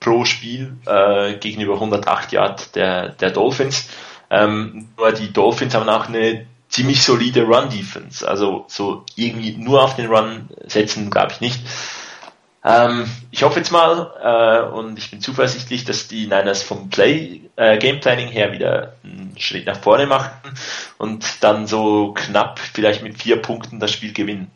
pro 0.06 0.24
Spiel 0.24 0.78
äh, 0.86 1.34
gegenüber 1.38 1.74
108 1.74 2.32
Yard 2.32 2.76
der, 2.76 3.10
der 3.10 3.32
Dolphins. 3.32 3.89
Ähm, 4.30 4.89
nur 4.97 5.12
die 5.12 5.34
Dolphins 5.34 5.74
haben 5.74 5.89
auch 5.89 6.08
eine 6.08 6.45
ziemlich 6.70 7.03
solide 7.03 7.43
Run-Defense. 7.43 8.28
Also 8.28 8.66
so 8.68 9.03
irgendwie 9.16 9.58
nur 9.58 9.84
auf 9.84 9.95
den 9.95 10.08
Run 10.08 10.49
setzen, 10.68 11.10
glaube 11.10 11.32
ich 11.32 11.41
nicht. 11.41 11.60
Ähm, 12.64 13.10
ich 13.32 13.41
hoffe 13.41 13.60
jetzt 13.60 13.72
mal 13.72 14.12
äh, 14.22 14.76
und 14.76 14.97
ich 14.99 15.10
bin 15.10 15.22
zuversichtlich, 15.22 15.86
dass 15.86 16.08
die 16.08 16.28
Niners 16.28 16.62
vom 16.62 16.89
Play 16.89 17.41
äh, 17.56 17.80
Game 17.80 17.99
Planning 17.99 18.28
her 18.28 18.51
wieder 18.51 18.93
einen 19.03 19.36
Schritt 19.39 19.66
nach 19.66 19.80
vorne 19.80 20.06
machen 20.06 20.32
und 20.99 21.43
dann 21.43 21.66
so 21.66 22.14
knapp 22.14 22.60
vielleicht 22.60 23.01
mit 23.01 23.22
vier 23.22 23.41
Punkten 23.41 23.80
das 23.80 23.91
Spiel 23.91 24.14
gewinnen. 24.14 24.51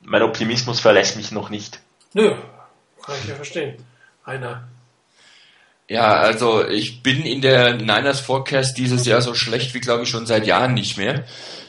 Mein 0.00 0.22
Optimismus 0.22 0.78
verlässt 0.78 1.16
mich 1.16 1.32
noch 1.32 1.50
nicht. 1.50 1.80
Nö, 2.12 2.36
kann 3.06 3.16
ich 3.22 3.28
ja 3.28 3.34
verstehen. 3.36 3.76
Einer. 4.24 4.68
Ja, 5.88 6.14
also 6.14 6.66
ich 6.66 7.02
bin 7.02 7.22
in 7.22 7.40
der 7.40 7.76
Niners 7.76 8.20
Forecast 8.20 8.76
dieses 8.76 9.06
Jahr 9.06 9.22
so 9.22 9.34
schlecht 9.34 9.72
wie 9.74 9.80
glaube 9.80 10.02
ich 10.02 10.08
schon 10.08 10.26
seit 10.26 10.46
Jahren 10.46 10.74
nicht 10.74 10.98
mehr. 10.98 11.24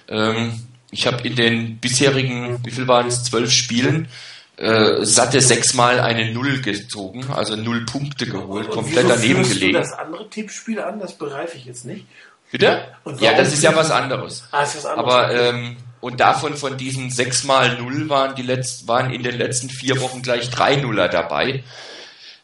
Ähm, 0.07 0.67
ich 0.89 1.05
habe 1.05 1.27
in 1.27 1.35
den 1.35 1.77
bisherigen, 1.77 2.59
wie 2.65 2.71
viel 2.71 2.87
waren 2.87 3.07
es, 3.07 3.23
zwölf 3.23 3.51
Spielen, 3.51 4.07
äh, 4.55 5.05
satte 5.05 5.39
sechsmal 5.41 5.99
eine 5.99 6.31
Null 6.33 6.61
gezogen, 6.61 7.25
also 7.29 7.55
null 7.55 7.85
Punkte 7.85 8.25
geholt, 8.25 8.69
komplett 8.69 9.07
daneben 9.07 9.43
gelegen. 9.47 9.73
Du 9.73 9.79
das 9.79 9.93
andere 9.93 10.29
Tippspiel 10.29 10.79
an, 10.79 10.99
das 10.99 11.13
begreife 11.17 11.57
ich 11.57 11.65
jetzt 11.65 11.85
nicht. 11.85 12.07
Bitte? 12.51 12.87
Ja, 13.19 13.33
das 13.33 13.53
ist 13.53 13.61
ja 13.61 13.75
was 13.75 13.91
anderes. 13.91 14.45
Ah, 14.51 14.63
ist 14.63 14.77
was 14.77 14.85
anderes. 14.85 15.13
Aber 15.13 15.35
ähm, 15.35 15.77
und 15.99 16.19
davon 16.19 16.55
von 16.55 16.77
diesen 16.77 17.09
sechs 17.09 17.43
mal 17.43 17.77
null 17.81 18.09
waren 18.09 18.35
die 18.35 18.43
letzten, 18.43 18.87
waren 18.87 19.13
in 19.13 19.23
den 19.23 19.37
letzten 19.37 19.69
vier 19.69 19.99
Wochen 20.01 20.21
gleich 20.21 20.49
drei 20.49 20.75
Nuller 20.75 21.09
dabei. 21.09 21.63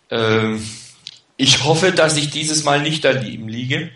Ähm, 0.10 0.66
ich 1.38 1.64
hoffe, 1.64 1.92
dass 1.92 2.18
ich 2.18 2.30
dieses 2.30 2.64
Mal 2.64 2.82
nicht 2.82 3.04
daneben 3.04 3.48
liege. 3.48 3.92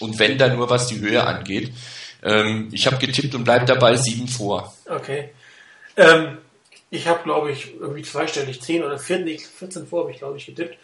Und 0.00 0.18
wenn 0.18 0.38
dann 0.38 0.56
nur 0.56 0.68
was 0.70 0.88
die 0.88 1.00
Höhe 1.00 1.24
angeht. 1.24 1.72
Ähm, 2.22 2.68
ich 2.72 2.86
habe 2.86 2.98
getippt 2.98 3.34
und 3.34 3.44
bleib 3.44 3.66
dabei 3.66 3.96
sieben 3.96 4.26
vor. 4.26 4.74
Okay. 4.88 5.30
Ähm, 5.96 6.38
ich 6.90 7.06
habe, 7.06 7.22
glaube 7.24 7.52
ich, 7.52 7.74
irgendwie 7.78 8.02
zweistellig 8.02 8.60
zehn 8.62 8.82
oder 8.82 8.98
14, 8.98 9.38
14 9.38 9.86
vor 9.86 10.02
habe 10.02 10.12
ich, 10.12 10.18
glaube 10.18 10.36
ich, 10.38 10.46
getippt. 10.46 10.76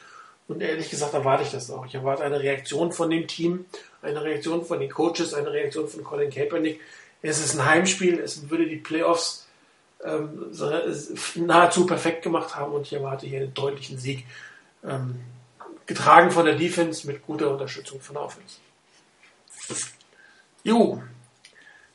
Und 0.48 0.62
ehrlich 0.62 0.88
gesagt 0.88 1.14
erwarte 1.14 1.42
ich 1.44 1.50
das 1.50 1.70
auch. 1.70 1.84
Ich 1.84 1.94
erwarte 1.94 2.24
eine 2.24 2.40
Reaktion 2.40 2.92
von 2.92 3.10
dem 3.10 3.26
Team, 3.28 3.66
eine 4.02 4.22
Reaktion 4.22 4.64
von 4.64 4.80
den 4.80 4.90
Coaches, 4.90 5.34
eine 5.34 5.52
Reaktion 5.52 5.88
von 5.88 6.02
Colin 6.02 6.30
Kaepernick 6.30 6.80
es 7.22 7.44
ist 7.44 7.54
ein 7.58 7.64
Heimspiel, 7.64 8.18
es 8.18 8.48
würde 8.50 8.66
die 8.66 8.76
Playoffs 8.76 9.46
ähm, 10.04 10.52
nahezu 11.34 11.86
perfekt 11.86 12.22
gemacht 12.22 12.54
haben 12.54 12.72
und 12.72 12.82
ich 12.82 12.92
erwarte 12.92 13.26
hier 13.26 13.40
einen 13.40 13.54
deutlichen 13.54 13.98
Sieg. 13.98 14.24
Ähm, 14.84 15.20
getragen 15.86 16.30
von 16.30 16.44
der 16.44 16.54
Defense 16.54 17.06
mit 17.06 17.26
guter 17.26 17.50
Unterstützung 17.50 18.00
von 18.00 18.14
der 18.14 18.24
Offense. 18.24 18.58
Jo, 20.62 21.02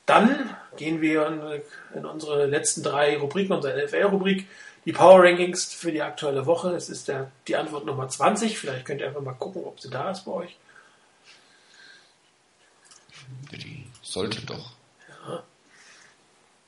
dann 0.06 0.56
gehen 0.76 1.00
wir 1.00 1.64
in, 1.94 2.06
unsere 2.06 2.48
letzten 2.48 2.84
drei 2.84 3.18
Rubriken, 3.18 3.54
unsere 3.54 3.86
NFL-Rubrik, 3.86 4.48
die 4.86 4.92
Power 4.92 5.24
Rankings 5.24 5.72
für 5.74 5.92
die 5.92 6.02
aktuelle 6.02 6.46
Woche. 6.46 6.72
Es 6.76 6.90
ist 6.90 7.08
der, 7.08 7.32
die 7.48 7.56
Antwort 7.56 7.86
Nummer 7.86 8.10
20. 8.10 8.58
Vielleicht 8.58 8.86
könnt 8.86 9.00
ihr 9.00 9.08
einfach 9.08 9.22
mal 9.22 9.34
gucken, 9.34 9.64
ob 9.64 9.80
sie 9.80 9.90
da 9.90 10.12
ist 10.12 10.26
bei 10.26 10.32
euch. 10.32 10.58
Die 13.52 13.86
sollte 14.02 14.42
doch. 14.46 14.74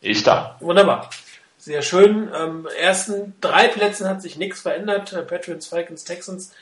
Ist 0.06 0.28
da. 0.28 0.56
Wunderbar. 0.60 1.10
Sehr 1.58 1.82
schön. 1.82 2.30
Ähm, 2.40 2.68
ersten 2.80 3.34
drei 3.42 3.68
Plätzen 3.68 4.08
hat 4.08 4.22
sich 4.22 4.38
nichts 4.38 4.62
verändert. 4.62 5.14
Äh, 5.14 5.24
Patriots, 5.24 5.66
Falcons, 5.66 6.04
Texans. 6.04 6.54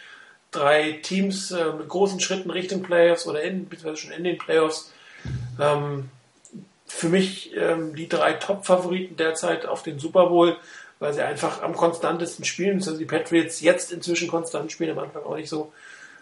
Drei 0.51 0.99
Teams 1.01 1.51
äh, 1.51 1.73
mit 1.77 1.89
großen 1.89 2.21
Schritten 2.21 2.51
Richtung 2.51 2.83
Playoffs 2.83 3.27
oder 3.27 3.43
in, 3.43 3.67
beziehungsweise 3.67 3.97
schon 4.01 4.13
in 4.13 4.23
den 4.23 4.37
Playoffs. 4.37 4.93
Ähm, 5.59 6.09
für 6.87 7.09
mich 7.09 7.53
ähm, 7.57 7.95
die 7.95 8.07
drei 8.07 8.33
Top-Favoriten 8.33 9.17
derzeit 9.17 9.65
auf 9.65 9.83
den 9.83 9.99
Super 9.99 10.27
Bowl, 10.27 10.55
weil 10.99 11.13
sie 11.13 11.21
einfach 11.21 11.61
am 11.63 11.75
konstantesten 11.75 12.45
spielen. 12.45 12.77
Also 12.77 12.95
die 12.95 13.03
Patriots 13.03 13.59
jetzt 13.59 13.91
inzwischen 13.91 14.29
konstant 14.29 14.71
spielen, 14.71 14.97
am 14.97 15.03
Anfang 15.03 15.23
auch 15.23 15.35
nicht 15.35 15.49
so. 15.49 15.73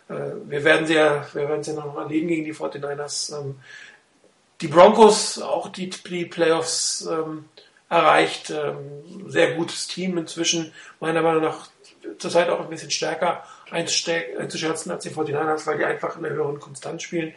Äh, 0.10 0.32
wir 0.48 0.64
werden 0.64 0.88
sie 0.88 0.96
ja, 0.96 1.24
ja 1.36 1.74
noch 1.74 1.98
erleben 1.98 2.30
gegen 2.30 2.46
die 2.46 2.54
49ers. 2.56 3.40
Ähm, 3.40 3.60
die 4.62 4.68
Broncos 4.68 5.42
auch 5.42 5.70
die, 5.70 5.90
die 5.90 6.26
Playoffs 6.26 7.08
ähm, 7.10 7.46
erreicht. 7.90 8.52
Ähm, 8.52 9.30
sehr 9.30 9.56
gutes 9.56 9.88
Team 9.88 10.18
inzwischen, 10.18 10.72
meiner 11.00 11.22
Meinung 11.22 11.44
nach 11.44 11.68
zurzeit 12.18 12.50
auch 12.50 12.62
ein 12.62 12.70
bisschen 12.70 12.92
stärker 12.92 13.44
einzuschätzen 13.70 14.92
als 14.92 15.04
die 15.04 15.10
49ers, 15.10 15.68
weil 15.68 15.78
die 15.78 15.86
einfach 15.86 16.16
in 16.18 16.24
der 16.24 16.34
höheren 16.34 16.60
Konstanz 16.60 17.04
spielen. 17.04 17.34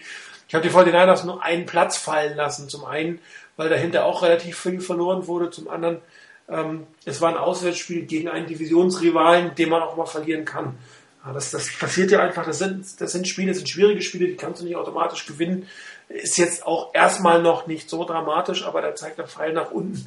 Ich 0.49 0.55
habe 0.55 0.67
die 0.67 0.75
49ers 0.75 1.25
nur 1.25 1.43
einen 1.43 1.67
Platz 1.67 1.97
fallen 1.97 2.37
lassen. 2.37 2.69
Zum 2.69 2.85
einen, 2.85 3.21
weil 3.57 3.69
dahinter 3.69 4.05
auch 4.05 4.23
relativ 4.23 4.59
viel 4.59 4.81
verloren 4.81 5.27
wurde. 5.27 5.51
Zum 5.51 5.69
anderen, 5.69 6.01
ähm, 6.49 6.87
es 7.05 7.21
war 7.21 7.31
ein 7.31 7.37
Auswärtsspiel 7.37 8.03
gegen 8.03 8.29
einen 8.29 8.47
Divisionsrivalen, 8.47 9.55
den 9.55 9.69
man 9.69 9.83
auch 9.83 9.97
mal 9.97 10.07
verlieren 10.07 10.45
kann. 10.45 10.79
Ja, 11.25 11.33
das, 11.33 11.51
das 11.51 11.71
passiert 11.79 12.11
ja 12.11 12.21
einfach. 12.21 12.45
Das 12.45 12.59
sind, 12.59 13.01
das 13.01 13.13
sind 13.13 13.27
Spiele, 13.27 13.49
das 13.49 13.59
sind 13.59 13.69
schwierige 13.69 14.03
Spiele, 14.03 14.27
die 14.27 14.37
kannst 14.37 14.61
du 14.61 14.67
nicht 14.67 14.77
automatisch 14.77 15.27
gewinnen. 15.27 15.69
Ist 16.09 16.37
jetzt 16.37 16.67
auch 16.67 16.95
erstmal 16.95 17.41
noch 17.41 17.67
nicht 17.67 17.89
so 17.89 18.05
dramatisch, 18.05 18.65
aber 18.65 18.83
da 18.83 18.95
zeigt 18.95 19.19
der 19.19 19.27
Pfeil 19.27 19.53
nach 19.53 19.71
unten. 19.71 20.07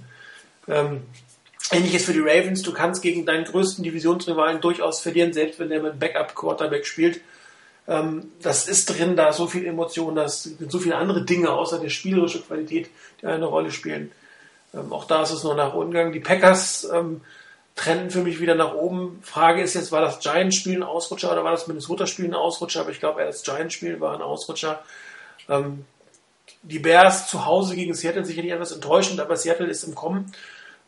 Ähm, 0.68 1.04
Ähnliches 1.72 2.06
für 2.06 2.14
die 2.14 2.20
Ravens. 2.20 2.62
Du 2.62 2.72
kannst 2.72 3.02
gegen 3.02 3.26
deinen 3.26 3.46
größten 3.46 3.84
Divisionsrivalen 3.84 4.62
durchaus 4.62 5.02
verlieren, 5.02 5.34
selbst 5.34 5.60
wenn 5.60 5.70
der 5.70 5.82
mit 5.82 6.00
Backup-Quarterback 6.00 6.86
spielt. 6.86 7.22
Ähm, 7.88 8.32
das 8.42 8.68
ist 8.68 8.86
drin, 8.86 9.16
da 9.16 9.30
ist 9.30 9.38
so 9.38 9.48
viel 9.48 9.66
Emotion, 9.66 10.16
da 10.16 10.30
sind 10.30 10.72
so 10.72 10.80
viele 10.80 10.98
andere 10.98 11.26
Dinge 11.26 11.52
außer 11.52 11.80
der 11.80 11.90
spielerischen 11.90 12.46
Qualität, 12.46 12.90
die 13.22 13.26
eine 13.26 13.46
Rolle 13.46 13.72
spielen. 13.72 14.12
Ähm, 14.74 14.94
auch 14.94 15.06
da 15.06 15.24
ist 15.24 15.32
es 15.32 15.44
nur 15.44 15.56
nach 15.56 15.74
Ungang. 15.74 16.12
Die 16.12 16.20
Packers 16.20 16.88
ähm, 16.94 17.22
trennen 17.78 18.10
für 18.10 18.24
mich 18.24 18.42
wieder 18.42 18.56
nach 18.56 18.74
oben. 18.74 19.20
Frage 19.22 19.62
ist 19.62 19.76
jetzt, 19.76 19.92
war 19.92 20.02
das 20.02 20.20
Giants-Spiel 20.20 20.78
ein 20.78 20.84
Ausrutscher 20.84 21.32
oder 21.32 21.44
war 21.44 21.52
das 21.52 21.68
Minnesota-Spiel 21.68 22.26
ein 22.26 22.34
Ausrutscher? 22.34 22.82
Aber 22.82 22.90
ich 22.90 23.00
glaube, 23.00 23.24
das 23.24 23.44
Giants-Spiel 23.44 24.02
war 24.02 24.16
ein 24.16 24.22
Ausrutscher. 24.22 24.84
Ähm, 25.48 25.86
die 26.64 26.80
Bears 26.80 27.30
zu 27.30 27.46
Hause 27.46 27.76
gegen 27.76 27.94
Seattle 27.94 28.26
sicherlich 28.26 28.52
etwas 28.52 28.72
enttäuschend, 28.72 29.20
aber 29.20 29.38
Seattle 29.38 29.68
ist 29.68 29.84
im 29.84 29.96
Kommen. 29.96 30.34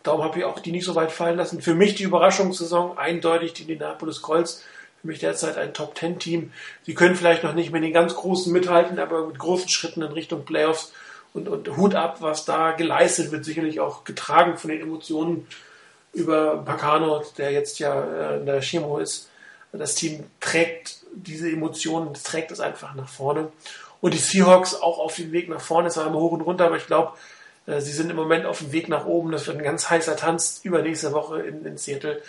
Darum 0.04 0.24
habe 0.24 0.40
ich 0.40 0.46
auch 0.46 0.60
die 0.60 0.72
nicht 0.72 0.86
so 0.86 0.96
weit 0.96 1.12
fallen 1.12 1.38
lassen. 1.38 1.62
Für 1.62 1.76
mich 1.76 1.96
die 1.96 2.04
Überraschungssaison 2.04 2.98
eindeutig 2.98 3.54
die 3.54 3.62
Indianapolis 3.64 4.22
Colts. 4.22 4.64
Für 5.02 5.08
mich 5.08 5.20
derzeit 5.20 5.58
ein 5.58 5.74
Top-10-Team. 5.74 6.52
Sie 6.84 6.94
können 6.96 7.16
vielleicht 7.16 7.44
noch 7.44 7.54
nicht 7.54 7.72
mit 7.72 7.84
den 7.84 7.94
ganz 7.94 8.16
Großen 8.16 8.52
mithalten, 8.52 9.00
aber 9.00 9.28
mit 9.28 9.38
großen 9.40 9.70
Schritten 9.70 10.02
in 10.02 10.12
Richtung 10.12 10.44
Playoffs 10.44 10.92
und, 11.34 11.48
und 11.48 11.78
Hut 11.78 11.96
ab, 11.96 12.18
was 12.22 12.46
da 12.46 12.72
geleistet 12.72 13.32
wird, 13.32 13.46
sicherlich 13.46 13.80
auch 13.80 14.04
getragen 14.04 14.58
von 14.58 14.72
den 14.72 14.82
Emotionen 14.82 15.48
über 16.14 16.58
Pacano, 16.58 17.24
der 17.38 17.52
jetzt 17.52 17.80
ja 17.80 18.02
äh, 18.02 18.38
in 18.38 18.46
der 18.46 18.62
Chemo 18.62 18.98
ist. 18.98 19.30
Das 19.72 19.96
Team 19.96 20.24
trägt 20.40 20.98
diese 21.14 21.50
Emotionen, 21.50 22.14
trägt 22.14 22.52
es 22.52 22.60
einfach 22.60 22.96
nach 22.96 23.10
vorne. 23.10 23.50
Und 24.02 24.14
die 24.14 24.20
Seahawks 24.20 24.76
auch 24.76 24.98
auf 24.98 25.16
dem 25.16 25.32
Weg 25.32 25.50
nach 25.50 25.62
vorne, 25.62 25.90
zwar 25.90 26.08
immer 26.08 26.20
hoch 26.20 26.32
und 26.32 26.42
runter, 26.42 26.66
aber 26.66 26.78
ich 26.78 26.88
glaube, 26.88 27.14
äh, 27.68 27.82
sie 27.82 27.92
sind 27.92 28.10
im 28.10 28.16
Moment 28.16 28.46
auf 28.46 28.60
dem 28.60 28.72
Weg 28.72 28.90
nach 28.90 29.06
oben. 29.06 29.32
Das 29.32 29.48
wird 29.48 29.58
ein 29.58 29.64
ganz 29.64 29.90
heißer 29.90 30.16
Tanz 30.16 30.62
übernächste 30.64 31.12
Woche 31.12 31.42
in, 31.42 31.66
in 31.66 31.78
Seattle. 31.78 32.22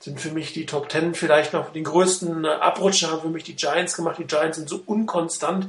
Sind 0.00 0.20
für 0.20 0.30
mich 0.30 0.52
die 0.52 0.66
Top 0.66 0.88
Ten 0.88 1.14
vielleicht 1.14 1.52
noch 1.52 1.72
den 1.72 1.84
größten 1.84 2.44
äh, 2.44 2.48
Abrutscher 2.48 3.10
haben 3.10 3.22
für 3.22 3.28
mich 3.28 3.44
die 3.44 3.56
Giants 3.56 3.96
gemacht. 3.96 4.18
Die 4.18 4.26
Giants 4.26 4.58
sind 4.58 4.68
so 4.68 4.82
unkonstant. 4.84 5.68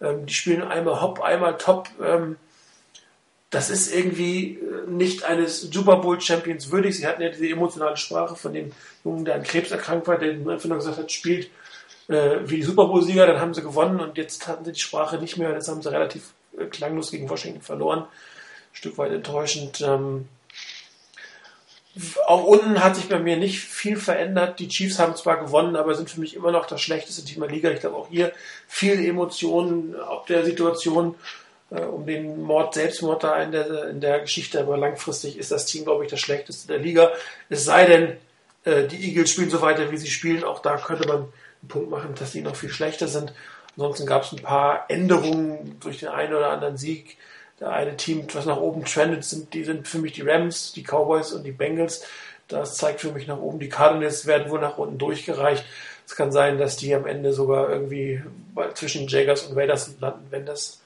Ähm, 0.00 0.26
die 0.26 0.34
spielen 0.34 0.62
einmal 0.62 1.00
hopp, 1.00 1.20
einmal 1.20 1.56
top. 1.56 1.88
Das 3.50 3.68
ist 3.68 3.92
irgendwie 3.92 4.54
äh, 4.54 4.88
nicht 4.88 5.24
eines 5.24 5.60
Super 5.60 5.96
Bowl 5.96 6.20
Champions 6.20 6.70
würdig. 6.70 6.96
Sie 6.96 7.06
hatten 7.06 7.22
ja 7.22 7.28
diese 7.28 7.48
emotionale 7.48 7.96
Sprache 7.96 8.36
von 8.36 8.52
dem 8.52 8.72
Jungen, 9.04 9.24
der 9.24 9.34
an 9.34 9.42
Krebs 9.42 9.70
erkrankt 9.70 10.06
war, 10.06 10.18
der 10.18 10.30
einfach 10.30 10.68
nur 10.68 10.78
gesagt 10.78 10.98
hat, 10.98 11.10
spielt 11.10 11.50
äh, 12.08 12.38
wie 12.44 12.56
die 12.56 12.62
Super 12.62 12.86
Bowl 12.86 13.02
Sieger, 13.02 13.26
dann 13.26 13.40
haben 13.40 13.54
sie 13.54 13.62
gewonnen 13.62 14.00
und 14.00 14.18
jetzt 14.18 14.46
hatten 14.48 14.64
sie 14.64 14.72
die 14.72 14.80
Sprache 14.80 15.18
nicht 15.18 15.36
mehr. 15.36 15.52
Das 15.52 15.68
haben 15.68 15.82
sie 15.82 15.90
relativ 15.90 16.32
äh, 16.58 16.66
klanglos 16.66 17.10
gegen 17.10 17.28
Washington 17.28 17.60
verloren. 17.60 18.00
Ein 18.00 18.06
Stück 18.72 18.98
weit 18.98 19.12
enttäuschend. 19.12 19.80
Ähm, 19.80 20.28
auch 22.26 22.44
unten 22.44 22.82
hat 22.82 22.96
sich 22.96 23.08
bei 23.08 23.18
mir 23.18 23.36
nicht 23.36 23.60
viel 23.60 23.96
verändert. 23.96 24.60
Die 24.60 24.68
Chiefs 24.68 24.98
haben 24.98 25.16
zwar 25.16 25.44
gewonnen, 25.44 25.76
aber 25.76 25.94
sind 25.94 26.10
für 26.10 26.20
mich 26.20 26.34
immer 26.34 26.52
noch 26.52 26.66
das 26.66 26.80
schlechteste 26.80 27.24
Team 27.24 27.40
der 27.40 27.50
Liga. 27.50 27.70
Ich 27.70 27.80
glaube 27.80 27.96
auch 27.96 28.08
hier 28.08 28.32
viel 28.68 29.04
Emotionen 29.04 29.96
ob 29.96 30.26
der 30.26 30.44
Situation 30.44 31.16
um 31.78 32.04
den 32.04 32.42
Mord, 32.42 32.74
Selbstmord 32.74 33.22
da 33.22 33.40
in 33.42 33.52
der, 33.52 33.88
in 33.90 34.00
der 34.00 34.20
Geschichte, 34.20 34.60
aber 34.60 34.76
langfristig 34.76 35.38
ist 35.38 35.52
das 35.52 35.66
Team, 35.66 35.84
glaube 35.84 36.04
ich, 36.04 36.10
das 36.10 36.20
schlechteste 36.20 36.68
der 36.68 36.78
Liga. 36.78 37.12
Es 37.48 37.64
sei 37.64 37.86
denn, 37.86 38.16
äh, 38.64 38.86
die 38.86 39.08
Eagles 39.08 39.30
spielen 39.30 39.50
so 39.50 39.62
weiter, 39.62 39.90
wie 39.90 39.96
sie 39.96 40.10
spielen. 40.10 40.44
Auch 40.44 40.60
da 40.60 40.76
könnte 40.76 41.06
man 41.06 41.16
einen 41.18 41.68
Punkt 41.68 41.90
machen, 41.90 42.14
dass 42.18 42.32
die 42.32 42.42
noch 42.42 42.56
viel 42.56 42.70
schlechter 42.70 43.08
sind. 43.08 43.32
Ansonsten 43.76 44.06
gab 44.06 44.24
es 44.24 44.32
ein 44.32 44.42
paar 44.42 44.86
Änderungen 44.88 45.76
durch 45.80 46.00
den 46.00 46.08
einen 46.08 46.34
oder 46.34 46.50
anderen 46.50 46.76
Sieg. 46.76 47.16
Der 47.60 47.70
eine 47.72 47.96
Team, 47.96 48.26
was 48.32 48.46
nach 48.46 48.56
oben 48.56 48.84
trendet, 48.84 49.24
sind, 49.24 49.52
die 49.54 49.64
sind 49.64 49.86
für 49.86 49.98
mich 49.98 50.12
die 50.12 50.22
Rams, 50.22 50.72
die 50.72 50.82
Cowboys 50.82 51.32
und 51.32 51.44
die 51.44 51.52
Bengals. 51.52 52.04
Das 52.48 52.76
zeigt 52.76 53.00
für 53.00 53.12
mich 53.12 53.26
nach 53.26 53.38
oben. 53.38 53.60
Die 53.60 53.68
Cardinals 53.68 54.26
werden 54.26 54.50
wohl 54.50 54.60
nach 54.60 54.78
unten 54.78 54.98
durchgereicht. 54.98 55.64
Es 56.06 56.16
kann 56.16 56.32
sein, 56.32 56.58
dass 56.58 56.76
die 56.76 56.94
am 56.94 57.06
Ende 57.06 57.32
sogar 57.32 57.70
irgendwie 57.70 58.22
zwischen 58.74 59.06
Jaggers 59.06 59.44
und 59.44 59.56
Raiders 59.56 59.94
landen, 60.00 60.26
wenn 60.30 60.46
das 60.46 60.80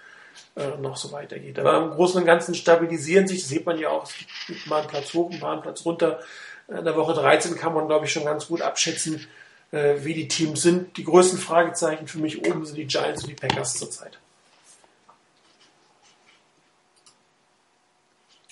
äh, 0.57 0.77
noch 0.79 0.97
so 0.97 1.11
weitergeht. 1.13 1.59
Aber 1.59 1.83
im 1.83 1.91
Großen 1.91 2.21
und 2.21 2.27
Ganzen 2.27 2.55
stabilisieren 2.55 3.27
sich, 3.27 3.41
das 3.41 3.49
sieht 3.49 3.67
man 3.67 3.79
ja 3.79 3.89
auch, 3.89 4.05
es 4.05 4.15
gibt 4.47 4.67
mal 4.67 4.81
einen 4.81 4.89
Platz 4.89 5.13
hoch, 5.13 5.31
ein 5.31 5.41
paar 5.41 5.53
einen 5.53 5.63
Platz 5.63 5.85
runter. 5.85 6.21
In 6.69 6.85
der 6.85 6.97
Woche 6.97 7.15
13 7.15 7.57
kann 7.57 7.75
man, 7.75 7.87
glaube 7.87 8.07
ich, 8.07 8.13
schon 8.13 8.25
ganz 8.25 8.47
gut 8.47 8.63
abschätzen, 8.63 9.27
äh, 9.73 9.97
wie 9.99 10.15
die 10.15 10.29
Teams 10.29 10.63
sind. 10.63 10.97
Die 10.97 11.05
größten 11.05 11.39
Fragezeichen 11.39 12.07
für 12.07 12.19
mich 12.19 12.47
oben 12.47 12.65
sind 12.65 12.77
die 12.77 12.87
Giants 12.87 13.23
und 13.23 13.31
die 13.31 13.35
Packers 13.35 13.75
zurzeit. 13.75 14.19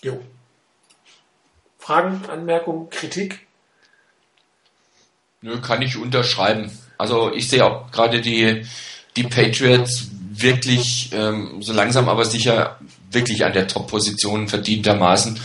Jo. 0.03 0.21
Fragen, 1.79 2.23
Anmerkungen, 2.29 2.91
Kritik? 2.91 3.47
Nö, 5.41 5.61
kann 5.61 5.83
ich 5.83 5.97
unterschreiben. 5.97 6.71
Also 6.99 7.33
ich 7.33 7.49
sehe 7.49 7.65
auch 7.65 7.91
gerade 7.91 8.21
die, 8.21 8.67
die 9.17 9.25
Patriots 9.25 10.11
wirklich 10.41 11.11
ähm, 11.13 11.63
so 11.63 11.73
langsam 11.73 12.09
aber 12.09 12.25
sicher 12.25 12.79
wirklich 13.11 13.45
an 13.45 13.53
der 13.53 13.69
Top-Position 13.69 14.49
verdientermaßen. 14.49 15.39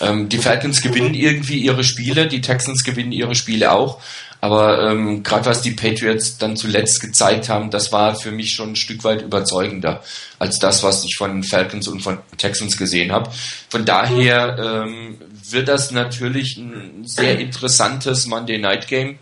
Ähm, 0.00 0.28
die 0.28 0.38
Falcons 0.38 0.82
gewinnen 0.82 1.14
irgendwie 1.14 1.58
ihre 1.58 1.84
Spiele, 1.84 2.26
die 2.26 2.40
Texans 2.40 2.84
gewinnen 2.84 3.12
ihre 3.12 3.34
Spiele 3.34 3.72
auch. 3.72 4.00
Aber 4.40 4.90
ähm, 4.90 5.22
gerade 5.22 5.46
was 5.46 5.62
die 5.62 5.70
Patriots 5.70 6.36
dann 6.36 6.54
zuletzt 6.54 7.00
gezeigt 7.00 7.48
haben, 7.48 7.70
das 7.70 7.92
war 7.92 8.14
für 8.14 8.30
mich 8.30 8.52
schon 8.52 8.72
ein 8.72 8.76
Stück 8.76 9.02
weit 9.02 9.22
überzeugender 9.22 10.02
als 10.38 10.58
das, 10.58 10.82
was 10.82 11.02
ich 11.04 11.16
von 11.16 11.42
Falcons 11.42 11.88
und 11.88 12.00
von 12.00 12.18
Texans 12.36 12.76
gesehen 12.76 13.10
habe. 13.10 13.30
Von 13.70 13.86
daher 13.86 14.84
ähm, 14.86 15.16
wird 15.48 15.68
das 15.68 15.92
natürlich 15.92 16.58
ein 16.58 17.04
sehr 17.06 17.38
interessantes 17.38 18.26
Monday 18.26 18.58
Night 18.58 18.86
Game 18.86 19.18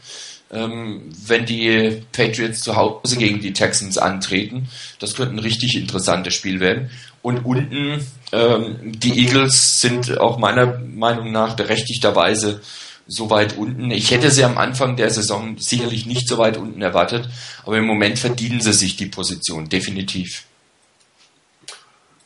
wenn 0.53 1.47
die 1.47 2.03
Patriots 2.13 2.61
zu 2.61 2.77
Hause 2.77 3.17
gegen 3.17 3.41
die 3.41 3.55
Texans 3.55 3.97
antreten. 3.97 4.69
Das 4.99 5.15
könnte 5.15 5.35
ein 5.35 5.39
richtig 5.39 5.77
interessantes 5.77 6.35
Spiel 6.35 6.61
werden. 6.61 6.91
Und 7.23 7.45
unten, 7.45 8.07
ähm, 8.33 8.79
die 8.83 9.19
Eagles 9.21 9.81
sind 9.81 10.19
auch 10.19 10.39
meiner 10.39 10.79
Meinung 10.79 11.33
nach 11.33 11.57
berechtigterweise 11.57 12.61
so 13.07 13.31
weit 13.31 13.57
unten. 13.57 13.91
Ich 13.91 14.11
hätte 14.11 14.31
sie 14.31 14.45
am 14.45 14.59
Anfang 14.59 14.97
der 14.97 15.11
Saison 15.11 15.57
sicherlich 15.59 16.07
nicht 16.07 16.29
so 16.29 16.39
weit 16.39 16.57
unten 16.57 16.83
erwartet, 16.83 17.29
aber 17.65 17.79
im 17.79 17.87
Moment 17.87 18.19
verdienen 18.19 18.61
sie 18.61 18.73
sich 18.73 18.97
die 18.97 19.07
Position, 19.07 19.69
definitiv. 19.69 20.45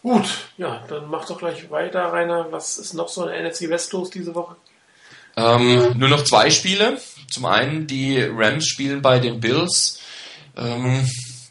Gut, 0.03 0.27
ja, 0.57 0.85
dann 0.89 1.09
mach 1.11 1.27
doch 1.27 1.39
gleich 1.39 1.70
weiter, 1.70 2.12
Rainer. 2.12 2.47
Was 2.51 2.78
ist 2.78 2.94
noch 2.94 3.09
so 3.09 3.27
in 3.27 3.44
NFC 3.44 3.69
West 3.69 3.93
los 3.93 4.11
diese 4.11 4.35
Woche? 4.35 4.57
Ähm, 5.36 5.98
nur 5.98 6.09
noch 6.09 6.24
zwei 6.24 6.51
Spiele. 6.51 6.98
Zum 7.31 7.44
einen 7.44 7.86
die 7.86 8.20
Rams 8.23 8.66
spielen 8.66 9.03
bei 9.03 9.19
den 9.19 9.40
Bills. 9.40 10.01
Ähm, 10.57 11.07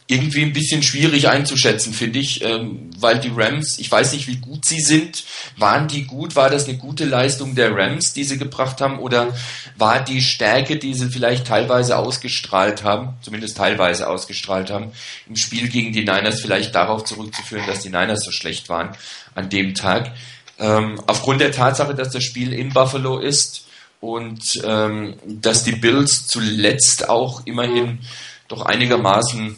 irgendwie 0.08 0.44
ein 0.44 0.54
bisschen 0.54 0.84
schwierig 0.84 1.30
einzuschätzen, 1.30 1.92
finde 1.92 2.20
ich, 2.20 2.44
ähm, 2.44 2.92
weil 3.00 3.20
die 3.20 3.32
Rams, 3.36 3.80
ich 3.80 3.92
weiß 3.92 4.14
nicht, 4.14 4.28
wie 4.28 4.38
gut 4.38 4.64
sie 4.64 4.80
sind. 4.80 5.24
Waren 5.58 5.88
die 5.88 6.06
gut? 6.06 6.36
War 6.36 6.52
das 6.52 6.68
eine 6.68 6.78
gute 6.78 7.06
Leistung 7.06 7.56
der 7.56 7.76
Rams, 7.76 8.14
die 8.14 8.24
sie 8.24 8.38
gebracht 8.38 8.82
haben? 8.82 9.00
Oder 9.00 9.34
war 9.78 10.04
die 10.04 10.22
Stärke, 10.22 10.78
die 10.78 10.94
sie 10.94 11.10
vielleicht 11.10 11.48
teilweise 11.48 11.98
ausgestrahlt 11.98 12.84
haben, 12.84 13.16
zumindest 13.22 13.58
teilweise 13.58 14.08
ausgestrahlt 14.08 14.70
haben, 14.70 14.92
im 15.28 15.36
Spiel 15.36 15.70
gegen 15.70 15.92
die 15.92 16.04
Niners 16.04 16.40
vielleicht 16.40 16.76
darauf 16.76 17.04
zurückzuführen, 17.04 17.66
dass 17.66 17.80
die 17.80 17.90
Niners 17.90 18.24
so 18.24 18.32
schlecht 18.32 18.70
waren 18.70 18.96
an 19.34 19.50
dem 19.50 19.74
Tag? 19.74 20.12
Ähm, 20.60 21.02
aufgrund 21.08 21.42
der 21.42 21.52
Tatsache, 21.52 21.96
dass 21.96 22.12
das 22.12 22.24
Spiel 22.24 22.54
in 22.54 22.70
Buffalo 22.70 23.18
ist, 23.18 23.65
und 24.06 24.62
ähm, 24.64 25.16
dass 25.26 25.64
die 25.64 25.72
Bills 25.72 26.28
zuletzt 26.28 27.10
auch 27.10 27.42
immerhin 27.46 28.00
doch 28.48 28.62
einigermaßen 28.62 29.56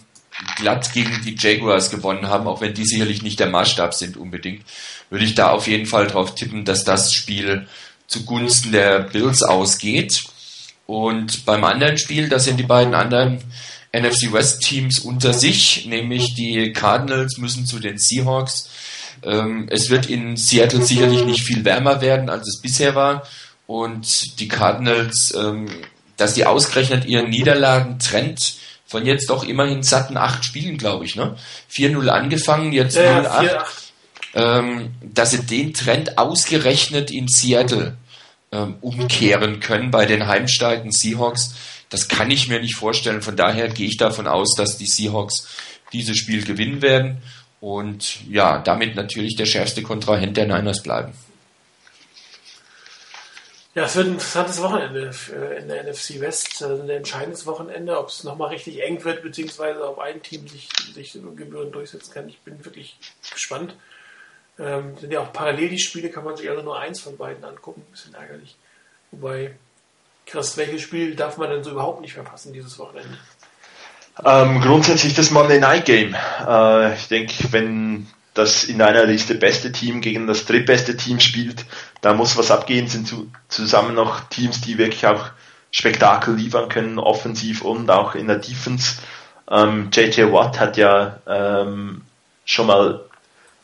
glatt 0.56 0.94
gegen 0.94 1.22
die 1.26 1.36
Jaguars 1.38 1.90
gewonnen 1.90 2.30
haben, 2.30 2.48
auch 2.48 2.62
wenn 2.62 2.74
die 2.74 2.86
sicherlich 2.86 3.22
nicht 3.22 3.42
der 3.42 3.50
Maßstab 3.50 3.94
sind 3.94 4.16
unbedingt, 4.16 4.64
würde 5.10 5.26
ich 5.26 5.36
da 5.36 5.50
auf 5.50 5.68
jeden 5.68 5.86
Fall 5.86 6.08
drauf 6.08 6.34
tippen, 6.36 6.64
dass 6.64 6.86
das 6.86 7.14
Spiel 7.14 7.68
zugunsten 8.08 8.72
der 8.72 9.02
Bills 9.02 9.44
ausgeht. 9.44 10.24
Und 10.86 11.46
beim 11.46 11.66
anderen 11.66 11.98
Spiel, 11.98 12.30
das 12.30 12.46
sind 12.46 12.58
die 12.58 12.64
beiden 12.64 12.94
anderen 12.94 13.40
NFC 13.92 14.32
West 14.32 14.62
Teams 14.62 15.00
unter 15.00 15.34
sich, 15.34 15.88
nämlich 15.88 16.36
die 16.36 16.72
Cardinals 16.72 17.38
müssen 17.38 17.66
zu 17.66 17.80
den 17.80 17.98
Seahawks. 17.98 18.70
Ähm, 19.24 19.68
es 19.70 19.90
wird 19.90 20.06
in 20.06 20.38
Seattle 20.38 20.84
sicherlich 20.84 21.26
nicht 21.26 21.44
viel 21.44 21.66
wärmer 21.66 22.00
werden, 22.00 22.30
als 22.30 22.48
es 22.48 22.62
bisher 22.62 22.96
war. 22.96 23.24
Und 23.68 24.40
die 24.40 24.48
Cardinals, 24.48 25.34
ähm, 25.38 25.68
dass 26.16 26.34
die 26.34 26.46
ausgerechnet 26.46 27.06
ihren 27.06 27.30
Niederlagen-Trend 27.30 28.56
von 28.88 29.06
jetzt 29.06 29.30
doch 29.30 29.44
immerhin 29.44 29.84
satten 29.84 30.18
acht 30.18 30.46
Spielen, 30.46 30.78
glaube 30.78 31.06
ich, 31.06 31.16
ne? 31.16 31.36
4-0 31.70 32.08
angefangen, 32.08 32.72
jetzt 32.72 32.96
ja, 32.96 33.20
0-8. 33.22 33.66
Ähm, 34.34 34.92
dass 35.02 35.32
sie 35.32 35.44
den 35.44 35.74
Trend 35.74 36.18
ausgerechnet 36.18 37.12
in 37.12 37.28
Seattle 37.28 37.98
ähm, 38.52 38.76
umkehren 38.82 39.60
können 39.60 39.92
bei 39.92 40.06
den 40.06 40.28
heimstarken 40.28 40.92
Seahawks, 40.92 41.54
das 41.90 42.08
kann 42.08 42.32
ich 42.32 42.48
mir 42.48 42.60
nicht 42.60 42.76
vorstellen. 42.76 43.22
Von 43.22 43.36
daher 43.36 43.70
gehe 43.70 43.88
ich 43.88 43.98
davon 43.98 44.28
aus, 44.28 44.56
dass 44.56 44.78
die 44.78 44.86
Seahawks 44.86 45.48
dieses 45.94 46.18
Spiel 46.18 46.44
gewinnen 46.44 46.82
werden 46.82 47.22
und 47.60 48.20
ja, 48.30 48.60
damit 48.60 48.96
natürlich 48.96 49.36
der 49.36 49.46
schärfste 49.46 49.84
Kontrahent 49.84 50.38
der 50.38 50.46
Niners 50.46 50.84
bleiben. 50.84 51.14
Ja, 53.78 53.84
es 53.84 53.96
wird 53.96 54.08
ein 54.08 54.14
interessantes 54.14 54.60
Wochenende 54.64 55.12
in 55.60 55.68
der 55.68 55.84
NFC 55.84 56.20
West, 56.20 56.64
also 56.64 56.82
ein 56.82 56.90
entscheidendes 56.90 57.46
Wochenende, 57.46 58.00
ob 58.00 58.08
es 58.08 58.24
nochmal 58.24 58.50
richtig 58.50 58.82
eng 58.82 59.04
wird, 59.04 59.22
beziehungsweise 59.22 59.88
ob 59.88 60.00
ein 60.00 60.20
Team 60.24 60.48
sich, 60.48 60.68
sich 60.96 61.14
gebührend 61.14 61.76
durchsetzen 61.76 62.12
kann. 62.12 62.28
Ich 62.28 62.40
bin 62.40 62.66
wirklich 62.66 62.98
gespannt. 63.32 63.76
Ähm, 64.58 64.98
sind 64.98 65.14
ja 65.14 65.20
auch 65.20 65.32
parallel 65.32 65.70
die 65.70 65.78
Spiele, 65.78 66.10
kann 66.10 66.24
man 66.24 66.36
sich 66.36 66.50
also 66.50 66.64
nur 66.64 66.80
eins 66.80 67.02
von 67.02 67.18
beiden 67.18 67.46
angucken. 67.46 67.84
Ein 67.88 67.92
bisschen 67.92 68.16
ärgerlich. 68.16 68.56
Wobei, 69.12 69.54
krass, 70.26 70.58
welches 70.58 70.82
Spiel 70.82 71.16
darf 71.16 71.38
man 71.38 71.52
denn 71.52 71.64
so 71.64 71.70
überhaupt 71.70 72.02
nicht 72.02 72.14
verpassen 72.14 72.54
dieses 72.54 72.80
Wochenende? 72.80 73.16
Ähm, 74.26 74.60
grundsätzlich 74.60 75.14
das 75.14 75.30
Monday 75.30 75.60
Night 75.60 75.86
Game. 75.86 76.16
Äh, 76.48 76.96
ich 76.96 77.10
denke, 77.10 77.52
wenn 77.52 78.08
das 78.38 78.64
in 78.64 78.82
einer 78.82 79.06
Liste 79.06 79.36
beste 79.36 79.72
Team 79.72 80.02
gegen 80.02 80.28
das 80.28 80.46
drittbeste 80.46 80.96
Team 80.96 81.20
spielt, 81.20 81.66
da 82.02 82.14
muss 82.14 82.38
was 82.38 82.52
abgehen, 82.52 82.88
sind 82.88 83.08
zu, 83.08 83.32
zusammen 83.48 83.96
noch 83.96 84.22
Teams, 84.30 84.62
die 84.62 84.78
wirklich 84.78 85.06
auch 85.08 85.30
Spektakel 85.72 86.36
liefern 86.36 86.70
können, 86.70 87.00
offensiv 87.00 87.62
und 87.62 87.90
auch 87.90 88.16
in 88.16 88.28
der 88.28 88.38
Defense. 88.38 88.98
Ähm, 89.50 89.90
JJ 89.92 90.32
Watt 90.32 90.60
hat 90.60 90.78
ja 90.78 91.20
ähm, 91.28 92.02
schon 92.46 92.68
mal 92.68 93.02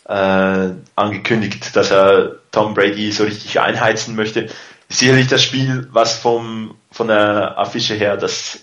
äh, 0.05 0.73
angekündigt, 0.95 1.75
dass 1.75 1.91
er 1.91 2.37
Tom 2.51 2.73
Brady 2.73 3.11
so 3.11 3.23
richtig 3.23 3.59
einheizen 3.59 4.15
möchte. 4.15 4.49
Sicherlich 4.89 5.27
das 5.27 5.43
Spiel, 5.43 5.87
was 5.91 6.17
vom, 6.17 6.75
von 6.91 7.07
der 7.07 7.57
Affische 7.57 7.95
her 7.95 8.17
das 8.17 8.59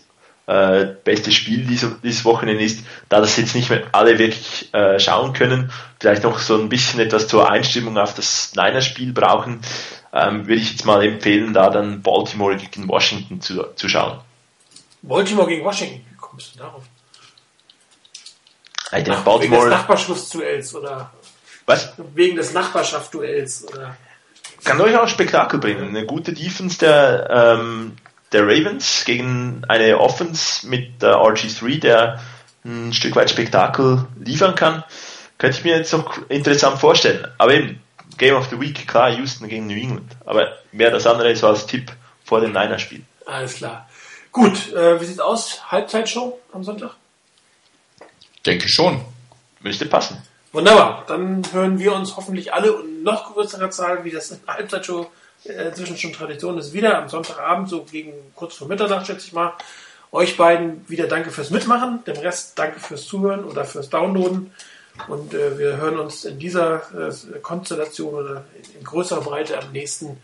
äh, 0.51 0.97
beste 1.05 1.31
Spiel 1.31 1.65
dieses, 1.65 2.01
dieses 2.03 2.25
Wochenende 2.25 2.65
ist, 2.65 2.85
da 3.09 3.21
das 3.21 3.37
jetzt 3.37 3.55
nicht 3.55 3.71
mehr 3.71 3.85
alle 3.93 4.19
wirklich 4.19 4.75
äh, 4.75 4.99
schauen 4.99 5.33
können, 5.33 5.71
vielleicht 6.01 6.25
noch 6.25 6.41
so 6.41 6.59
ein 6.61 6.69
bisschen 6.69 6.99
etwas 6.99 7.29
zur 7.29 7.49
Einstimmung 7.49 7.97
auf 7.97 8.15
das 8.15 8.53
Niners-Spiel 8.57 9.13
brauchen, 9.13 9.61
ähm, 10.13 10.49
würde 10.49 10.61
ich 10.61 10.73
jetzt 10.73 10.85
mal 10.85 11.05
empfehlen, 11.05 11.55
da 11.55 11.71
dann 11.71 12.03
Baltimore 12.03 12.57
gegen 12.57 12.89
Washington 12.89 13.41
zu, 13.41 13.63
zu 13.77 13.89
schauen. 13.89 14.19
Baltimore 15.03 15.47
gegen 15.47 15.65
Washington, 15.65 16.05
wie 16.11 16.17
kommst 16.17 16.57
du 16.57 16.59
darauf? 16.59 16.83
Ich 18.87 19.05
denke, 19.05 19.21
Baltimore. 19.21 19.63
Wegen 19.63 19.71
des 19.71 19.79
Nachbarschaftsduells 19.79 20.75
oder? 20.75 21.13
Was? 21.67 21.93
Wegen 22.15 22.37
des 22.37 22.53
Nachbarschaftsduells 22.53 23.69
oder? 23.73 23.97
Kann 24.65 24.79
durchaus 24.79 25.11
Spektakel 25.11 25.61
bringen. 25.61 25.91
Eine 25.91 26.07
gute 26.07 26.33
Defense 26.33 26.79
der, 26.81 27.57
ähm, 27.61 27.97
der 28.33 28.47
Ravens 28.47 29.05
gegen 29.05 29.63
eine 29.69 29.99
Offense 29.99 30.67
mit 30.67 31.03
der 31.03 31.17
RG3, 31.17 31.81
der 31.81 32.21
ein 32.65 32.93
Stück 32.93 33.17
weit 33.17 33.31
Spektakel 33.31 34.07
liefern 34.19 34.55
kann, 34.55 34.85
könnte 35.39 35.59
ich 35.59 35.65
mir 35.65 35.77
jetzt 35.77 35.93
noch 35.93 36.29
interessant 36.29 36.79
vorstellen. 36.79 37.27
Aber 37.39 37.55
eben, 37.55 37.81
Game 38.19 38.35
of 38.35 38.49
the 38.51 38.61
Week, 38.61 38.87
klar, 38.87 39.11
Houston 39.11 39.49
gegen 39.49 39.67
New 39.67 39.77
England. 39.77 40.13
Aber 40.27 40.53
mehr 40.73 40.91
das 40.91 41.07
andere 41.07 41.35
so 41.35 41.49
als 41.49 41.67
Tipp 41.67 41.91
vor 42.25 42.41
dem 42.41 42.53
Niner-Spiel. 42.53 43.03
Alles 43.27 43.55
klar. 43.55 43.89
Gut, 44.31 44.73
äh, 44.73 45.01
wie 45.01 45.05
sieht's 45.05 45.21
aus? 45.21 45.71
Halbzeitshow 45.71 46.39
am 46.53 46.63
Sonntag? 46.63 46.93
Denke 48.45 48.69
schon. 48.69 49.01
Müsste 49.61 49.87
passen. 49.87 50.23
Wunderbar. 50.53 51.05
Dann 51.07 51.43
hören 51.53 51.79
wir 51.79 51.95
uns 51.95 52.17
hoffentlich 52.17 52.53
alle 52.53 52.73
und 52.75 53.03
noch 53.03 53.33
größerer 53.33 53.71
Zahl, 53.71 54.05
wie 54.05 54.11
das 54.11 54.31
in 54.31 54.41
der 54.47 54.55
Halbzeitshow 54.55 55.11
inzwischen 55.45 55.97
schon 55.97 56.13
Tradition 56.13 56.59
ist, 56.59 56.73
wieder 56.73 56.99
am 56.99 57.09
Sonntagabend, 57.09 57.69
so 57.69 57.85
gegen 57.85 58.13
kurz 58.35 58.57
vor 58.57 58.69
Mitternacht, 58.69 59.07
schätze 59.07 59.27
ich 59.27 59.33
mal. 59.33 59.55
Euch 60.13 60.37
beiden 60.37 60.89
wieder 60.89 61.07
danke 61.07 61.31
fürs 61.31 61.51
Mitmachen, 61.51 62.03
dem 62.05 62.17
Rest 62.17 62.59
danke 62.59 62.81
fürs 62.81 63.05
Zuhören 63.05 63.45
oder 63.45 63.65
fürs 63.65 63.91
Downloaden. 63.91 64.53
Und 65.09 65.35
äh, 65.35 65.57
wir 65.59 65.77
hören 65.77 65.99
uns 65.99 66.25
in 66.25 66.39
dieser 66.39 66.83
äh, 67.09 67.39
Konstellation 67.41 68.15
oder 68.15 68.45
in 68.77 68.85
größerer 68.85 69.21
Breite 69.21 69.59
am 69.59 69.71
nächsten 69.73 70.21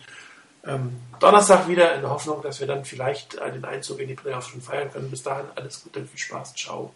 ähm, 0.66 0.97
Donnerstag 1.20 1.68
wieder, 1.68 1.94
in 1.94 2.01
der 2.02 2.10
Hoffnung, 2.10 2.43
dass 2.43 2.60
wir 2.60 2.66
dann 2.66 2.84
vielleicht 2.84 3.34
den 3.34 3.64
Einzug 3.64 4.01
in 4.01 4.09
die 4.09 4.14
Playoffs 4.14 4.48
schon 4.48 4.60
feiern 4.60 4.90
können. 4.93 5.10
Bis 5.10 5.22
dahin 5.22 5.47
alles 5.55 5.84
Gute, 5.84 6.05
viel 6.05 6.18
Spaß, 6.18 6.55
ciao. 6.55 6.93